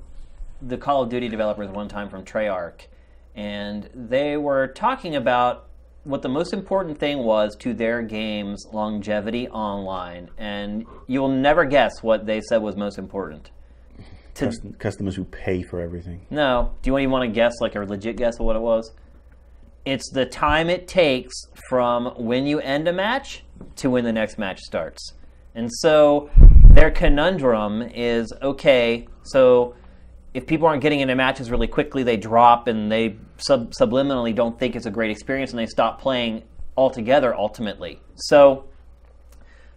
the 0.60 0.76
Call 0.76 1.02
of 1.02 1.08
Duty 1.08 1.28
developers 1.28 1.68
one 1.70 1.88
time 1.88 2.10
from 2.10 2.22
Treyarch, 2.24 2.82
and 3.34 3.88
they 3.94 4.36
were 4.36 4.66
talking 4.68 5.16
about 5.16 5.66
what 6.04 6.20
the 6.20 6.28
most 6.28 6.52
important 6.52 6.98
thing 6.98 7.18
was 7.24 7.56
to 7.60 7.72
their 7.72 8.02
game's 8.02 8.66
longevity 8.72 9.48
online, 9.48 10.28
and 10.36 10.84
you'll 11.06 11.28
never 11.30 11.64
guess 11.64 12.02
what 12.02 12.26
they 12.26 12.42
said 12.42 12.58
was 12.58 12.76
most 12.76 12.98
important. 12.98 13.50
To, 14.34 14.46
Cus- 14.46 14.60
customers 14.78 15.16
who 15.16 15.24
pay 15.24 15.62
for 15.62 15.80
everything. 15.80 16.26
no, 16.28 16.74
do 16.82 16.90
you 16.90 16.98
even 16.98 17.10
want 17.10 17.22
to 17.24 17.34
guess, 17.34 17.54
like 17.60 17.74
a 17.74 17.80
legit 17.80 18.16
guess 18.16 18.38
of 18.38 18.44
what 18.44 18.54
it 18.54 18.62
was? 18.62 18.92
It's 19.84 20.10
the 20.10 20.24
time 20.24 20.70
it 20.70 20.88
takes 20.88 21.34
from 21.68 22.06
when 22.16 22.46
you 22.46 22.60
end 22.60 22.88
a 22.88 22.92
match 22.92 23.44
to 23.76 23.90
when 23.90 24.04
the 24.04 24.12
next 24.12 24.38
match 24.38 24.60
starts. 24.60 25.12
And 25.54 25.70
so 25.70 26.30
their 26.70 26.90
conundrum 26.90 27.82
is 27.82 28.32
okay, 28.42 29.06
so 29.22 29.74
if 30.32 30.46
people 30.46 30.66
aren't 30.66 30.82
getting 30.82 31.00
into 31.00 31.14
matches 31.14 31.50
really 31.50 31.68
quickly, 31.68 32.02
they 32.02 32.16
drop 32.16 32.66
and 32.66 32.90
they 32.90 33.16
sub- 33.36 33.72
subliminally 33.72 34.34
don't 34.34 34.58
think 34.58 34.74
it's 34.74 34.86
a 34.86 34.90
great 34.90 35.10
experience 35.10 35.50
and 35.50 35.58
they 35.58 35.66
stop 35.66 36.00
playing 36.00 36.42
altogether 36.76 37.34
ultimately. 37.34 38.00
So, 38.16 38.64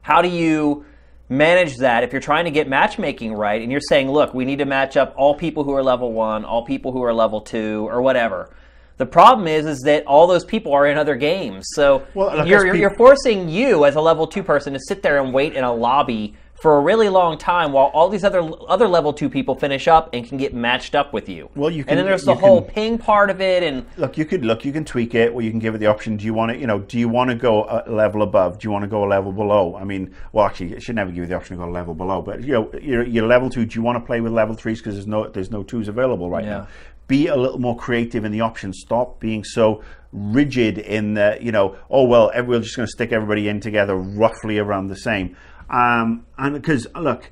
how 0.02 0.22
do 0.22 0.30
you 0.30 0.86
manage 1.30 1.78
that 1.78 2.04
if 2.04 2.12
you're 2.12 2.22
trying 2.22 2.46
to 2.46 2.52
get 2.52 2.68
matchmaking 2.68 3.34
right 3.34 3.62
and 3.62 3.72
you're 3.72 3.82
saying, 3.82 4.10
look, 4.10 4.34
we 4.34 4.46
need 4.46 4.60
to 4.60 4.66
match 4.66 4.98
up 4.98 5.14
all 5.16 5.36
people 5.36 5.64
who 5.64 5.74
are 5.74 5.84
level 5.84 6.12
one, 6.12 6.44
all 6.44 6.64
people 6.64 6.92
who 6.92 7.04
are 7.04 7.14
level 7.14 7.42
two, 7.42 7.88
or 7.90 8.02
whatever? 8.02 8.50
The 8.98 9.06
problem 9.06 9.48
is, 9.48 9.66
is 9.66 9.82
that 9.82 10.06
all 10.06 10.26
those 10.28 10.44
people 10.44 10.74
are 10.74 10.88
in 10.88 10.98
other 10.98 11.16
games. 11.16 11.68
So 11.76 12.04
Well, 12.16 12.48
you're, 12.48 12.66
you're, 12.66 12.76
you're 12.76 12.90
forcing 12.96 13.48
you 13.48 13.86
as 13.86 13.96
a 13.96 14.02
level 14.02 14.26
two 14.28 14.42
person 14.44 14.74
to 14.74 14.80
sit 14.80 15.04
there 15.04 15.22
and 15.22 15.32
wait 15.34 15.56
in 15.56 15.64
a 15.64 15.72
lobby 15.74 16.34
for 16.60 16.78
a 16.78 16.80
really 16.80 17.08
long 17.08 17.38
time 17.38 17.72
while 17.72 17.86
all 17.94 18.10
these 18.10 18.24
other 18.24 18.42
other 18.68 18.88
level 18.88 19.14
two 19.14 19.30
people 19.30 19.54
finish 19.54 19.88
up 19.88 20.10
and 20.14 20.28
can 20.28 20.40
get 20.40 20.56
matched 20.56 20.96
up 20.96 21.14
with 21.14 21.30
you. 21.30 21.48
Well, 21.56 21.70
you 21.70 21.84
can, 21.84 21.92
and 21.92 22.00
then 22.00 22.06
there's 22.08 22.24
the 22.24 22.34
whole 22.34 22.64
can- 22.64 22.74
ping 22.74 22.98
part 22.98 23.30
of 23.30 23.40
it, 23.40 23.62
and 23.62 23.86
Look, 23.98 24.18
you 24.18 24.26
could 24.26 24.44
look. 24.44 24.66
You 24.66 24.72
can 24.72 24.84
tweak 24.84 25.14
it, 25.14 25.34
or 25.34 25.44
you 25.44 25.52
can 25.52 25.60
give 25.60 25.76
it 25.76 25.78
the 25.78 25.86
option. 25.86 26.18
Do 26.18 26.26
you 26.26 26.34
want 26.34 26.54
to, 26.54 26.58
you 26.58 26.66
know, 26.66 26.80
do 26.80 26.98
you 26.98 27.08
want 27.10 27.30
to 27.30 27.36
go 27.36 27.66
a 27.66 27.88
level 27.92 28.24
above? 28.24 28.58
Do 28.58 28.68
you 28.68 28.72
want 28.72 28.82
to 28.82 28.88
go 28.88 29.04
a 29.06 29.08
level 29.08 29.32
below? 29.32 29.76
I 29.76 29.84
mean, 29.84 30.16
well, 30.32 30.48
actually, 30.48 30.74
it 30.74 30.82
should 30.82 30.96
never 30.96 31.12
give 31.12 31.18
you 31.20 31.28
the 31.28 31.36
option 31.36 31.58
to 31.58 31.64
go 31.64 31.70
a 31.70 31.72
level 31.72 31.94
below. 31.94 32.24
But 32.24 32.42
you 32.42 32.54
know, 32.54 32.72
you're, 32.82 33.04
you're 33.06 33.28
level 33.28 33.52
two. 33.52 33.64
Do 33.64 33.76
you 33.78 33.84
want 33.84 34.00
to 34.02 34.04
play 34.04 34.20
with 34.22 34.32
level 34.34 34.56
threes 34.56 34.80
because 34.80 34.96
there's 34.96 35.06
no 35.06 35.28
there's 35.28 35.52
no 35.52 35.62
twos 35.62 35.88
available 35.88 36.28
right 36.28 36.44
Yeah. 36.44 36.50
now? 36.50 36.68
Be 37.08 37.28
a 37.28 37.36
little 37.36 37.60
more 37.60 37.78
creative 37.78 38.26
in 38.26 38.32
the 38.32 38.42
options. 38.42 38.80
Stop 38.82 39.20
being 39.20 39.44
so 39.44 39.84
rigid 40.12 40.78
in 40.78 41.14
the, 41.14 41.38
you 41.42 41.52
know, 41.52 41.78
oh 41.90 42.04
well, 42.04 42.32
we're 42.46 42.60
just 42.60 42.76
going 42.76 42.86
to 42.86 42.92
stick 42.92 43.12
everybody 43.12 43.48
in 43.48 43.60
together 43.60 43.96
roughly 43.96 44.58
around 44.58 44.88
the 44.88 44.96
same. 44.96 45.36
Um, 45.70 46.26
and 46.38 46.56
because 46.56 46.88
look, 46.96 47.32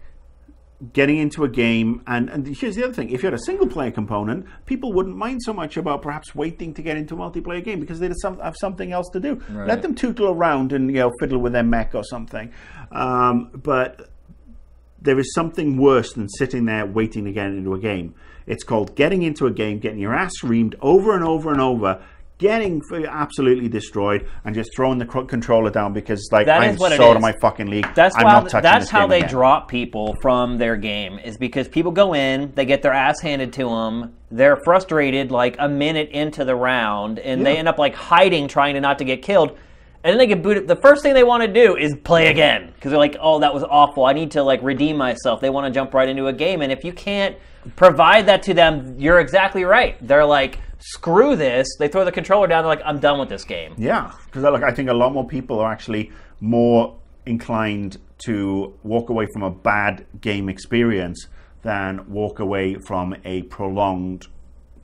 getting 0.94 1.18
into 1.18 1.44
a 1.44 1.50
game 1.50 2.02
and, 2.06 2.30
and 2.30 2.48
here's 2.56 2.76
the 2.76 2.84
other 2.84 2.94
thing. 2.94 3.10
If 3.10 3.24
you 3.24 3.28
had 3.28 3.34
a 3.34 3.44
single 3.44 3.68
player 3.68 3.92
component 3.92 4.46
people 4.66 4.94
wouldn't 4.94 5.16
mind 5.16 5.42
so 5.42 5.54
much 5.54 5.78
about 5.78 6.02
perhaps 6.02 6.36
waiting 6.36 6.74
to 6.74 6.82
get 6.82 6.98
into 6.98 7.16
a 7.16 7.18
multiplayer 7.18 7.64
game 7.64 7.80
because 7.80 8.00
they'd 8.00 8.10
have, 8.10 8.18
some, 8.20 8.40
have 8.40 8.56
something 8.60 8.92
else 8.92 9.10
to 9.14 9.20
do. 9.20 9.42
Let 9.68 9.82
them 9.82 9.96
tootle 9.96 10.28
around 10.30 10.74
and 10.74 10.90
you 10.90 10.98
know 10.98 11.12
fiddle 11.20 11.40
with 11.40 11.54
their 11.54 11.64
mech 11.64 11.96
or 11.96 12.04
something. 12.04 12.52
Um, 12.92 13.52
but 13.54 14.10
there 15.02 15.18
is 15.18 15.34
something 15.34 15.78
worse 15.78 16.14
than 16.14 16.28
sitting 16.28 16.66
there 16.66 16.86
waiting 16.86 17.26
to 17.26 17.32
get 17.32 17.48
into 17.48 17.74
a 17.74 17.80
game 17.80 18.16
it's 18.48 18.64
called 18.64 18.96
getting 18.96 19.22
into 19.24 19.46
a 19.48 19.52
game 19.52 19.80
getting 19.80 20.00
your 20.00 20.14
ass 20.16 20.32
reamed 20.43 20.76
over 20.82 21.14
and 21.16 21.24
over 21.24 21.52
and 21.52 21.62
over 21.62 22.02
getting 22.38 22.82
absolutely 23.08 23.70
destroyed 23.70 24.28
and 24.43 24.54
just 24.54 24.70
throwing 24.76 24.98
the 24.98 25.06
controller 25.06 25.70
down 25.70 25.93
because 25.93 26.28
like 26.34 26.46
That 26.48 26.62
I'm 26.62 26.72
is 26.74 26.80
what 26.80 26.91
it 26.91 26.98
so 26.98 27.12
out 27.12 27.16
of 27.16 27.22
my 27.22 27.34
fucking 27.39 27.68
league 27.68 27.88
That's 27.96 28.14
I'm 28.18 28.26
why. 28.26 28.32
not 28.34 28.50
touching 28.50 28.62
That's 28.64 28.89
how 28.89 29.08
they 29.08 29.20
again. 29.20 29.30
drop 29.30 29.70
people 29.70 30.16
from 30.22 30.58
their 30.58 30.76
game. 30.76 31.18
Is 31.20 31.38
because 31.38 31.70
people 31.70 31.91
go 31.93 32.14
in, 32.14 32.52
they 32.56 32.66
get 32.66 32.82
their 32.82 32.91
ass 32.91 33.22
handed 33.22 33.54
to 33.54 33.70
them. 33.70 34.16
They're 34.32 34.58
frustrated 34.66 35.32
like 35.32 35.56
a 35.60 35.70
minute 35.70 36.10
into 36.10 36.43
the 36.43 36.56
round, 36.58 37.20
and 37.20 37.46
they 37.46 37.56
end 37.56 37.70
up 37.70 37.78
like 37.78 37.96
hiding, 37.96 38.50
trying 38.50 38.74
to 38.74 38.82
not 38.82 38.98
to 38.98 39.06
get 39.06 39.22
killed. 39.22 39.58
And 40.06 40.12
then 40.12 40.20
they 40.20 40.28
get 40.28 40.43
booted. 40.43 40.68
The 40.68 40.76
first 40.76 41.01
thing 41.01 41.16
they 41.16 41.24
want 41.24 41.41
to 41.41 41.51
do 41.51 41.76
is 41.76 41.95
play 41.95 42.28
again 42.28 42.72
because 42.76 42.91
they're 42.91 42.99
like, 42.99 43.18
"Oh, 43.20 43.39
that 43.39 43.51
was 43.51 43.64
awful. 43.64 44.06
I 44.06 44.14
need 44.14 44.30
to 44.32 44.43
like 44.43 44.62
redeem 44.62 44.97
myself." 44.97 45.41
They 45.41 45.49
want 45.49 45.66
to 45.66 45.72
jump 45.72 45.95
right 45.95 46.08
into 46.08 46.28
a 46.28 46.34
game, 46.34 46.62
and 46.62 46.72
if 46.72 46.84
you 46.86 46.93
can't 46.93 47.36
provide 47.76 48.28
that 48.28 48.43
to 48.43 48.53
them, 48.53 48.93
you're 48.99 49.20
exactly 49.20 49.64
right. 49.64 49.97
They're 50.08 50.24
like, 50.24 50.60
"Screw 50.78 51.36
this!" 51.36 51.68
They 51.80 51.88
throw 51.88 52.06
the 52.06 52.12
controller 52.12 52.45
down. 52.45 52.64
They're 52.64 52.76
like, 52.76 52.84
"I'm 52.86 52.99
done 52.99 53.20
with 53.20 53.30
this 53.30 53.43
game." 53.43 53.74
Yeah, 53.80 54.12
because 54.26 54.43
like 54.43 54.62
I 54.62 54.72
think 54.72 54.91
a 54.91 54.93
lot 54.93 55.12
more 55.12 55.26
people 55.28 55.60
are 55.60 55.72
actually 55.72 56.12
more 56.39 56.95
inclined 57.26 57.97
to 58.28 58.76
walk 58.84 59.10
away 59.10 59.26
from 59.34 59.41
a 59.41 59.49
bad 59.49 60.06
game 60.22 60.49
experience 60.49 61.28
than 61.64 62.08
walk 62.08 62.38
away 62.38 62.76
from 62.76 63.16
a 63.26 63.41
prolonged 63.43 64.28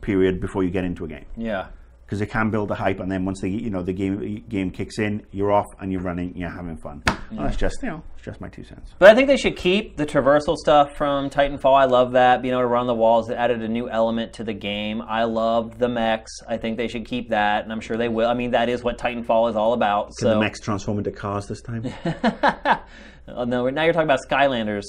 period 0.02 0.42
before 0.42 0.64
you 0.64 0.72
get 0.72 0.84
into 0.84 1.06
a 1.06 1.08
game. 1.08 1.26
Yeah. 1.38 1.68
Because 2.12 2.20
it 2.20 2.26
can 2.26 2.50
build 2.50 2.70
a 2.72 2.76
hype, 2.76 3.00
and 3.00 3.10
then 3.10 3.24
once 3.24 3.40
the 3.40 3.50
you 3.50 3.70
know 3.70 3.84
the 3.84 3.94
game 3.94 4.44
game 4.50 4.70
kicks 4.70 5.00
in, 5.00 5.26
you're 5.32 5.50
off 5.54 5.68
and 5.80 5.94
you're 5.94 6.02
running, 6.02 6.32
and 6.32 6.36
you're 6.36 6.50
having 6.50 6.76
fun. 6.76 7.02
Well, 7.32 7.46
that's 7.46 7.56
just 7.56 7.78
you 7.82 7.88
know, 7.88 8.04
it's 8.16 8.26
just 8.26 8.42
my 8.42 8.50
two 8.50 8.66
cents. 8.66 8.94
But 9.00 9.12
I 9.12 9.16
think 9.16 9.30
they 9.30 9.38
should 9.38 9.56
keep 9.56 9.96
the 9.96 10.06
traversal 10.06 10.58
stuff 10.58 10.98
from 10.98 11.30
Titanfall. 11.30 11.74
I 11.74 11.86
love 11.86 12.12
that. 12.12 12.42
Being 12.42 12.54
able 12.54 12.64
to 12.64 12.68
run 12.68 12.86
the 12.86 12.94
walls, 12.94 13.30
it 13.30 13.36
added 13.36 13.62
a 13.62 13.68
new 13.70 13.90
element 13.90 14.34
to 14.34 14.44
the 14.44 14.52
game. 14.52 15.02
I 15.02 15.24
loved 15.24 15.80
the 15.80 15.88
mechs. 15.88 16.32
I 16.50 16.58
think 16.58 16.76
they 16.76 16.90
should 16.90 17.06
keep 17.06 17.30
that, 17.30 17.64
and 17.64 17.72
I'm 17.72 17.80
sure 17.80 17.96
they 17.96 18.10
will. 18.10 18.28
I 18.28 18.34
mean, 18.34 18.52
that 18.52 18.68
is 18.68 18.84
what 18.84 18.98
Titanfall 18.98 19.50
is 19.50 19.56
all 19.56 19.72
about. 19.72 20.08
Can 20.08 20.28
so, 20.28 20.30
the 20.32 20.40
mechs 20.42 20.60
transform 20.60 20.98
into 20.98 21.12
cars 21.12 21.48
this 21.48 21.62
time? 21.62 21.86
oh, 23.30 23.46
no, 23.46 23.70
now 23.70 23.84
you're 23.86 23.94
talking 23.94 24.04
about 24.04 24.20
Skylanders. 24.28 24.84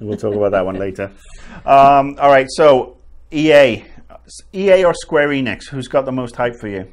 We'll 0.00 0.16
talk 0.16 0.34
about 0.34 0.50
that 0.50 0.66
one 0.66 0.74
later. 0.74 1.12
Um, 1.64 2.16
all 2.18 2.30
right, 2.30 2.48
so 2.50 2.96
EA, 3.30 3.84
EA 4.54 4.84
or 4.84 4.94
Square 4.94 5.28
Enix, 5.28 5.68
who's 5.68 5.88
got 5.88 6.04
the 6.04 6.12
most 6.12 6.36
hype 6.36 6.56
for 6.56 6.68
you? 6.68 6.90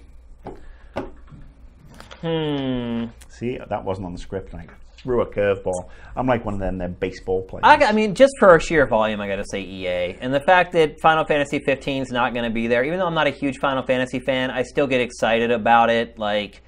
Hmm. 2.22 3.06
See, 3.30 3.58
that 3.58 3.84
wasn't 3.86 4.08
on 4.08 4.14
the 4.14 4.20
script, 4.20 4.52
Mike. 4.52 4.72
threw 4.98 5.22
a 5.22 5.26
curveball. 5.26 5.90
I'm 6.16 6.28
like 6.28 6.44
one 6.44 6.56
of 6.56 6.60
them, 6.60 6.78
them 6.78 6.98
baseball 7.00 7.44
players. 7.44 7.64
I, 7.64 7.78
I 7.86 7.92
mean, 7.94 8.14
just 8.14 8.34
for 8.40 8.60
sheer 8.60 8.86
volume, 8.86 9.22
I 9.22 9.28
got 9.28 9.38
to 9.38 9.46
say 9.50 9.62
EA. 9.62 10.18
And 10.20 10.34
the 10.34 10.42
fact 10.42 10.74
that 10.74 11.00
Final 11.02 11.24
Fantasy 11.24 11.60
15 11.60 12.02
is 12.02 12.12
not 12.12 12.34
going 12.34 12.44
to 12.44 12.50
be 12.50 12.68
there, 12.68 12.84
even 12.84 13.00
though 13.00 13.08
I'm 13.08 13.14
not 13.14 13.28
a 13.28 13.32
huge 13.32 13.60
Final 13.60 13.84
Fantasy 13.84 14.20
fan, 14.20 14.52
I 14.52 14.64
still 14.64 14.88
get 14.88 15.00
excited 15.00 15.52
about 15.52 15.90
it. 15.90 16.20
Like, 16.20 16.62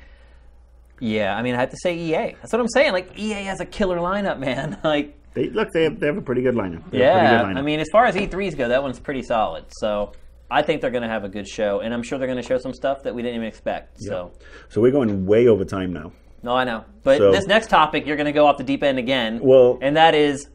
yeah, 1.01 1.36
I 1.36 1.41
mean, 1.41 1.55
I 1.55 1.59
have 1.59 1.72
to 1.72 1.78
say 1.82 1.97
EA. 1.97 2.36
That's 2.36 2.53
what 2.53 2.62
I'm 2.62 2.70
saying. 2.70 2.93
Like, 2.93 3.18
EA 3.18 3.43
has 3.43 3.59
a 3.59 3.66
killer 3.66 3.97
lineup, 3.97 4.39
man. 4.47 4.80
Like, 4.86 5.18
they, 5.34 5.49
look, 5.49 5.70
they 5.74 5.84
have, 5.84 5.99
they 5.99 6.07
have 6.07 6.18
a 6.18 6.22
pretty 6.22 6.41
good 6.41 6.55
lineup. 6.55 6.89
They 6.91 6.99
have 6.99 7.16
a 7.16 7.20
pretty 7.20 7.34
yeah, 7.34 7.43
good 7.43 7.55
lineup. 7.55 7.57
I 7.57 7.62
mean, 7.62 7.80
as 7.82 7.89
far 7.91 8.05
as 8.05 8.16
E3s 8.16 8.57
go, 8.57 8.70
that 8.70 8.82
one's 8.82 8.99
pretty 8.99 9.24
solid. 9.24 9.66
So 9.80 10.14
I 10.51 10.61
think 10.61 10.81
they're 10.81 10.91
going 10.91 11.03
to 11.03 11.09
have 11.09 11.23
a 11.23 11.29
good 11.29 11.47
show, 11.47 11.79
and 11.79 11.93
I'm 11.93 12.03
sure 12.03 12.19
they're 12.19 12.27
going 12.27 12.41
to 12.41 12.47
show 12.47 12.57
some 12.57 12.73
stuff 12.73 13.03
that 13.03 13.15
we 13.15 13.21
didn't 13.21 13.35
even 13.35 13.47
expect. 13.47 14.01
So, 14.01 14.33
so 14.69 14.81
we're 14.81 14.91
going 14.91 15.25
way 15.25 15.47
over 15.47 15.63
time 15.65 15.93
now. 15.93 16.11
no, 16.43 16.53
I 16.53 16.63
know. 16.65 16.83
But 17.03 17.17
So- 17.19 17.31
this 17.31 17.45
next 17.47 17.67
topic, 17.69 18.05
you're 18.05 18.17
going 18.17 18.25
to 18.25 18.31
go 18.33 18.45
off 18.47 18.57
the 18.57 18.63
deep 18.63 18.83
end 18.83 18.99
again. 18.99 19.39
Well- 19.41 19.79
and 19.81 19.95
that 19.97 20.13
is 20.13 20.49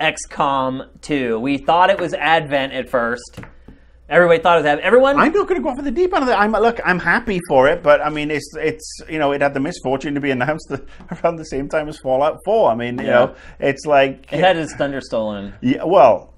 XCOM 0.00 1.00
2. 1.00 1.38
We 1.38 1.58
thought 1.58 1.90
it 1.90 1.98
was 2.00 2.14
Advent 2.14 2.72
at 2.72 2.88
first. 2.88 3.38
Everybody 4.08 4.42
thought 4.42 4.56
it 4.56 4.60
was 4.60 4.66
Advent. 4.66 4.84
Everyone. 4.86 5.16
I'm 5.18 5.32
not 5.32 5.46
going 5.48 5.54
to 5.60 5.62
go 5.62 5.70
off 5.70 5.78
of 5.78 5.84
the 5.84 5.90
deep 5.90 6.12
end 6.12 6.24
of 6.24 6.28
it. 6.28 6.32
I'm 6.32 6.52
look. 6.52 6.78
I'm 6.84 6.98
happy 6.98 7.40
for 7.48 7.68
it, 7.68 7.82
but 7.82 8.02
I 8.02 8.10
mean, 8.10 8.30
it's 8.30 8.50
it's 8.58 9.00
you 9.08 9.18
know, 9.18 9.32
it 9.32 9.40
had 9.40 9.54
the 9.54 9.60
misfortune 9.60 10.14
to 10.14 10.20
be 10.20 10.30
announced 10.30 10.70
around 11.24 11.36
the 11.36 11.44
same 11.46 11.68
time 11.70 11.88
as 11.88 11.98
Fallout 12.00 12.38
4. 12.44 12.70
I 12.70 12.74
mean, 12.74 12.98
you 12.98 13.04
Yeah. 13.06 13.10
know, 13.12 13.34
it's 13.60 13.86
like 13.86 14.30
it 14.30 14.40
had 14.40 14.58
its 14.58 14.74
thunder 14.74 15.00
stolen. 15.00 15.54
yeah, 15.62 15.84
well, 15.84 16.33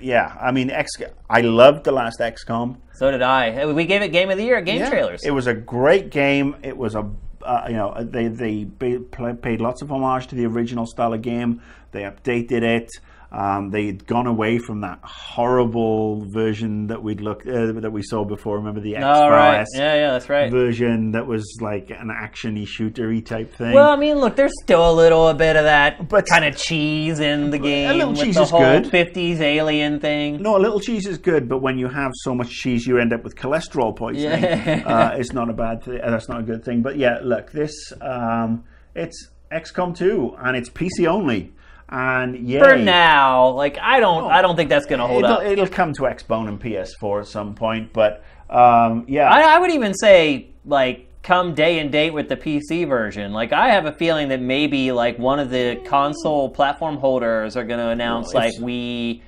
yeah. 0.00 0.36
I 0.40 0.52
mean, 0.52 0.70
X. 0.70 0.90
I 1.28 1.40
loved 1.40 1.84
the 1.84 1.92
last 1.92 2.20
XCOM. 2.20 2.76
So 2.94 3.10
did 3.10 3.22
I. 3.22 3.66
We 3.66 3.84
gave 3.84 4.02
it 4.02 4.08
Game 4.08 4.30
of 4.30 4.36
the 4.36 4.44
Year 4.44 4.58
at 4.58 4.64
Game 4.64 4.80
Yeah. 4.80 4.90
Trailers. 4.90 5.22
It 5.24 5.30
was 5.32 5.46
a 5.46 5.54
great 5.54 6.10
game. 6.10 6.56
It 6.62 6.76
was 6.76 6.94
a 6.94 7.10
uh, 7.42 7.64
you 7.68 7.74
know 7.74 7.94
they 8.02 8.28
they 8.28 8.64
paid 8.66 9.60
lots 9.60 9.82
of 9.82 9.90
homage 9.90 10.26
to 10.28 10.34
the 10.34 10.46
original 10.46 10.86
style 10.86 11.12
of 11.14 11.22
game. 11.22 11.62
They 11.92 12.02
updated 12.02 12.62
it. 12.62 12.90
Um, 13.32 13.70
they'd 13.70 14.04
gone 14.06 14.26
away 14.26 14.58
from 14.58 14.80
that 14.80 14.98
horrible 15.04 16.24
version 16.30 16.88
that 16.88 17.00
we'd 17.02 17.20
looked 17.20 17.46
uh, 17.46 17.72
that 17.80 17.92
we 17.92 18.02
saw 18.02 18.24
before. 18.24 18.56
Remember 18.58 18.80
the 18.80 18.96
X 18.96 19.04
oh, 19.06 19.28
right. 19.28 19.64
Yeah, 19.74 19.94
yeah, 19.94 20.10
that's 20.12 20.28
right. 20.28 20.50
version 20.50 21.12
that 21.12 21.26
was 21.26 21.58
like 21.60 21.90
an 21.90 22.08
actiony 22.08 22.66
shootery 22.66 23.24
type 23.24 23.54
thing. 23.54 23.72
Well, 23.72 23.90
I 23.90 23.96
mean, 23.96 24.18
look, 24.18 24.34
there's 24.34 24.52
still 24.62 24.90
a 24.90 24.92
little 24.92 25.32
bit 25.34 25.54
of 25.56 25.64
that 25.64 26.08
But- 26.08 26.26
kind 26.26 26.44
of 26.44 26.56
cheese 26.56 27.20
in 27.20 27.50
the 27.50 27.58
game 27.58 27.90
A 27.90 27.94
little 27.94 28.10
with 28.10 28.20
cheese 28.20 28.34
the 28.34 28.42
is 28.42 28.50
whole 28.50 28.60
good. 28.60 28.84
50s 28.86 29.40
alien 29.40 30.00
thing. 30.00 30.42
no, 30.42 30.56
a 30.56 30.58
little 30.58 30.80
cheese 30.80 31.06
is 31.06 31.18
good, 31.18 31.48
but 31.48 31.58
when 31.58 31.78
you 31.78 31.88
have 31.88 32.10
so 32.24 32.34
much 32.34 32.50
cheese, 32.50 32.86
you 32.86 32.98
end 32.98 33.12
up 33.12 33.22
with 33.22 33.36
cholesterol 33.36 33.94
poisoning. 33.94 34.42
Yeah. 34.42 34.82
uh, 34.86 35.16
it's 35.16 35.32
not 35.32 35.48
a 35.48 35.52
bad. 35.52 35.84
Th- 35.84 36.00
that's 36.04 36.28
not 36.28 36.40
a 36.40 36.42
good 36.42 36.64
thing. 36.64 36.82
But 36.82 36.96
yeah, 36.96 37.18
look, 37.22 37.52
this 37.52 37.72
um, 38.00 38.64
it's 38.96 39.28
XCOM 39.52 39.96
2, 39.96 40.34
and 40.38 40.56
it's 40.56 40.68
PC 40.68 41.06
only. 41.06 41.52
And 41.90 42.48
yeah, 42.48 42.62
For 42.62 42.76
now, 42.76 43.48
like 43.50 43.76
I 43.78 43.98
don't, 43.98 44.30
I 44.30 44.42
don't 44.42 44.54
think 44.54 44.70
that's 44.70 44.86
going 44.86 45.00
to 45.00 45.06
hold 45.08 45.24
it'll, 45.24 45.36
up. 45.36 45.42
it'll 45.42 45.66
come 45.66 45.92
to 45.94 46.02
Xbone 46.02 46.48
and 46.48 46.60
PS4 46.60 47.22
at 47.22 47.26
some 47.26 47.54
point. 47.54 47.92
But 47.92 48.22
um, 48.48 49.04
yeah, 49.08 49.28
I, 49.28 49.56
I 49.56 49.58
would 49.58 49.72
even 49.72 49.92
say 49.94 50.50
like 50.64 51.08
come 51.22 51.52
day 51.54 51.80
and 51.80 51.90
date 51.90 52.10
with 52.10 52.28
the 52.28 52.36
PC 52.36 52.88
version. 52.88 53.32
Like 53.32 53.52
I 53.52 53.70
have 53.70 53.86
a 53.86 53.92
feeling 53.92 54.28
that 54.28 54.40
maybe 54.40 54.92
like 54.92 55.18
one 55.18 55.40
of 55.40 55.50
the 55.50 55.80
console 55.84 56.48
platform 56.48 56.96
holders 56.96 57.56
are 57.56 57.64
going 57.64 57.80
to 57.80 57.88
announce 57.88 58.32
Well, 58.32 58.44
like 58.44 58.54
we 58.60 59.22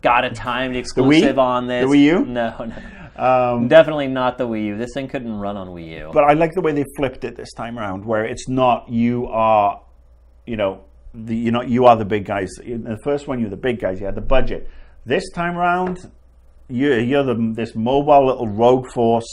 got 0.00 0.24
a 0.24 0.30
timed 0.30 0.74
exclusive 0.76 1.38
on 1.38 1.66
this. 1.66 1.84
The 1.84 1.90
Wii 1.90 2.02
U? 2.04 2.24
No, 2.24 2.72
no. 3.18 3.52
um, 3.54 3.68
Definitely 3.68 4.08
not 4.08 4.38
the 4.38 4.48
Wii 4.48 4.64
U. 4.66 4.78
This 4.78 4.90
thing 4.94 5.06
couldn't 5.08 5.34
run 5.38 5.56
on 5.56 5.68
Wii 5.68 5.88
U. 5.98 6.10
but 6.14 6.24
I 6.24 6.32
like 6.32 6.52
the 6.54 6.62
way 6.62 6.72
they 6.72 6.84
flipped 6.96 7.24
it 7.24 7.36
this 7.36 7.52
time 7.52 7.78
around, 7.78 8.04
where 8.06 8.24
it's 8.24 8.48
not 8.48 8.88
you 8.88 9.26
are, 9.26 9.82
you 10.46 10.56
know, 10.56 10.82
the, 11.24 11.36
you 11.36 11.50
know, 11.50 11.62
you 11.62 11.86
are 11.86 11.96
the 11.96 12.04
big 12.04 12.26
guys. 12.26 12.50
In 12.62 12.84
the 12.84 12.98
first 13.02 13.26
one, 13.26 13.40
you're 13.40 13.50
the 13.50 13.56
big 13.56 13.80
guys. 13.80 14.00
You 14.00 14.06
had 14.06 14.14
the 14.14 14.20
budget. 14.20 14.68
This 15.04 15.30
time 15.30 15.56
around, 15.56 16.10
you're, 16.68 17.00
you're 17.00 17.24
the, 17.24 17.52
this 17.54 17.74
mobile 17.74 18.26
little 18.26 18.48
rogue 18.48 18.86
force 18.92 19.28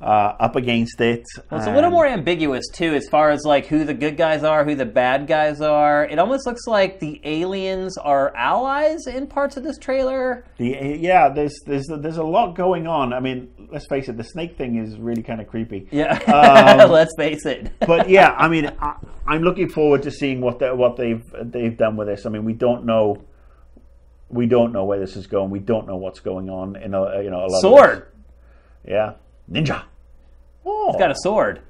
uh, 0.00 0.34
up 0.38 0.54
against 0.54 1.00
it. 1.00 1.24
It's 1.50 1.66
a 1.66 1.74
little 1.74 1.90
more 1.90 2.06
ambiguous 2.06 2.64
too, 2.72 2.94
as 2.94 3.08
far 3.08 3.30
as 3.30 3.44
like 3.44 3.66
who 3.66 3.84
the 3.84 3.94
good 3.94 4.16
guys 4.16 4.44
are, 4.44 4.64
who 4.64 4.74
the 4.74 4.86
bad 4.86 5.26
guys 5.26 5.60
are. 5.60 6.04
It 6.04 6.18
almost 6.18 6.46
looks 6.46 6.66
like 6.66 7.00
the 7.00 7.20
aliens 7.24 7.98
are 7.98 8.34
allies 8.36 9.06
in 9.08 9.26
parts 9.26 9.56
of 9.56 9.64
this 9.64 9.76
trailer. 9.76 10.44
The, 10.58 10.98
yeah, 11.00 11.28
there's 11.28 11.58
there's 11.66 11.86
there's 11.88 12.18
a 12.18 12.22
lot 12.22 12.54
going 12.54 12.86
on. 12.86 13.12
I 13.12 13.18
mean, 13.18 13.50
let's 13.72 13.86
face 13.86 14.08
it, 14.08 14.16
the 14.16 14.24
snake 14.24 14.56
thing 14.56 14.76
is 14.76 14.98
really 14.98 15.22
kind 15.22 15.40
of 15.40 15.48
creepy. 15.48 15.88
Yeah, 15.90 16.14
Um, 16.14 16.90
let's 16.90 17.14
face 17.16 17.44
it. 17.44 17.72
but 17.80 18.08
yeah, 18.08 18.34
I 18.38 18.48
mean, 18.48 18.70
I, 18.80 18.96
I'm 19.26 19.42
looking 19.42 19.68
forward 19.68 20.04
to 20.04 20.12
seeing 20.12 20.40
what 20.40 20.60
they, 20.60 20.70
what 20.70 20.96
they've 20.96 21.24
they've 21.42 21.76
done 21.76 21.96
with 21.96 22.06
this. 22.06 22.24
I 22.24 22.28
mean, 22.28 22.44
we 22.44 22.52
don't 22.52 22.84
know, 22.84 23.24
we 24.28 24.46
don't 24.46 24.72
know 24.72 24.84
where 24.84 25.00
this 25.00 25.16
is 25.16 25.26
going. 25.26 25.50
We 25.50 25.58
don't 25.58 25.88
know 25.88 25.96
what's 25.96 26.20
going 26.20 26.48
on 26.50 26.76
in 26.76 26.94
a 26.94 27.20
you 27.20 27.30
know 27.30 27.40
a 27.40 27.48
lot 27.48 27.56
of 27.56 27.60
sword. 27.62 27.98
this. 28.84 28.92
Yeah, 28.92 29.14
ninja. 29.50 29.84
Oh, 30.64 30.96
Got 30.98 31.10
a 31.10 31.14
sword. 31.16 31.60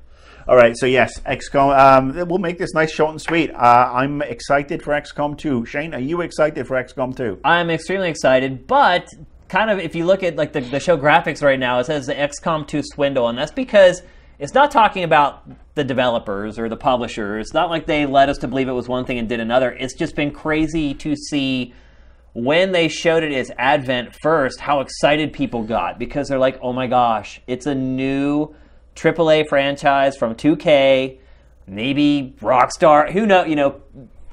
all 0.48 0.56
right. 0.56 0.76
So 0.76 0.86
yes, 0.86 1.18
XCOM. 1.20 1.78
Um, 1.78 2.28
we'll 2.28 2.38
make 2.38 2.58
this 2.58 2.74
nice, 2.74 2.90
short, 2.92 3.10
and 3.10 3.20
sweet. 3.20 3.50
Uh, 3.54 3.92
I'm 3.94 4.22
excited 4.22 4.82
for 4.82 4.92
XCOM 4.92 5.36
2. 5.38 5.66
Shane, 5.66 5.94
are 5.94 6.00
you 6.00 6.20
excited 6.22 6.66
for 6.66 6.82
XCOM 6.82 7.16
2? 7.16 7.40
I'm 7.44 7.70
extremely 7.70 8.08
excited, 8.10 8.66
but 8.66 9.08
kind 9.48 9.70
of 9.70 9.78
if 9.78 9.94
you 9.94 10.04
look 10.04 10.22
at 10.22 10.36
like 10.36 10.52
the, 10.52 10.60
the 10.60 10.80
show 10.80 10.96
graphics 10.98 11.42
right 11.42 11.58
now, 11.58 11.78
it 11.78 11.84
says 11.86 12.06
the 12.06 12.14
XCOM 12.14 12.66
2 12.66 12.82
swindle, 12.82 13.28
and 13.28 13.38
that's 13.38 13.52
because 13.52 14.02
it's 14.38 14.54
not 14.54 14.70
talking 14.70 15.04
about 15.04 15.48
the 15.74 15.84
developers 15.84 16.58
or 16.58 16.68
the 16.68 16.76
publishers. 16.76 17.46
It's 17.46 17.54
not 17.54 17.70
like 17.70 17.86
they 17.86 18.06
led 18.06 18.28
us 18.28 18.38
to 18.38 18.48
believe 18.48 18.68
it 18.68 18.72
was 18.72 18.88
one 18.88 19.04
thing 19.04 19.18
and 19.18 19.28
did 19.28 19.40
another. 19.40 19.72
It's 19.72 19.94
just 19.94 20.14
been 20.16 20.30
crazy 20.32 20.94
to 20.94 21.14
see 21.16 21.74
when 22.32 22.72
they 22.72 22.88
showed 22.88 23.22
it 23.22 23.32
as 23.32 23.50
Advent 23.58 24.14
first, 24.22 24.60
how 24.60 24.80
excited 24.80 25.32
people 25.32 25.62
got 25.62 25.98
because 25.98 26.28
they're 26.28 26.38
like, 26.38 26.58
oh 26.62 26.72
my 26.72 26.86
gosh, 26.86 27.40
it's 27.46 27.66
a 27.66 27.74
new 27.74 28.54
AAA 28.94 29.48
franchise 29.48 30.16
from 30.16 30.34
2K, 30.34 31.18
maybe 31.66 32.34
Rockstar, 32.40 33.10
who 33.10 33.26
know, 33.26 33.44
you 33.44 33.56
know, 33.56 33.80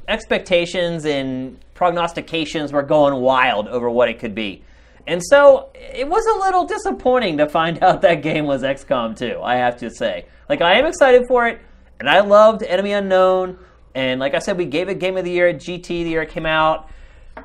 expectations 0.08 1.06
and 1.06 1.60
prognostications 1.74 2.72
were 2.72 2.84
going 2.84 3.16
wild 3.22 3.68
over 3.68 3.90
what 3.90 4.10
it 4.10 4.20
could 4.20 4.36
be. 4.36 4.64
And 5.08 5.22
so 5.24 5.70
it 5.76 6.08
was 6.08 6.26
a 6.26 6.40
little 6.40 6.66
disappointing 6.66 7.38
to 7.38 7.48
find 7.48 7.82
out 7.84 8.02
that 8.02 8.22
game 8.22 8.46
was 8.46 8.64
XCOM 8.64 9.18
2, 9.18 9.42
I 9.42 9.56
have 9.56 9.78
to 9.78 9.90
say. 9.90 10.26
Like, 10.50 10.62
I 10.62 10.80
am 10.80 10.86
excited 10.86 11.24
for 11.28 11.48
it, 11.48 11.60
and 12.00 12.10
I 12.10 12.22
loved 12.22 12.64
Enemy 12.64 12.92
Unknown, 12.94 13.58
and 13.94 14.20
like 14.20 14.34
I 14.34 14.40
said, 14.40 14.58
we 14.58 14.66
gave 14.66 14.90
it 14.90 15.00
Game 15.00 15.16
of 15.16 15.24
the 15.24 15.32
Year 15.32 15.48
at 15.48 15.56
GT 15.56 15.88
the 15.88 16.10
year 16.10 16.24
it 16.24 16.30
came 16.30 16.46
out. 16.46 16.90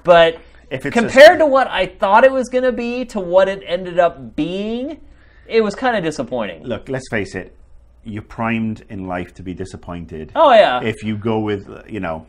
But 0.05 0.41
If 0.70 0.86
it's 0.86 0.97
a- 0.97 1.01
compared 1.01 1.38
to 1.41 1.47
what 1.47 1.68
I 1.68 1.86
thought 1.86 2.24
it 2.24 2.32
was 2.32 2.49
going 2.49 2.64
to 2.64 2.72
be 2.72 3.05
to 3.07 3.20
what 3.20 3.49
it 3.49 3.62
ended 3.66 3.99
up 3.99 4.36
being, 4.36 5.01
it 5.47 5.62
was 5.62 5.74
kind 5.74 5.97
of 5.97 6.03
disappointing. 6.05 6.62
Look, 6.64 6.88
let's 6.88 7.09
face 7.11 7.34
it. 7.34 7.57
You're 8.05 8.22
primed 8.22 8.84
in 8.88 9.07
life 9.07 9.34
to 9.34 9.43
be 9.43 9.53
disappointed. 9.53 10.32
Oh, 10.34 10.53
yeah. 10.53 10.80
If 10.82 11.03
you 11.03 11.16
go 11.16 11.41
with, 11.41 11.68
you 11.88 12.01
know, 12.01 12.26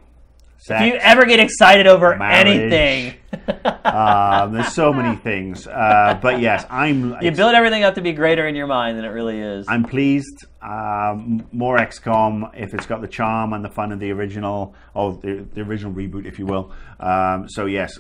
sex. 0.62 0.82
if 0.82 0.94
you 0.94 1.00
ever 1.00 1.26
get 1.26 1.40
excited 1.40 1.88
over 1.88 2.16
Marriage. 2.16 2.48
anything, 2.48 3.16
um, 3.86 4.54
there's 4.54 4.74
so 4.74 4.94
many 4.94 5.16
things. 5.18 5.68
Uh, 5.68 6.20
but 6.22 6.40
yes, 6.40 6.66
I'm. 6.70 7.16
you 7.22 7.32
build 7.32 7.56
everything 7.56 7.84
up 7.84 7.96
to 7.96 8.02
be 8.02 8.14
greater 8.14 8.48
in 8.48 8.56
your 8.56 8.68
mind 8.68 8.98
than 8.98 9.06
it 9.06 9.10
really 9.10 9.40
is. 9.40 9.66
I'm 9.68 9.84
pleased. 9.84 10.46
Um, 10.62 11.48
more 11.52 11.78
XCOM 11.78 12.52
if 12.56 12.74
it's 12.74 12.86
got 12.86 13.02
the 13.02 13.08
charm 13.08 13.54
and 13.54 13.64
the 13.66 13.70
fun 13.70 13.92
of 13.92 14.00
the 14.00 14.12
original, 14.12 14.76
or 14.94 15.14
the, 15.22 15.46
the 15.54 15.62
original 15.62 15.94
reboot, 15.94 16.26
if 16.26 16.38
you 16.38 16.46
will. 16.46 16.72
Um, 17.00 17.48
so 17.50 17.66
yes, 17.66 17.98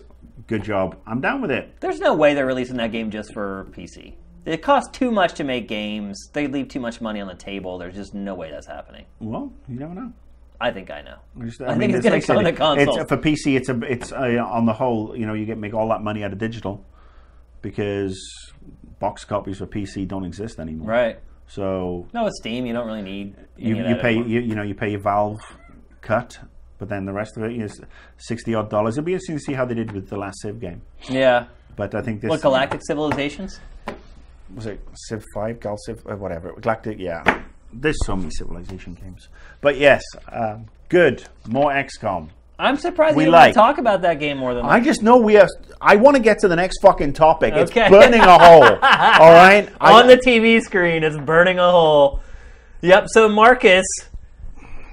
good 0.47 0.63
job. 0.63 0.97
I'm 1.07 1.21
down 1.21 1.41
with 1.41 1.51
it. 1.51 1.79
There's 1.79 1.99
no 1.99 2.13
way 2.13 2.33
they're 2.33 2.45
releasing 2.45 2.77
that 2.77 2.91
game 2.91 3.09
just 3.11 3.33
for 3.33 3.67
PC. 3.71 4.15
It 4.43 4.63
costs 4.63 4.97
too 4.97 5.11
much 5.11 5.33
to 5.35 5.43
make 5.43 5.67
games. 5.67 6.29
They 6.33 6.47
leave 6.47 6.67
too 6.67 6.79
much 6.79 6.99
money 6.99 7.21
on 7.21 7.27
the 7.27 7.35
table. 7.35 7.77
There's 7.77 7.95
just 7.95 8.15
no 8.15 8.33
way 8.33 8.49
that's 8.49 8.65
happening. 8.65 9.05
Well, 9.19 9.53
you 9.67 9.77
never 9.77 9.93
know. 9.93 10.13
I 10.61 10.71
think 10.71 10.91
I 10.91 11.01
know. 11.01 11.17
Just- 11.45 11.61
I 11.61 11.75
think 11.75 11.93
it's 11.93 12.05
let's 12.05 12.25
gonna 12.27 12.43
face 12.45 12.57
come 12.57 12.77
to 12.77 12.85
consoles. 12.85 12.97
It's, 12.97 13.09
for 13.09 13.17
PC, 13.17 13.55
it's 13.57 13.69
a 13.69 13.79
it's 13.81 14.11
uh, 14.11 14.45
on 14.47 14.65
the 14.65 14.73
whole, 14.73 15.15
you 15.17 15.25
know, 15.25 15.33
you 15.33 15.45
get 15.45 15.57
make 15.57 15.73
all 15.73 15.89
that 15.89 16.01
money 16.01 16.23
out 16.23 16.31
of 16.31 16.37
digital 16.37 16.85
because 17.61 18.17
box 18.99 19.25
copies 19.25 19.57
for 19.57 19.65
PC 19.65 20.07
don't 20.07 20.25
exist 20.25 20.59
anymore. 20.59 20.87
Right. 20.87 21.19
So 21.47 22.07
No, 22.13 22.23
with 22.25 22.33
Steam, 22.33 22.65
you 22.65 22.73
don't 22.73 22.87
really 22.87 23.01
need. 23.01 23.35
you, 23.57 23.75
you 23.75 23.95
pay 23.95 24.13
you, 24.13 24.39
you 24.39 24.55
know 24.55 24.61
you 24.61 24.73
pay 24.75 24.91
your 24.91 25.01
Valve 25.01 25.41
cut, 26.01 26.39
but 26.77 26.87
then 26.89 27.05
the 27.05 27.13
rest 27.13 27.35
of 27.37 27.43
it 27.43 27.51
is 27.59 27.81
sixty 28.17 28.55
odd 28.55 28.69
dollars. 28.69 28.97
It'll 28.97 29.05
be 29.05 29.13
interesting 29.13 29.37
to 29.37 29.41
see 29.43 29.53
how 29.53 29.65
they 29.65 29.73
did 29.75 29.91
with 29.91 30.09
the 30.09 30.17
last 30.17 30.41
Civ 30.41 30.59
game. 30.59 30.81
Yeah. 31.09 31.47
But 31.75 31.95
I 31.95 32.01
think 32.01 32.21
this 32.21 32.29
What 32.29 32.41
Galactic 32.41 32.81
Civilizations? 32.85 33.59
was 34.53 34.65
it 34.65 34.81
Civ 34.93 35.23
Five, 35.33 35.59
Gal 35.59 35.77
Civ, 35.85 36.03
uh, 36.09 36.15
whatever. 36.15 36.53
Galactic, 36.59 36.99
yeah. 36.99 37.23
There's 37.73 37.97
so 38.05 38.15
many 38.15 38.29
Civilization 38.31 38.93
games, 38.93 39.29
but 39.61 39.77
yes, 39.77 40.03
um, 40.31 40.65
good. 40.89 41.23
More 41.47 41.71
XCOM. 41.71 42.29
I'm 42.59 42.77
surprised 42.77 43.15
We 43.17 43.23
want 43.23 43.31
like- 43.33 43.53
talk 43.55 43.77
about 43.79 44.01
that 44.03 44.19
game 44.19 44.37
more 44.37 44.53
than 44.53 44.63
I 44.65 44.79
just 44.79 45.01
know 45.01 45.17
we 45.17 45.33
have. 45.33 45.47
I 45.81 45.95
want 45.95 46.15
to 46.17 46.21
get 46.21 46.37
to 46.39 46.47
the 46.47 46.55
next 46.55 46.79
fucking 46.81 47.13
topic. 47.13 47.53
Okay. 47.53 47.61
It's 47.63 47.71
burning 47.71 48.21
a 48.21 48.37
hole. 48.37 48.63
All 48.83 49.33
right. 49.33 49.67
I- 49.81 49.99
on 49.99 50.07
the 50.07 50.17
TV 50.17 50.61
screen. 50.61 51.03
It's 51.03 51.17
burning 51.17 51.57
a 51.57 51.71
hole. 51.71 52.19
Yep. 52.81 53.05
So 53.13 53.27
Marcus, 53.29 53.85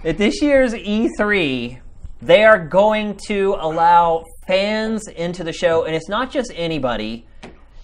at 0.04 0.16
this 0.16 0.40
year's 0.40 0.72
E3, 0.72 1.78
they 2.22 2.44
are 2.44 2.58
going 2.58 3.18
to 3.26 3.56
allow 3.60 4.24
fans 4.46 5.06
into 5.08 5.44
the 5.44 5.52
show, 5.52 5.84
and 5.84 5.94
it's 5.94 6.08
not 6.08 6.30
just 6.30 6.50
anybody. 6.54 7.26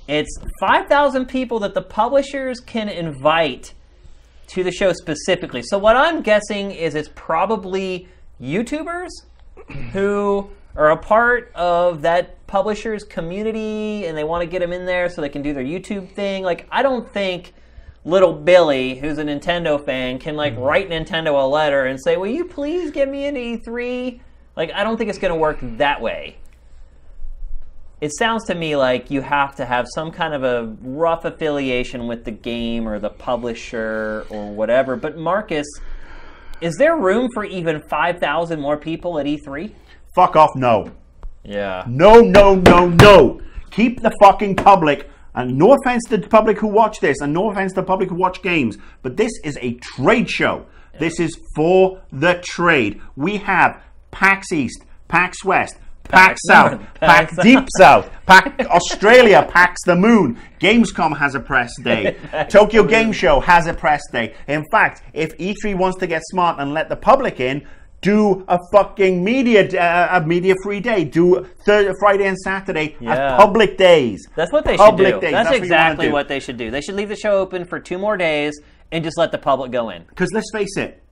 It's 0.08 0.34
5,000 0.60 1.26
people 1.26 1.58
that 1.60 1.74
the 1.74 1.82
publishers 1.82 2.60
can 2.60 2.88
invite 2.88 3.74
to 4.48 4.64
the 4.64 4.72
show 4.72 4.92
specifically. 4.92 5.62
So 5.62 5.78
what 5.78 5.96
I'm 5.96 6.22
guessing 6.22 6.70
is 6.70 6.94
it's 6.94 7.10
probably 7.14 8.08
YouTubers 8.40 9.10
who 9.92 10.50
are 10.76 10.90
a 10.90 10.96
part 10.96 11.52
of 11.54 12.02
that 12.02 12.44
publisher's 12.46 13.04
community 13.04 14.06
and 14.06 14.16
they 14.16 14.24
want 14.24 14.42
to 14.42 14.46
get 14.46 14.60
them 14.60 14.72
in 14.72 14.86
there 14.86 15.08
so 15.08 15.20
they 15.20 15.28
can 15.28 15.42
do 15.42 15.52
their 15.52 15.64
YouTube 15.64 16.10
thing. 16.12 16.42
Like 16.42 16.66
I 16.70 16.82
don't 16.82 17.08
think 17.08 17.54
little 18.04 18.32
Billy, 18.32 18.96
who's 18.96 19.18
a 19.18 19.24
Nintendo 19.24 19.82
fan, 19.82 20.18
can 20.18 20.36
like 20.36 20.54
hmm. 20.54 20.60
write 20.60 20.90
Nintendo 20.90 21.42
a 21.42 21.46
letter 21.46 21.86
and 21.86 22.00
say, 22.00 22.16
"Will 22.16 22.26
you 22.26 22.44
please 22.44 22.90
get 22.90 23.08
me 23.08 23.26
an 23.26 23.34
E3?" 23.34 24.20
Like 24.56 24.72
I 24.72 24.84
don't 24.84 24.96
think 24.96 25.10
it's 25.10 25.18
going 25.18 25.32
to 25.32 25.38
work 25.38 25.58
that 25.62 26.00
way. 26.00 26.36
It 28.00 28.10
sounds 28.18 28.44
to 28.46 28.54
me 28.54 28.76
like 28.76 29.10
you 29.10 29.22
have 29.22 29.56
to 29.56 29.64
have 29.64 29.86
some 29.94 30.10
kind 30.10 30.34
of 30.34 30.44
a 30.44 30.74
rough 30.82 31.24
affiliation 31.24 32.06
with 32.06 32.24
the 32.24 32.30
game 32.30 32.88
or 32.88 32.98
the 32.98 33.10
publisher 33.10 34.26
or 34.28 34.50
whatever. 34.52 34.96
But 34.96 35.16
Marcus, 35.16 35.66
is 36.60 36.76
there 36.76 36.96
room 36.96 37.28
for 37.32 37.44
even 37.44 37.82
5,000 37.88 38.60
more 38.60 38.76
people 38.76 39.18
at 39.18 39.26
E 39.26 39.38
E3? 39.38 39.72
Fuck 40.14 40.36
off, 40.36 40.50
no. 40.54 40.90
Yeah. 41.44 41.84
No, 41.86 42.20
no, 42.20 42.56
no, 42.56 42.88
no. 42.88 43.40
Keep 43.70 44.02
the 44.02 44.12
fucking 44.20 44.56
public. 44.56 45.10
And 45.34 45.58
no 45.58 45.74
offense 45.74 46.04
to 46.10 46.16
the 46.16 46.28
public 46.28 46.58
who 46.58 46.68
watch 46.68 47.00
this, 47.00 47.20
and 47.20 47.32
no 47.32 47.50
offense 47.50 47.72
to 47.72 47.80
the 47.80 47.86
public 47.86 48.08
who 48.08 48.14
watch 48.14 48.40
games, 48.40 48.78
but 49.02 49.16
this 49.16 49.32
is 49.42 49.58
a 49.60 49.74
trade 49.74 50.30
show. 50.30 50.66
This 51.00 51.18
is 51.18 51.36
for 51.56 52.00
the 52.12 52.40
trade. 52.44 53.00
We 53.16 53.38
have 53.38 53.82
PAX 54.12 54.52
East, 54.52 54.84
PAX 55.08 55.44
West, 55.44 55.76
PAX 56.04 56.40
South, 56.46 56.80
Pack, 57.00 57.34
Deep 57.42 57.66
South, 57.78 58.10
PAX 58.26 58.66
Australia, 58.66 59.46
PAX 59.50 59.82
the 59.84 59.96
Moon. 59.96 60.38
Gamescom 60.60 61.16
has 61.16 61.34
a 61.34 61.40
press 61.40 61.72
day. 61.82 62.16
Tokyo 62.50 62.84
Game 62.84 63.12
Show 63.12 63.40
has 63.40 63.66
a 63.66 63.74
press 63.74 64.02
day. 64.12 64.34
In 64.46 64.64
fact, 64.70 65.02
if 65.12 65.36
E3 65.38 65.76
wants 65.76 65.98
to 65.98 66.06
get 66.06 66.22
smart 66.26 66.60
and 66.60 66.72
let 66.72 66.88
the 66.88 66.96
public 66.96 67.40
in, 67.40 67.66
do 68.00 68.44
a 68.48 68.58
fucking 68.70 69.24
media 69.24 69.66
uh, 69.80 70.20
a 70.20 70.26
media 70.26 70.54
free 70.62 70.78
day. 70.80 71.04
Do 71.04 71.48
Thursday, 71.64 71.90
Friday 71.98 72.26
and 72.26 72.38
Saturday 72.38 72.96
Yeah. 73.00 73.36
as 73.36 73.40
public 73.42 73.78
days. 73.78 74.26
That's 74.36 74.52
what 74.52 74.66
they 74.66 74.76
should 74.76 74.96
do. 74.96 75.04
days. 75.04 75.20
That's, 75.20 75.32
That's 75.32 75.48
what 75.48 75.56
exactly 75.56 76.06
do. 76.08 76.12
what 76.12 76.28
they 76.28 76.38
should 76.38 76.58
do. 76.58 76.70
They 76.70 76.82
should 76.82 76.96
leave 76.96 77.08
the 77.08 77.16
show 77.16 77.38
open 77.38 77.64
for 77.64 77.80
two 77.80 77.96
more 77.98 78.18
days 78.18 78.60
and 78.92 79.02
just 79.02 79.16
let 79.16 79.32
the 79.32 79.38
public 79.38 79.72
go 79.72 79.88
in. 79.88 80.04
Because 80.04 80.30
let's 80.34 80.50
face 80.52 80.76
it, 80.76 81.02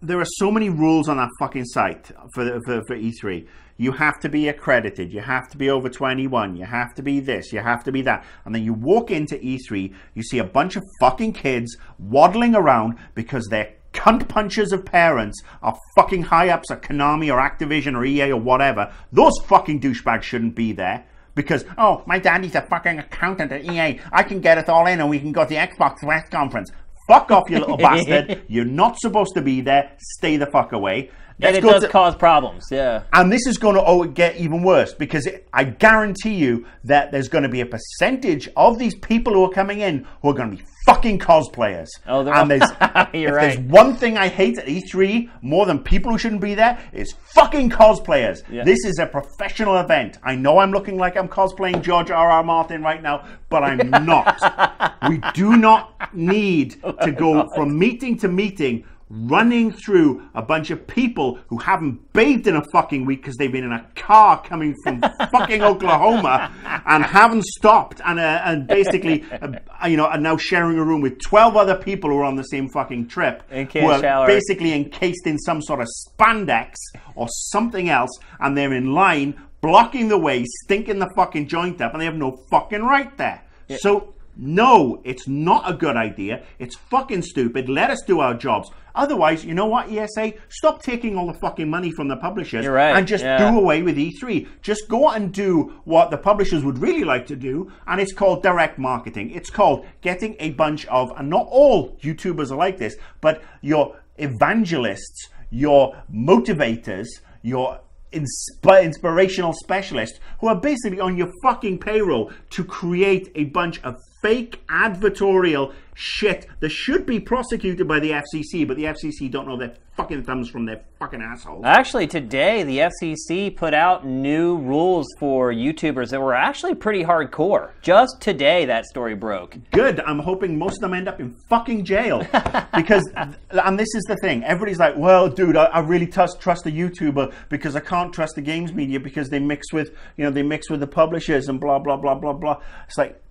there 0.00 0.20
are 0.20 0.26
so 0.36 0.52
many 0.52 0.70
rules 0.70 1.08
on 1.08 1.16
that 1.16 1.28
fucking 1.40 1.64
site 1.64 2.12
for, 2.34 2.60
for 2.64 2.82
for 2.86 2.96
E3. 2.96 3.46
You 3.76 3.92
have 3.92 4.20
to 4.20 4.28
be 4.28 4.48
accredited. 4.48 5.12
You 5.12 5.20
have 5.20 5.48
to 5.50 5.58
be 5.58 5.68
over 5.68 5.88
21. 5.88 6.56
You 6.56 6.64
have 6.64 6.94
to 6.94 7.02
be 7.02 7.20
this. 7.20 7.52
You 7.52 7.60
have 7.60 7.84
to 7.84 7.92
be 7.92 8.02
that. 8.02 8.24
And 8.44 8.54
then 8.54 8.64
you 8.64 8.72
walk 8.72 9.10
into 9.10 9.36
E3, 9.36 9.94
you 10.14 10.22
see 10.22 10.38
a 10.38 10.44
bunch 10.44 10.76
of 10.76 10.82
fucking 11.00 11.34
kids 11.34 11.76
waddling 11.98 12.54
around 12.54 12.96
because 13.14 13.46
they're 13.50 13.74
cunt 13.92 14.28
punchers 14.28 14.72
of 14.72 14.84
parents 14.84 15.42
are 15.62 15.76
fucking 15.96 16.22
high 16.22 16.50
ups 16.50 16.70
at 16.70 16.82
Konami 16.82 17.32
or 17.32 17.38
Activision 17.38 17.96
or 17.96 18.04
EA 18.04 18.32
or 18.32 18.40
whatever. 18.40 18.92
Those 19.12 19.32
fucking 19.44 19.80
douchebags 19.80 20.22
shouldn't 20.22 20.54
be 20.54 20.72
there. 20.72 21.06
Because, 21.34 21.66
oh, 21.76 22.02
my 22.06 22.18
daddy's 22.18 22.54
a 22.54 22.62
fucking 22.62 22.98
accountant 22.98 23.52
at 23.52 23.64
EA. 23.64 24.00
I 24.10 24.22
can 24.22 24.40
get 24.40 24.56
it 24.56 24.70
all 24.70 24.86
in 24.86 25.00
and 25.00 25.10
we 25.10 25.18
can 25.18 25.32
go 25.32 25.42
to 25.42 25.48
the 25.48 25.56
Xbox 25.56 26.02
West 26.02 26.30
conference. 26.30 26.70
Fuck 27.06 27.30
off, 27.30 27.48
you 27.48 27.58
little 27.58 27.76
bastard. 27.88 28.42
You're 28.48 28.64
not 28.64 28.98
supposed 28.98 29.34
to 29.34 29.42
be 29.42 29.60
there. 29.60 29.92
Stay 30.16 30.36
the 30.36 30.46
fuck 30.46 30.72
away. 30.72 31.10
And 31.38 31.52
Let's 31.52 31.58
it 31.58 31.60
does 31.60 31.82
to- 31.82 31.88
cause 31.88 32.16
problems. 32.16 32.64
Yeah. 32.70 33.02
and 33.12 33.30
this 33.30 33.46
is 33.46 33.58
going 33.58 33.74
to 33.74 33.82
oh, 33.84 34.04
get 34.04 34.36
even 34.36 34.62
worse 34.62 34.94
because 34.94 35.26
it, 35.26 35.46
I 35.52 35.64
guarantee 35.64 36.34
you 36.34 36.66
that 36.84 37.12
there's 37.12 37.28
going 37.28 37.42
to 37.42 37.50
be 37.50 37.60
a 37.60 37.66
percentage 37.66 38.48
of 38.56 38.78
these 38.78 38.94
people 38.94 39.34
who 39.34 39.44
are 39.44 39.50
coming 39.50 39.80
in 39.80 40.06
who 40.22 40.30
are 40.30 40.34
going 40.34 40.50
to 40.52 40.56
be 40.56 40.62
fucking 40.86 41.18
cosplayers. 41.18 41.88
Oh, 42.06 42.22
they're 42.22 42.34
and 42.34 42.50
there's, 42.50 42.62
You're 43.12 43.38
if 43.38 43.54
there's 43.54 43.58
one 43.58 43.94
thing 43.96 44.16
I 44.16 44.28
hate 44.28 44.56
at 44.58 44.66
E3 44.66 45.30
more 45.42 45.66
than 45.66 45.80
people 45.80 46.12
who 46.12 46.18
shouldn't 46.18 46.40
be 46.40 46.54
there 46.54 46.78
is 46.92 47.12
fucking 47.34 47.70
cosplayers. 47.70 48.42
Yeah. 48.50 48.64
This 48.64 48.78
is 48.84 48.98
a 48.98 49.06
professional 49.06 49.76
event. 49.78 50.18
I 50.22 50.36
know 50.36 50.58
I'm 50.58 50.70
looking 50.70 50.96
like 50.96 51.16
I'm 51.16 51.28
cosplaying 51.28 51.82
George 51.82 52.10
R. 52.10 52.30
R. 52.30 52.42
Martin 52.44 52.82
right 52.82 53.02
now, 53.02 53.26
but 53.50 53.64
I'm 53.64 53.90
not. 54.06 55.00
we 55.08 55.20
do 55.34 55.56
not 55.56 56.14
need 56.14 56.80
to 57.02 57.12
go 57.12 57.42
oh 57.42 57.48
from 57.54 57.78
meeting 57.78 58.16
to 58.18 58.28
meeting 58.28 58.84
running 59.08 59.70
through 59.70 60.28
a 60.34 60.42
bunch 60.42 60.70
of 60.70 60.86
people 60.86 61.38
who 61.46 61.58
haven't 61.58 62.12
bathed 62.12 62.46
in 62.46 62.56
a 62.56 62.62
fucking 62.72 63.04
week 63.04 63.22
because 63.22 63.36
they've 63.36 63.52
been 63.52 63.64
in 63.64 63.72
a 63.72 63.86
car 63.94 64.42
coming 64.42 64.74
from 64.82 65.00
fucking 65.30 65.62
Oklahoma 65.62 66.52
and 66.86 67.04
haven't 67.04 67.44
stopped 67.44 68.00
and 68.04 68.18
uh, 68.18 68.42
and 68.44 68.66
basically 68.66 69.24
uh, 69.30 69.86
you 69.86 69.96
know 69.96 70.06
are 70.06 70.18
now 70.18 70.36
sharing 70.36 70.76
a 70.76 70.82
room 70.84 71.00
with 71.00 71.20
12 71.20 71.56
other 71.56 71.76
people 71.76 72.10
who 72.10 72.18
are 72.18 72.24
on 72.24 72.34
the 72.34 72.42
same 72.44 72.68
fucking 72.68 73.06
trip 73.06 73.44
And 73.50 73.70
can't 73.70 73.84
who 73.84 73.92
are 73.92 74.00
shower. 74.00 74.26
basically 74.26 74.72
encased 74.72 75.26
in 75.26 75.38
some 75.38 75.62
sort 75.62 75.80
of 75.80 75.88
spandex 76.08 76.74
or 77.14 77.28
something 77.28 77.88
else 77.88 78.10
and 78.40 78.58
they're 78.58 78.74
in 78.74 78.92
line 78.92 79.40
blocking 79.60 80.08
the 80.08 80.18
way 80.18 80.44
stinking 80.64 80.98
the 80.98 81.10
fucking 81.14 81.46
joint 81.46 81.80
up 81.80 81.92
and 81.92 82.00
they 82.00 82.06
have 82.06 82.16
no 82.16 82.32
fucking 82.50 82.82
right 82.82 83.16
there 83.18 83.42
so 83.78 84.14
no, 84.36 85.00
it's 85.04 85.26
not 85.26 85.68
a 85.68 85.72
good 85.72 85.96
idea. 85.96 86.44
It's 86.58 86.76
fucking 86.76 87.22
stupid. 87.22 87.68
Let 87.68 87.90
us 87.90 88.02
do 88.06 88.20
our 88.20 88.34
jobs. 88.34 88.70
Otherwise, 88.96 89.44
you 89.44 89.54
know 89.54 89.66
what, 89.66 89.92
ESA? 89.92 90.32
Stop 90.48 90.82
taking 90.82 91.16
all 91.16 91.26
the 91.26 91.38
fucking 91.38 91.68
money 91.68 91.92
from 91.92 92.08
the 92.08 92.16
publishers 92.16 92.66
right, 92.66 92.96
and 92.96 93.06
just 93.06 93.22
yeah. 93.22 93.38
do 93.38 93.58
away 93.58 93.82
with 93.82 93.96
E3. 93.96 94.48
Just 94.62 94.88
go 94.88 95.10
and 95.10 95.32
do 95.32 95.80
what 95.84 96.10
the 96.10 96.16
publishers 96.16 96.64
would 96.64 96.78
really 96.78 97.04
like 97.04 97.26
to 97.26 97.36
do, 97.36 97.70
and 97.86 98.00
it's 98.00 98.12
called 98.12 98.42
direct 98.42 98.78
marketing. 98.78 99.30
It's 99.30 99.50
called 99.50 99.86
getting 100.00 100.34
a 100.40 100.50
bunch 100.50 100.86
of, 100.86 101.12
and 101.16 101.28
not 101.28 101.46
all 101.50 101.96
YouTubers 101.96 102.50
are 102.50 102.56
like 102.56 102.78
this, 102.78 102.96
but 103.20 103.42
your 103.60 104.00
evangelists, 104.16 105.28
your 105.50 106.02
motivators, 106.12 107.06
your 107.42 107.80
insp- 108.12 108.82
inspirational 108.82 109.52
specialists 109.52 110.18
who 110.40 110.48
are 110.48 110.60
basically 110.60 111.00
on 111.00 111.16
your 111.16 111.30
fucking 111.42 111.78
payroll 111.78 112.32
to 112.50 112.64
create 112.64 113.30
a 113.34 113.44
bunch 113.44 113.80
of 113.82 114.00
fake 114.22 114.60
advertorial 114.68 115.72
shit 115.96 116.46
that 116.60 116.68
should 116.68 117.06
be 117.06 117.18
prosecuted 117.18 117.88
by 117.88 117.98
the 117.98 118.10
FCC, 118.10 118.68
but 118.68 118.76
the 118.76 118.84
FCC 118.84 119.30
don't 119.30 119.48
know 119.48 119.56
their 119.56 119.74
fucking 119.96 120.22
thumbs 120.22 120.50
from 120.50 120.66
their 120.66 120.82
fucking 120.98 121.22
assholes. 121.22 121.64
Actually, 121.64 122.06
today 122.06 122.62
the 122.62 122.78
FCC 122.78 123.54
put 123.56 123.72
out 123.72 124.06
new 124.06 124.58
rules 124.58 125.06
for 125.18 125.52
YouTubers 125.52 126.10
that 126.10 126.20
were 126.20 126.34
actually 126.34 126.74
pretty 126.74 127.02
hardcore. 127.02 127.70
Just 127.80 128.20
today, 128.20 128.66
that 128.66 128.84
story 128.84 129.14
broke. 129.14 129.56
Good. 129.72 130.00
I'm 130.00 130.18
hoping 130.18 130.58
most 130.58 130.76
of 130.76 130.80
them 130.82 130.92
end 130.92 131.08
up 131.08 131.18
in 131.18 131.32
fucking 131.48 131.84
jail 131.84 132.18
because, 132.74 133.10
and 133.14 133.78
this 133.78 133.94
is 133.94 134.04
the 134.04 134.16
thing. 134.20 134.44
Everybody's 134.44 134.78
like, 134.78 134.96
"Well, 134.96 135.28
dude, 135.30 135.56
I, 135.56 135.64
I 135.64 135.78
really 135.80 136.06
trust 136.06 136.40
trust 136.40 136.66
a 136.66 136.70
YouTuber 136.70 137.32
because 137.48 137.74
I 137.74 137.80
can't 137.80 138.12
trust 138.12 138.34
the 138.34 138.42
games 138.42 138.72
media 138.74 139.00
because 139.00 139.30
they 139.30 139.38
mix 139.38 139.72
with, 139.72 139.96
you 140.16 140.24
know, 140.24 140.30
they 140.30 140.42
mix 140.42 140.68
with 140.68 140.80
the 140.80 140.86
publishers 140.86 141.48
and 141.48 141.58
blah 141.58 141.78
blah 141.78 141.96
blah 141.96 142.14
blah 142.14 142.34
blah." 142.34 142.60
It's 142.86 142.98
like. 142.98 143.22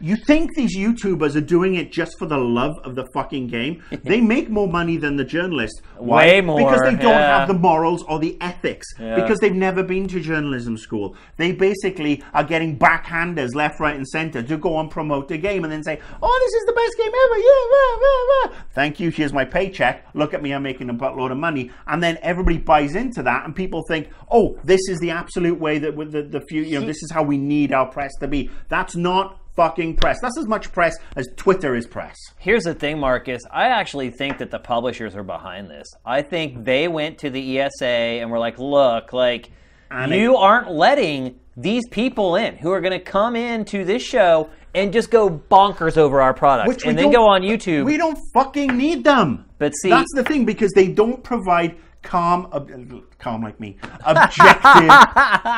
You 0.00 0.16
think 0.16 0.54
these 0.54 0.76
YouTubers 0.76 1.36
are 1.36 1.42
doing 1.42 1.74
it 1.74 1.92
just 1.92 2.18
for 2.18 2.26
the 2.26 2.38
love 2.38 2.78
of 2.84 2.94
the 2.94 3.06
fucking 3.12 3.48
game? 3.48 3.82
they 4.04 4.20
make 4.20 4.48
more 4.48 4.68
money 4.68 4.96
than 4.96 5.16
the 5.16 5.24
journalists. 5.24 5.80
Why? 5.96 6.26
Way 6.26 6.40
more, 6.40 6.58
Because 6.58 6.80
they 6.82 6.96
don't 6.96 7.12
yeah. 7.12 7.38
have 7.38 7.48
the 7.48 7.54
morals 7.54 8.02
or 8.04 8.18
the 8.18 8.36
ethics. 8.40 8.86
Yeah. 8.98 9.16
Because 9.16 9.38
they've 9.40 9.54
never 9.54 9.82
been 9.82 10.08
to 10.08 10.20
journalism 10.20 10.76
school. 10.76 11.16
They 11.36 11.52
basically 11.52 12.22
are 12.32 12.44
getting 12.44 12.78
backhanders 12.78 13.54
left, 13.54 13.80
right, 13.80 13.94
and 13.94 14.06
center 14.06 14.42
to 14.42 14.56
go 14.56 14.78
and 14.80 14.90
promote 14.90 15.28
the 15.28 15.38
game 15.38 15.64
and 15.64 15.72
then 15.72 15.82
say, 15.82 16.00
"Oh, 16.22 16.40
this 16.44 16.54
is 16.54 16.66
the 16.66 16.72
best 16.72 16.96
game 16.96 17.12
ever!" 17.24 17.38
Yeah, 17.38 17.64
rah, 17.72 17.98
rah, 18.00 18.56
rah. 18.56 18.64
Thank 18.74 19.00
you. 19.00 19.10
Here's 19.10 19.32
my 19.32 19.44
paycheck. 19.44 20.06
Look 20.14 20.34
at 20.34 20.42
me. 20.42 20.52
I'm 20.52 20.62
making 20.62 20.88
a 20.90 20.94
buttload 20.94 21.30
of 21.30 21.38
money, 21.38 21.70
and 21.86 22.02
then 22.02 22.18
everybody 22.22 22.58
buys 22.58 22.94
into 22.94 23.22
that, 23.24 23.44
and 23.44 23.54
people 23.54 23.82
think, 23.88 24.08
"Oh, 24.30 24.58
this 24.64 24.80
is 24.88 24.98
the 25.00 25.10
absolute 25.10 25.58
way 25.58 25.78
that 25.78 25.94
with 25.94 26.12
the 26.12 26.22
the 26.22 26.40
few, 26.48 26.62
you 26.62 26.80
know, 26.80 26.86
this 26.86 27.02
is 27.02 27.10
how 27.12 27.22
we 27.22 27.36
need 27.36 27.72
our 27.72 27.86
press 27.86 28.12
to 28.20 28.28
be." 28.28 28.50
That's 28.68 28.96
not 28.96 29.39
fucking 29.60 29.94
press. 29.94 30.18
That's 30.22 30.38
as 30.38 30.46
much 30.46 30.72
press 30.72 30.96
as 31.16 31.28
Twitter 31.36 31.76
is 31.76 31.86
press. 31.86 32.16
Here's 32.38 32.64
the 32.64 32.72
thing, 32.72 32.98
Marcus. 32.98 33.42
I 33.50 33.66
actually 33.66 34.10
think 34.10 34.38
that 34.38 34.50
the 34.50 34.58
publishers 34.58 35.14
are 35.14 35.22
behind 35.22 35.68
this. 35.68 35.86
I 36.02 36.22
think 36.22 36.64
they 36.64 36.88
went 36.88 37.18
to 37.18 37.28
the 37.28 37.60
ESA 37.60 37.84
and 37.84 38.30
were 38.30 38.38
like, 38.38 38.58
look, 38.58 39.12
like, 39.12 39.50
And 39.90 40.14
you 40.14 40.36
aren't 40.36 40.70
letting 40.70 41.38
these 41.58 41.86
people 41.90 42.36
in 42.36 42.56
who 42.56 42.72
are 42.72 42.80
going 42.80 42.98
to 42.98 43.04
come 43.04 43.36
into 43.36 43.84
this 43.84 44.02
show 44.02 44.48
and 44.74 44.94
just 44.94 45.10
go 45.10 45.28
bonkers 45.28 45.98
over 45.98 46.22
our 46.22 46.32
product 46.32 46.86
and 46.86 46.96
then 46.96 47.10
go 47.10 47.28
on 47.28 47.42
YouTube. 47.42 47.84
We 47.84 47.98
don't 47.98 48.18
fucking 48.32 48.74
need 48.78 49.04
them. 49.04 49.44
But 49.58 49.72
see- 49.82 49.90
that's 49.90 50.14
the 50.14 50.24
thing 50.24 50.46
because 50.46 50.72
they 50.74 50.88
don't 50.88 51.22
provide 51.22 51.76
calm, 52.02 52.48
ob- 52.52 52.70
calm 53.18 53.42
like 53.42 53.60
me, 53.60 53.76
objective 54.06 54.88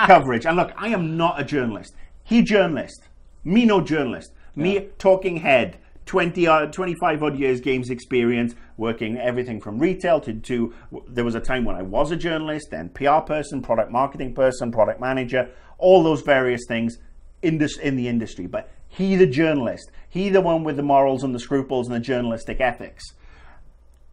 coverage. 0.09 0.45
And 0.45 0.57
look, 0.57 0.73
I 0.77 0.89
am 0.89 1.17
not 1.17 1.41
a 1.41 1.45
journalist. 1.45 1.95
He 2.25 2.43
journalist, 2.43 3.01
me 3.45 3.65
no 3.65 3.81
journalist. 3.81 4.33
Me 4.55 4.89
talking 4.99 5.39
head, 5.39 5.79
20, 6.07 6.47
uh, 6.47 6.67
25 6.67 7.23
odd 7.23 7.39
years 7.39 7.61
games 7.61 7.91
experience, 7.91 8.55
working 8.77 9.17
everything 9.19 9.61
from 9.61 9.79
retail 9.79 10.21
to, 10.21 10.35
to. 10.35 10.75
There 11.09 11.25
was 11.25 11.35
a 11.35 11.41
time 11.41 11.65
when 11.65 11.77
I 11.77 11.83
was 11.83 12.11
a 12.11 12.17
journalist, 12.17 12.69
then 12.71 12.91
PR 12.91 13.21
person, 13.21 13.63
product 13.63 13.91
marketing 13.91 14.35
person, 14.35 14.71
product 14.73 15.01
manager, 15.01 15.51
all 15.79 16.03
those 16.03 16.23
various 16.23 16.63
things 16.69 16.99
in, 17.43 17.59
this, 17.59 17.79
in 17.79 17.97
the 17.97 18.09
industry. 18.09 18.47
But 18.47 18.71
he, 18.89 19.17
the 19.17 19.27
journalist, 19.27 19.91
he, 20.09 20.29
the 20.29 20.41
one 20.41 20.65
with 20.65 20.77
the 20.77 20.83
morals 20.83 21.25
and 21.25 21.35
the 21.35 21.41
scruples 21.41 21.87
and 21.87 21.97
the 21.97 22.01
journalistic 22.01 22.61
ethics. 22.61 23.05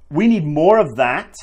We 0.10 0.28
need 0.28 0.46
more 0.46 0.80
of 0.80 0.96
that 0.96 1.36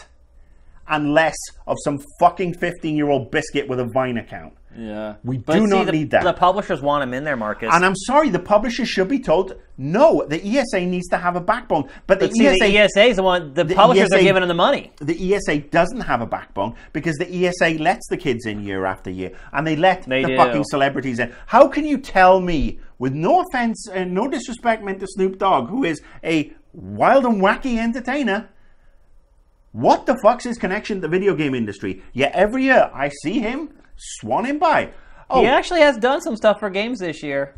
and 0.89 1.13
less 1.13 1.37
of 1.67 1.77
some 1.85 1.99
fucking 2.21 2.55
15 2.55 2.97
year 2.97 3.11
old 3.11 3.31
biscuit 3.31 3.69
with 3.69 3.81
a 3.81 3.85
Vine 3.85 4.17
account. 4.17 4.55
Yeah. 4.79 5.15
We 5.25 5.39
But 5.39 5.55
do 5.55 5.61
see, 5.67 5.67
not 5.67 5.87
the, 5.87 5.93
need 5.93 6.11
that. 6.11 6.25
The 6.25 6.33
publishers 6.33 6.81
want 6.83 7.03
him 7.03 7.15
in 7.15 7.25
there, 7.25 7.37
Marcus. 7.37 7.71
And 7.73 7.85
I'm 7.85 7.97
sorry, 7.97 8.29
the 8.31 8.39
publishers 8.39 8.89
should 8.89 9.09
be 9.09 9.19
told 9.19 9.55
no. 9.79 10.25
The 10.29 10.41
ESA 10.59 10.81
needs 10.87 11.09
to 11.09 11.19
have 11.19 11.37
a 11.37 11.41
backbone, 11.41 11.89
but 12.07 12.21
the 12.21 12.29
but 12.29 12.35
see, 12.37 12.47
ESA, 12.47 12.65
the 12.65 12.79
ESA 12.79 13.03
is 13.05 13.17
the 13.17 13.23
one. 13.23 13.55
The, 13.55 13.65
publishers 13.67 14.13
are 14.13 14.21
giving 14.23 14.41
them 14.41 14.49
the 14.49 14.55
money. 14.55 14.93
the 15.01 15.35
ESA 15.35 15.59
doesn't 15.59 16.01
have 16.01 16.21
a 16.21 16.27
backbone 16.27 16.75
because 16.93 17.17
the 17.17 17.47
ESA 17.47 17.83
lets 17.83 18.07
the 18.09 18.17
kids 18.17 18.47
in 18.47 18.63
year 18.63 18.85
after 18.87 19.11
year, 19.11 19.33
and 19.53 19.67
they 19.67 19.77
let 19.77 20.03
They 20.05 20.23
the 20.23 20.29
do. 20.29 20.37
fucking 20.37 20.65
celebrities 20.65 21.19
in. 21.19 21.35
How 21.47 21.69
can 21.69 21.85
you 21.85 21.99
tell 21.99 22.41
me, 22.41 22.79
with 22.99 23.13
no 23.13 23.43
offense 23.43 23.89
and 23.89 24.13
no 24.15 24.29
disrespect 24.29 24.83
meant 24.83 25.01
to 25.01 25.07
Snoop 25.07 25.39
Dogg, 25.39 25.69
who 25.69 25.85
is 25.85 26.01
a 26.25 26.53
wild 26.73 27.25
and 27.25 27.41
wacky 27.43 27.79
entertainer? 27.79 28.49
What 29.73 30.07
the 30.07 30.17
fuck's 30.23 30.45
his 30.45 30.57
connection 30.57 30.99
to 30.99 31.01
the 31.03 31.09
video 31.09 31.35
game 31.35 31.55
industry? 31.55 32.03
Yet 32.15 32.33
every 32.35 32.65
year 32.65 32.91
I 32.95 33.11
see 33.23 33.41
him 33.41 33.71
swanning 34.23 34.59
by. 34.59 34.91
Oh, 35.31 35.41
He 35.41 35.47
actually 35.47 35.81
has 35.81 35.97
done 35.97 36.21
some 36.21 36.37
stuff 36.37 36.61
for 36.61 36.71
games 36.71 36.99
this 37.01 37.23
year. 37.23 37.55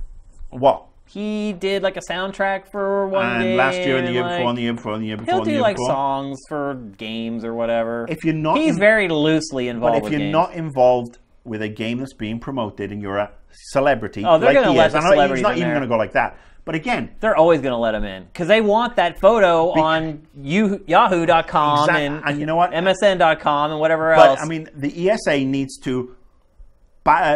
what? 0.50 0.84
He 1.06 1.54
did 1.54 1.82
like 1.82 1.96
a 1.96 2.00
soundtrack 2.00 2.70
for 2.70 3.06
one 3.08 3.24
And 3.26 3.42
game. 3.42 3.56
last 3.56 3.78
year, 3.78 3.96
and 3.96 4.06
the 4.06 4.12
year 4.12 4.22
like- 4.22 4.36
before, 4.36 4.48
and 4.50 4.58
the 4.58 4.62
year 4.62 4.72
before, 4.74 4.92
and 4.92 5.02
the 5.02 5.06
year 5.06 5.16
before, 5.16 5.32
He'll 5.32 5.38
and 5.38 5.46
the 5.46 5.50
do 5.50 5.54
year 5.54 5.62
like 5.62 5.76
before. 5.76 5.88
songs 5.90 6.38
for 6.50 6.74
games 6.98 7.44
or 7.46 7.54
whatever. 7.54 8.04
If 8.10 8.24
you're 8.24 8.34
not 8.34 8.58
he's 8.58 8.74
in- 8.74 8.78
very 8.78 9.08
loosely 9.08 9.68
involved. 9.68 9.92
But 9.94 9.96
if 9.98 10.02
with 10.04 10.12
you're 10.12 10.20
games. 10.20 10.32
not 10.32 10.52
involved 10.52 11.16
with 11.44 11.62
a 11.62 11.68
game 11.68 11.98
that's 11.98 12.12
being 12.12 12.38
promoted 12.38 12.92
and 12.92 13.00
you're 13.00 13.16
a 13.16 13.30
celebrity, 13.70 14.22
Oh, 14.22 14.36
they're 14.38 14.48
like 14.52 14.56
gonna 14.62 14.72
he 14.72 14.76
let 14.78 14.88
is, 14.88 14.92
the 14.92 14.98
I 14.98 15.00
know 15.00 15.06
he's 15.06 15.14
celebrities 15.14 15.42
not 15.42 15.52
in 15.52 15.58
even 15.58 15.68
there. 15.70 15.76
going 15.78 15.88
to 15.88 15.94
go 15.94 15.96
like 15.96 16.12
that. 16.12 16.36
But 16.66 16.74
again, 16.74 17.08
they're 17.20 17.36
always 17.36 17.62
going 17.62 17.72
to 17.72 17.78
let 17.78 17.94
him 17.94 18.04
in 18.04 18.24
because 18.24 18.46
they 18.46 18.60
want 18.60 18.96
that 18.96 19.18
photo 19.18 19.70
on 19.80 20.26
you, 20.38 20.84
Yahoo.com 20.86 21.78
Exact- 21.88 21.98
and, 21.98 22.22
and 22.26 22.38
you 22.38 22.44
know 22.44 22.56
what? 22.56 22.72
MSN.com 22.72 23.70
and 23.70 23.80
whatever 23.80 24.12
else. 24.12 24.22
but 24.22 24.28
else. 24.32 24.40
I 24.42 24.46
mean, 24.46 24.68
the 24.76 25.08
ESA 25.10 25.38
needs 25.46 25.78
to 25.78 26.14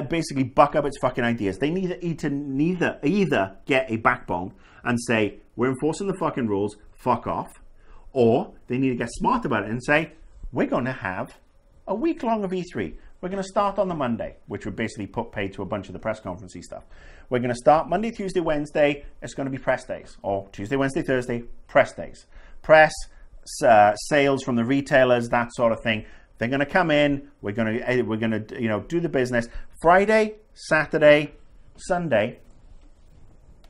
basically 0.08 0.44
buck 0.44 0.76
up 0.76 0.84
its 0.84 0.98
fucking 0.98 1.24
ideas. 1.24 1.58
They 1.58 1.70
need 1.70 2.00
to, 2.00 2.14
to 2.28 2.30
neither 2.30 2.98
either 3.02 3.56
get 3.66 3.90
a 3.90 3.96
backbone 3.96 4.52
and 4.84 4.98
say 5.06 5.38
we're 5.56 5.70
enforcing 5.70 6.06
the 6.06 6.14
fucking 6.14 6.46
rules, 6.46 6.76
fuck 6.92 7.26
off, 7.26 7.48
or 8.12 8.52
they 8.68 8.78
need 8.78 8.90
to 8.90 8.96
get 8.96 9.08
smart 9.10 9.44
about 9.44 9.64
it 9.64 9.70
and 9.70 9.82
say 9.82 10.12
we're 10.52 10.66
going 10.66 10.84
to 10.84 10.92
have 10.92 11.36
a 11.86 11.94
week 11.94 12.22
long 12.22 12.44
of 12.44 12.50
E3. 12.50 12.94
We're 13.20 13.28
going 13.28 13.42
to 13.42 13.48
start 13.48 13.78
on 13.78 13.88
the 13.88 13.94
Monday, 13.94 14.36
which 14.46 14.64
would 14.64 14.74
basically 14.74 15.06
put 15.06 15.30
paid 15.30 15.52
to 15.54 15.62
a 15.62 15.64
bunch 15.64 15.86
of 15.86 15.92
the 15.92 15.98
press 16.00 16.20
conferencey 16.20 16.60
stuff. 16.60 16.84
We're 17.30 17.38
going 17.38 17.50
to 17.50 17.56
start 17.56 17.88
Monday, 17.88 18.10
Tuesday, 18.10 18.40
Wednesday. 18.40 19.04
It's 19.22 19.34
going 19.34 19.46
to 19.46 19.50
be 19.50 19.62
press 19.62 19.84
days, 19.84 20.16
or 20.22 20.48
Tuesday, 20.50 20.76
Wednesday, 20.76 21.02
Thursday, 21.02 21.44
press 21.68 21.92
days. 21.94 22.26
Press, 22.62 22.92
uh, 23.64 23.94
sales 23.94 24.42
from 24.42 24.56
the 24.56 24.64
retailers, 24.64 25.28
that 25.28 25.52
sort 25.54 25.72
of 25.72 25.80
thing. 25.82 26.04
They're 26.42 26.48
going 26.48 26.58
to 26.58 26.66
come 26.66 26.90
in. 26.90 27.30
We're 27.40 27.52
going 27.52 27.78
to 27.78 27.88
eh, 27.88 28.00
we're 28.00 28.16
going 28.16 28.32
to 28.32 28.60
you 28.60 28.66
know 28.66 28.80
do 28.80 28.98
the 28.98 29.08
business. 29.08 29.46
Friday, 29.80 30.34
Saturday, 30.54 31.34
Sunday. 31.76 32.40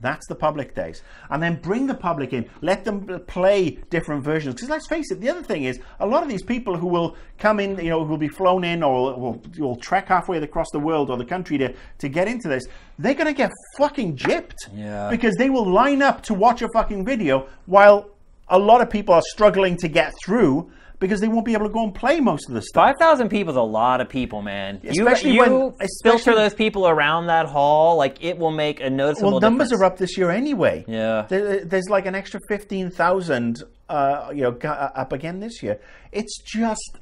That's 0.01 0.27
the 0.27 0.35
public 0.35 0.75
days. 0.75 1.03
And 1.29 1.43
then 1.43 1.57
bring 1.57 1.87
the 1.87 1.95
public 1.95 2.33
in. 2.33 2.49
Let 2.63 2.87
them 2.87 3.21
play 3.27 3.73
different 3.91 4.25
versions. 4.25 4.55
Because 4.55 4.71
let's 4.71 4.89
face 4.89 5.11
it, 5.11 5.21
the 5.21 5.29
other 5.29 5.43
thing 5.43 5.65
is 5.65 5.81
a 6.01 6.07
lot 6.07 6.23
of 6.23 6.31
these 6.31 6.43
people 6.43 6.79
who 6.79 6.87
will 6.87 7.15
come 7.39 7.61
in, 7.61 7.77
you 7.77 7.91
know, 7.91 8.03
who 8.05 8.13
will 8.13 8.17
be 8.17 8.27
flown 8.27 8.65
in 8.65 8.83
or 8.83 9.15
will, 9.21 9.43
will 9.59 9.77
trek 9.77 10.09
halfway 10.09 10.39
across 10.39 10.71
the 10.73 10.81
world 10.81 11.11
or 11.11 11.19
the 11.19 11.27
country 11.27 11.59
to, 11.59 11.75
to 11.99 12.09
get 12.09 12.27
into 12.27 12.49
this, 12.49 12.65
they're 12.99 13.13
going 13.13 13.27
to 13.27 13.35
get 13.35 13.53
fucking 13.77 14.17
gypped. 14.17 14.57
Yeah. 14.75 15.11
Because 15.11 15.37
they 15.37 15.51
will 15.51 15.71
line 15.71 16.01
up 16.01 16.23
to 16.23 16.33
watch 16.33 16.63
a 16.63 16.69
fucking 16.73 17.05
video 17.05 17.49
while 17.67 18.09
a 18.49 18.59
lot 18.59 18.81
of 18.81 18.89
people 18.89 19.15
are 19.15 19.23
struggling 19.31 19.77
to 19.77 19.89
get 19.89 20.15
through 20.25 20.73
because 21.03 21.21
they 21.21 21.29
won't 21.29 21.45
be 21.45 21.53
able 21.53 21.67
to 21.67 21.73
go 21.73 21.85
and 21.85 21.95
play 21.95 22.19
most 22.21 22.49
of 22.49 22.55
the 22.55 22.63
stuff. 22.63 22.83
Five 22.87 22.97
thousand 22.99 23.29
people 23.29 23.51
is 23.51 23.57
a 23.59 23.61
lot 23.61 24.01
of 24.01 24.09
people, 24.09 24.41
man. 24.41 24.81
Especially 24.85 25.33
you 25.33 25.41
when- 25.41 25.51
you 25.53 25.75
especially- 25.81 26.19
filter 26.25 26.35
those 26.35 26.55
people 26.55 26.89
around 26.89 27.27
that 27.27 27.45
hall, 27.47 27.97
like 27.97 28.25
it 28.25 28.39
will 28.39 28.51
make 28.53 28.81
a 28.81 28.89
noticeable 28.89 29.33
Well, 29.33 29.41
numbers 29.41 29.69
difference. 29.69 29.83
are 29.83 29.85
up 29.85 29.99
this 29.99 30.17
year 30.17 30.31
anyway. 30.31 30.85
Yeah. 30.89 31.27
There, 31.29 31.65
there's 31.65 31.91
like 31.91 32.07
an 32.07 32.15
extra 32.15 32.41
fifteen 32.49 32.91
thousand, 32.91 33.63
uh, 33.91 34.31
you 34.35 34.43
know, 34.45 34.57
uh, 34.65 34.91
up 34.95 35.13
again 35.13 35.41
this 35.41 35.63
year. 35.63 35.79
It's 36.13 36.41
just, 36.43 36.99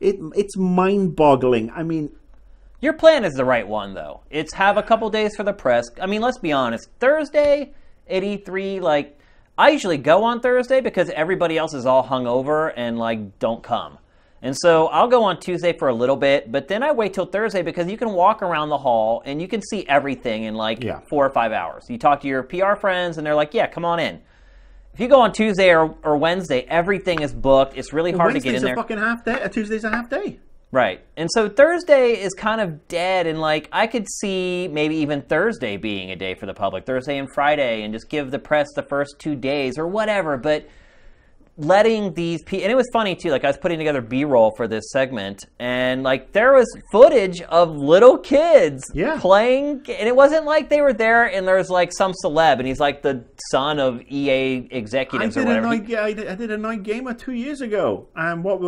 it, 0.00 0.16
it's 0.34 0.56
mind-boggling. 0.58 1.70
I 1.70 1.82
mean, 1.82 2.10
Your 2.80 2.92
plan 2.92 3.24
is 3.24 3.32
the 3.32 3.44
right 3.46 3.66
one, 3.66 3.94
though. 3.94 4.20
It's 4.30 4.52
have 4.54 4.76
a 4.76 4.82
couple 4.82 5.08
days 5.08 5.34
for 5.36 5.42
the 5.42 5.54
press. 5.54 5.86
I 6.02 6.06
mean, 6.06 6.20
let's 6.20 6.38
be 6.38 6.52
honest. 6.52 6.90
Thursday 7.00 7.72
at 8.10 8.22
E3, 8.22 8.80
like, 8.82 9.18
I 9.56 9.70
usually 9.70 9.98
go 9.98 10.24
on 10.24 10.40
Thursday 10.40 10.80
because 10.80 11.10
everybody 11.10 11.56
else 11.56 11.74
is 11.74 11.86
all 11.86 12.04
hungover 12.04 12.72
and, 12.76 12.98
like, 12.98 13.38
don't 13.38 13.62
come. 13.62 13.98
And 14.42 14.54
so 14.54 14.88
I'll 14.88 15.08
go 15.08 15.22
on 15.24 15.40
Tuesday 15.40 15.72
for 15.72 15.88
a 15.88 15.94
little 15.94 16.16
bit, 16.16 16.52
but 16.52 16.68
then 16.68 16.82
I 16.82 16.92
wait 16.92 17.14
till 17.14 17.24
Thursday 17.24 17.62
because 17.62 17.90
you 17.90 17.96
can 17.96 18.12
walk 18.12 18.42
around 18.42 18.68
the 18.68 18.76
hall 18.76 19.22
and 19.24 19.40
you 19.40 19.48
can 19.48 19.62
see 19.62 19.86
everything 19.88 20.42
in 20.42 20.54
like 20.54 20.84
Yeah. 20.84 21.00
four 21.08 21.24
or 21.24 21.30
five 21.30 21.50
hours. 21.52 21.86
You 21.88 21.96
talk 21.96 22.20
to 22.20 22.28
your 22.28 22.42
PR 22.42 22.74
friends 22.74 23.16
and 23.16 23.26
they're 23.26 23.34
like, 23.34 23.54
yeah, 23.54 23.66
come 23.68 23.86
on 23.86 24.00
in. 24.00 24.20
If 24.92 25.00
you 25.00 25.08
go 25.08 25.20
on 25.22 25.32
Tuesday 25.32 25.74
or, 25.74 25.94
or 26.04 26.18
Wednesday, 26.18 26.66
everything 26.68 27.22
is 27.22 27.32
booked. 27.32 27.76
It's 27.78 27.94
really 27.94 28.12
hard 28.12 28.34
to 28.34 28.40
get 28.40 28.54
in 28.54 28.62
there. 28.62 28.76
Wednesday's 28.76 28.96
a 28.96 28.98
fucking 28.98 28.98
half 28.98 29.24
day. 29.24 29.42
Uh, 29.42 29.48
Tuesday's 29.48 29.84
a 29.84 29.90
half 29.90 30.10
day. 30.10 30.38
Right. 30.74 31.02
And 31.16 31.30
so 31.30 31.48
Thursday 31.48 32.20
is 32.20 32.34
kind 32.34 32.60
of 32.60 32.88
dead, 32.88 33.28
and 33.28 33.40
like 33.40 33.68
I 33.70 33.86
could 33.86 34.08
see 34.08 34.66
maybe 34.66 34.96
even 34.96 35.22
Thursday 35.22 35.76
being 35.76 36.10
a 36.10 36.16
day 36.16 36.34
for 36.34 36.46
the 36.46 36.52
public, 36.52 36.84
Thursday 36.84 37.16
and 37.16 37.32
Friday, 37.32 37.84
and 37.84 37.94
just 37.94 38.08
give 38.08 38.32
the 38.32 38.40
press 38.40 38.66
the 38.74 38.82
first 38.82 39.20
two 39.20 39.36
days 39.36 39.78
or 39.78 39.86
whatever. 39.86 40.36
But 40.36 40.68
letting 41.56 42.12
these 42.14 42.42
people, 42.42 42.64
and 42.64 42.72
it 42.72 42.74
was 42.74 42.88
funny 42.92 43.14
too, 43.14 43.30
like 43.30 43.44
I 43.44 43.46
was 43.46 43.56
putting 43.56 43.78
together 43.78 44.00
B 44.00 44.24
roll 44.24 44.52
for 44.56 44.66
this 44.66 44.90
segment, 44.90 45.44
and 45.60 46.02
like 46.02 46.32
there 46.32 46.52
was 46.52 46.66
footage 46.90 47.40
of 47.42 47.76
little 47.76 48.18
kids 48.18 48.82
Yeah. 48.92 49.18
playing, 49.20 49.82
and 49.88 50.08
it 50.08 50.16
wasn't 50.16 50.46
like 50.46 50.68
they 50.68 50.80
were 50.80 50.92
there 50.92 51.26
and 51.26 51.46
there's 51.46 51.70
like 51.70 51.92
some 51.92 52.12
celeb, 52.24 52.58
and 52.58 52.66
he's 52.66 52.80
like 52.80 53.02
the 53.02 53.24
son 53.50 53.78
of 53.78 54.02
EA 54.10 54.56
I 54.56 54.68
executives 54.72 55.36
or 55.36 55.40
did, 55.40 55.46
a 55.46 55.60
whatever. 55.60 55.66
night, 55.68 55.94
I, 55.94 56.12
did, 56.12 56.26
I 56.28 56.34
did 56.34 56.50
Annoyed 56.50 56.82
Gamer 56.82 57.14
two 57.14 57.32
years 57.34 57.60
ago, 57.60 58.08
and 58.16 58.42
what 58.42 58.60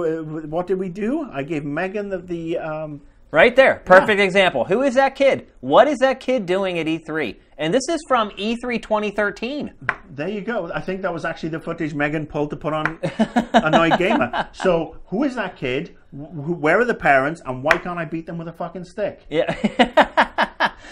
what 0.48 0.66
did 0.68 0.78
we 0.78 0.88
do? 0.88 1.28
I 1.32 1.42
gave 1.42 1.64
Megan 1.64 2.08
the, 2.08 2.18
the 2.18 2.58
um, 2.58 3.00
Right 3.30 3.56
there. 3.56 3.82
Perfect 3.84 4.20
example. 4.20 4.64
Who 4.64 4.82
is 4.82 4.94
that 4.94 5.16
kid? 5.16 5.48
What 5.60 5.88
is 5.88 5.98
that 5.98 6.20
kid 6.20 6.46
doing 6.46 6.78
at 6.78 6.86
E3? 6.86 7.36
And 7.58 7.74
this 7.74 7.88
is 7.88 8.00
from 8.06 8.30
E 8.36 8.56
E3 8.56 8.80
2013. 8.80 9.72
There 10.10 10.28
you 10.28 10.42
go. 10.42 10.70
I 10.72 10.80
think 10.80 11.02
that 11.02 11.12
was 11.12 11.24
actually 11.24 11.48
the 11.48 11.60
footage 11.60 11.92
Megan 11.92 12.26
pulled 12.26 12.50
to 12.50 12.56
put 12.56 12.72
on 12.72 12.98
Annoyed 13.52 13.98
Gamer. 13.98 14.48
So, 14.52 14.98
who 15.06 15.24
is 15.24 15.34
that 15.34 15.56
kid? 15.56 15.96
Where 16.12 16.80
are 16.80 16.84
the 16.84 16.94
parents? 16.94 17.42
And 17.44 17.62
why 17.62 17.78
can't 17.78 17.98
I 17.98 18.04
beat 18.04 18.26
them 18.26 18.38
with 18.38 18.48
a 18.48 18.52
fucking 18.52 18.84
stick? 18.84 19.26
Yeah. 19.28 19.52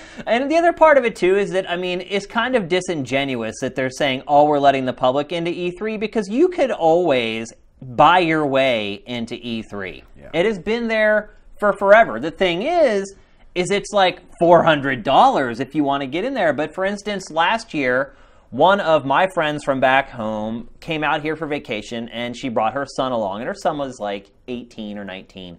and 0.27 0.51
the 0.51 0.56
other 0.56 0.73
part 0.73 0.98
of 0.98 1.05
it 1.05 1.15
too 1.16 1.36
is 1.36 1.51
that 1.52 1.70
I 1.70 1.77
mean 1.77 2.01
it's 2.01 2.27
kind 2.27 2.56
of 2.56 2.69
disingenuous 2.69 3.56
that 3.61 3.74
they're 3.74 3.90
saying 3.90 4.23
oh 4.27 4.44
we're 4.44 4.59
letting 4.59 4.85
the 4.85 4.93
public 4.93 5.32
into 5.32 5.51
E3 5.51 5.98
because 5.98 6.28
you 6.28 6.48
could 6.48 6.70
always 6.70 7.52
buy 7.81 8.19
your 8.19 8.47
way 8.47 9.02
into 9.06 9.36
E3. 9.36 10.02
Yeah. 10.19 10.31
It 10.32 10.47
has 10.47 10.59
been 10.59 10.89
there 10.89 11.31
for 11.59 11.72
forever. 11.72 12.20
The 12.20 12.31
thing 12.31 12.62
is 12.62 13.14
is 13.55 13.70
it's 13.70 13.93
like 13.93 14.20
$400 14.43 15.60
if 15.60 15.76
you 15.76 15.85
want 15.85 16.01
to 16.01 16.09
get 16.09 16.24
in 16.24 16.35
there. 16.35 16.52
But 16.52 16.74
for 16.74 16.85
instance, 16.85 17.31
last 17.31 17.72
year 17.72 18.16
one 18.51 18.81
of 18.81 19.05
my 19.05 19.28
friends 19.28 19.62
from 19.64 19.78
back 19.81 20.10
home 20.10 20.68
came 20.81 21.05
out 21.05 21.22
here 21.22 21.36
for 21.36 21.47
vacation 21.47 22.09
and 22.09 22.36
she 22.36 22.48
brought 22.48 22.72
her 22.74 22.86
son 22.97 23.12
along 23.12 23.40
and 23.40 23.48
her 23.48 23.55
son 23.55 23.78
was 23.78 23.98
like 24.01 24.31
18 24.48 24.98
or 24.98 25.05
19 25.05 25.59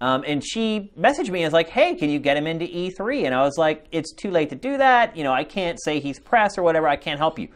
um, 0.00 0.24
and 0.26 0.44
she 0.44 0.92
messaged 0.98 1.30
me 1.30 1.42
and 1.42 1.46
was 1.46 1.52
like, 1.52 1.68
hey, 1.68 1.94
can 1.94 2.08
you 2.08 2.18
get 2.18 2.36
him 2.36 2.46
into 2.46 2.66
E3? 2.66 3.24
And 3.24 3.34
I 3.34 3.42
was 3.42 3.58
like, 3.58 3.86
it's 3.90 4.12
too 4.12 4.30
late 4.30 4.50
to 4.50 4.56
do 4.56 4.76
that. 4.76 5.16
You 5.16 5.24
know, 5.24 5.32
I 5.32 5.44
can't 5.44 5.78
say 5.82 5.98
he's 5.98 6.20
press 6.20 6.56
or 6.56 6.62
whatever. 6.62 6.86
I 6.86 6.96
can't 6.96 7.18
help 7.18 7.38
you. 7.38 7.48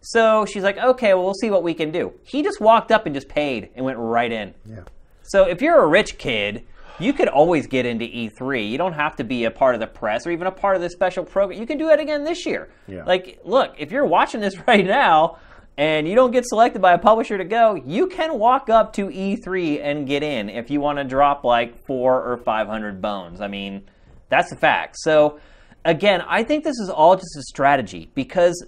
So 0.00 0.46
she's 0.46 0.62
like, 0.62 0.78
okay, 0.78 1.12
well, 1.12 1.24
we'll 1.24 1.34
see 1.34 1.50
what 1.50 1.62
we 1.62 1.74
can 1.74 1.90
do. 1.90 2.12
He 2.22 2.42
just 2.42 2.60
walked 2.60 2.90
up 2.90 3.04
and 3.04 3.14
just 3.14 3.28
paid 3.28 3.68
and 3.74 3.84
went 3.84 3.98
right 3.98 4.32
in. 4.32 4.54
Yeah. 4.64 4.84
So 5.24 5.44
if 5.44 5.60
you're 5.60 5.82
a 5.82 5.86
rich 5.86 6.16
kid, 6.16 6.64
you 7.00 7.12
could 7.12 7.28
always 7.28 7.66
get 7.66 7.86
into 7.86 8.04
E3. 8.04 8.68
You 8.68 8.78
don't 8.78 8.92
have 8.92 9.16
to 9.16 9.24
be 9.24 9.44
a 9.44 9.50
part 9.50 9.74
of 9.74 9.80
the 9.80 9.86
press 9.86 10.26
or 10.26 10.30
even 10.30 10.46
a 10.46 10.52
part 10.52 10.76
of 10.76 10.82
the 10.82 10.90
special 10.90 11.24
program. 11.24 11.60
You 11.60 11.66
can 11.66 11.78
do 11.78 11.90
it 11.90 12.00
again 12.00 12.24
this 12.24 12.46
year. 12.46 12.70
Yeah. 12.86 13.04
Like, 13.04 13.40
look, 13.44 13.74
if 13.78 13.90
you're 13.90 14.06
watching 14.06 14.40
this 14.40 14.56
right 14.66 14.84
now 14.84 15.38
and 15.76 16.06
you 16.06 16.14
don't 16.14 16.30
get 16.30 16.44
selected 16.46 16.82
by 16.82 16.92
a 16.92 16.98
publisher 16.98 17.38
to 17.38 17.44
go, 17.44 17.74
you 17.74 18.06
can 18.06 18.38
walk 18.38 18.68
up 18.68 18.92
to 18.94 19.06
E3 19.06 19.82
and 19.82 20.06
get 20.06 20.22
in 20.22 20.48
if 20.48 20.70
you 20.70 20.80
want 20.80 20.98
to 20.98 21.04
drop 21.04 21.44
like 21.44 21.84
four 21.86 22.22
or 22.22 22.36
500 22.36 23.00
bones. 23.00 23.40
I 23.40 23.48
mean, 23.48 23.88
that's 24.28 24.52
a 24.52 24.56
fact. 24.56 24.96
So, 24.98 25.40
again, 25.84 26.22
I 26.26 26.44
think 26.44 26.64
this 26.64 26.78
is 26.78 26.90
all 26.90 27.16
just 27.16 27.36
a 27.36 27.42
strategy 27.42 28.10
because 28.14 28.64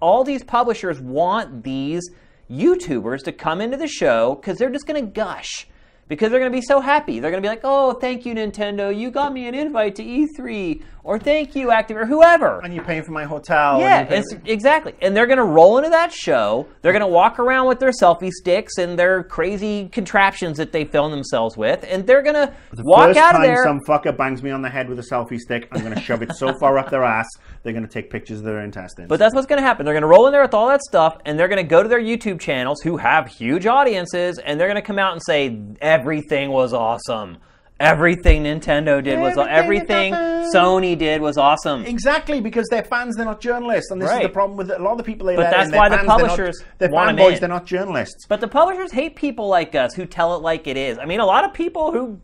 all 0.00 0.24
these 0.24 0.42
publishers 0.42 1.00
want 1.00 1.62
these 1.62 2.02
YouTubers 2.50 3.24
to 3.24 3.32
come 3.32 3.60
into 3.60 3.76
the 3.76 3.88
show 3.88 4.36
because 4.36 4.58
they're 4.58 4.70
just 4.70 4.86
going 4.86 5.04
to 5.04 5.10
gush. 5.10 5.66
Because 6.08 6.30
they're 6.30 6.38
going 6.38 6.52
to 6.52 6.56
be 6.56 6.62
so 6.62 6.80
happy. 6.80 7.18
They're 7.18 7.30
going 7.30 7.42
to 7.42 7.46
be 7.46 7.50
like, 7.50 7.62
oh, 7.64 7.94
thank 7.94 8.24
you, 8.24 8.34
Nintendo. 8.34 8.96
You 8.96 9.10
got 9.10 9.32
me 9.32 9.48
an 9.48 9.54
invite 9.54 9.96
to 9.96 10.04
E3. 10.04 10.82
Or 11.06 11.20
thank 11.20 11.54
you, 11.54 11.70
Active, 11.70 11.96
or 11.96 12.04
whoever. 12.04 12.58
And 12.64 12.74
you're 12.74 12.82
paying 12.82 13.04
for 13.04 13.12
my 13.12 13.22
hotel. 13.22 13.78
Yeah, 13.78 14.00
and 14.00 14.12
it's, 14.12 14.34
paying- 14.34 14.46
exactly. 14.48 14.92
And 15.00 15.16
they're 15.16 15.28
going 15.28 15.38
to 15.38 15.44
roll 15.44 15.78
into 15.78 15.90
that 15.90 16.12
show. 16.12 16.66
They're 16.82 16.92
going 16.92 17.00
to 17.00 17.06
walk 17.06 17.38
around 17.38 17.68
with 17.68 17.78
their 17.78 17.92
selfie 17.92 18.32
sticks 18.32 18.76
and 18.78 18.98
their 18.98 19.22
crazy 19.22 19.88
contraptions 19.88 20.56
that 20.56 20.72
they 20.72 20.84
film 20.84 21.12
themselves 21.12 21.56
with. 21.56 21.84
And 21.88 22.04
they're 22.08 22.22
going 22.22 22.34
to 22.34 22.52
walk 22.78 23.16
out 23.16 23.36
of 23.36 23.40
time 23.40 23.42
there. 23.42 23.62
some 23.62 23.78
fucker 23.86 24.16
bangs 24.16 24.42
me 24.42 24.50
on 24.50 24.62
the 24.62 24.68
head 24.68 24.88
with 24.88 24.98
a 24.98 25.02
selfie 25.02 25.38
stick, 25.38 25.68
I'm 25.70 25.80
going 25.80 25.94
to 25.94 26.00
shove 26.00 26.22
it 26.22 26.34
so 26.34 26.52
far 26.58 26.76
up 26.76 26.90
their 26.90 27.04
ass, 27.04 27.28
they're 27.62 27.72
going 27.72 27.86
to 27.86 27.92
take 27.92 28.10
pictures 28.10 28.38
of 28.40 28.44
their 28.44 28.62
intestines. 28.62 29.08
But 29.08 29.20
that's 29.20 29.32
what's 29.32 29.46
going 29.46 29.60
to 29.60 29.66
happen. 29.66 29.84
They're 29.84 29.94
going 29.94 30.02
to 30.02 30.08
roll 30.08 30.26
in 30.26 30.32
there 30.32 30.42
with 30.42 30.54
all 30.54 30.66
that 30.68 30.82
stuff, 30.82 31.18
and 31.24 31.38
they're 31.38 31.46
going 31.46 31.62
to 31.62 31.68
go 31.68 31.84
to 31.84 31.88
their 31.88 32.02
YouTube 32.02 32.40
channels, 32.40 32.80
who 32.82 32.96
have 32.96 33.28
huge 33.28 33.66
audiences, 33.66 34.40
and 34.40 34.58
they're 34.58 34.68
going 34.68 34.74
to 34.74 34.86
come 34.86 34.98
out 34.98 35.12
and 35.12 35.22
say 35.24 35.56
everything 35.80 36.50
was 36.50 36.72
awesome. 36.72 37.38
Everything 37.78 38.44
Nintendo 38.44 39.04
did 39.04 39.20
was 39.20 39.36
Everything 39.36 40.14
everything 40.14 40.14
Sony 40.54 40.96
did 40.96 41.20
was 41.20 41.36
awesome. 41.36 41.84
Exactly, 41.84 42.40
because 42.40 42.66
they're 42.70 42.84
fans, 42.84 43.16
they're 43.16 43.26
not 43.26 43.38
journalists, 43.40 43.90
and 43.90 44.00
this 44.00 44.10
is 44.10 44.20
the 44.20 44.28
problem 44.30 44.56
with 44.56 44.70
a 44.70 44.78
lot 44.78 44.92
of 44.92 44.98
the 44.98 45.04
people 45.04 45.26
they 45.26 45.36
But 45.36 45.50
that's 45.50 45.68
in. 45.70 45.76
Why 45.76 45.90
the 45.90 45.96
fans, 45.96 46.06
they're 46.08 46.16
not- 46.16 46.20
publishers 46.28 46.64
they're 46.78 46.88
fanboys, 46.88 47.40
they're 47.40 47.48
not 47.50 47.66
journalists. 47.66 48.26
But 48.28 48.40
the 48.40 48.48
publishers 48.48 48.92
hate 48.92 49.14
people 49.14 49.48
like 49.48 49.74
us 49.74 49.92
who 49.94 50.06
tell 50.06 50.34
it 50.36 50.38
like 50.42 50.66
it 50.66 50.78
is. 50.78 50.98
I 50.98 51.04
mean, 51.04 51.20
a 51.20 51.26
lot 51.26 51.44
of 51.44 51.52
people 51.52 51.92
who 51.92 52.18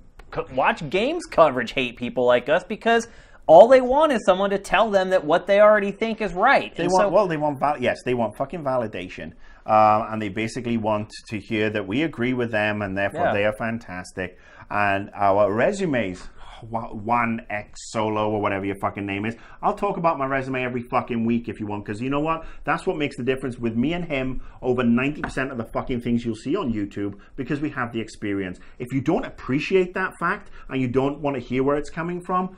watch 0.55 0.89
games 0.89 1.25
coverage 1.31 1.73
hate 1.73 1.97
people 1.99 2.25
like 2.25 2.49
us 2.49 2.65
because 2.65 3.09
all 3.47 3.69
they 3.69 3.83
want 3.83 4.13
is 4.13 4.25
someone 4.25 4.49
to 4.51 4.59
tell 4.59 4.91
them 4.91 5.11
that 5.11 5.23
what 5.25 5.47
they 5.47 5.61
already 5.61 5.91
think 5.91 6.23
is 6.23 6.33
right. 6.33 6.75
They 6.77 6.85
And 6.85 6.93
want 6.93 7.03
so- 7.03 7.09
well, 7.11 7.27
they 7.29 7.37
want 7.37 7.59
val- 7.59 7.79
yes, 7.79 7.99
they 8.07 8.15
want 8.15 8.37
fucking 8.37 8.65
validation, 8.65 9.33
um, 9.67 10.07
and 10.11 10.23
they 10.23 10.31
basically 10.31 10.79
want 10.79 11.11
to 11.29 11.39
hear 11.39 11.69
that 11.69 11.87
we 11.87 12.05
agree 12.05 12.33
with 12.33 12.53
them, 12.53 12.81
and 12.81 12.97
therefore 12.97 13.27
Yeah. 13.27 13.33
they 13.35 13.45
are 13.45 13.53
fantastic. 13.59 14.39
And 14.73 15.11
our 15.15 15.53
resumes, 15.53 16.23
one 16.63 17.45
X 17.51 17.91
solo 17.91 18.31
or 18.31 18.41
whatever 18.41 18.65
your 18.65 18.77
fucking 18.77 19.05
name 19.05 19.27
is. 19.27 19.35
I'll 19.61 19.75
talk 19.75 19.97
about 19.97 20.17
my 20.17 20.27
resume 20.27 20.63
every 20.63 20.83
fucking 20.83 21.27
week 21.27 21.49
if 21.49 21.61
you 21.61 21.67
want, 21.67 21.85
because 21.85 22.01
you 22.01 22.09
know 22.09 22.21
what? 22.21 22.47
That's 22.65 22.87
what 22.87 22.97
makes 22.97 23.17
the 23.17 23.23
difference 23.23 23.59
with 23.59 23.77
me 23.77 23.93
and 23.93 24.05
him 24.05 24.41
over 24.63 24.83
ninety 24.83 25.21
percent 25.21 25.51
of 25.51 25.59
the 25.59 25.65
fucking 25.65 26.01
things 26.01 26.25
you'll 26.25 26.37
see 26.37 26.57
on 26.57 26.73
YouTube, 26.73 27.19
because 27.37 27.61
we 27.61 27.71
have 27.71 27.93
the 27.93 28.01
experience. 28.01 28.61
If 28.79 28.93
you 28.93 29.01
don't 29.01 29.25
appreciate 29.25 29.93
that 29.95 30.13
fact 30.19 30.51
and 30.69 30.81
you 30.81 30.89
don't 30.89 31.21
want 31.21 31.37
to 31.37 31.43
hear 31.43 31.65
where 31.65 31.77
it's 31.77 31.91
coming 31.91 32.23
from, 32.23 32.57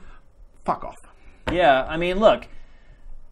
fuck 0.63 0.83
off. 0.83 0.95
Yeah, 1.51 1.83
I 1.83 1.97
mean, 1.97 2.19
look, 2.19 2.47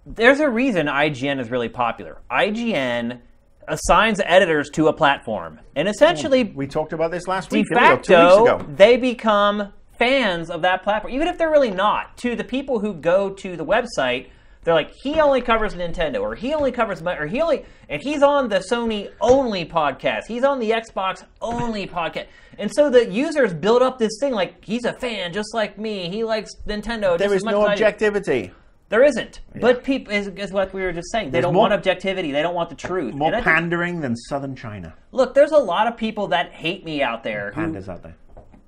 there's 0.06 0.40
a 0.40 0.50
reason 0.50 0.88
IGN 0.88 1.40
is 1.40 1.50
really 1.50 1.70
popular. 1.70 2.18
IGN 2.30 3.22
assigns 3.68 4.22
editors 4.24 4.70
to 4.72 4.88
a 4.88 4.94
platform, 4.94 5.60
and 5.76 5.88
essentially, 5.88 6.44
hmm. 6.44 6.58
We 6.58 6.68
talked 6.68 6.94
about 6.94 7.12
this 7.12 7.28
last 7.28 7.50
de 7.50 7.58
week. 7.58 7.68
Here 7.70 7.80
we 7.82 7.88
go, 7.88 7.96
two 7.96 7.96
weeks 7.96 8.08
facto, 8.08 8.44
ago. 8.44 8.66
they 8.76 8.98
become 8.98 9.74
fans 9.98 10.50
of 10.50 10.62
that 10.64 10.84
platform, 10.84 11.14
even 11.14 11.28
if 11.28 11.38
they're 11.38 11.52
really 11.52 11.72
not. 11.72 12.18
To 12.18 12.36
the 12.36 12.44
people 12.44 12.80
who 12.80 12.94
go 12.94 13.30
to 13.30 13.56
the 13.56 13.66
website, 13.66 14.28
they're 14.64 14.74
like, 14.74 14.92
he 14.94 15.20
only 15.20 15.42
covers 15.42 15.74
Nintendo, 15.76 16.22
or 16.22 16.36
he 16.36 16.54
only 16.54 16.72
covers, 16.72 17.02
or 17.02 17.28
he 17.28 17.42
only, 17.42 17.66
and 17.90 18.02
he's 18.02 18.24
on 18.24 18.50
the 18.50 18.64
Sony 18.72 19.12
only 19.20 19.66
podcast. 19.66 20.26
He's 20.28 20.44
on 20.44 20.60
the 20.60 20.72
Xbox 20.72 21.26
only 21.42 21.86
podcast, 21.86 22.28
and 22.58 22.72
so 22.74 22.90
the 22.90 23.10
users 23.12 23.54
build 23.54 23.82
up 23.82 24.00
this 24.00 24.14
thing 24.20 24.34
like 24.34 24.64
he's 24.64 24.86
a 24.86 24.94
fan 24.94 25.34
just 25.34 25.54
like 25.54 25.78
me. 25.78 26.10
He 26.10 26.24
likes 26.24 26.52
Nintendo. 26.68 27.18
There 27.18 27.28
just 27.28 27.36
is 27.36 27.42
as 27.42 27.44
much 27.46 27.52
no 27.54 27.64
as 27.66 27.70
I 27.70 27.76
do." 27.76 27.84
objectivity. 27.84 28.52
There 28.94 29.02
isn't. 29.04 29.40
But 29.60 29.84
people 29.84 30.14
is, 30.14 30.28
is 30.28 30.52
what 30.52 30.72
we 30.72 30.84
were 30.84 30.92
just 30.94 31.12
saying. 31.12 31.30
They 31.30 31.32
There's 31.32 31.46
don't 31.46 31.56
more- 31.56 31.62
want 31.62 31.74
objectivity. 31.74 32.32
They 32.32 32.44
don't 32.44 32.54
want 32.54 32.70
the 32.70 32.76
truth. 32.76 33.16
More 33.16 33.30
And 33.30 33.38
I 33.38 33.40
think- 33.40 33.46
pandering 33.56 34.02
than 34.02 34.16
southern 34.16 34.56
China. 34.56 34.94
look, 35.12 35.34
there's 35.34 35.52
a 35.52 35.58
lot 35.58 35.88
of 35.88 35.98
people 35.98 36.28
that 36.28 36.52
hate 36.52 36.86
me 36.86 37.02
out 37.02 37.24
there. 37.24 37.52
who- 37.56 37.76
out 37.90 38.04
there. 38.04 38.16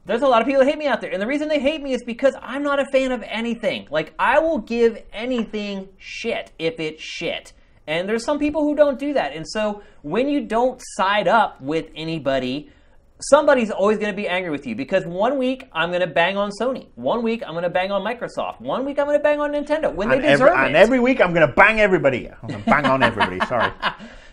there's 0.07 0.23
a 0.23 0.27
lot 0.27 0.41
of 0.41 0.47
people 0.47 0.63
that 0.63 0.67
hate 0.67 0.79
me 0.79 0.87
out 0.87 0.99
there. 0.99 1.11
And 1.11 1.21
the 1.21 1.27
reason 1.27 1.47
they 1.47 1.59
hate 1.59 1.83
me 1.83 1.93
is 1.93 2.03
because 2.03 2.33
I'm 2.41 2.63
not 2.63 2.79
a 2.79 2.85
fan 2.85 3.11
of 3.11 3.23
anything. 3.27 3.85
Like, 3.91 4.15
I 4.17 4.39
will 4.39 4.57
give 4.57 4.97
anything 5.13 5.89
shit 5.99 6.51
if 6.57 6.79
it's 6.79 7.03
shit. 7.03 7.53
And 7.85 8.09
there's 8.09 8.23
some 8.25 8.39
people 8.39 8.63
who 8.63 8.75
don't 8.75 8.97
do 8.97 9.13
that. 9.13 9.31
And 9.35 9.47
so 9.47 9.83
when 10.01 10.27
you 10.27 10.41
don't 10.41 10.81
side 10.95 11.27
up 11.27 11.61
with 11.61 11.85
anybody, 11.95 12.71
somebody's 13.19 13.71
always 13.71 13.97
going 13.97 14.11
to 14.11 14.15
be 14.15 14.27
angry 14.27 14.51
with 14.51 14.67
you 14.67 14.75
because 14.75 15.05
one 15.05 15.37
week 15.37 15.67
I'm 15.71 15.89
going 15.89 16.01
to 16.01 16.07
bang 16.07 16.37
on 16.37 16.51
Sony. 16.59 16.87
One 16.95 17.23
week 17.23 17.43
I'm 17.45 17.53
going 17.53 17.63
to 17.63 17.69
bang 17.69 17.91
on 17.91 18.01
Microsoft. 18.03 18.59
One 18.59 18.85
week 18.85 18.99
I'm 18.99 19.05
going 19.05 19.17
to 19.17 19.23
bang 19.23 19.39
on 19.39 19.51
Nintendo 19.53 19.93
when 19.93 20.11
And 20.11 20.21
they 20.23 20.27
every, 20.27 20.45
deserve 20.47 20.57
and 20.65 20.75
every 20.75 20.99
week 20.99 21.21
I'm 21.21 21.33
going 21.33 21.47
to 21.47 21.53
bang 21.53 21.79
everybody. 21.79 22.29
I'm 22.29 22.47
going 22.49 22.63
to 22.63 22.69
bang 22.69 22.85
on 22.85 23.03
everybody. 23.03 23.39
Sorry. 23.47 23.71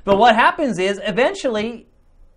But 0.05 0.19
what 0.19 0.35
happens 0.35 0.79
is 0.79 1.01
eventually 1.05 1.87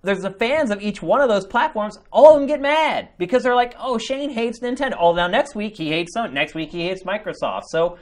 there's 0.04 0.22
the 0.22 0.32
fans 0.32 0.70
of 0.70 0.82
each 0.84 1.02
one 1.02 1.20
of 1.20 1.30
those 1.30 1.48
platforms. 1.48 1.98
All 2.12 2.34
of 2.36 2.40
them 2.40 2.48
get 2.48 2.62
mad 2.62 3.10
because 3.18 3.42
they're 3.42 3.56
like, 3.56 3.74
"Oh, 3.80 3.98
Shane 3.98 4.30
hates 4.30 4.60
Nintendo." 4.60 4.96
Oh, 5.00 5.16
now 5.16 5.26
next 5.26 5.56
week 5.56 5.76
he 5.76 5.90
hates 5.90 6.16
Sony. 6.16 6.32
Next 6.32 6.54
week 6.54 6.70
he 6.70 6.82
hates 6.88 7.02
Microsoft. 7.02 7.64
So, 7.70 7.98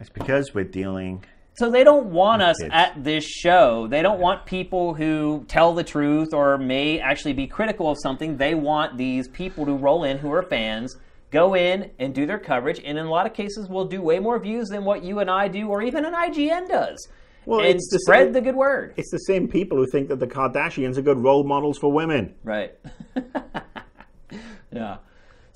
It's 0.00 0.10
because 0.10 0.54
we're 0.54 0.62
dealing. 0.62 1.24
So 1.54 1.70
they 1.70 1.84
don't 1.84 2.06
want 2.06 2.42
us 2.42 2.56
Kids. 2.60 2.70
at 2.72 3.02
this 3.02 3.24
show. 3.24 3.86
They 3.86 4.02
don't 4.02 4.20
want 4.20 4.44
people 4.44 4.94
who 4.94 5.44
tell 5.48 5.72
the 5.72 5.84
truth 5.84 6.34
or 6.34 6.58
may 6.58 6.98
actually 7.00 7.32
be 7.32 7.46
critical 7.46 7.88
of 7.90 7.96
something. 8.02 8.36
They 8.36 8.54
want 8.54 8.96
these 8.96 9.28
people 9.28 9.64
to 9.66 9.72
roll 9.72 10.04
in 10.04 10.18
who 10.18 10.32
are 10.32 10.42
fans. 10.42 10.96
Go 11.30 11.54
in 11.54 11.90
and 11.98 12.14
do 12.14 12.26
their 12.26 12.38
coverage, 12.38 12.80
and 12.84 12.96
in 12.96 13.06
a 13.06 13.10
lot 13.10 13.26
of 13.26 13.34
cases, 13.34 13.68
will 13.68 13.86
do 13.86 14.00
way 14.00 14.20
more 14.20 14.38
views 14.38 14.68
than 14.68 14.84
what 14.84 15.02
you 15.02 15.18
and 15.18 15.28
I 15.28 15.48
do, 15.48 15.68
or 15.68 15.82
even 15.82 16.04
an 16.04 16.14
IGN 16.14 16.68
does. 16.68 17.08
Well, 17.44 17.60
and 17.60 17.68
it's 17.68 17.90
the 17.90 17.98
spread 18.00 18.26
same- 18.26 18.32
the 18.32 18.40
good 18.40 18.54
word. 18.56 18.94
It's 18.96 19.10
the 19.10 19.18
same 19.18 19.48
people 19.48 19.76
who 19.76 19.86
think 19.86 20.08
that 20.08 20.20
the 20.20 20.26
Kardashians 20.28 20.96
are 20.96 21.02
good 21.02 21.18
role 21.18 21.44
models 21.44 21.76
for 21.78 21.92
women. 21.92 22.34
Right. 22.44 22.74
yeah. 24.72 24.98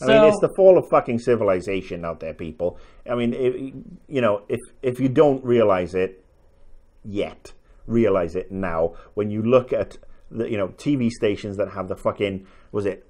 I 0.01 0.07
mean, 0.07 0.25
it's 0.25 0.41
the 0.41 0.51
fall 0.57 0.79
of 0.79 0.89
fucking 0.91 1.19
civilization 1.19 2.05
out 2.05 2.20
there, 2.20 2.35
people. 2.35 2.79
I 3.11 3.15
mean, 3.15 3.35
if, 3.35 3.55
you 4.09 4.20
know, 4.20 4.43
if 4.49 4.61
if 4.83 5.01
you 5.01 5.09
don't 5.09 5.45
realize 5.45 5.95
it 5.95 6.25
yet, 7.05 7.53
realize 7.87 8.37
it 8.37 8.53
now. 8.53 8.95
When 9.15 9.31
you 9.31 9.43
look 9.43 9.73
at 9.73 9.99
the 10.31 10.49
you 10.49 10.57
know 10.57 10.69
TV 10.69 11.11
stations 11.11 11.57
that 11.57 11.70
have 11.70 11.89
the 11.89 11.97
fucking 11.97 12.47
was 12.70 12.87
it 12.87 13.05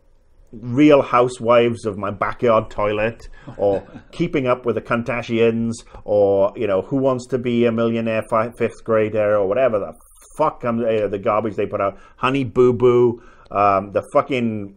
Real 0.51 1.03
Housewives 1.03 1.85
of 1.85 1.99
my 1.99 2.11
backyard 2.11 2.71
toilet, 2.71 3.29
or 3.59 3.87
Keeping 4.13 4.47
Up 4.47 4.65
with 4.65 4.77
the 4.77 4.81
Kardashians, 4.81 5.75
or 6.05 6.53
you 6.57 6.67
know 6.67 6.83
Who 6.83 6.97
Wants 6.97 7.27
to 7.29 7.39
Be 7.39 7.67
a 7.67 7.73
Millionaire 7.73 8.25
fi- 8.31 8.51
Fifth 8.53 8.83
Grader, 8.85 9.37
or 9.37 9.47
whatever 9.47 9.79
the 9.79 9.95
fuck 10.39 10.61
comes 10.63 10.83
uh, 10.85 11.09
the 11.09 11.19
garbage 11.19 11.57
they 11.57 11.67
put 11.67 11.81
out. 11.81 11.99
Honey 12.17 12.45
Boo 12.45 12.73
Boo, 12.73 13.23
um, 13.51 13.93
the 13.93 14.03
fucking 14.13 14.75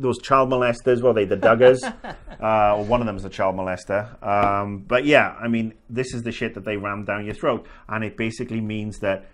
those 0.00 0.18
child 0.18 0.50
molesters, 0.50 1.02
well, 1.02 1.12
they 1.12 1.24
the 1.24 1.36
Duggars, 1.36 1.80
uh, 2.42 2.76
or 2.76 2.84
one 2.84 3.00
of 3.00 3.06
them 3.06 3.16
is 3.16 3.24
a 3.24 3.30
child 3.30 3.56
molester. 3.56 4.22
Um, 4.26 4.78
but 4.78 5.04
yeah, 5.04 5.34
I 5.40 5.48
mean, 5.48 5.74
this 5.88 6.14
is 6.14 6.22
the 6.22 6.32
shit 6.32 6.54
that 6.54 6.64
they 6.64 6.76
ram 6.76 7.04
down 7.04 7.24
your 7.24 7.34
throat, 7.34 7.66
and 7.88 8.04
it 8.04 8.16
basically 8.16 8.60
means 8.60 8.98
that 9.00 9.28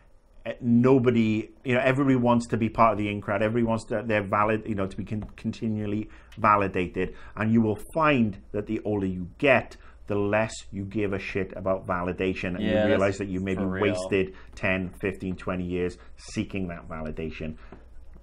uh, 0.44 0.52
nobody, 0.60 1.50
you 1.64 1.74
know, 1.74 1.80
everybody 1.80 2.16
wants 2.16 2.46
to 2.48 2.56
be 2.56 2.68
part 2.68 2.92
of 2.92 2.98
the 2.98 3.08
in 3.08 3.20
crowd. 3.20 3.42
Everybody 3.42 3.64
wants 3.64 3.84
to, 3.86 4.02
they're 4.04 4.22
valid, 4.22 4.64
you 4.66 4.74
know, 4.74 4.86
to 4.86 4.96
be 4.96 5.04
con- 5.04 5.30
continually 5.36 6.08
validated, 6.38 7.14
and 7.36 7.52
you 7.52 7.60
will 7.60 7.78
find 7.94 8.38
that 8.52 8.66
the 8.66 8.80
older 8.84 9.06
you 9.06 9.28
get. 9.38 9.76
The 10.08 10.14
less 10.14 10.54
you 10.70 10.84
give 10.84 11.12
a 11.14 11.18
shit 11.18 11.52
about 11.56 11.84
validation, 11.84 12.54
and 12.54 12.64
Yeah, 12.64 12.82
you 12.82 12.88
realize 12.90 13.18
that 13.18 13.26
you 13.26 13.40
maybe 13.40 13.64
wasted 13.64 14.34
10, 14.54 14.92
15, 15.00 15.34
20 15.34 15.64
years 15.64 15.98
seeking 16.16 16.68
that 16.68 16.88
validation 16.88 17.56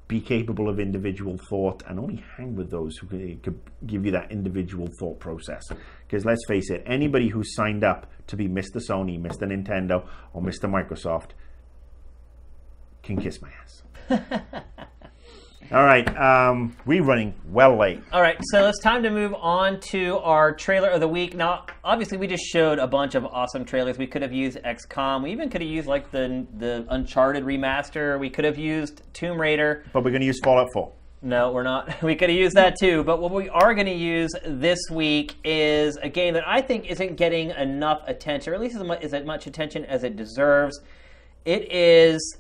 be 0.08 0.20
capable 0.20 0.70
of 0.70 0.80
individual 0.80 1.38
thought 1.50 1.82
and 1.88 2.00
only 2.00 2.24
hang 2.38 2.56
with 2.56 2.70
those 2.70 2.98
who 2.98 3.08
could 3.08 3.60
give 3.88 4.06
you 4.06 4.12
that 4.12 4.32
individual 4.32 4.88
thought 5.00 5.20
process. 5.20 5.64
Because 6.06 6.26
let's 6.26 6.46
face 6.48 6.70
it, 6.70 6.84
anybody 6.86 7.30
who's 7.30 7.56
signed 7.56 7.84
up 7.84 8.12
to 8.28 8.36
be 8.36 8.48
Mr. 8.48 8.78
Sony, 8.78 9.20
Mr. 9.20 9.44
Nintendo, 9.44 10.08
or 10.34 10.42
Mr. 10.42 10.70
Microsoft 10.70 11.32
can 13.02 13.20
kiss 13.20 13.42
my 13.42 13.50
ass. 13.62 14.64
All 15.72 15.84
right, 15.84 16.08
um, 16.18 16.76
we're 16.86 17.04
running 17.04 17.34
well 17.46 17.78
late. 17.78 18.02
All 18.12 18.22
right, 18.22 18.38
so 18.52 18.68
it's 18.68 18.80
time 18.80 19.02
to 19.04 19.10
move 19.10 19.34
on 19.34 19.80
to 19.92 20.18
our 20.20 20.54
trailer 20.54 20.90
of 20.90 21.00
the 21.00 21.08
week. 21.08 21.36
Now, 21.36 21.66
obviously, 21.84 22.18
we 22.18 22.28
just 22.28 22.44
showed 22.44 22.80
a 22.80 22.88
bunch 22.88 23.16
of 23.16 23.26
awesome 23.26 23.66
trailers. 23.66 23.98
We 23.98 24.06
could 24.06 24.22
have 24.22 24.34
used 24.34 24.58
XCOM. 24.58 25.24
We 25.24 25.32
even 25.32 25.50
could 25.50 25.62
have 25.62 25.70
used 25.70 25.88
like 25.88 26.12
the 26.12 26.46
the 26.58 26.86
Uncharted 26.90 27.44
remaster. 27.44 28.20
We 28.20 28.30
could 28.30 28.46
have 28.46 28.58
used 28.58 29.02
Tomb 29.14 29.40
Raider. 29.40 29.86
But 29.94 30.04
we're 30.04 30.12
going 30.12 30.22
to 30.22 30.28
use 30.28 30.40
Fallout 30.44 30.68
4. 30.74 30.92
No, 31.24 31.52
we're 31.54 31.64
not. 31.64 32.04
We 32.04 32.16
could 32.16 32.30
have 32.30 32.38
used 32.38 32.56
that 32.56 32.76
too. 32.78 33.04
But 33.04 33.22
what 33.22 33.32
we 33.32 33.48
are 33.50 33.74
going 33.74 33.88
to 33.88 33.94
use 33.94 34.32
this 34.46 34.80
week 34.92 35.38
is 35.44 35.98
a 35.98 36.10
game 36.10 36.34
that 36.34 36.48
I 36.48 36.62
think 36.62 36.86
isn't 36.86 37.16
getting 37.16 37.52
enough 37.52 38.04
attention, 38.06 38.52
or 38.52 38.56
at 38.56 38.62
least 38.62 38.76
as 38.76 38.84
much, 38.84 39.02
as 39.02 39.14
much 39.24 39.48
attention 39.48 39.86
as 39.86 40.04
it 40.04 40.18
deserves. 40.18 40.80
It 41.46 41.72
is 41.72 42.38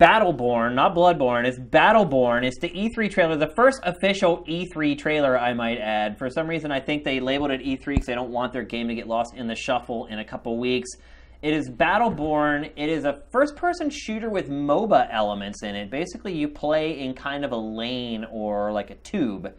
Battleborn, 0.00 0.72
not 0.74 0.94
Bloodborne. 0.94 1.46
It's 1.46 1.58
Battleborn. 1.58 2.42
It's 2.42 2.58
the 2.58 2.70
E3 2.70 3.10
trailer, 3.10 3.36
the 3.36 3.52
first 3.54 3.80
official 3.82 4.42
E3 4.48 4.96
trailer, 4.96 5.38
I 5.38 5.52
might 5.52 5.76
add. 5.76 6.16
For 6.16 6.30
some 6.30 6.48
reason, 6.48 6.72
I 6.72 6.80
think 6.80 7.04
they 7.04 7.20
labeled 7.20 7.50
it 7.50 7.60
E3 7.60 7.84
because 7.84 8.06
they 8.06 8.14
don't 8.14 8.30
want 8.30 8.54
their 8.54 8.62
game 8.62 8.88
to 8.88 8.94
get 8.94 9.06
lost 9.06 9.34
in 9.34 9.46
the 9.46 9.54
shuffle 9.54 10.06
in 10.06 10.18
a 10.18 10.24
couple 10.24 10.58
weeks. 10.58 10.88
It 11.42 11.52
is 11.52 11.68
Battleborn. 11.68 12.70
It 12.76 12.88
is 12.88 13.04
a 13.04 13.22
first 13.30 13.56
person 13.56 13.90
shooter 13.90 14.30
with 14.30 14.48
MOBA 14.48 15.08
elements 15.12 15.62
in 15.62 15.74
it. 15.74 15.90
Basically, 15.90 16.32
you 16.32 16.48
play 16.48 16.98
in 16.98 17.12
kind 17.12 17.44
of 17.44 17.52
a 17.52 17.58
lane 17.58 18.24
or 18.32 18.72
like 18.72 18.88
a 18.88 18.96
tube. 18.96 19.52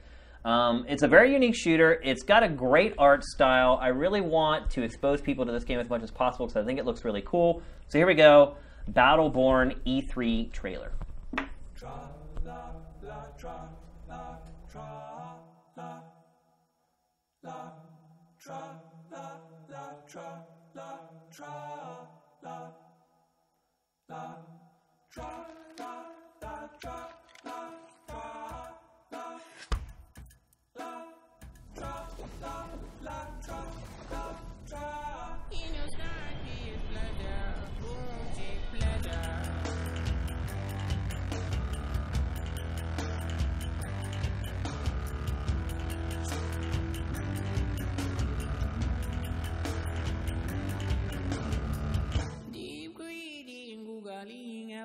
Um, 0.43 0.85
it's 0.89 1.03
a 1.03 1.07
very 1.07 1.33
unique 1.33 1.55
shooter. 1.55 2.01
It's 2.03 2.23
got 2.23 2.41
a 2.41 2.49
great 2.49 2.95
art 2.97 3.23
style. 3.23 3.77
I 3.79 3.89
really 3.89 4.21
want 4.21 4.71
to 4.71 4.81
expose 4.81 5.21
people 5.21 5.45
to 5.45 5.51
this 5.51 5.65
game 5.65 5.79
as 5.79 5.87
much 5.87 6.01
as 6.01 6.09
possible 6.09 6.47
because 6.47 6.63
I 6.63 6.65
think 6.65 6.79
it 6.79 6.85
looks 6.85 7.05
really 7.05 7.21
cool. 7.23 7.61
So 7.89 7.99
here 7.99 8.07
we 8.07 8.15
go 8.15 8.55
Battleborn 8.89 9.75
E3 9.85 10.51
trailer. 10.51 10.91
Deep 27.33 27.80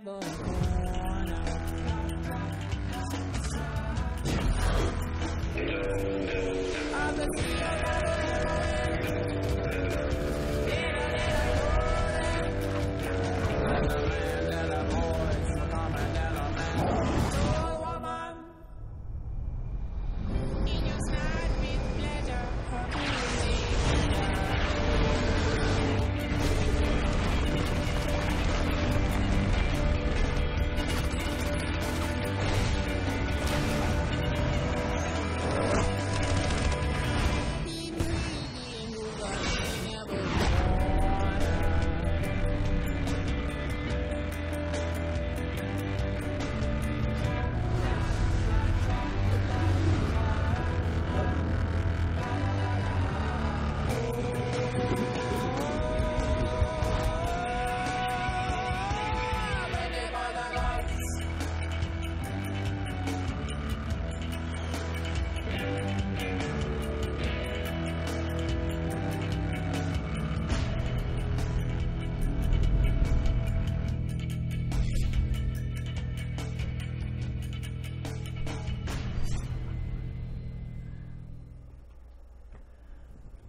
googling 0.05 0.55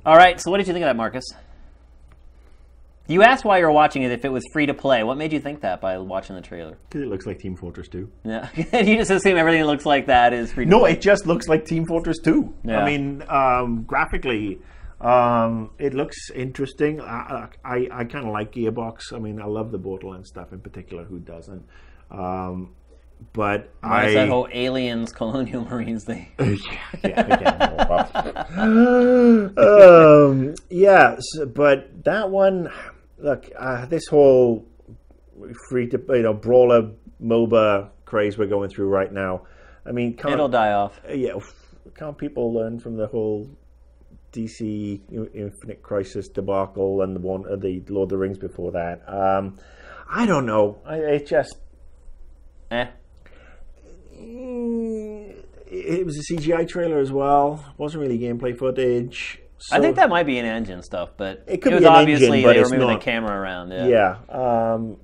All 0.08 0.16
right, 0.16 0.40
so 0.40 0.50
what 0.50 0.60
did 0.60 0.68
you 0.68 0.74
think 0.74 0.84
of 0.84 0.88
that, 0.88 0.96
Marcus? 0.96 1.26
You 3.08 3.24
asked 3.24 3.44
why 3.44 3.58
you 3.58 3.66
were 3.66 3.74
watching 3.74 4.04
it 4.04 4.12
if 4.14 4.24
it 4.24 4.30
was 4.30 4.42
free 4.54 4.66
to 4.66 4.74
play. 4.74 5.04
What 5.04 5.18
made 5.18 5.34
you 5.34 5.42
think 5.42 5.60
that 5.64 5.82
by 5.82 5.98
watching 5.98 6.38
the 6.38 6.42
trailer? 6.42 6.78
Because 6.88 7.02
it 7.02 7.10
looks 7.10 7.26
like 7.26 7.40
Team 7.40 7.58
Fortress 7.58 7.90
2. 7.90 8.10
Yeah, 8.24 8.50
you 8.56 8.96
just 8.96 9.12
assume 9.12 9.36
everything 9.38 9.60
that 9.60 9.68
looks 9.68 9.86
like 9.86 10.06
that 10.06 10.32
is 10.32 10.54
free. 10.54 10.64
To 10.64 10.72
No, 10.72 10.80
play. 10.80 10.94
it 10.94 11.02
just 11.02 11.28
looks 11.28 11.50
like 11.50 11.66
Team 11.66 11.86
Fortress 11.86 12.20
2. 12.24 12.54
Yeah. 12.64 12.80
I 12.80 12.86
mean, 12.86 13.22
um, 13.28 13.84
graphically, 13.84 14.60
um, 15.02 15.72
it 15.78 15.94
looks 15.94 16.30
interesting. 16.34 17.02
I, 17.02 17.50
I, 17.66 17.88
I 17.92 18.04
kind 18.06 18.26
of 18.28 18.32
like 18.32 18.54
Gearbox. 18.54 19.12
I 19.12 19.20
mean, 19.20 19.42
I 19.42 19.46
love 19.46 19.74
the 19.74 19.78
Borderlands 19.78 20.30
stuff 20.30 20.54
in 20.54 20.62
particular. 20.62 21.04
Who 21.04 21.20
doesn't? 21.20 21.66
Um, 22.12 22.76
but 23.34 23.70
I 23.84 24.06
It's 24.06 24.16
that 24.16 24.30
whole 24.30 24.48
aliens, 24.52 25.12
colonial 25.16 25.66
marines 25.66 26.04
thing. 26.06 26.28
yeah, 27.04 27.26
again, 27.26 27.58
um, 29.58 30.56
yes, 30.70 31.22
but 31.54 32.04
that 32.04 32.30
one, 32.30 32.70
look, 33.18 33.50
uh, 33.58 33.86
this 33.86 34.08
whole 34.08 34.68
free 35.70 35.88
to 35.88 36.04
you 36.10 36.24
know 36.24 36.34
brawler 36.34 36.92
MOBA 37.22 37.90
craze 38.06 38.38
we're 38.38 38.48
going 38.48 38.70
through 38.70 38.88
right 38.88 39.12
now. 39.12 39.44
I 39.86 39.92
mean, 39.92 40.16
can't, 40.16 40.34
It'll 40.34 40.50
die 40.50 40.74
off. 40.74 41.00
yeah, 41.10 41.34
can't 41.96 42.18
people 42.18 42.54
learn 42.54 42.80
from 42.80 42.98
the 42.98 43.08
whole 43.08 43.50
DC 44.34 45.02
Infinite 45.34 45.82
Crisis 45.82 46.28
debacle 46.28 47.02
and 47.02 47.16
the 47.16 47.20
one 47.20 47.46
uh, 47.50 47.56
the 47.56 47.84
Lord 47.90 48.08
of 48.08 48.10
the 48.10 48.18
Rings 48.18 48.38
before 48.38 48.72
that? 48.74 49.02
Um, 49.08 49.58
I 50.10 50.26
don't 50.26 50.46
know. 50.46 50.82
I, 50.86 50.98
it 50.98 51.28
just 51.28 51.58
Eh. 52.70 52.88
Mm, 54.20 55.44
it 55.68 56.06
was 56.06 56.18
a 56.18 56.34
CGI 56.34 56.68
trailer 56.68 57.00
as 57.00 57.12
well. 57.12 57.64
wasn't 57.78 58.02
really 58.02 58.18
gameplay 58.20 58.58
footage. 58.58 59.40
I 59.72 59.80
think 59.80 59.96
that 59.96 60.10
might 60.10 60.26
be 60.28 60.38
an 60.38 60.46
engine 60.46 60.84
stuff, 60.84 61.10
but 61.18 61.44
It 61.48 61.62
could 61.64 61.74
was 61.74 61.82
be 61.82 61.88
an 61.88 61.94
obviously 61.94 62.28
engine, 62.28 62.44
but 62.44 62.54
they 62.54 62.60
were 62.62 62.70
moving 62.70 62.88
not. 62.88 63.00
the 63.00 63.04
camera 63.06 63.40
around. 63.40 63.72
Yeah. 63.72 63.88
Yeah, 64.30 64.74
um, 64.74 64.98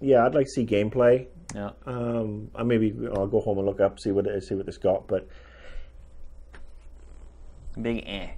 yeah. 0.00 0.26
I'd 0.26 0.34
like 0.34 0.46
to 0.46 0.50
see 0.50 0.66
gameplay. 0.66 1.26
Yeah. 1.54 1.70
Um, 1.86 2.50
I 2.54 2.62
maybe 2.64 2.92
I'll 3.14 3.26
go 3.28 3.40
home 3.40 3.58
and 3.58 3.66
look 3.66 3.80
up 3.80 4.00
see 4.00 4.10
what 4.10 4.26
it, 4.26 4.42
see 4.42 4.54
what 4.54 4.66
it's 4.66 4.78
got. 4.78 5.06
But 5.06 5.28
Big 7.80 8.02
eh. 8.06 8.30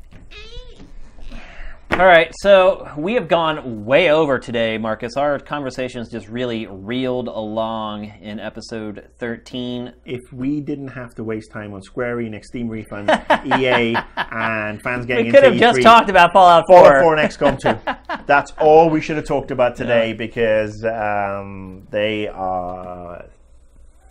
All 1.95 2.07
right, 2.07 2.33
so 2.41 2.91
we 2.99 3.15
have 3.15 3.29
gone 3.29 3.85
way 3.85 4.11
over 4.11 4.41
today, 4.41 4.79
Marcus. 4.79 5.17
Our 5.17 5.39
conversations 5.39 6.09
just 6.09 6.27
really 6.29 6.67
reeled 6.67 7.29
along 7.29 8.07
in 8.21 8.41
episode 8.41 9.11
13. 9.21 9.93
if 10.05 10.21
we 10.33 10.61
didn't 10.61 10.89
have 10.89 11.15
to 11.15 11.23
waste 11.23 11.53
time 11.53 11.73
on 11.73 11.83
Square 11.83 12.17
Enix, 12.17 12.47
Steam 12.47 12.69
refunds, 12.69 13.09
EA, 13.61 13.97
and 14.17 14.83
fans 14.83 15.07
getting 15.07 15.27
We 15.27 15.31
could 15.31 15.45
have 15.45 15.55
just 15.55 15.79
E3, 15.79 15.83
talked 15.85 16.11
about 16.11 16.33
Fallout 16.33 16.65
4. 16.67 16.83
Fallout 16.83 17.01
4 17.01 17.17
and 17.17 17.31
XCOM 17.31 18.17
2. 18.17 18.25
That's 18.27 18.51
all 18.59 18.91
we 18.91 19.01
should 19.01 19.15
have 19.17 19.27
talked 19.27 19.53
about 19.53 19.77
today 19.77 20.15
because 20.15 20.85
um, 20.85 21.87
they 21.91 22.27
are 22.27 23.27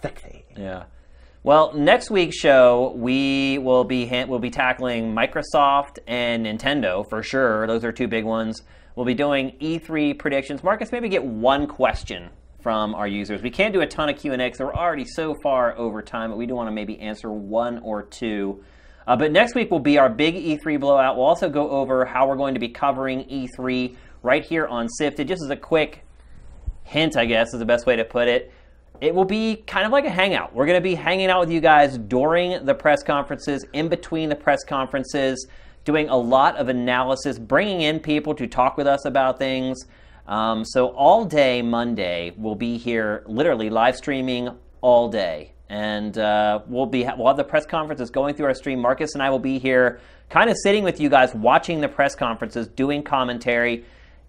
sexy. 0.01 0.45
Yeah. 0.55 0.85
Well, 1.45 1.73
next 1.73 2.09
week's 2.09 2.37
show 2.37 2.93
we 2.95 3.57
will 3.57 3.83
be 3.83 4.07
ha- 4.07 4.23
we'll 4.23 4.39
be 4.39 4.49
tackling 4.49 5.13
Microsoft 5.13 5.99
and 6.07 6.45
Nintendo 6.45 7.03
for 7.09 7.21
sure. 7.21 7.67
Those 7.67 7.83
are 7.83 7.91
two 7.91 8.07
big 8.07 8.23
ones. 8.23 8.61
We'll 8.95 9.05
be 9.05 9.13
doing 9.13 9.57
E3 9.59 10.17
predictions. 10.17 10.63
Marcus, 10.63 10.93
maybe 10.93 11.09
get 11.09 11.25
one 11.25 11.67
question 11.67 12.29
from 12.61 12.95
our 12.95 13.09
users. 13.09 13.41
We 13.41 13.49
can't 13.49 13.73
do 13.73 13.81
a 13.81 13.85
ton 13.85 14.07
of 14.07 14.17
Q 14.17 14.31
and 14.31 14.41
A 14.41 14.45
because 14.45 14.61
we're 14.61 14.73
already 14.73 15.03
so 15.03 15.35
far 15.43 15.77
over 15.77 16.01
time, 16.01 16.29
but 16.29 16.37
we 16.37 16.45
do 16.45 16.55
want 16.55 16.67
to 16.67 16.71
maybe 16.71 16.97
answer 17.01 17.29
one 17.29 17.79
or 17.79 18.03
two. 18.03 18.63
Uh, 19.05 19.17
but 19.17 19.33
next 19.33 19.53
week 19.53 19.69
will 19.69 19.79
be 19.79 19.97
our 19.97 20.07
big 20.07 20.35
E3 20.35 20.79
blowout. 20.79 21.17
We'll 21.17 21.25
also 21.25 21.49
go 21.49 21.69
over 21.71 22.05
how 22.05 22.25
we're 22.25 22.37
going 22.37 22.53
to 22.53 22.61
be 22.61 22.69
covering 22.69 23.25
E3 23.25 23.97
right 24.21 24.45
here 24.45 24.65
on 24.65 24.87
Sifted. 24.87 25.27
Just 25.27 25.43
as 25.43 25.49
a 25.49 25.57
quick 25.57 26.05
hint, 26.83 27.17
I 27.17 27.25
guess 27.25 27.53
is 27.53 27.59
the 27.59 27.65
best 27.65 27.85
way 27.85 27.97
to 27.97 28.05
put 28.05 28.29
it. 28.29 28.53
It 29.03 29.13
will 29.13 29.25
be 29.25 29.57
kind 29.67 29.85
of 29.85 29.91
like 29.91 30.05
a 30.05 30.09
hangout. 30.09 30.55
We're 30.55 30.65
going 30.65 30.77
to 30.77 30.81
be 30.81 30.95
hanging 30.95 31.27
out 31.27 31.41
with 31.41 31.51
you 31.51 31.59
guys 31.59 31.97
during 31.97 32.65
the 32.65 32.73
press 32.73 33.03
conferences, 33.03 33.65
in 33.73 33.89
between 33.89 34.29
the 34.29 34.35
press 34.35 34.63
conferences, 34.63 35.45
doing 35.83 36.07
a 36.07 36.15
lot 36.15 36.55
of 36.55 36.69
analysis, 36.69 37.37
bringing 37.37 37.81
in 37.81 37.99
people 37.99 38.33
to 38.35 38.47
talk 38.47 38.77
with 38.77 38.87
us 38.87 39.03
about 39.03 39.39
things. 39.39 39.77
Um, 40.25 40.63
so, 40.63 40.87
all 40.91 41.25
day 41.25 41.61
Monday, 41.61 42.31
we'll 42.37 42.55
be 42.55 42.77
here 42.77 43.25
literally 43.27 43.69
live 43.69 43.97
streaming 43.97 44.47
all 44.79 45.09
day. 45.09 45.51
And 45.67 46.17
uh, 46.17 46.61
we'll 46.67 46.85
be 46.85 47.05
we'll 47.17 47.27
have 47.27 47.35
the 47.35 47.43
press 47.43 47.65
conferences 47.65 48.09
going 48.09 48.35
through 48.35 48.45
our 48.45 48.53
stream. 48.53 48.79
Marcus 48.79 49.15
and 49.15 49.21
I 49.21 49.29
will 49.29 49.37
be 49.37 49.59
here, 49.59 49.99
kind 50.29 50.49
of 50.49 50.55
sitting 50.63 50.85
with 50.85 51.01
you 51.01 51.09
guys, 51.09 51.35
watching 51.35 51.81
the 51.81 51.89
press 51.89 52.15
conferences, 52.15 52.69
doing 52.69 53.03
commentary 53.03 53.83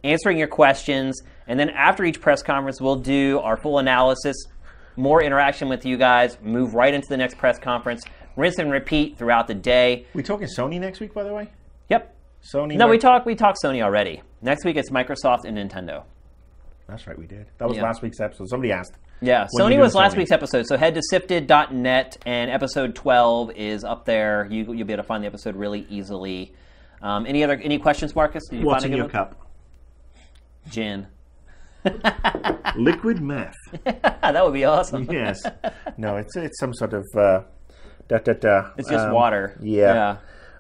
answering 0.05 0.39
your 0.39 0.49
questions. 0.49 1.21
And 1.47 1.59
then 1.59 1.71
after 1.71 2.05
each 2.05 2.21
press 2.21 2.43
conference, 2.43 2.81
we'll 2.81 2.97
do 2.97 3.41
our 3.41 3.57
full 3.57 3.79
analysis, 3.79 4.37
more 4.97 5.23
interaction 5.23 5.69
with 5.69 5.85
you 5.85 5.97
guys, 5.97 6.39
move 6.43 6.75
right 6.75 6.93
into 6.95 7.07
the 7.09 7.17
next 7.17 7.37
press 7.39 7.59
conference, 7.59 8.03
rinse 8.37 8.59
and 8.59 8.71
repeat 8.71 9.17
throughout 9.19 9.47
the 9.47 9.55
day. 9.55 10.07
We 10.15 10.23
talking 10.23 10.47
Sony 10.49 10.79
next 10.81 11.01
week, 11.01 11.15
by 11.15 11.23
the 11.25 11.33
way? 11.33 11.49
Yep. 11.89 12.15
Sony. 12.43 12.77
No, 12.77 12.87
we 12.87 12.93
mic- 12.93 13.01
talked 13.01 13.27
we 13.27 13.35
talked 13.35 13.59
Sony 13.65 13.83
already. 13.83 14.23
Next 14.43 14.65
week 14.65 14.77
it's 14.77 14.91
Microsoft 14.91 15.45
and 15.45 15.57
Nintendo. 15.57 16.05
That's 16.87 17.07
right, 17.07 17.19
we 17.19 17.27
did. 17.27 17.47
That 17.59 17.67
was 17.69 17.79
Yeah. 17.79 17.85
last 17.85 18.03
week's 18.03 18.21
episode. 18.21 18.49
Somebody 18.51 18.71
asked. 18.73 18.93
Yeah, 19.23 19.47
Sony 19.59 19.79
was 19.81 19.95
last 19.95 20.15
Sony. 20.15 20.19
week's 20.19 20.33
episode. 20.33 20.67
So 20.67 20.77
head 20.77 20.95
to 20.97 21.01
sifted.net 21.09 22.19
and 22.27 22.51
episode 22.51 22.95
12 22.95 23.53
is 23.53 23.83
up 23.85 24.05
there. 24.05 24.47
You, 24.51 24.65
you'll 24.75 24.87
be 24.87 24.93
able 24.93 25.03
to 25.03 25.07
find 25.07 25.23
the 25.25 25.29
episode 25.29 25.57
really 25.57 25.87
easily. 25.89 26.53
Um, 27.01 27.25
any 27.25 27.43
other 27.43 27.55
any 27.63 27.79
questions, 27.79 28.15
Marcus? 28.15 28.43
Did 28.51 28.61
you 28.61 28.67
What's 28.67 28.83
find 28.85 28.93
in 28.93 29.01
a 29.01 29.05
your 29.05 29.05
one? 29.07 29.13
cup? 29.13 29.41
Gin. 30.71 31.07
Liquid 32.77 33.21
meth. 33.21 33.55
that 33.85 34.45
would 34.45 34.55
be 34.55 34.65
awesome. 34.65 35.09
Yes. 35.11 35.43
no, 35.97 36.17
it's 36.17 36.37
it's 36.37 36.59
some 36.59 36.75
sort 36.75 36.93
of 36.95 37.05
uh, 37.17 37.41
da 38.09 38.19
da 38.19 38.33
da. 38.33 38.71
It's 38.77 38.89
just 38.89 39.07
um, 39.07 39.13
water. 39.13 39.59
Yeah. 39.63 40.17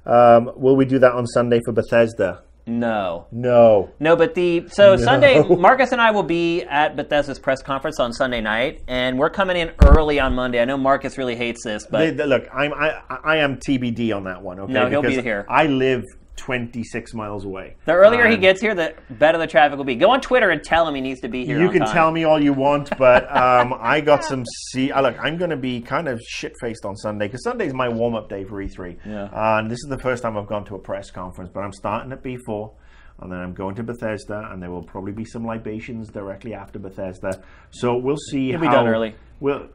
Um, 0.06 0.50
will 0.56 0.76
we 0.76 0.84
do 0.84 0.98
that 0.98 1.12
on 1.12 1.26
Sunday 1.26 1.60
for 1.64 1.72
Bethesda? 1.72 2.42
No. 2.66 3.26
No. 3.30 3.90
No, 4.00 4.16
but 4.16 4.34
the 4.34 4.68
so 4.68 4.96
Sunday, 4.96 5.42
Marcus 5.42 5.92
and 5.92 6.00
I 6.00 6.10
will 6.12 6.22
be 6.22 6.62
at 6.62 6.96
Bethesda's 6.96 7.38
press 7.38 7.62
conference 7.62 8.00
on 8.00 8.12
Sunday 8.12 8.40
night, 8.40 8.82
and 8.88 9.18
we're 9.18 9.30
coming 9.30 9.56
in 9.56 9.72
early 9.84 10.18
on 10.18 10.34
Monday. 10.34 10.60
I 10.60 10.64
know 10.64 10.78
Marcus 10.78 11.18
really 11.18 11.36
hates 11.36 11.62
this, 11.62 11.86
but 11.86 11.98
They- 11.98 12.10
they- 12.12 12.26
look, 12.26 12.46
I'm 12.52 12.72
I, 12.72 13.02
I 13.22 13.36
am 13.38 13.56
TBD 13.58 14.12
on 14.16 14.24
that 14.24 14.42
one. 14.42 14.58
Okay, 14.60 14.72
No, 14.72 14.88
he'll 14.88 15.02
be 15.02 15.20
here. 15.20 15.44
I 15.48 15.66
live 15.66 16.04
26 16.36 17.14
miles 17.14 17.44
away. 17.44 17.76
the 17.84 17.92
earlier 17.92 18.26
he 18.28 18.36
gets 18.36 18.60
here, 18.60 18.74
the 18.74 18.94
better 19.10 19.38
the 19.38 19.46
traffic 19.46 19.76
will 19.76 19.84
be. 19.84 19.94
Go 19.94 20.10
on 20.10 20.20
Twitter 20.20 20.50
and 20.50 20.62
tell 20.62 20.86
him 20.86 20.94
he 20.94 21.00
needs 21.00 21.20
to 21.20 21.28
be 21.28 21.44
here. 21.44 21.60
You 21.60 21.70
can 21.70 21.80
time. 21.80 21.94
tell 21.94 22.10
me 22.10 22.24
all 22.24 22.42
you 22.42 22.52
want, 22.52 22.90
but 22.98 23.24
um, 23.36 23.74
I 23.78 24.00
got 24.00 24.24
some. 24.24 24.44
See, 24.70 24.90
uh, 24.90 25.02
look, 25.02 25.16
I'm 25.20 25.36
going 25.36 25.50
to 25.50 25.56
be 25.56 25.80
kind 25.80 26.08
of 26.08 26.20
shit 26.20 26.52
faced 26.60 26.84
on 26.84 26.96
Sunday 26.96 27.26
because 27.26 27.44
Sunday's 27.44 27.72
my 27.72 27.88
warm 27.88 28.14
up 28.14 28.28
day 28.28 28.44
for 28.44 28.62
E3. 28.62 28.98
Yeah. 29.04 29.24
Uh, 29.24 29.58
and 29.60 29.70
this 29.70 29.78
is 29.78 29.88
the 29.88 29.98
first 29.98 30.22
time 30.22 30.36
I've 30.36 30.48
gone 30.48 30.64
to 30.66 30.74
a 30.74 30.78
press 30.78 31.10
conference, 31.10 31.50
but 31.52 31.60
I'm 31.60 31.72
starting 31.72 32.12
at 32.12 32.22
B4, 32.22 32.72
and 33.20 33.32
then 33.32 33.38
I'm 33.38 33.54
going 33.54 33.76
to 33.76 33.82
Bethesda, 33.82 34.48
and 34.50 34.62
there 34.62 34.70
will 34.70 34.84
probably 34.84 35.12
be 35.12 35.24
some 35.24 35.46
libations 35.46 36.08
directly 36.10 36.54
after 36.54 36.78
Bethesda. 36.78 37.42
So 37.70 37.96
we'll 37.96 38.16
see. 38.16 38.52
How, 38.52 38.60
be 38.60 38.68
done 38.68 38.88
early. 38.88 39.14
Well, 39.40 39.68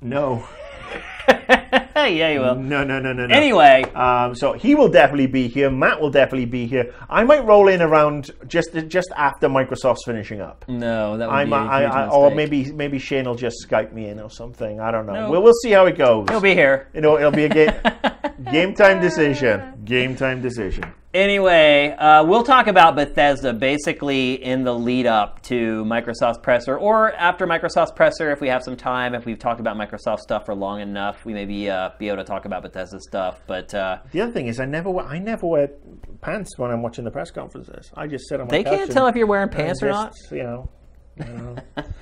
no, 0.00 0.46
yeah, 1.96 2.30
you 2.30 2.40
will. 2.40 2.54
no, 2.56 2.84
no, 2.84 2.98
no, 3.00 3.12
no, 3.12 3.26
no. 3.26 3.34
Anyway, 3.34 3.84
Um, 3.94 4.34
so 4.34 4.52
he 4.52 4.74
will 4.74 4.88
definitely 4.88 5.26
be 5.26 5.48
here. 5.48 5.70
Matt 5.70 6.00
will 6.00 6.10
definitely 6.10 6.46
be 6.46 6.66
here. 6.66 6.94
I 7.08 7.24
might 7.24 7.44
roll 7.44 7.68
in 7.68 7.82
around 7.82 8.30
just 8.46 8.70
just 8.88 9.10
after 9.16 9.48
Microsoft's 9.48 10.04
finishing 10.04 10.40
up. 10.40 10.64
no, 10.68 11.16
that 11.18 11.28
would 11.28 11.34
I'm, 11.34 11.48
be 11.48 11.54
a 11.54 11.58
I, 11.58 11.80
huge 11.82 11.92
I, 11.92 12.08
or 12.08 12.30
maybe 12.34 12.72
maybe 12.72 12.98
Shane 12.98 13.24
will 13.26 13.34
just 13.34 13.56
Skype 13.68 13.92
me 13.92 14.08
in 14.08 14.20
or 14.20 14.30
something. 14.30 14.80
I 14.80 14.90
don't 14.90 15.06
know. 15.06 15.14
No. 15.14 15.30
We'll, 15.30 15.42
we'll 15.42 15.60
see 15.62 15.70
how 15.70 15.86
it 15.86 15.96
goes. 15.96 16.26
he'll 16.28 16.40
be 16.40 16.54
here. 16.54 16.88
You 16.94 17.00
know, 17.00 17.16
it'll 17.18 17.30
be 17.30 17.44
a 17.44 17.48
game 17.48 17.72
game 18.52 18.74
time 18.74 19.00
decision. 19.00 19.82
Game 19.84 20.16
time 20.16 20.40
decision. 20.42 20.84
Anyway, 21.16 21.96
uh, 21.98 22.22
we'll 22.24 22.42
talk 22.42 22.66
about 22.66 22.94
Bethesda 22.94 23.54
basically 23.54 24.34
in 24.34 24.64
the 24.64 24.74
lead 24.74 25.06
up 25.06 25.40
to 25.44 25.82
Microsoft's 25.86 26.36
presser, 26.42 26.76
or 26.76 27.14
after 27.14 27.46
Microsoft's 27.46 27.92
presser 27.92 28.32
if 28.32 28.42
we 28.42 28.48
have 28.48 28.62
some 28.62 28.76
time. 28.76 29.14
If 29.14 29.24
we've 29.24 29.38
talked 29.38 29.58
about 29.58 29.78
Microsoft 29.78 30.18
stuff 30.18 30.44
for 30.44 30.54
long 30.54 30.82
enough, 30.82 31.24
we 31.24 31.32
may 31.32 31.46
be, 31.46 31.70
uh, 31.70 31.92
be 31.98 32.08
able 32.08 32.18
to 32.18 32.24
talk 32.24 32.44
about 32.44 32.62
Bethesda 32.62 33.00
stuff. 33.00 33.40
But 33.46 33.72
uh, 33.74 34.00
The 34.12 34.20
other 34.20 34.32
thing 34.32 34.48
is, 34.48 34.60
I 34.60 34.66
never 34.66 34.90
wear, 34.90 35.06
I 35.06 35.18
never 35.18 35.46
wear 35.46 35.70
pants 36.20 36.58
when 36.58 36.70
I'm 36.70 36.82
watching 36.82 37.04
the 37.06 37.10
press 37.10 37.30
conferences. 37.30 37.90
I 37.94 38.08
just 38.08 38.28
sit 38.28 38.38
on 38.38 38.48
my 38.48 38.50
they 38.50 38.64
can't 38.64 38.92
tell 38.92 39.06
if 39.06 39.16
you're 39.16 39.26
wearing 39.26 39.48
pants 39.48 39.82
or 39.82 39.88
not. 39.88 40.12
You 40.30 40.42
know. 40.42 40.68
you 41.16 41.32
know. 41.32 41.56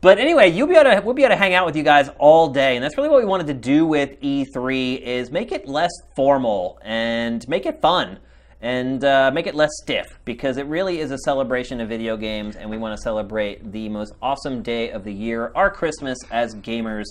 But 0.00 0.18
anyway, 0.18 0.50
you'll 0.50 0.66
be 0.66 0.74
able 0.74 0.90
to 0.90 1.00
we'll 1.04 1.14
be 1.14 1.22
able 1.22 1.34
to 1.34 1.38
hang 1.38 1.54
out 1.54 1.64
with 1.64 1.76
you 1.76 1.84
guys 1.84 2.10
all 2.18 2.48
day, 2.48 2.74
and 2.74 2.82
that's 2.82 2.96
really 2.96 3.08
what 3.08 3.20
we 3.20 3.24
wanted 3.24 3.46
to 3.46 3.54
do 3.54 3.86
with 3.86 4.20
E3 4.20 5.00
is 5.00 5.30
make 5.30 5.52
it 5.52 5.68
less 5.68 5.92
formal 6.16 6.80
and 6.82 7.46
make 7.48 7.66
it 7.66 7.80
fun 7.80 8.18
and 8.62 9.04
uh, 9.04 9.30
make 9.34 9.48
it 9.48 9.56
less 9.56 9.70
stiff 9.82 10.18
because 10.24 10.56
it 10.56 10.66
really 10.66 11.00
is 11.00 11.10
a 11.10 11.18
celebration 11.18 11.80
of 11.80 11.88
video 11.88 12.16
games, 12.16 12.54
and 12.56 12.70
we 12.70 12.78
want 12.78 12.96
to 12.96 13.02
celebrate 13.02 13.72
the 13.72 13.88
most 13.88 14.14
awesome 14.22 14.62
day 14.62 14.90
of 14.90 15.02
the 15.04 15.12
year, 15.12 15.52
our 15.54 15.70
Christmas 15.70 16.16
as 16.30 16.54
gamers, 16.54 17.06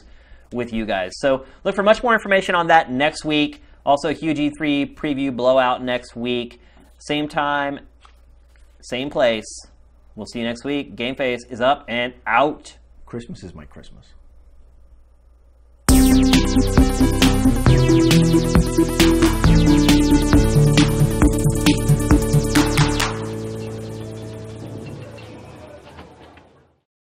with 0.54 0.74
you 0.74 0.86
guys. 0.86 1.12
So 1.16 1.46
look 1.64 1.76
for 1.76 1.84
much 1.84 2.04
more 2.04 2.14
information 2.14 2.56
on 2.56 2.68
that 2.68 2.92
next 2.92 3.26
week. 3.26 3.62
Also, 3.86 4.10
a 4.10 4.14
huge 4.14 4.38
E3 4.38 4.96
preview 4.96 5.36
blowout 5.36 5.84
next 5.84 6.16
week, 6.16 6.60
same 7.00 7.28
time, 7.28 7.80
same 8.82 9.10
place. 9.10 9.46
We'll 10.16 10.26
see 10.26 10.40
you 10.40 10.46
next 10.46 10.64
week. 10.64 10.96
GameFace 10.96 11.40
is 11.50 11.62
up 11.62 11.86
and 11.88 12.14
out. 12.28 12.78
Christmas 13.06 13.44
is 13.44 13.54
my 13.54 13.66
Christmas. 13.66 14.08